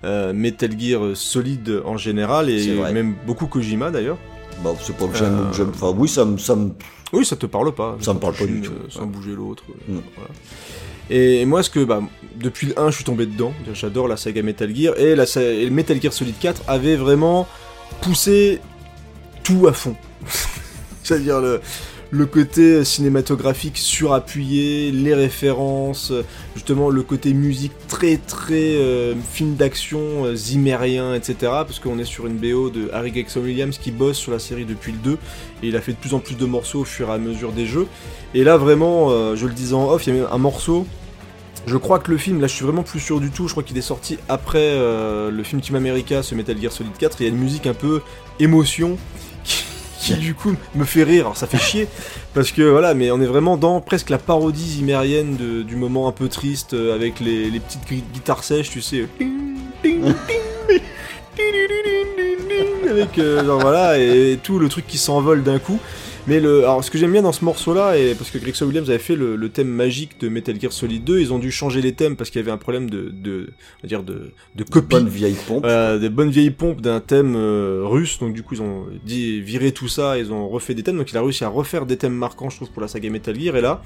euh, 0.03 0.33
Metal 0.33 0.71
Gear 0.79 1.15
Solid 1.15 1.81
en 1.85 1.95
général 1.97 2.49
et 2.49 2.75
même 2.91 3.13
beaucoup 3.27 3.45
Kojima 3.45 3.91
d'ailleurs. 3.91 4.17
Bah, 4.63 4.73
c'est 4.81 4.95
pas 4.95 5.07
que 5.07 5.17
j'aime, 5.17 5.39
euh, 5.39 5.53
j'aime. 5.53 5.71
Enfin, 5.73 5.93
oui, 5.95 6.07
ça 6.07 6.25
me, 6.25 6.37
ça 6.37 6.55
me. 6.55 6.71
Oui, 7.13 7.25
ça 7.25 7.35
te 7.35 7.45
parle 7.45 7.73
pas. 7.73 7.97
Ça 7.99 8.13
me 8.13 8.19
parle 8.19 8.35
pas 8.35 8.45
du 8.45 8.61
tout. 8.61 8.71
Sans 8.89 9.05
bouger 9.05 9.31
l'autre. 9.31 9.63
Voilà. 9.87 10.29
Et 11.09 11.45
moi, 11.45 11.61
ce 11.61 11.69
que, 11.69 11.83
bah, 11.83 12.01
depuis 12.35 12.67
le 12.67 12.79
1, 12.79 12.89
je 12.89 12.95
suis 12.95 13.03
tombé 13.03 13.25
dedans. 13.25 13.53
J'adore 13.73 14.07
la 14.07 14.17
saga 14.17 14.41
Metal 14.41 14.73
Gear. 14.73 14.97
Et, 14.97 15.15
la, 15.15 15.25
et 15.35 15.69
Metal 15.69 16.01
Gear 16.01 16.13
Solid 16.13 16.37
4 16.39 16.63
avait 16.67 16.95
vraiment 16.95 17.47
poussé 18.01 18.59
tout 19.43 19.67
à 19.67 19.73
fond. 19.73 19.95
C'est-à-dire 21.03 21.41
le, 22.11 22.25
côté 22.25 22.83
cinématographique 22.83 23.77
surappuyé, 23.77 24.91
les 24.91 25.13
références, 25.13 26.13
justement 26.55 26.89
le 26.89 27.03
côté 27.03 27.33
musique 27.33 27.71
très 27.87 28.17
très 28.17 28.75
euh, 28.75 29.13
film 29.31 29.55
d'action 29.55 30.25
euh, 30.25 30.35
zimérien, 30.35 31.15
etc. 31.15 31.35
Parce 31.41 31.79
qu'on 31.79 31.99
est 31.99 32.05
sur 32.05 32.27
une 32.27 32.37
BO 32.37 32.69
de 32.69 32.89
Harry 32.93 33.11
Gregson 33.11 33.41
Williams 33.41 33.77
qui 33.77 33.91
bosse 33.91 34.17
sur 34.17 34.31
la 34.31 34.39
série 34.39 34.65
depuis 34.65 34.91
le 34.91 34.99
2 34.99 35.11
et 35.63 35.67
il 35.67 35.75
a 35.75 35.81
fait 35.81 35.93
de 35.93 35.97
plus 35.97 36.13
en 36.13 36.19
plus 36.19 36.35
de 36.35 36.45
morceaux 36.45 36.81
au 36.81 36.85
fur 36.85 37.09
et 37.09 37.13
à 37.13 37.17
mesure 37.17 37.51
des 37.51 37.65
jeux. 37.65 37.87
Et 38.33 38.43
là 38.43 38.57
vraiment, 38.57 39.09
euh, 39.09 39.35
je 39.35 39.47
le 39.47 39.53
disais 39.53 39.73
en 39.73 39.89
off, 39.89 40.05
il 40.05 40.13
y 40.13 40.17
a 40.17 40.21
même 40.21 40.29
un 40.31 40.37
morceau. 40.37 40.85
Je 41.65 41.77
crois 41.77 41.99
que 41.99 42.11
le 42.11 42.17
film, 42.17 42.41
là 42.41 42.47
je 42.47 42.55
suis 42.55 42.65
vraiment 42.65 42.83
plus 42.83 42.99
sûr 42.99 43.19
du 43.19 43.29
tout, 43.29 43.47
je 43.47 43.53
crois 43.53 43.63
qu'il 43.63 43.77
est 43.77 43.81
sorti 43.81 44.17
après 44.29 44.75
le 44.75 45.43
film 45.43 45.61
Team 45.61 45.75
America, 45.75 46.23
ce 46.23 46.33
Metal 46.33 46.59
Gear 46.59 46.71
Solid 46.71 46.97
4, 46.97 47.21
il 47.21 47.23
y 47.23 47.25
a 47.27 47.29
une 47.29 47.37
musique 47.37 47.67
un 47.67 47.75
peu 47.75 48.01
émotion 48.39 48.97
qui 49.43 49.63
du 50.09 50.33
coup 50.33 50.55
me 50.75 50.83
fait 50.85 51.03
rire. 51.03 51.25
Alors 51.25 51.37
ça 51.37 51.47
fait 51.47 51.57
chier 51.57 51.87
parce 52.33 52.51
que 52.51 52.61
voilà, 52.61 52.93
mais 52.93 53.11
on 53.11 53.21
est 53.21 53.25
vraiment 53.25 53.57
dans 53.57 53.81
presque 53.81 54.09
la 54.09 54.17
parodie 54.17 54.67
zimérienne 54.67 55.35
du 55.35 55.75
moment 55.75 56.07
un 56.07 56.11
peu 56.11 56.27
triste 56.27 56.73
euh, 56.73 56.95
avec 56.95 57.19
les, 57.19 57.59
petites 57.59 58.11
guitares 58.13 58.43
sèches, 58.43 58.69
tu 58.69 58.81
sais. 58.81 59.07
avec 62.89 63.17
euh, 63.19 63.45
genre 63.45 63.61
voilà 63.61 63.97
et 63.97 64.37
tout 64.41 64.59
le 64.59 64.67
truc 64.67 64.85
qui 64.85 64.97
s'envole 64.97 65.43
d'un 65.43 65.59
coup. 65.59 65.79
Mais 66.31 66.39
le, 66.39 66.59
alors 66.59 66.81
ce 66.81 66.89
que 66.89 66.97
j'aime 66.97 67.11
bien 67.11 67.23
dans 67.23 67.33
ce 67.33 67.43
morceau-là, 67.43 67.97
et 67.97 68.15
parce 68.15 68.31
que 68.31 68.37
Gregson 68.37 68.65
Williams 68.65 68.89
avait 68.89 68.99
fait 68.99 69.17
le, 69.17 69.49
thème 69.49 69.67
magique 69.67 70.17
de 70.21 70.29
Metal 70.29 70.57
Gear 70.57 70.71
Solid 70.71 71.03
2, 71.03 71.19
ils 71.19 71.33
ont 71.33 71.39
dû 71.39 71.51
changer 71.51 71.81
les 71.81 71.91
thèmes 71.91 72.15
parce 72.15 72.29
qu'il 72.29 72.39
y 72.39 72.41
avait 72.41 72.53
un 72.53 72.57
problème 72.57 72.89
de, 72.89 73.09
de, 73.09 73.49
on 73.49 73.83
va 73.83 73.87
dire 73.89 74.01
de, 74.01 74.31
de 74.55 74.63
copie. 74.63 74.87
Des 74.87 74.95
bonnes 74.95 75.09
vieilles 75.09 75.35
pompes. 75.45 75.67
des 75.67 76.09
bonnes 76.09 76.29
vieilles 76.29 76.51
pompes 76.51 76.79
d'un 76.79 77.01
thème 77.01 77.35
euh, 77.35 77.81
russe. 77.83 78.17
Donc 78.19 78.31
du 78.31 78.43
coup 78.43 78.55
ils 78.55 78.61
ont 78.61 78.85
dit 79.03 79.41
virer 79.41 79.73
tout 79.73 79.89
ça, 79.89 80.17
ils 80.17 80.31
ont 80.31 80.47
refait 80.47 80.73
des 80.73 80.83
thèmes. 80.83 80.97
Donc 80.97 81.11
il 81.11 81.17
a 81.17 81.21
réussi 81.21 81.43
à 81.43 81.49
refaire 81.49 81.85
des 81.85 81.97
thèmes 81.97 82.15
marquants, 82.15 82.49
je 82.49 82.55
trouve, 82.55 82.71
pour 82.71 82.81
la 82.81 82.87
saga 82.87 83.09
Metal 83.09 83.37
Gear. 83.37 83.57
Et 83.57 83.61
là, 83.61 83.81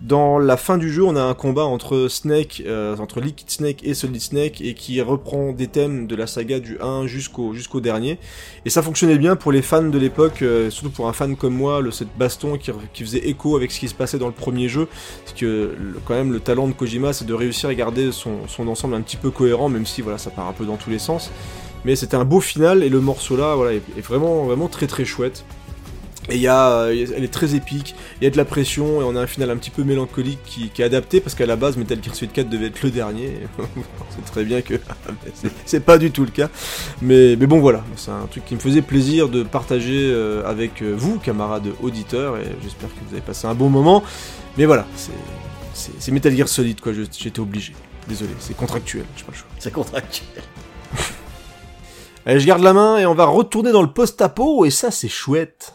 dans 0.00 0.38
la 0.38 0.56
fin 0.56 0.78
du 0.78 0.92
jeu, 0.92 1.02
on 1.02 1.16
a 1.16 1.22
un 1.22 1.34
combat 1.34 1.64
entre 1.64 2.06
Snake, 2.08 2.62
euh, 2.66 2.96
entre 2.98 3.20
Liquid 3.20 3.50
Snake 3.50 3.82
et 3.82 3.94
Solid 3.94 4.20
Snake, 4.20 4.60
et 4.60 4.74
qui 4.74 5.02
reprend 5.02 5.50
des 5.50 5.66
thèmes 5.66 6.06
de 6.06 6.14
la 6.14 6.28
saga 6.28 6.60
du 6.60 6.78
1 6.80 7.08
jusqu'au 7.08 7.52
jusqu'au 7.52 7.80
dernier. 7.80 8.18
Et 8.64 8.70
ça 8.70 8.80
fonctionnait 8.80 9.18
bien 9.18 9.34
pour 9.34 9.50
les 9.50 9.60
fans 9.60 9.82
de 9.82 9.98
l'époque, 9.98 10.42
euh, 10.42 10.70
surtout 10.70 10.90
pour 10.90 11.08
un 11.08 11.12
fan 11.12 11.34
comme 11.34 11.54
moi, 11.54 11.80
le 11.80 11.90
cette 11.90 12.16
baston 12.16 12.58
qui, 12.58 12.70
qui, 12.92 13.02
faisait 13.02 13.28
écho 13.28 13.56
avec 13.56 13.72
ce 13.72 13.80
qui 13.80 13.88
se 13.88 13.94
passait 13.94 14.18
dans 14.18 14.28
le 14.28 14.32
premier 14.32 14.68
jeu. 14.68 14.86
Parce 15.24 15.36
que 15.36 15.76
quand 16.04 16.14
même 16.14 16.32
le 16.32 16.38
talent 16.38 16.68
de 16.68 16.74
Kojima, 16.74 17.12
c'est 17.12 17.26
de 17.26 17.34
réussir 17.34 17.68
à 17.68 17.74
garder 17.74 18.12
son, 18.12 18.46
son 18.46 18.68
ensemble 18.68 18.94
un 18.94 19.00
petit 19.00 19.16
peu 19.16 19.32
cohérent, 19.32 19.68
même 19.68 19.86
si 19.86 20.00
voilà 20.00 20.18
ça 20.18 20.30
part 20.30 20.46
un 20.46 20.52
peu 20.52 20.64
dans 20.64 20.76
tous 20.76 20.90
les 20.90 21.00
sens. 21.00 21.32
Mais 21.84 21.96
c'était 21.96 22.16
un 22.16 22.24
beau 22.24 22.40
final 22.40 22.84
et 22.84 22.88
le 22.88 23.00
morceau 23.00 23.36
là, 23.36 23.56
voilà, 23.56 23.72
est 23.72 24.00
vraiment 24.00 24.44
vraiment 24.44 24.68
très 24.68 24.86
très 24.86 25.04
chouette. 25.04 25.44
Et 26.30 26.36
il 26.36 26.42
y 26.42 26.48
a, 26.48 26.88
elle 26.90 27.24
est 27.24 27.32
très 27.32 27.54
épique, 27.54 27.94
il 28.20 28.24
y 28.24 28.26
a 28.26 28.30
de 28.30 28.36
la 28.36 28.44
pression 28.44 29.00
et 29.00 29.04
on 29.04 29.16
a 29.16 29.20
un 29.20 29.26
final 29.26 29.50
un 29.50 29.56
petit 29.56 29.70
peu 29.70 29.82
mélancolique 29.82 30.40
qui, 30.44 30.68
qui 30.68 30.82
est 30.82 30.84
adapté 30.84 31.20
parce 31.20 31.34
qu'à 31.34 31.46
la 31.46 31.56
base 31.56 31.78
Metal 31.78 31.98
Gear 32.02 32.14
Solid 32.14 32.32
4 32.32 32.48
devait 32.50 32.66
être 32.66 32.82
le 32.82 32.90
dernier. 32.90 33.32
c'est 34.10 34.24
très 34.30 34.44
bien 34.44 34.60
que 34.60 34.74
c'est 35.64 35.80
pas 35.80 35.96
du 35.96 36.10
tout 36.10 36.24
le 36.24 36.30
cas. 36.30 36.50
Mais, 37.00 37.36
mais 37.36 37.46
bon 37.46 37.60
voilà, 37.60 37.82
c'est 37.96 38.10
un 38.10 38.26
truc 38.30 38.44
qui 38.44 38.54
me 38.54 38.60
faisait 38.60 38.82
plaisir 38.82 39.28
de 39.28 39.42
partager 39.42 40.10
euh, 40.12 40.44
avec 40.44 40.82
euh, 40.82 40.94
vous, 40.96 41.18
camarades 41.18 41.68
auditeurs, 41.82 42.36
et 42.36 42.46
j'espère 42.62 42.90
que 42.90 43.00
vous 43.08 43.14
avez 43.14 43.22
passé 43.22 43.46
un 43.46 43.54
bon 43.54 43.70
moment. 43.70 44.02
Mais 44.58 44.66
voilà, 44.66 44.86
c'est 45.74 46.12
Metal 46.12 46.36
Gear 46.36 46.48
Solid 46.48 46.80
quoi, 46.80 46.92
j'étais 46.92 47.40
obligé. 47.40 47.74
Désolé, 48.06 48.30
c'est 48.38 48.56
contractuel, 48.56 49.04
je 49.16 49.24
pas 49.24 49.32
le 49.32 49.36
choix. 49.38 49.48
C'est 49.58 49.72
contractuel. 49.72 50.42
Allez, 52.26 52.40
je 52.40 52.46
garde 52.46 52.62
la 52.62 52.72
main 52.72 52.98
et 52.98 53.06
on 53.06 53.14
va 53.14 53.26
retourner 53.26 53.72
dans 53.72 53.82
le 53.82 53.90
post-apo 53.90 54.64
et 54.64 54.70
ça 54.70 54.90
c'est 54.90 55.08
chouette. 55.08 55.74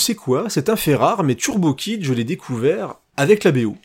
Sais 0.00 0.14
quoi 0.14 0.46
C'est 0.48 0.68
un 0.68 0.76
fait 0.76 0.94
rare, 0.94 1.22
mais 1.22 1.34
Turbo 1.34 1.74
Kid, 1.74 2.04
je 2.04 2.12
l'ai 2.12 2.24
découvert 2.24 2.96
avec 3.16 3.44
la 3.44 3.52
BO. 3.52 3.76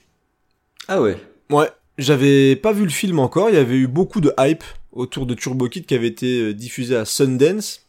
Ah 0.88 1.02
ouais 1.02 1.18
Ouais, 1.52 1.70
j'avais 1.98 2.56
pas 2.56 2.72
vu 2.72 2.84
le 2.84 2.90
film 2.90 3.20
encore, 3.20 3.50
il 3.50 3.56
y 3.56 3.60
avait 3.60 3.76
eu 3.76 3.88
beaucoup 3.88 4.22
de 4.22 4.34
hype 4.40 4.64
autour 4.92 5.26
de 5.26 5.34
Turbo 5.34 5.68
Kid 5.70 5.86
qui 5.86 5.94
avait 5.94 6.08
été 6.08 6.40
euh, 6.40 6.54
diffusé 6.54 6.96
à 6.96 7.06
Sundance. 7.06 7.82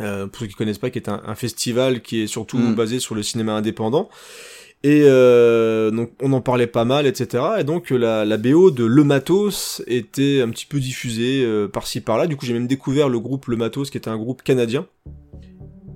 Euh, 0.00 0.28
pour 0.28 0.40
ceux 0.40 0.46
qui 0.46 0.54
connaissent 0.54 0.78
pas, 0.78 0.90
qui 0.90 0.98
est 0.98 1.08
un, 1.08 1.34
festival 1.34 2.02
qui 2.02 2.22
est 2.22 2.26
surtout 2.28 2.58
hmm. 2.58 2.74
basé 2.74 3.00
sur 3.00 3.16
le 3.16 3.24
cinéma 3.24 3.54
indépendant. 3.54 4.08
Et 4.84 5.02
euh, 5.04 5.90
donc 5.90 6.12
on 6.22 6.32
en 6.32 6.40
parlait 6.40 6.68
pas 6.68 6.84
mal, 6.84 7.06
etc. 7.06 7.44
Et 7.58 7.64
donc 7.64 7.90
la, 7.90 8.24
la 8.24 8.36
BO 8.36 8.70
de 8.70 8.84
Le 8.84 9.02
Matos 9.02 9.82
était 9.88 10.40
un 10.40 10.50
petit 10.50 10.66
peu 10.66 10.78
diffusée 10.78 11.42
euh, 11.44 11.66
par-ci 11.66 12.00
par-là. 12.00 12.28
Du 12.28 12.36
coup 12.36 12.46
j'ai 12.46 12.52
même 12.52 12.68
découvert 12.68 13.08
le 13.08 13.18
groupe 13.18 13.46
Le 13.46 13.56
Matos, 13.56 13.90
qui 13.90 13.96
était 13.96 14.08
un 14.08 14.16
groupe 14.16 14.42
canadien. 14.42 14.86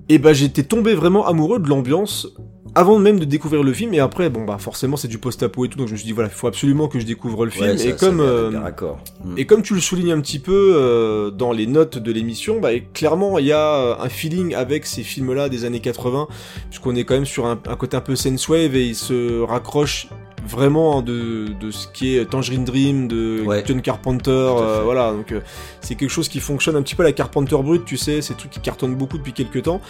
Et 0.09 0.17
bah 0.17 0.33
j'étais 0.33 0.63
tombé 0.63 0.93
vraiment 0.95 1.25
amoureux 1.27 1.59
de 1.59 1.67
l'ambiance 1.69 2.27
avant 2.75 2.97
même 2.97 3.19
de 3.19 3.25
découvrir 3.25 3.61
le 3.61 3.71
film 3.71 3.93
et 3.93 3.99
après 3.99 4.31
bon 4.31 4.45
bah 4.45 4.57
forcément 4.57 4.97
c'est 4.97 5.07
du 5.07 5.19
post-apo 5.19 5.63
et 5.65 5.69
tout 5.69 5.77
donc 5.77 5.87
je 5.87 5.93
me 5.93 5.97
suis 5.97 6.07
dit 6.07 6.11
voilà 6.11 6.27
il 6.33 6.35
faut 6.35 6.47
absolument 6.47 6.87
que 6.87 6.99
je 6.99 7.05
découvre 7.05 7.45
le 7.45 7.51
film 7.51 7.65
Ouais, 7.69 7.77
ça- 7.77 7.87
et 7.89 7.95
comme 7.95 8.19
euh, 8.19 8.49
d'un 8.49 8.61
raccord. 8.61 8.99
Mm. 9.23 9.37
et 9.37 9.45
comme 9.45 9.61
tu 9.61 9.75
le 9.75 9.79
soulignes 9.79 10.11
un 10.11 10.19
petit 10.21 10.39
peu 10.39 10.73
euh, 10.75 11.29
dans 11.29 11.51
les 11.51 11.67
notes 11.67 11.99
de 11.99 12.11
l'émission, 12.11 12.59
bah, 12.59 12.69
clairement 12.93 13.37
il 13.37 13.45
y 13.45 13.51
a 13.51 13.75
euh, 13.75 13.95
un 13.99 14.09
feeling 14.09 14.55
avec 14.55 14.87
ces 14.87 15.03
films-là 15.03 15.49
des 15.49 15.65
années 15.65 15.81
80, 15.81 16.27
puisqu'on 16.71 16.95
est 16.95 17.03
quand 17.03 17.13
même 17.13 17.25
sur 17.27 17.45
un, 17.45 17.59
un 17.67 17.75
côté 17.75 17.95
un 17.95 18.01
peu 18.01 18.15
sense-wave 18.15 18.75
et 18.75 18.87
il 18.87 18.95
se 18.95 19.39
raccroche 19.41 20.07
vraiment 20.47 21.01
de, 21.01 21.47
de 21.59 21.71
ce 21.71 21.87
qui 21.87 22.15
est 22.17 22.25
Tangerine 22.29 22.65
Dream, 22.65 23.07
de 23.07 23.41
Ouais. 23.45 23.63
John 23.65 23.81
Carpenter, 23.81 24.29
euh, 24.31 24.81
voilà, 24.83 25.11
donc 25.11 25.31
euh, 25.31 25.41
c'est 25.81 25.95
quelque 25.95 26.09
chose 26.09 26.27
qui 26.29 26.39
fonctionne 26.39 26.75
un 26.75 26.81
petit 26.81 26.95
peu 26.95 27.03
à 27.03 27.05
la 27.05 27.11
Carpenter 27.13 27.55
brute, 27.63 27.85
tu 27.85 27.97
sais, 27.97 28.21
ces 28.21 28.33
trucs 28.35 28.51
qui 28.51 28.59
cartonnent 28.59 28.95
beaucoup 28.95 29.17
depuis 29.17 29.33
quelques 29.33 29.63
temps. 29.63 29.81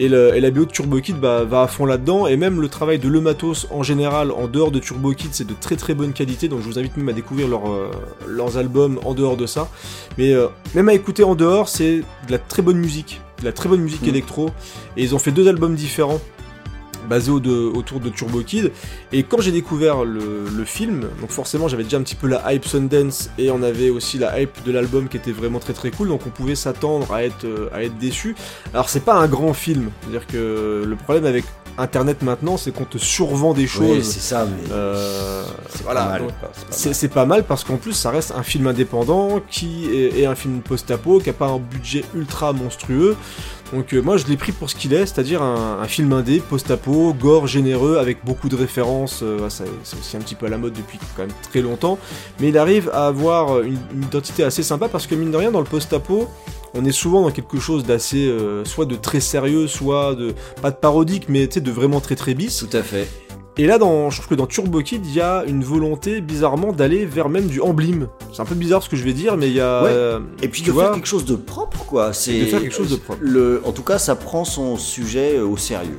Et, 0.00 0.08
le- 0.08 0.32
et 0.36 0.40
la 0.40 0.52
BO 0.52 0.64
de 0.64 0.70
Turbo 0.70 1.00
Kid 1.00 1.16
bah, 1.16 1.42
va 1.44 1.62
à 1.62 1.66
fond 1.66 1.84
là-dedans, 1.84 2.26
et 2.28 2.36
même 2.36 2.60
le 2.60 2.68
travail 2.68 2.98
de 3.00 3.08
Le 3.08 3.20
Matos 3.20 3.66
en 3.72 3.82
général, 3.82 4.30
en 4.30 4.46
dehors 4.46 4.70
de 4.70 4.78
Turbo 4.78 5.12
Kid, 5.12 5.30
c'est 5.32 5.46
de 5.46 5.54
très 5.60 5.74
très 5.76 5.94
bonne 5.94 6.12
qualité, 6.12 6.46
donc 6.48 6.60
je 6.60 6.66
vous 6.66 6.78
invite 6.78 6.96
même 6.96 7.08
à 7.08 7.12
découvrir 7.12 7.48
leur, 7.48 7.68
euh, 7.68 7.90
leurs 8.26 8.56
albums 8.58 9.00
en 9.04 9.14
dehors 9.14 9.36
de 9.36 9.46
ça. 9.46 9.68
Mais 10.16 10.34
même 10.74 10.88
à 10.88 10.94
écouter 10.94 11.24
en 11.24 11.34
dehors, 11.34 11.68
c'est 11.68 11.98
de 12.26 12.30
la 12.32 12.38
très 12.38 12.62
bonne 12.62 12.78
musique, 12.78 13.20
de 13.40 13.44
la 13.46 13.52
très 13.52 13.68
bonne 13.68 13.80
musique 13.80 14.02
Mm. 14.02 14.08
électro, 14.10 14.50
et 14.96 15.02
ils 15.02 15.14
ont 15.16 15.18
fait 15.18 15.32
deux 15.32 15.48
albums 15.48 15.74
différents 15.74 16.20
basés 17.08 17.30
au- 17.30 17.40
de- 17.40 17.50
autour 17.74 18.00
de 18.00 18.08
Turbo 18.08 18.40
Kid. 18.42 18.72
Et 19.12 19.22
quand 19.22 19.40
j'ai 19.40 19.52
découvert 19.52 20.04
le, 20.04 20.44
le 20.54 20.64
film, 20.64 21.06
donc 21.20 21.30
forcément 21.30 21.68
j'avais 21.68 21.84
déjà 21.84 21.96
un 21.98 22.02
petit 22.02 22.14
peu 22.14 22.26
la 22.28 22.52
hype 22.52 22.64
Sundance 22.66 23.30
et 23.38 23.50
on 23.50 23.62
avait 23.62 23.90
aussi 23.90 24.18
la 24.18 24.40
hype 24.40 24.62
de 24.64 24.72
l'album 24.72 25.08
qui 25.08 25.16
était 25.16 25.32
vraiment 25.32 25.58
très 25.60 25.72
très 25.72 25.90
cool, 25.90 26.08
donc 26.08 26.22
on 26.26 26.30
pouvait 26.30 26.54
s'attendre 26.54 27.12
à 27.12 27.24
être 27.24 27.46
à 27.72 27.82
être 27.84 27.96
déçu. 27.98 28.34
Alors 28.74 28.88
c'est 28.88 29.04
pas 29.04 29.14
un 29.14 29.26
grand 29.28 29.52
film, 29.54 29.90
c'est-à-dire 30.02 30.26
que 30.26 30.84
le 30.86 30.96
problème 30.96 31.24
avec 31.26 31.44
Internet 31.80 32.22
maintenant, 32.22 32.56
c'est 32.56 32.72
qu'on 32.72 32.84
te 32.84 32.98
survend 32.98 33.54
des 33.54 33.68
choses. 33.68 34.02
c'est 34.02 34.18
ça, 34.18 34.44
mais 34.46 34.72
Euh, 34.72 35.44
c'est 35.68 35.84
voilà, 35.84 36.00
pas 36.02 36.08
mal. 36.10 36.20
donc, 36.22 36.30
quoi, 36.40 36.50
c'est 36.52 36.64
pas 36.66 36.72
c'est 36.72 36.88
mal. 36.88 36.94
c'est 36.96 37.08
pas 37.08 37.24
mal 37.26 37.44
parce 37.44 37.62
qu'en 37.62 37.76
plus 37.76 37.92
ça 37.92 38.10
reste 38.10 38.32
un 38.36 38.42
film 38.42 38.66
indépendant 38.66 39.40
qui 39.48 39.86
est, 39.94 40.20
est 40.22 40.26
un 40.26 40.34
film 40.34 40.60
post-apo, 40.60 41.20
qui 41.20 41.30
a 41.30 41.32
pas 41.32 41.46
un 41.46 41.58
budget 41.58 42.04
ultra 42.16 42.52
monstrueux. 42.52 43.16
Donc 43.72 43.92
euh, 43.92 44.00
moi 44.00 44.16
je 44.16 44.26
l'ai 44.26 44.36
pris 44.36 44.52
pour 44.52 44.70
ce 44.70 44.74
qu'il 44.74 44.94
est, 44.94 45.06
c'est-à-dire 45.06 45.42
un, 45.42 45.86
film 45.86 46.12
indé, 46.12 46.40
post-apo, 46.40 47.14
gore, 47.14 47.46
généreux, 47.46 47.98
avec 47.98 48.24
beaucoup 48.24 48.48
de 48.48 48.56
références. 48.56 49.20
euh, 49.22 49.48
c'est 49.48 49.98
aussi 49.98 50.16
un 50.16 50.20
petit 50.20 50.34
peu 50.34 50.46
à 50.46 50.48
la 50.48 50.58
mode 50.58 50.72
depuis 50.72 50.98
quand 51.16 51.22
même 51.22 51.36
très 51.50 51.60
longtemps. 51.60 51.98
Mais 52.40 52.48
il 52.48 52.58
arrive 52.58 52.90
à 52.92 53.06
avoir 53.06 53.62
une, 53.62 53.78
identité 54.02 54.44
assez 54.44 54.62
sympa 54.62 54.88
parce 54.88 55.06
que 55.06 55.14
mine 55.14 55.30
de 55.30 55.36
rien 55.36 55.50
dans 55.50 55.60
le 55.60 55.66
post-apo, 55.66 56.28
on 56.74 56.84
est 56.84 56.92
souvent 56.92 57.22
dans 57.22 57.30
quelque 57.30 57.58
chose 57.58 57.84
d'assez, 57.84 58.26
euh, 58.26 58.64
soit 58.64 58.86
de 58.86 58.96
très 58.96 59.20
sérieux, 59.20 59.66
soit 59.66 60.14
de 60.14 60.34
pas 60.62 60.70
de 60.70 60.76
parodique, 60.76 61.26
mais 61.28 61.46
de 61.46 61.70
vraiment 61.70 62.00
très 62.00 62.16
très 62.16 62.34
bis. 62.34 62.58
Tout 62.58 62.76
à 62.76 62.82
fait. 62.82 63.27
Et 63.60 63.66
là, 63.66 63.78
dans, 63.78 64.08
je 64.10 64.18
trouve 64.18 64.28
que 64.28 64.34
dans 64.36 64.46
Turbo 64.46 64.80
Kid, 64.82 65.04
il 65.04 65.12
y 65.14 65.20
a 65.20 65.42
une 65.44 65.64
volonté 65.64 66.20
bizarrement 66.20 66.72
d'aller 66.72 67.04
vers 67.04 67.28
même 67.28 67.46
du 67.48 67.60
emblème. 67.60 68.06
C'est 68.32 68.40
un 68.40 68.44
peu 68.44 68.54
bizarre 68.54 68.84
ce 68.84 68.88
que 68.88 68.96
je 68.96 69.02
vais 69.02 69.12
dire, 69.12 69.36
mais 69.36 69.48
il 69.48 69.54
y 69.54 69.60
a. 69.60 69.82
Ouais. 69.82 69.90
euh, 69.90 70.20
Et 70.42 70.48
puis 70.48 70.62
de 70.62 70.70
vois, 70.70 70.84
faire 70.84 70.92
quelque 70.94 71.08
chose 71.08 71.24
de 71.24 71.34
propre, 71.34 71.84
quoi. 71.84 72.12
C'est 72.12 72.38
De 72.38 72.44
faire 72.44 72.60
quelque 72.60 72.74
chose 72.74 72.90
de 72.90 72.96
propre. 72.96 73.18
Le, 73.20 73.60
en 73.64 73.72
tout 73.72 73.82
cas, 73.82 73.98
ça 73.98 74.14
prend 74.14 74.44
son 74.44 74.76
sujet 74.76 75.38
euh, 75.38 75.44
au 75.44 75.56
sérieux. 75.56 75.98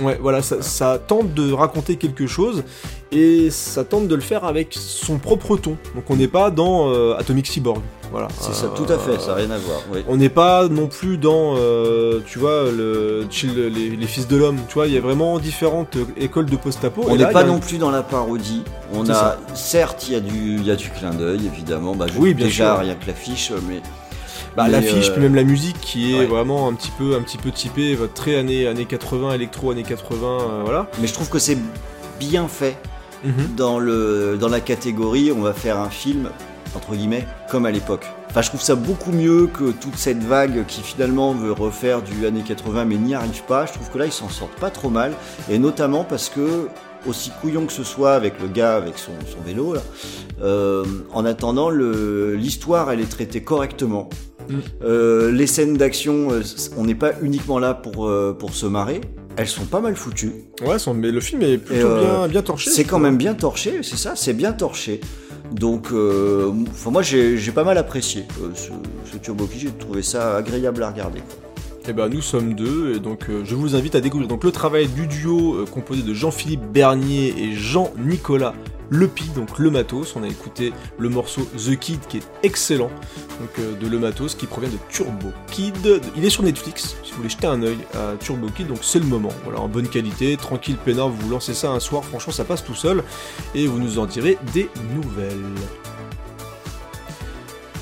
Ouais, 0.00 0.18
voilà, 0.20 0.42
ça, 0.42 0.60
ça 0.60 0.98
tente 0.98 1.34
de 1.34 1.52
raconter 1.52 1.96
quelque 1.96 2.26
chose 2.26 2.64
et 3.12 3.48
ça 3.50 3.84
tente 3.84 4.08
de 4.08 4.14
le 4.16 4.20
faire 4.20 4.44
avec 4.44 4.74
son 4.76 5.18
propre 5.18 5.56
ton. 5.56 5.76
Donc 5.94 6.10
on 6.10 6.16
n'est 6.16 6.26
pas 6.28 6.50
dans 6.50 6.90
euh, 6.92 7.14
Atomic 7.16 7.46
Cyborg. 7.46 7.80
Voilà. 8.10 8.26
C'est 8.40 8.54
ça, 8.54 8.66
Euh, 8.66 8.68
tout 8.76 8.92
à 8.92 8.98
fait. 8.98 9.20
Ça 9.20 9.28
n'a 9.28 9.34
rien 9.34 9.50
à 9.50 9.58
voir. 9.58 9.80
oui. 9.92 10.00
On 10.08 10.16
n'est 10.16 10.28
pas 10.28 10.68
non 10.68 10.86
plus 10.88 11.16
dans, 11.16 11.54
euh, 11.56 12.20
tu 12.26 12.38
vois, 12.40 12.64
le 12.70 13.26
les, 13.54 13.90
les 13.90 14.06
fils 14.06 14.26
de 14.28 14.36
l'homme. 14.36 14.58
Tu 14.68 14.74
vois, 14.74 14.86
il 14.88 14.94
y 14.94 14.96
a 14.96 15.00
vraiment 15.00 15.38
différentes 15.38 15.96
écoles 16.16 16.46
de 16.46 16.56
post-apo. 16.56 17.04
On 17.08 17.16
n'est 17.16 17.30
pas 17.30 17.40
a 17.40 17.44
non 17.44 17.60
plus 17.60 17.78
dans 17.78 17.90
la 17.90 18.02
parodie. 18.02 18.62
On 18.92 19.08
a, 19.08 19.14
ça. 19.14 19.38
certes, 19.54 20.06
il 20.08 20.14
y 20.14 20.16
a 20.16 20.20
du, 20.20 20.56
il 20.56 20.64
y 20.66 20.70
a 20.70 20.76
du 20.76 20.90
clin 20.90 21.10
d'œil, 21.10 21.40
évidemment. 21.46 21.94
Bah, 21.94 22.06
Oui, 22.18 22.34
bien 22.34 22.46
déjà, 22.46 22.74
sûr. 22.74 22.78
rien 22.80 22.94
que 22.96 23.06
l'affiche, 23.06 23.52
mais. 23.68 23.80
Bah, 24.56 24.68
l'affiche, 24.68 25.08
euh, 25.08 25.12
puis 25.12 25.22
même 25.22 25.34
la 25.34 25.42
musique 25.44 25.80
qui 25.80 26.14
est 26.14 26.18
ouais. 26.20 26.26
vraiment 26.26 26.68
un 26.68 26.74
petit 26.74 26.92
peu, 26.96 27.16
un 27.16 27.22
petit 27.22 27.38
peu 27.38 27.50
typée, 27.50 27.98
très 28.14 28.36
années, 28.36 28.66
années 28.68 28.84
80, 28.86 29.32
électro, 29.34 29.72
années 29.72 29.82
80, 29.82 30.26
euh, 30.26 30.62
voilà. 30.64 30.88
Mais 31.00 31.06
je 31.08 31.12
trouve 31.12 31.28
que 31.28 31.38
c'est 31.40 31.58
bien 32.20 32.46
fait 32.48 32.76
Mhm. 33.24 33.54
dans 33.56 33.78
le, 33.78 34.36
dans 34.38 34.48
la 34.48 34.60
catégorie. 34.60 35.32
On 35.32 35.40
va 35.40 35.54
faire 35.54 35.78
un 35.80 35.88
film 35.90 36.28
entre 36.76 36.94
guillemets 36.94 37.26
comme 37.50 37.64
à 37.66 37.70
l'époque. 37.70 38.06
Enfin, 38.30 38.42
je 38.42 38.48
trouve 38.48 38.60
ça 38.60 38.74
beaucoup 38.74 39.12
mieux 39.12 39.46
que 39.46 39.70
toute 39.70 39.96
cette 39.96 40.22
vague 40.22 40.66
qui 40.66 40.82
finalement 40.82 41.32
veut 41.32 41.52
refaire 41.52 42.02
du 42.02 42.26
années 42.26 42.42
80 42.46 42.84
mais 42.84 42.96
n'y 42.96 43.14
arrive 43.14 43.42
pas. 43.44 43.64
Je 43.66 43.72
trouve 43.72 43.88
que 43.90 43.98
là, 43.98 44.06
ils 44.06 44.12
s'en 44.12 44.28
sortent 44.28 44.58
pas 44.60 44.70
trop 44.70 44.90
mal, 44.90 45.12
et 45.50 45.58
notamment 45.58 46.04
parce 46.04 46.28
que 46.28 46.68
aussi 47.06 47.30
couillon 47.40 47.64
que 47.66 47.72
ce 47.72 47.84
soit 47.84 48.14
avec 48.14 48.40
le 48.40 48.48
gars 48.48 48.76
avec 48.76 48.98
son, 48.98 49.12
son 49.30 49.40
vélo 49.46 49.74
là, 49.74 49.80
euh, 50.42 50.84
en 51.12 51.24
attendant 51.24 51.70
le- 51.70 52.34
l'histoire 52.34 52.90
elle 52.90 53.00
est 53.00 53.10
traitée 53.10 53.42
correctement. 53.42 54.08
Mm. 54.48 54.54
Euh, 54.84 55.30
les 55.32 55.46
scènes 55.46 55.76
d'action, 55.76 56.28
euh, 56.32 56.42
on 56.76 56.84
n'est 56.84 56.94
pas 56.94 57.12
uniquement 57.22 57.58
là 57.58 57.74
pour, 57.74 58.06
euh, 58.06 58.32
pour 58.38 58.54
se 58.54 58.66
marrer. 58.66 59.00
Elles 59.36 59.48
sont 59.48 59.64
pas 59.64 59.80
mal 59.80 59.96
foutues. 59.96 60.32
Ouais, 60.64 60.78
son- 60.78 60.94
mais 60.94 61.10
le 61.10 61.20
film 61.20 61.42
est 61.42 61.58
plutôt 61.58 61.86
euh, 61.86 62.00
bien, 62.20 62.28
bien 62.28 62.42
torché. 62.42 62.70
C'est 62.70 62.84
quand 62.84 63.00
même 63.00 63.16
bien 63.16 63.34
torché, 63.34 63.80
c'est 63.82 63.96
ça, 63.96 64.14
c'est 64.16 64.32
bien 64.34 64.52
torché. 64.52 65.00
Donc, 65.52 65.88
euh, 65.92 66.52
moi 66.90 67.02
j'ai 67.02 67.36
pas 67.52 67.64
mal 67.64 67.76
apprécié 67.78 68.24
ce, 68.54 68.70
ce 69.10 69.16
Turbo 69.18 69.46
Kid, 69.46 69.60
j'ai 69.60 69.70
trouvé 69.70 70.02
ça 70.02 70.36
agréable 70.36 70.82
à 70.82 70.90
regarder. 70.90 71.18
quoi. 71.20 71.38
Et 71.86 71.92
ben 71.92 72.08
nous 72.08 72.22
sommes 72.22 72.54
deux, 72.54 72.94
et 72.96 72.98
donc 73.00 73.28
euh, 73.28 73.42
je 73.44 73.54
vous 73.54 73.76
invite 73.76 73.94
à 73.94 74.00
découvrir 74.00 74.26
donc 74.28 74.42
le 74.44 74.50
travail 74.52 74.86
du 74.88 75.06
duo 75.06 75.54
euh, 75.56 75.64
composé 75.66 76.00
de 76.02 76.14
Jean-Philippe 76.14 76.62
Bernier 76.72 77.34
et 77.36 77.52
Jean-Nicolas 77.54 78.54
Lepi, 78.90 79.24
donc 79.34 79.58
Le 79.58 79.70
Matos. 79.70 80.14
On 80.16 80.22
a 80.22 80.28
écouté 80.28 80.72
le 80.98 81.08
morceau 81.08 81.42
The 81.56 81.76
Kid 81.78 82.00
qui 82.08 82.18
est 82.18 82.26
excellent, 82.42 82.90
donc 83.40 83.50
euh, 83.58 83.74
de 83.74 83.86
Le 83.86 83.98
Matos 83.98 84.34
qui 84.34 84.46
provient 84.46 84.70
de 84.70 84.78
Turbo 84.88 85.28
Kid. 85.50 86.00
Il 86.16 86.24
est 86.24 86.30
sur 86.30 86.42
Netflix, 86.42 86.96
si 87.02 87.10
vous 87.12 87.18
voulez 87.18 87.28
jeter 87.28 87.46
un 87.46 87.62
œil 87.62 87.78
à 87.94 88.14
Turbo 88.18 88.48
Kid, 88.48 88.66
donc 88.66 88.78
c'est 88.82 88.98
le 89.00 89.06
moment. 89.06 89.32
Voilà, 89.44 89.60
en 89.60 89.68
bonne 89.68 89.88
qualité, 89.88 90.36
tranquille, 90.36 90.76
peinard, 90.84 91.08
vous 91.08 91.20
vous 91.26 91.30
lancez 91.30 91.54
ça 91.54 91.70
un 91.70 91.80
soir, 91.80 92.04
franchement 92.04 92.32
ça 92.32 92.44
passe 92.44 92.64
tout 92.64 92.74
seul, 92.74 93.02
et 93.54 93.66
vous 93.66 93.78
nous 93.78 93.98
en 93.98 94.06
direz 94.06 94.38
des 94.52 94.68
nouvelles. 94.94 95.38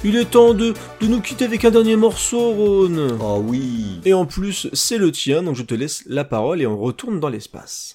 Il 0.04 0.16
est 0.16 0.30
temps 0.30 0.52
de, 0.52 0.74
de 1.00 1.06
nous 1.06 1.20
quitter 1.20 1.44
avec 1.44 1.64
un 1.64 1.70
dernier 1.70 1.94
morceau, 1.94 2.50
Rhône. 2.50 3.16
Oh 3.20 3.40
oui 3.46 4.00
Et 4.04 4.12
en 4.12 4.26
plus, 4.26 4.68
c'est 4.72 4.98
le 4.98 5.12
tien, 5.12 5.44
donc 5.44 5.54
je 5.54 5.62
te 5.62 5.74
laisse 5.74 6.02
la 6.06 6.24
parole 6.24 6.60
et 6.60 6.66
on 6.66 6.76
retourne 6.76 7.20
dans 7.20 7.28
l'espace. 7.28 7.94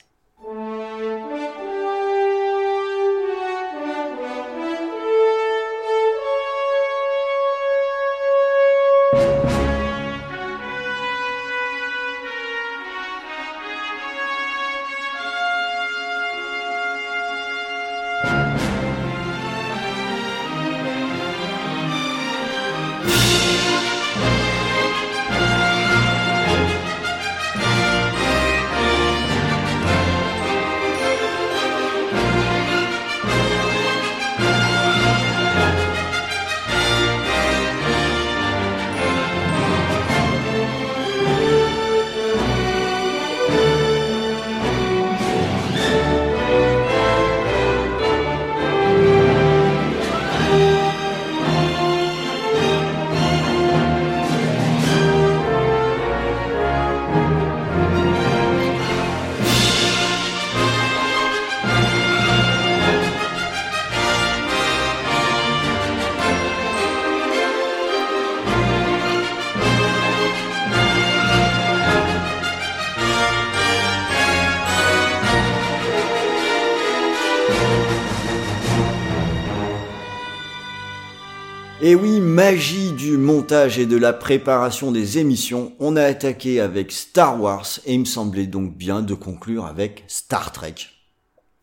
Magie 82.38 82.92
du 82.92 83.18
montage 83.18 83.80
et 83.80 83.88
de 83.88 83.98
la 83.98 84.14
préparation 84.14 84.92
des 84.92 85.18
émissions, 85.18 85.74
on 85.80 85.96
a 85.96 86.04
attaqué 86.04 86.60
avec 86.60 86.92
Star 86.92 87.42
Wars 87.42 87.66
et 87.88 87.96
il 87.96 88.02
me 88.02 88.06
semblait 88.06 88.46
donc 88.46 88.78
bien 88.78 89.02
de 89.02 89.16
conclure 89.16 89.66
avec 89.66 90.04
Star 90.08 90.52
Trek. 90.52 90.76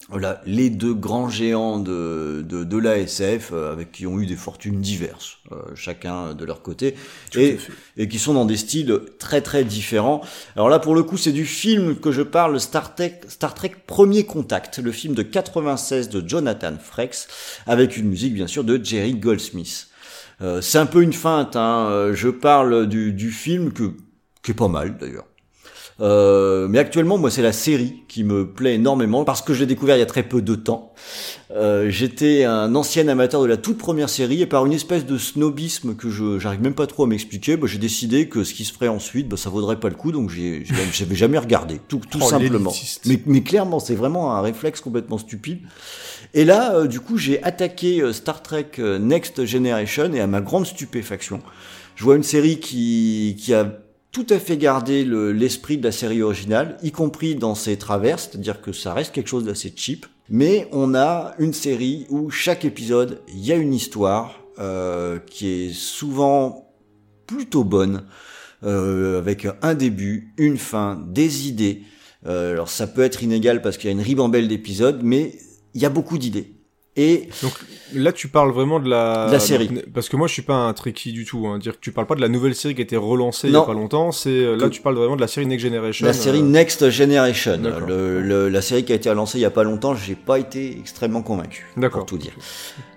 Voilà, 0.08 0.42
les 0.46 0.70
deux 0.70 0.92
grands 0.92 1.28
géants 1.28 1.78
de, 1.78 2.44
de, 2.44 2.64
de 2.64 2.76
l'ASF 2.76 3.52
euh, 3.52 3.70
avec 3.70 3.92
qui 3.92 4.04
ont 4.08 4.18
eu 4.18 4.26
des 4.26 4.34
fortunes 4.34 4.80
diverses, 4.80 5.38
euh, 5.52 5.62
chacun 5.76 6.34
de 6.34 6.44
leur 6.44 6.60
côté, 6.60 6.96
et, 7.36 7.56
et, 7.96 8.08
qui 8.08 8.18
sont 8.18 8.34
dans 8.34 8.44
des 8.44 8.56
styles 8.56 8.98
très 9.20 9.42
très 9.42 9.62
différents. 9.62 10.22
Alors 10.56 10.68
là, 10.68 10.80
pour 10.80 10.96
le 10.96 11.04
coup, 11.04 11.16
c'est 11.16 11.30
du 11.30 11.46
film 11.46 11.94
que 11.94 12.10
je 12.10 12.22
parle, 12.22 12.58
Star 12.58 12.96
Trek, 12.96 13.20
Star 13.28 13.54
Trek 13.54 13.76
Premier 13.86 14.24
Contact, 14.24 14.80
le 14.80 14.90
film 14.90 15.14
de 15.14 15.22
96 15.22 16.08
de 16.08 16.28
Jonathan 16.28 16.74
Frakes, 16.82 17.28
avec 17.68 17.96
une 17.96 18.08
musique 18.08 18.34
bien 18.34 18.48
sûr 18.48 18.64
de 18.64 18.84
Jerry 18.84 19.14
Goldsmith. 19.14 19.88
Euh, 20.40 20.60
c'est 20.60 20.78
un 20.78 20.86
peu 20.86 21.02
une 21.02 21.12
feinte, 21.12 21.56
hein. 21.56 21.86
Euh, 21.88 22.14
je 22.14 22.28
parle 22.28 22.88
du, 22.88 23.12
du 23.12 23.30
film 23.30 23.72
que, 23.72 23.92
qui 24.42 24.50
est 24.50 24.54
pas 24.54 24.68
mal 24.68 24.98
d'ailleurs. 24.98 25.26
Euh, 26.00 26.66
mais 26.68 26.78
actuellement, 26.78 27.18
moi, 27.18 27.30
c'est 27.30 27.42
la 27.42 27.52
série 27.52 28.02
qui 28.08 28.24
me 28.24 28.50
plaît 28.50 28.74
énormément 28.74 29.24
parce 29.24 29.42
que 29.42 29.54
je 29.54 29.60
l'ai 29.60 29.66
découvert 29.66 29.96
il 29.96 30.00
y 30.00 30.02
a 30.02 30.06
très 30.06 30.24
peu 30.24 30.42
de 30.42 30.54
temps. 30.56 30.92
Euh, 31.52 31.88
J'étais 31.88 32.44
un 32.44 32.74
ancien 32.74 33.06
amateur 33.06 33.42
de 33.42 33.46
la 33.46 33.56
toute 33.56 33.78
première 33.78 34.08
série 34.08 34.42
et 34.42 34.46
par 34.46 34.66
une 34.66 34.72
espèce 34.72 35.06
de 35.06 35.18
snobisme 35.18 35.94
que 35.94 36.10
je 36.10 36.40
j'arrive 36.40 36.62
même 36.62 36.74
pas 36.74 36.88
trop 36.88 37.04
à 37.04 37.06
m'expliquer, 37.06 37.56
bah, 37.56 37.68
j'ai 37.68 37.78
décidé 37.78 38.28
que 38.28 38.42
ce 38.42 38.54
qui 38.54 38.64
se 38.64 38.72
ferait 38.72 38.88
ensuite, 38.88 39.28
bah, 39.28 39.36
ça 39.36 39.50
vaudrait 39.50 39.78
pas 39.78 39.88
le 39.88 39.94
coup, 39.94 40.10
donc 40.10 40.30
j'avais 40.30 41.14
jamais 41.14 41.38
regardé, 41.38 41.80
tout, 41.86 42.00
tout 42.10 42.18
oh, 42.20 42.28
simplement. 42.28 42.72
Mais, 43.06 43.22
mais 43.26 43.42
clairement, 43.44 43.78
c'est 43.78 43.94
vraiment 43.94 44.34
un 44.34 44.40
réflexe 44.40 44.80
complètement 44.80 45.18
stupide. 45.18 45.60
Et 46.34 46.44
là, 46.44 46.74
euh, 46.74 46.86
du 46.86 47.00
coup, 47.00 47.16
j'ai 47.16 47.42
attaqué 47.42 48.02
euh, 48.02 48.12
Star 48.12 48.42
Trek 48.42 48.72
euh, 48.80 48.98
Next 48.98 49.44
Generation 49.44 50.12
et 50.12 50.20
à 50.20 50.26
ma 50.26 50.40
grande 50.40 50.66
stupéfaction, 50.66 51.40
je 51.94 52.04
vois 52.04 52.16
une 52.16 52.24
série 52.24 52.58
qui, 52.58 53.36
qui 53.38 53.54
a 53.54 53.78
tout 54.10 54.26
à 54.30 54.38
fait 54.38 54.56
gardé 54.56 55.04
l'esprit 55.04 55.76
de 55.76 55.84
la 55.84 55.92
série 55.92 56.22
originale, 56.22 56.76
y 56.82 56.92
compris 56.92 57.34
dans 57.34 57.54
ses 57.54 57.76
travers, 57.76 58.20
c'est-à-dire 58.20 58.60
que 58.60 58.72
ça 58.72 58.94
reste 58.94 59.12
quelque 59.12 59.28
chose 59.28 59.44
d'assez 59.44 59.72
cheap. 59.74 60.06
Mais 60.28 60.68
on 60.72 60.94
a 60.94 61.34
une 61.38 61.52
série 61.52 62.06
où 62.08 62.30
chaque 62.30 62.64
épisode, 62.64 63.20
il 63.28 63.44
y 63.44 63.52
a 63.52 63.56
une 63.56 63.74
histoire 63.74 64.40
euh, 64.58 65.18
qui 65.26 65.48
est 65.48 65.72
souvent 65.72 66.72
plutôt 67.26 67.64
bonne, 67.64 68.04
euh, 68.62 69.18
avec 69.18 69.46
un 69.62 69.74
début, 69.74 70.32
une 70.38 70.58
fin, 70.58 71.02
des 71.08 71.48
idées. 71.48 71.82
Euh, 72.26 72.52
alors 72.52 72.70
ça 72.70 72.86
peut 72.86 73.02
être 73.02 73.22
inégal 73.22 73.62
parce 73.62 73.76
qu'il 73.76 73.90
y 73.90 73.92
a 73.92 73.96
une 73.96 74.00
ribambelle 74.00 74.46
d'épisodes, 74.46 75.00
mais 75.02 75.32
il 75.74 75.82
y 75.82 75.84
a 75.84 75.90
beaucoup 75.90 76.18
d'idées. 76.18 76.52
Et 76.96 77.28
donc 77.42 77.52
là, 77.92 78.12
tu 78.12 78.28
parles 78.28 78.52
vraiment 78.52 78.78
de 78.78 78.88
la, 78.88 79.26
de 79.26 79.32
la 79.32 79.40
série, 79.40 79.68
parce 79.92 80.08
que 80.08 80.16
moi, 80.16 80.28
je 80.28 80.32
suis 80.32 80.42
pas 80.42 80.54
un 80.54 80.72
tricky 80.74 81.12
du 81.12 81.24
tout. 81.24 81.44
Hein. 81.48 81.58
Dire 81.58 81.72
que 81.72 81.80
tu 81.80 81.90
parles 81.90 82.06
pas 82.06 82.14
de 82.14 82.20
la 82.20 82.28
nouvelle 82.28 82.54
série 82.54 82.76
qui 82.76 82.82
a 82.82 82.84
été 82.84 82.96
relancée 82.96 83.48
il 83.48 83.54
y 83.54 83.56
a 83.56 83.62
pas 83.62 83.74
longtemps. 83.74 84.12
C'est 84.12 84.30
euh, 84.30 84.54
là, 84.54 84.68
tu 84.68 84.80
parles 84.80 84.94
vraiment 84.94 85.16
de 85.16 85.20
la 85.20 85.26
série 85.26 85.44
Next 85.46 85.64
Generation. 85.66 86.06
La 86.06 86.12
série 86.12 86.38
euh, 86.38 86.42
Next 86.42 86.88
Generation, 86.90 87.60
le, 87.88 88.22
le, 88.22 88.48
la 88.48 88.62
série 88.62 88.84
qui 88.84 88.92
a 88.92 88.94
été 88.94 89.12
lancée 89.12 89.38
il 89.38 89.40
y 89.40 89.44
a 89.44 89.50
pas 89.50 89.64
longtemps, 89.64 89.96
j'ai 89.96 90.14
pas 90.14 90.38
été 90.38 90.78
extrêmement 90.78 91.22
convaincu. 91.22 91.66
D'accord. 91.76 92.00
Pour 92.00 92.06
tout 92.06 92.18
dire. 92.18 92.34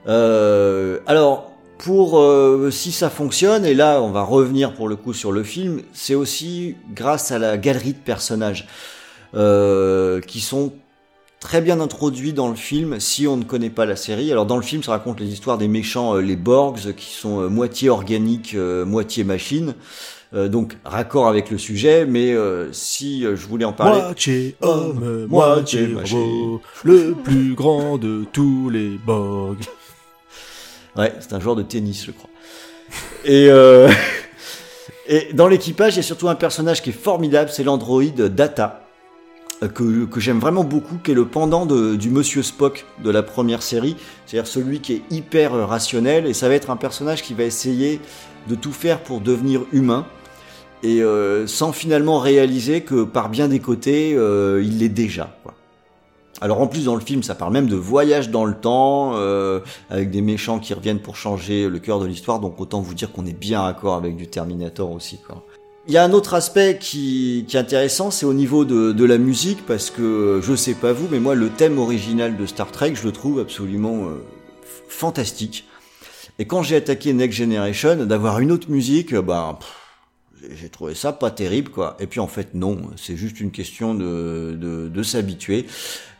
Euh, 0.07 0.99
alors. 1.07 1.51
Pour 1.79 2.19
euh, 2.19 2.71
si 2.71 2.91
ça 2.91 3.11
fonctionne, 3.11 3.63
et 3.63 3.75
là 3.75 4.01
on 4.01 4.09
va 4.09 4.23
revenir 4.23 4.73
pour 4.73 4.87
le 4.87 4.95
coup 4.95 5.13
sur 5.13 5.31
le 5.31 5.43
film, 5.43 5.83
c'est 5.93 6.15
aussi 6.15 6.75
grâce 6.91 7.31
à 7.31 7.37
la 7.37 7.55
galerie 7.55 7.93
de 7.93 7.99
personnages 7.99 8.67
qui 9.31 10.41
sont 10.41 10.73
très 11.47 11.61
bien 11.61 11.79
introduit 11.79 12.33
dans 12.33 12.49
le 12.49 12.55
film 12.55 12.99
si 12.99 13.25
on 13.25 13.37
ne 13.37 13.45
connaît 13.45 13.69
pas 13.69 13.85
la 13.85 13.95
série. 13.95 14.33
Alors 14.33 14.45
dans 14.45 14.57
le 14.57 14.61
film, 14.61 14.83
ça 14.83 14.91
raconte 14.91 15.21
les 15.21 15.27
histoires 15.27 15.57
des 15.57 15.69
méchants, 15.69 16.15
euh, 16.15 16.19
les 16.19 16.35
Borgs, 16.35 16.93
qui 16.93 17.13
sont 17.13 17.39
euh, 17.39 17.47
moitié 17.47 17.89
organiques, 17.89 18.53
euh, 18.53 18.83
moitié 18.83 19.23
machines. 19.23 19.73
donc 20.33 20.75
raccord 20.83 21.29
avec 21.29 21.49
le 21.49 21.57
sujet, 21.57 22.05
mais 22.05 22.35
si 22.73 23.21
je 23.21 23.47
voulais 23.47 23.63
en 23.63 23.71
parler... 23.71 24.01
Moitié 24.01 24.57
homme, 24.59 25.25
moitié 25.29 25.87
robot, 25.95 26.61
le 26.83 27.13
plus 27.13 27.53
grand 27.53 27.97
de 27.97 28.25
tous 28.33 28.69
les 28.69 28.97
Borgs. 28.97 29.63
Ouais, 30.97 31.13
c'est 31.19 31.33
un 31.33 31.39
joueur 31.39 31.55
de 31.55 31.61
tennis, 31.61 32.05
je 32.05 32.11
crois. 32.11 32.29
Et... 33.23 33.49
Et 35.09 35.31
dans 35.33 35.47
l'équipage, 35.47 35.93
il 35.93 35.97
y 35.97 35.99
a 36.01 36.03
surtout 36.03 36.27
un 36.27 36.35
personnage 36.35 36.81
qui 36.81 36.89
est 36.89 36.93
formidable, 36.93 37.49
c'est 37.49 37.63
l'androïde 37.63 38.23
Data, 38.23 38.86
que, 39.61 40.05
que 40.05 40.19
j'aime 40.19 40.39
vraiment 40.39 40.63
beaucoup, 40.63 40.97
qui 41.03 41.11
est 41.11 41.15
le 41.15 41.25
pendant 41.25 41.65
du 41.65 42.09
Monsieur 42.09 42.43
Spock 42.43 42.85
de 43.03 43.09
la 43.09 43.23
première 43.23 43.63
série, 43.63 43.95
c'est-à-dire 44.25 44.47
celui 44.47 44.79
qui 44.79 44.93
est 44.93 45.01
hyper 45.09 45.53
rationnel, 45.67 46.27
et 46.27 46.33
ça 46.33 46.47
va 46.47 46.55
être 46.55 46.69
un 46.69 46.75
personnage 46.75 47.23
qui 47.23 47.33
va 47.33 47.43
essayer 47.43 47.99
de 48.47 48.55
tout 48.55 48.71
faire 48.71 49.01
pour 49.01 49.19
devenir 49.21 49.61
humain, 49.71 50.05
et 50.83 51.01
euh, 51.01 51.47
sans 51.47 51.71
finalement 51.71 52.19
réaliser 52.19 52.81
que 52.81 53.03
par 53.03 53.29
bien 53.29 53.47
des 53.47 53.59
côtés, 53.59 54.13
euh, 54.15 54.61
il 54.63 54.79
l'est 54.79 54.89
déjà. 54.89 55.35
Alors 56.39 56.61
en 56.61 56.67
plus 56.67 56.85
dans 56.85 56.93
le 56.93 57.01
film, 57.01 57.23
ça 57.23 57.33
parle 57.33 57.51
même 57.51 57.67
de 57.67 57.75
voyage 57.75 58.29
dans 58.29 58.45
le 58.45 58.53
temps, 58.53 59.13
euh, 59.15 59.59
avec 59.89 60.11
des 60.11 60.21
méchants 60.21 60.59
qui 60.59 60.75
reviennent 60.75 60.99
pour 60.99 61.15
changer 61.15 61.67
le 61.67 61.79
cœur 61.79 61.99
de 61.99 62.05
l'histoire, 62.05 62.39
donc 62.39 62.61
autant 62.61 62.79
vous 62.79 62.93
dire 62.93 63.11
qu'on 63.11 63.25
est 63.25 63.37
bien 63.37 63.65
accord 63.65 63.95
avec 63.95 64.15
du 64.15 64.27
Terminator 64.27 64.91
aussi. 64.91 65.19
Quoi. 65.25 65.43
Il 65.87 65.93
y 65.93 65.97
a 65.97 66.03
un 66.03 66.11
autre 66.11 66.33
aspect 66.33 66.77
qui, 66.81 67.45
qui 67.47 67.55
est 67.55 67.59
intéressant, 67.59 68.11
c'est 68.11 68.25
au 68.25 68.33
niveau 68.33 68.65
de, 68.65 68.91
de, 68.91 69.05
la 69.05 69.17
musique, 69.17 69.65
parce 69.65 69.89
que 69.89 70.41
je 70.43 70.53
sais 70.53 70.73
pas 70.73 70.91
vous, 70.91 71.07
mais 71.09 71.19
moi 71.19 71.33
le 71.33 71.47
thème 71.47 71.77
original 71.77 72.35
de 72.35 72.45
Star 72.45 72.73
Trek, 72.73 72.93
je 72.95 73.03
le 73.03 73.13
trouve 73.13 73.39
absolument 73.39 74.07
euh, 74.07 74.21
fantastique. 74.89 75.65
Et 76.39 76.45
quand 76.45 76.61
j'ai 76.61 76.75
attaqué 76.75 77.13
Next 77.13 77.37
Generation, 77.37 78.05
d'avoir 78.05 78.39
une 78.39 78.51
autre 78.51 78.69
musique, 78.69 79.15
ben 79.15 79.57
j'ai 80.53 80.67
trouvé 80.67 80.93
ça 80.93 81.13
pas 81.13 81.31
terrible 81.31 81.71
quoi. 81.71 81.95
Et 82.01 82.07
puis 82.07 82.19
en 82.19 82.27
fait 82.27 82.53
non, 82.53 82.77
c'est 82.97 83.15
juste 83.15 83.39
une 83.39 83.51
question 83.51 83.95
de, 83.95 84.57
de, 84.59 84.89
de 84.89 85.03
s'habituer. 85.03 85.67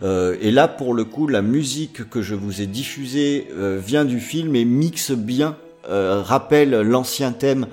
Euh, 0.02 0.38
et 0.40 0.52
là 0.52 0.70
pour 0.70 0.94
le 0.94 1.04
coup, 1.04 1.28
la 1.28 1.42
musique 1.42 2.10
que 2.10 2.22
je 2.22 2.36
vous 2.36 2.62
ai 2.62 2.68
diffusée 2.68 3.50
euh, 3.52 3.82
vient 3.86 4.06
du 4.06 4.22
film 4.22 4.56
et 4.56 4.64
mixe 4.64 5.12
bien, 5.12 5.58
euh, 5.90 6.22
rappelle 6.22 6.72
l'ancien 6.72 7.34
thème 7.34 7.68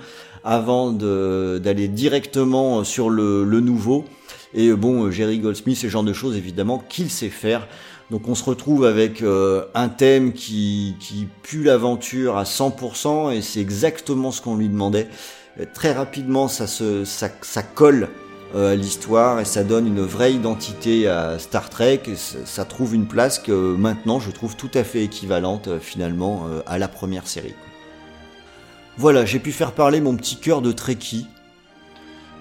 avant 0.45 0.93
d'aller 0.93 1.89
directement 1.89 2.85
sur 2.85 3.11
le, 3.11 3.45
le, 3.45 3.61
nouveau. 3.61 4.05
Et 4.53 4.73
bon, 4.73 5.11
Jerry 5.11 5.39
Goldsmith, 5.39 5.79
ce 5.79 5.89
genre 5.89 6.05
de 6.05 6.13
choses 6.13 6.37
évidemment 6.37 6.79
qu'il 6.89 7.11
sait 7.11 7.31
faire. 7.31 7.67
Donc 8.11 8.29
on 8.29 8.35
se 8.35 8.45
retrouve 8.45 8.85
avec 8.85 9.23
euh, 9.23 9.65
un 9.75 9.89
thème 9.89 10.33
qui, 10.33 10.95
qui 11.01 11.27
pue 11.43 11.63
l'aventure 11.63 12.37
à 12.37 12.45
100% 12.45 13.33
et 13.33 13.41
c'est 13.41 13.61
exactement 13.61 14.31
ce 14.31 14.43
qu'on 14.43 14.57
lui 14.57 14.69
demandait. 14.69 15.09
très 15.73 15.93
rapidement, 15.93 16.49
ça, 16.49 16.67
se, 16.67 17.05
ça, 17.05 17.29
ça 17.41 17.63
colle 17.63 18.09
euh, 18.55 18.73
à 18.73 18.75
l'histoire 18.75 19.41
et 19.41 19.47
ça 19.47 19.65
donne 19.65 19.87
une 19.87 20.03
vraie 20.03 20.35
identité 20.35 21.09
à 21.09 21.39
Star 21.39 21.71
Trek. 21.71 22.03
Et 22.07 22.17
ça 22.17 22.65
trouve 22.67 22.95
une 22.95 23.07
place 23.07 23.39
que 23.39 23.75
maintenant 23.75 24.21
je 24.21 24.31
trouve 24.31 24.55
tout 24.55 24.71
à 24.75 24.85
fait 24.85 25.03
équivalente 25.03 25.69
euh, 25.69 25.79
finalement 25.81 26.47
à 26.67 26.79
la 26.79 26.89
première 26.89 27.27
série. 27.27 27.55
Voilà, 28.97 29.25
j'ai 29.25 29.39
pu 29.39 29.53
faire 29.53 29.73
parler 29.73 30.01
mon 30.01 30.17
petit 30.17 30.37
cœur 30.37 30.63
de 30.63 30.73
Trekkie. 30.73 31.27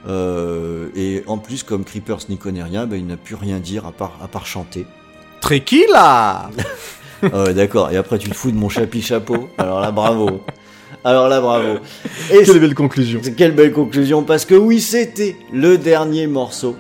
Euh, 0.07 0.89
et 0.95 1.23
en 1.27 1.37
plus, 1.37 1.63
comme 1.63 1.83
Creepers 1.83 2.29
n'y 2.29 2.37
connaît 2.37 2.63
rien, 2.63 2.85
ben, 2.85 2.97
il 2.97 3.07
n'a 3.07 3.17
pu 3.17 3.35
rien 3.35 3.59
dire 3.59 3.85
à 3.85 3.91
part, 3.91 4.19
à 4.21 4.27
part 4.27 4.45
chanter. 4.45 4.85
Trekkie 5.41 5.85
là 5.91 6.49
ouais, 7.23 7.53
D'accord, 7.53 7.91
et 7.91 7.97
après 7.97 8.17
tu 8.17 8.29
te 8.29 8.35
fous 8.35 8.51
de 8.51 8.57
mon 8.57 8.69
chapi 8.69 9.01
chapeau. 9.01 9.49
Alors 9.57 9.79
là, 9.79 9.91
bravo. 9.91 10.41
Alors 11.03 11.27
là, 11.27 11.41
bravo. 11.41 11.79
Et 12.31 12.43
quelle 12.43 12.59
belle 12.59 12.75
conclusion. 12.75 13.21
Quelle 13.35 13.53
belle 13.53 13.73
conclusion, 13.73 14.23
parce 14.23 14.45
que 14.45 14.55
oui, 14.55 14.79
c'était 14.79 15.35
le 15.51 15.77
dernier 15.77 16.27
morceau 16.27 16.75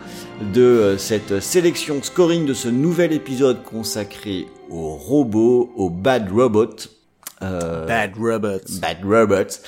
de 0.53 0.61
euh, 0.61 0.97
cette 0.97 1.39
sélection 1.39 2.01
scoring 2.01 2.45
de 2.45 2.53
ce 2.53 2.69
nouvel 2.69 3.13
épisode 3.13 3.63
consacré 3.63 4.47
aux 4.69 4.95
robots, 4.95 5.71
aux 5.75 5.89
bad 5.89 6.31
robots. 6.31 6.89
Euh, 7.43 7.85
Bad 7.85 8.11
Robots. 8.17 8.79
Bad 8.81 8.97
Robots. 9.03 9.59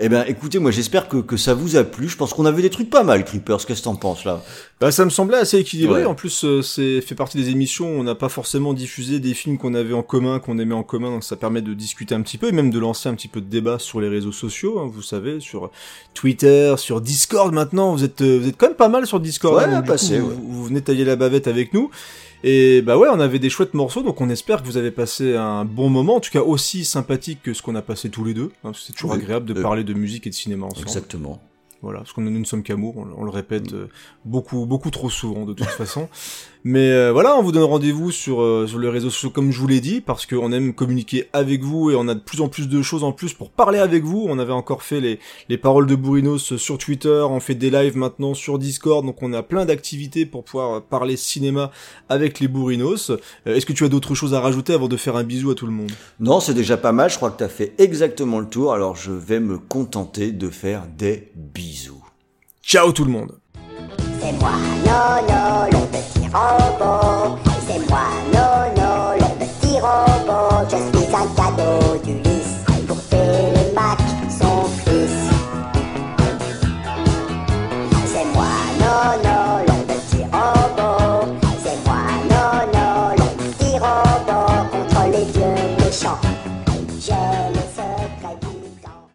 Eh 0.00 0.08
ben, 0.08 0.24
écoutez, 0.26 0.58
moi 0.58 0.72
j'espère 0.72 1.08
que, 1.08 1.18
que 1.18 1.36
ça 1.36 1.54
vous 1.54 1.76
a 1.76 1.84
plu. 1.84 2.08
Je 2.08 2.16
pense 2.16 2.34
qu'on 2.34 2.46
avait 2.46 2.62
des 2.62 2.70
trucs 2.70 2.90
pas 2.90 3.04
mal, 3.04 3.24
Creepers. 3.24 3.64
Qu'est-ce 3.64 3.80
que 3.80 3.84
t'en 3.84 3.94
penses 3.94 4.24
là? 4.24 4.42
Bah, 4.80 4.90
ça 4.90 5.04
me 5.04 5.10
semblait 5.10 5.38
assez 5.38 5.56
équilibré. 5.58 6.04
En 6.04 6.14
plus, 6.14 6.44
euh, 6.44 6.62
c'est 6.62 7.00
fait 7.00 7.14
partie 7.14 7.36
des 7.36 7.50
émissions. 7.50 7.96
Où 7.96 8.00
on 8.00 8.02
n'a 8.02 8.16
pas 8.16 8.28
forcément 8.28 8.74
diffusé 8.74 9.20
des 9.20 9.34
films 9.34 9.56
qu'on 9.56 9.72
avait 9.74 9.94
en 9.94 10.02
commun, 10.02 10.40
qu'on 10.40 10.58
aimait 10.58 10.74
en 10.74 10.82
commun. 10.82 11.10
Donc 11.10 11.22
ça 11.24 11.36
permet 11.36 11.62
de 11.62 11.74
discuter 11.74 12.14
un 12.14 12.22
petit 12.22 12.38
peu 12.38 12.48
et 12.48 12.52
même 12.52 12.70
de 12.70 12.78
lancer 12.78 13.08
un 13.08 13.14
petit 13.14 13.28
peu 13.28 13.40
de 13.40 13.48
débat 13.48 13.78
sur 13.78 14.00
les 14.00 14.08
réseaux 14.08 14.32
sociaux. 14.32 14.80
Hein, 14.80 14.90
vous 14.92 15.02
savez, 15.02 15.38
sur 15.38 15.70
Twitter, 16.12 16.74
sur 16.76 17.00
Discord. 17.00 17.54
Maintenant, 17.54 17.94
vous 17.94 18.02
êtes 18.02 18.22
vous 18.22 18.48
êtes 18.48 18.56
quand 18.56 18.66
même 18.66 18.76
pas 18.76 18.88
mal 18.88 19.06
sur 19.06 19.20
Discord. 19.20 19.56
Ouais, 19.56 19.72
hein, 19.72 19.82
passé, 19.82 20.18
vous, 20.18 20.34
vous 20.34 20.64
venez 20.64 20.80
tailler 20.80 21.04
la 21.04 21.16
bavette 21.16 21.46
avec 21.46 21.72
nous. 21.72 21.90
Et 22.46 22.82
bah 22.82 22.98
ouais, 22.98 23.08
on 23.10 23.20
avait 23.20 23.38
des 23.38 23.48
chouettes 23.48 23.72
morceaux, 23.72 24.02
donc 24.02 24.20
on 24.20 24.28
espère 24.28 24.60
que 24.60 24.66
vous 24.66 24.76
avez 24.76 24.90
passé 24.90 25.34
un 25.34 25.64
bon 25.64 25.88
moment, 25.88 26.16
en 26.16 26.20
tout 26.20 26.30
cas 26.30 26.42
aussi 26.42 26.84
sympathique 26.84 27.40
que 27.42 27.54
ce 27.54 27.62
qu'on 27.62 27.74
a 27.74 27.80
passé 27.80 28.10
tous 28.10 28.22
les 28.22 28.34
deux. 28.34 28.52
Hein, 28.64 28.72
c'est 28.74 28.92
toujours 28.92 29.14
agréable 29.14 29.46
de 29.46 29.54
parler 29.62 29.82
de 29.82 29.94
musique 29.94 30.26
et 30.26 30.30
de 30.30 30.34
cinéma 30.34 30.66
ensemble. 30.66 30.82
Exactement. 30.82 31.40
Voilà, 31.80 32.00
parce 32.00 32.12
qu'on 32.12 32.20
nous 32.20 32.30
ne 32.30 32.44
sommes 32.44 32.62
qu'amour, 32.62 32.96
on, 33.16 33.24
le 33.24 33.30
répète 33.30 33.72
mm. 33.72 33.76
euh, 33.76 33.86
beaucoup, 34.26 34.66
beaucoup 34.66 34.90
trop 34.90 35.08
souvent 35.08 35.46
de 35.46 35.54
toute 35.54 35.66
façon. 35.68 36.10
Mais 36.66 36.92
euh, 36.92 37.12
voilà, 37.12 37.36
on 37.36 37.42
vous 37.42 37.52
donne 37.52 37.64
rendez-vous 37.64 38.10
sur, 38.10 38.40
euh, 38.40 38.66
sur 38.66 38.78
les 38.78 38.88
réseaux 38.88 39.10
sociaux 39.10 39.28
comme 39.28 39.52
je 39.52 39.60
vous 39.60 39.66
l'ai 39.66 39.82
dit, 39.82 40.00
parce 40.00 40.24
qu'on 40.24 40.50
aime 40.50 40.72
communiquer 40.72 41.28
avec 41.34 41.62
vous 41.62 41.90
et 41.90 41.94
on 41.94 42.08
a 42.08 42.14
de 42.14 42.20
plus 42.20 42.40
en 42.40 42.48
plus 42.48 42.70
de 42.70 42.80
choses 42.80 43.04
en 43.04 43.12
plus 43.12 43.34
pour 43.34 43.50
parler 43.50 43.78
avec 43.78 44.02
vous. 44.02 44.24
On 44.26 44.38
avait 44.38 44.54
encore 44.54 44.82
fait 44.82 45.02
les, 45.02 45.18
les 45.50 45.58
paroles 45.58 45.86
de 45.86 45.94
Bourinos 45.94 46.56
sur 46.56 46.78
Twitter, 46.78 47.22
on 47.28 47.38
fait 47.38 47.54
des 47.54 47.68
lives 47.68 47.98
maintenant 47.98 48.32
sur 48.32 48.58
Discord, 48.58 49.04
donc 49.04 49.22
on 49.22 49.34
a 49.34 49.42
plein 49.42 49.66
d'activités 49.66 50.24
pour 50.24 50.42
pouvoir 50.42 50.82
parler 50.82 51.18
cinéma 51.18 51.70
avec 52.08 52.40
les 52.40 52.48
Bourinos. 52.48 53.10
Euh, 53.10 53.18
Est-ce 53.44 53.66
que 53.66 53.74
tu 53.74 53.84
as 53.84 53.90
d'autres 53.90 54.14
choses 54.14 54.32
à 54.32 54.40
rajouter 54.40 54.72
avant 54.72 54.88
de 54.88 54.96
faire 54.96 55.16
un 55.16 55.24
bisou 55.24 55.50
à 55.50 55.54
tout 55.54 55.66
le 55.66 55.72
monde? 55.72 55.92
Non, 56.18 56.40
c'est 56.40 56.54
déjà 56.54 56.78
pas 56.78 56.92
mal, 56.92 57.10
je 57.10 57.16
crois 57.16 57.30
que 57.30 57.36
tu 57.36 57.44
as 57.44 57.50
fait 57.50 57.74
exactement 57.76 58.40
le 58.40 58.48
tour, 58.48 58.72
alors 58.72 58.96
je 58.96 59.12
vais 59.12 59.38
me 59.38 59.58
contenter 59.58 60.32
de 60.32 60.48
faire 60.48 60.86
des 60.96 61.30
bisous. 61.34 62.02
Ciao 62.62 62.90
tout 62.92 63.04
le 63.04 63.10
monde 63.10 63.32
c'est 64.24 64.32
moi, 64.40 64.52
non, 64.86 65.20
non, 65.28 65.66
le 65.70 65.86
petit 65.88 66.26
robot. 66.32 67.38
C'est 67.68 67.90
moi, 67.90 68.04
non, 68.32 68.72
non, 68.74 69.12
le 69.18 69.28
petit 69.44 69.78
robot. 69.78 70.64
Je 70.70 70.76
suis 70.76 71.14
un 71.14 71.26
cadeau 71.36 71.98
du 72.02 72.23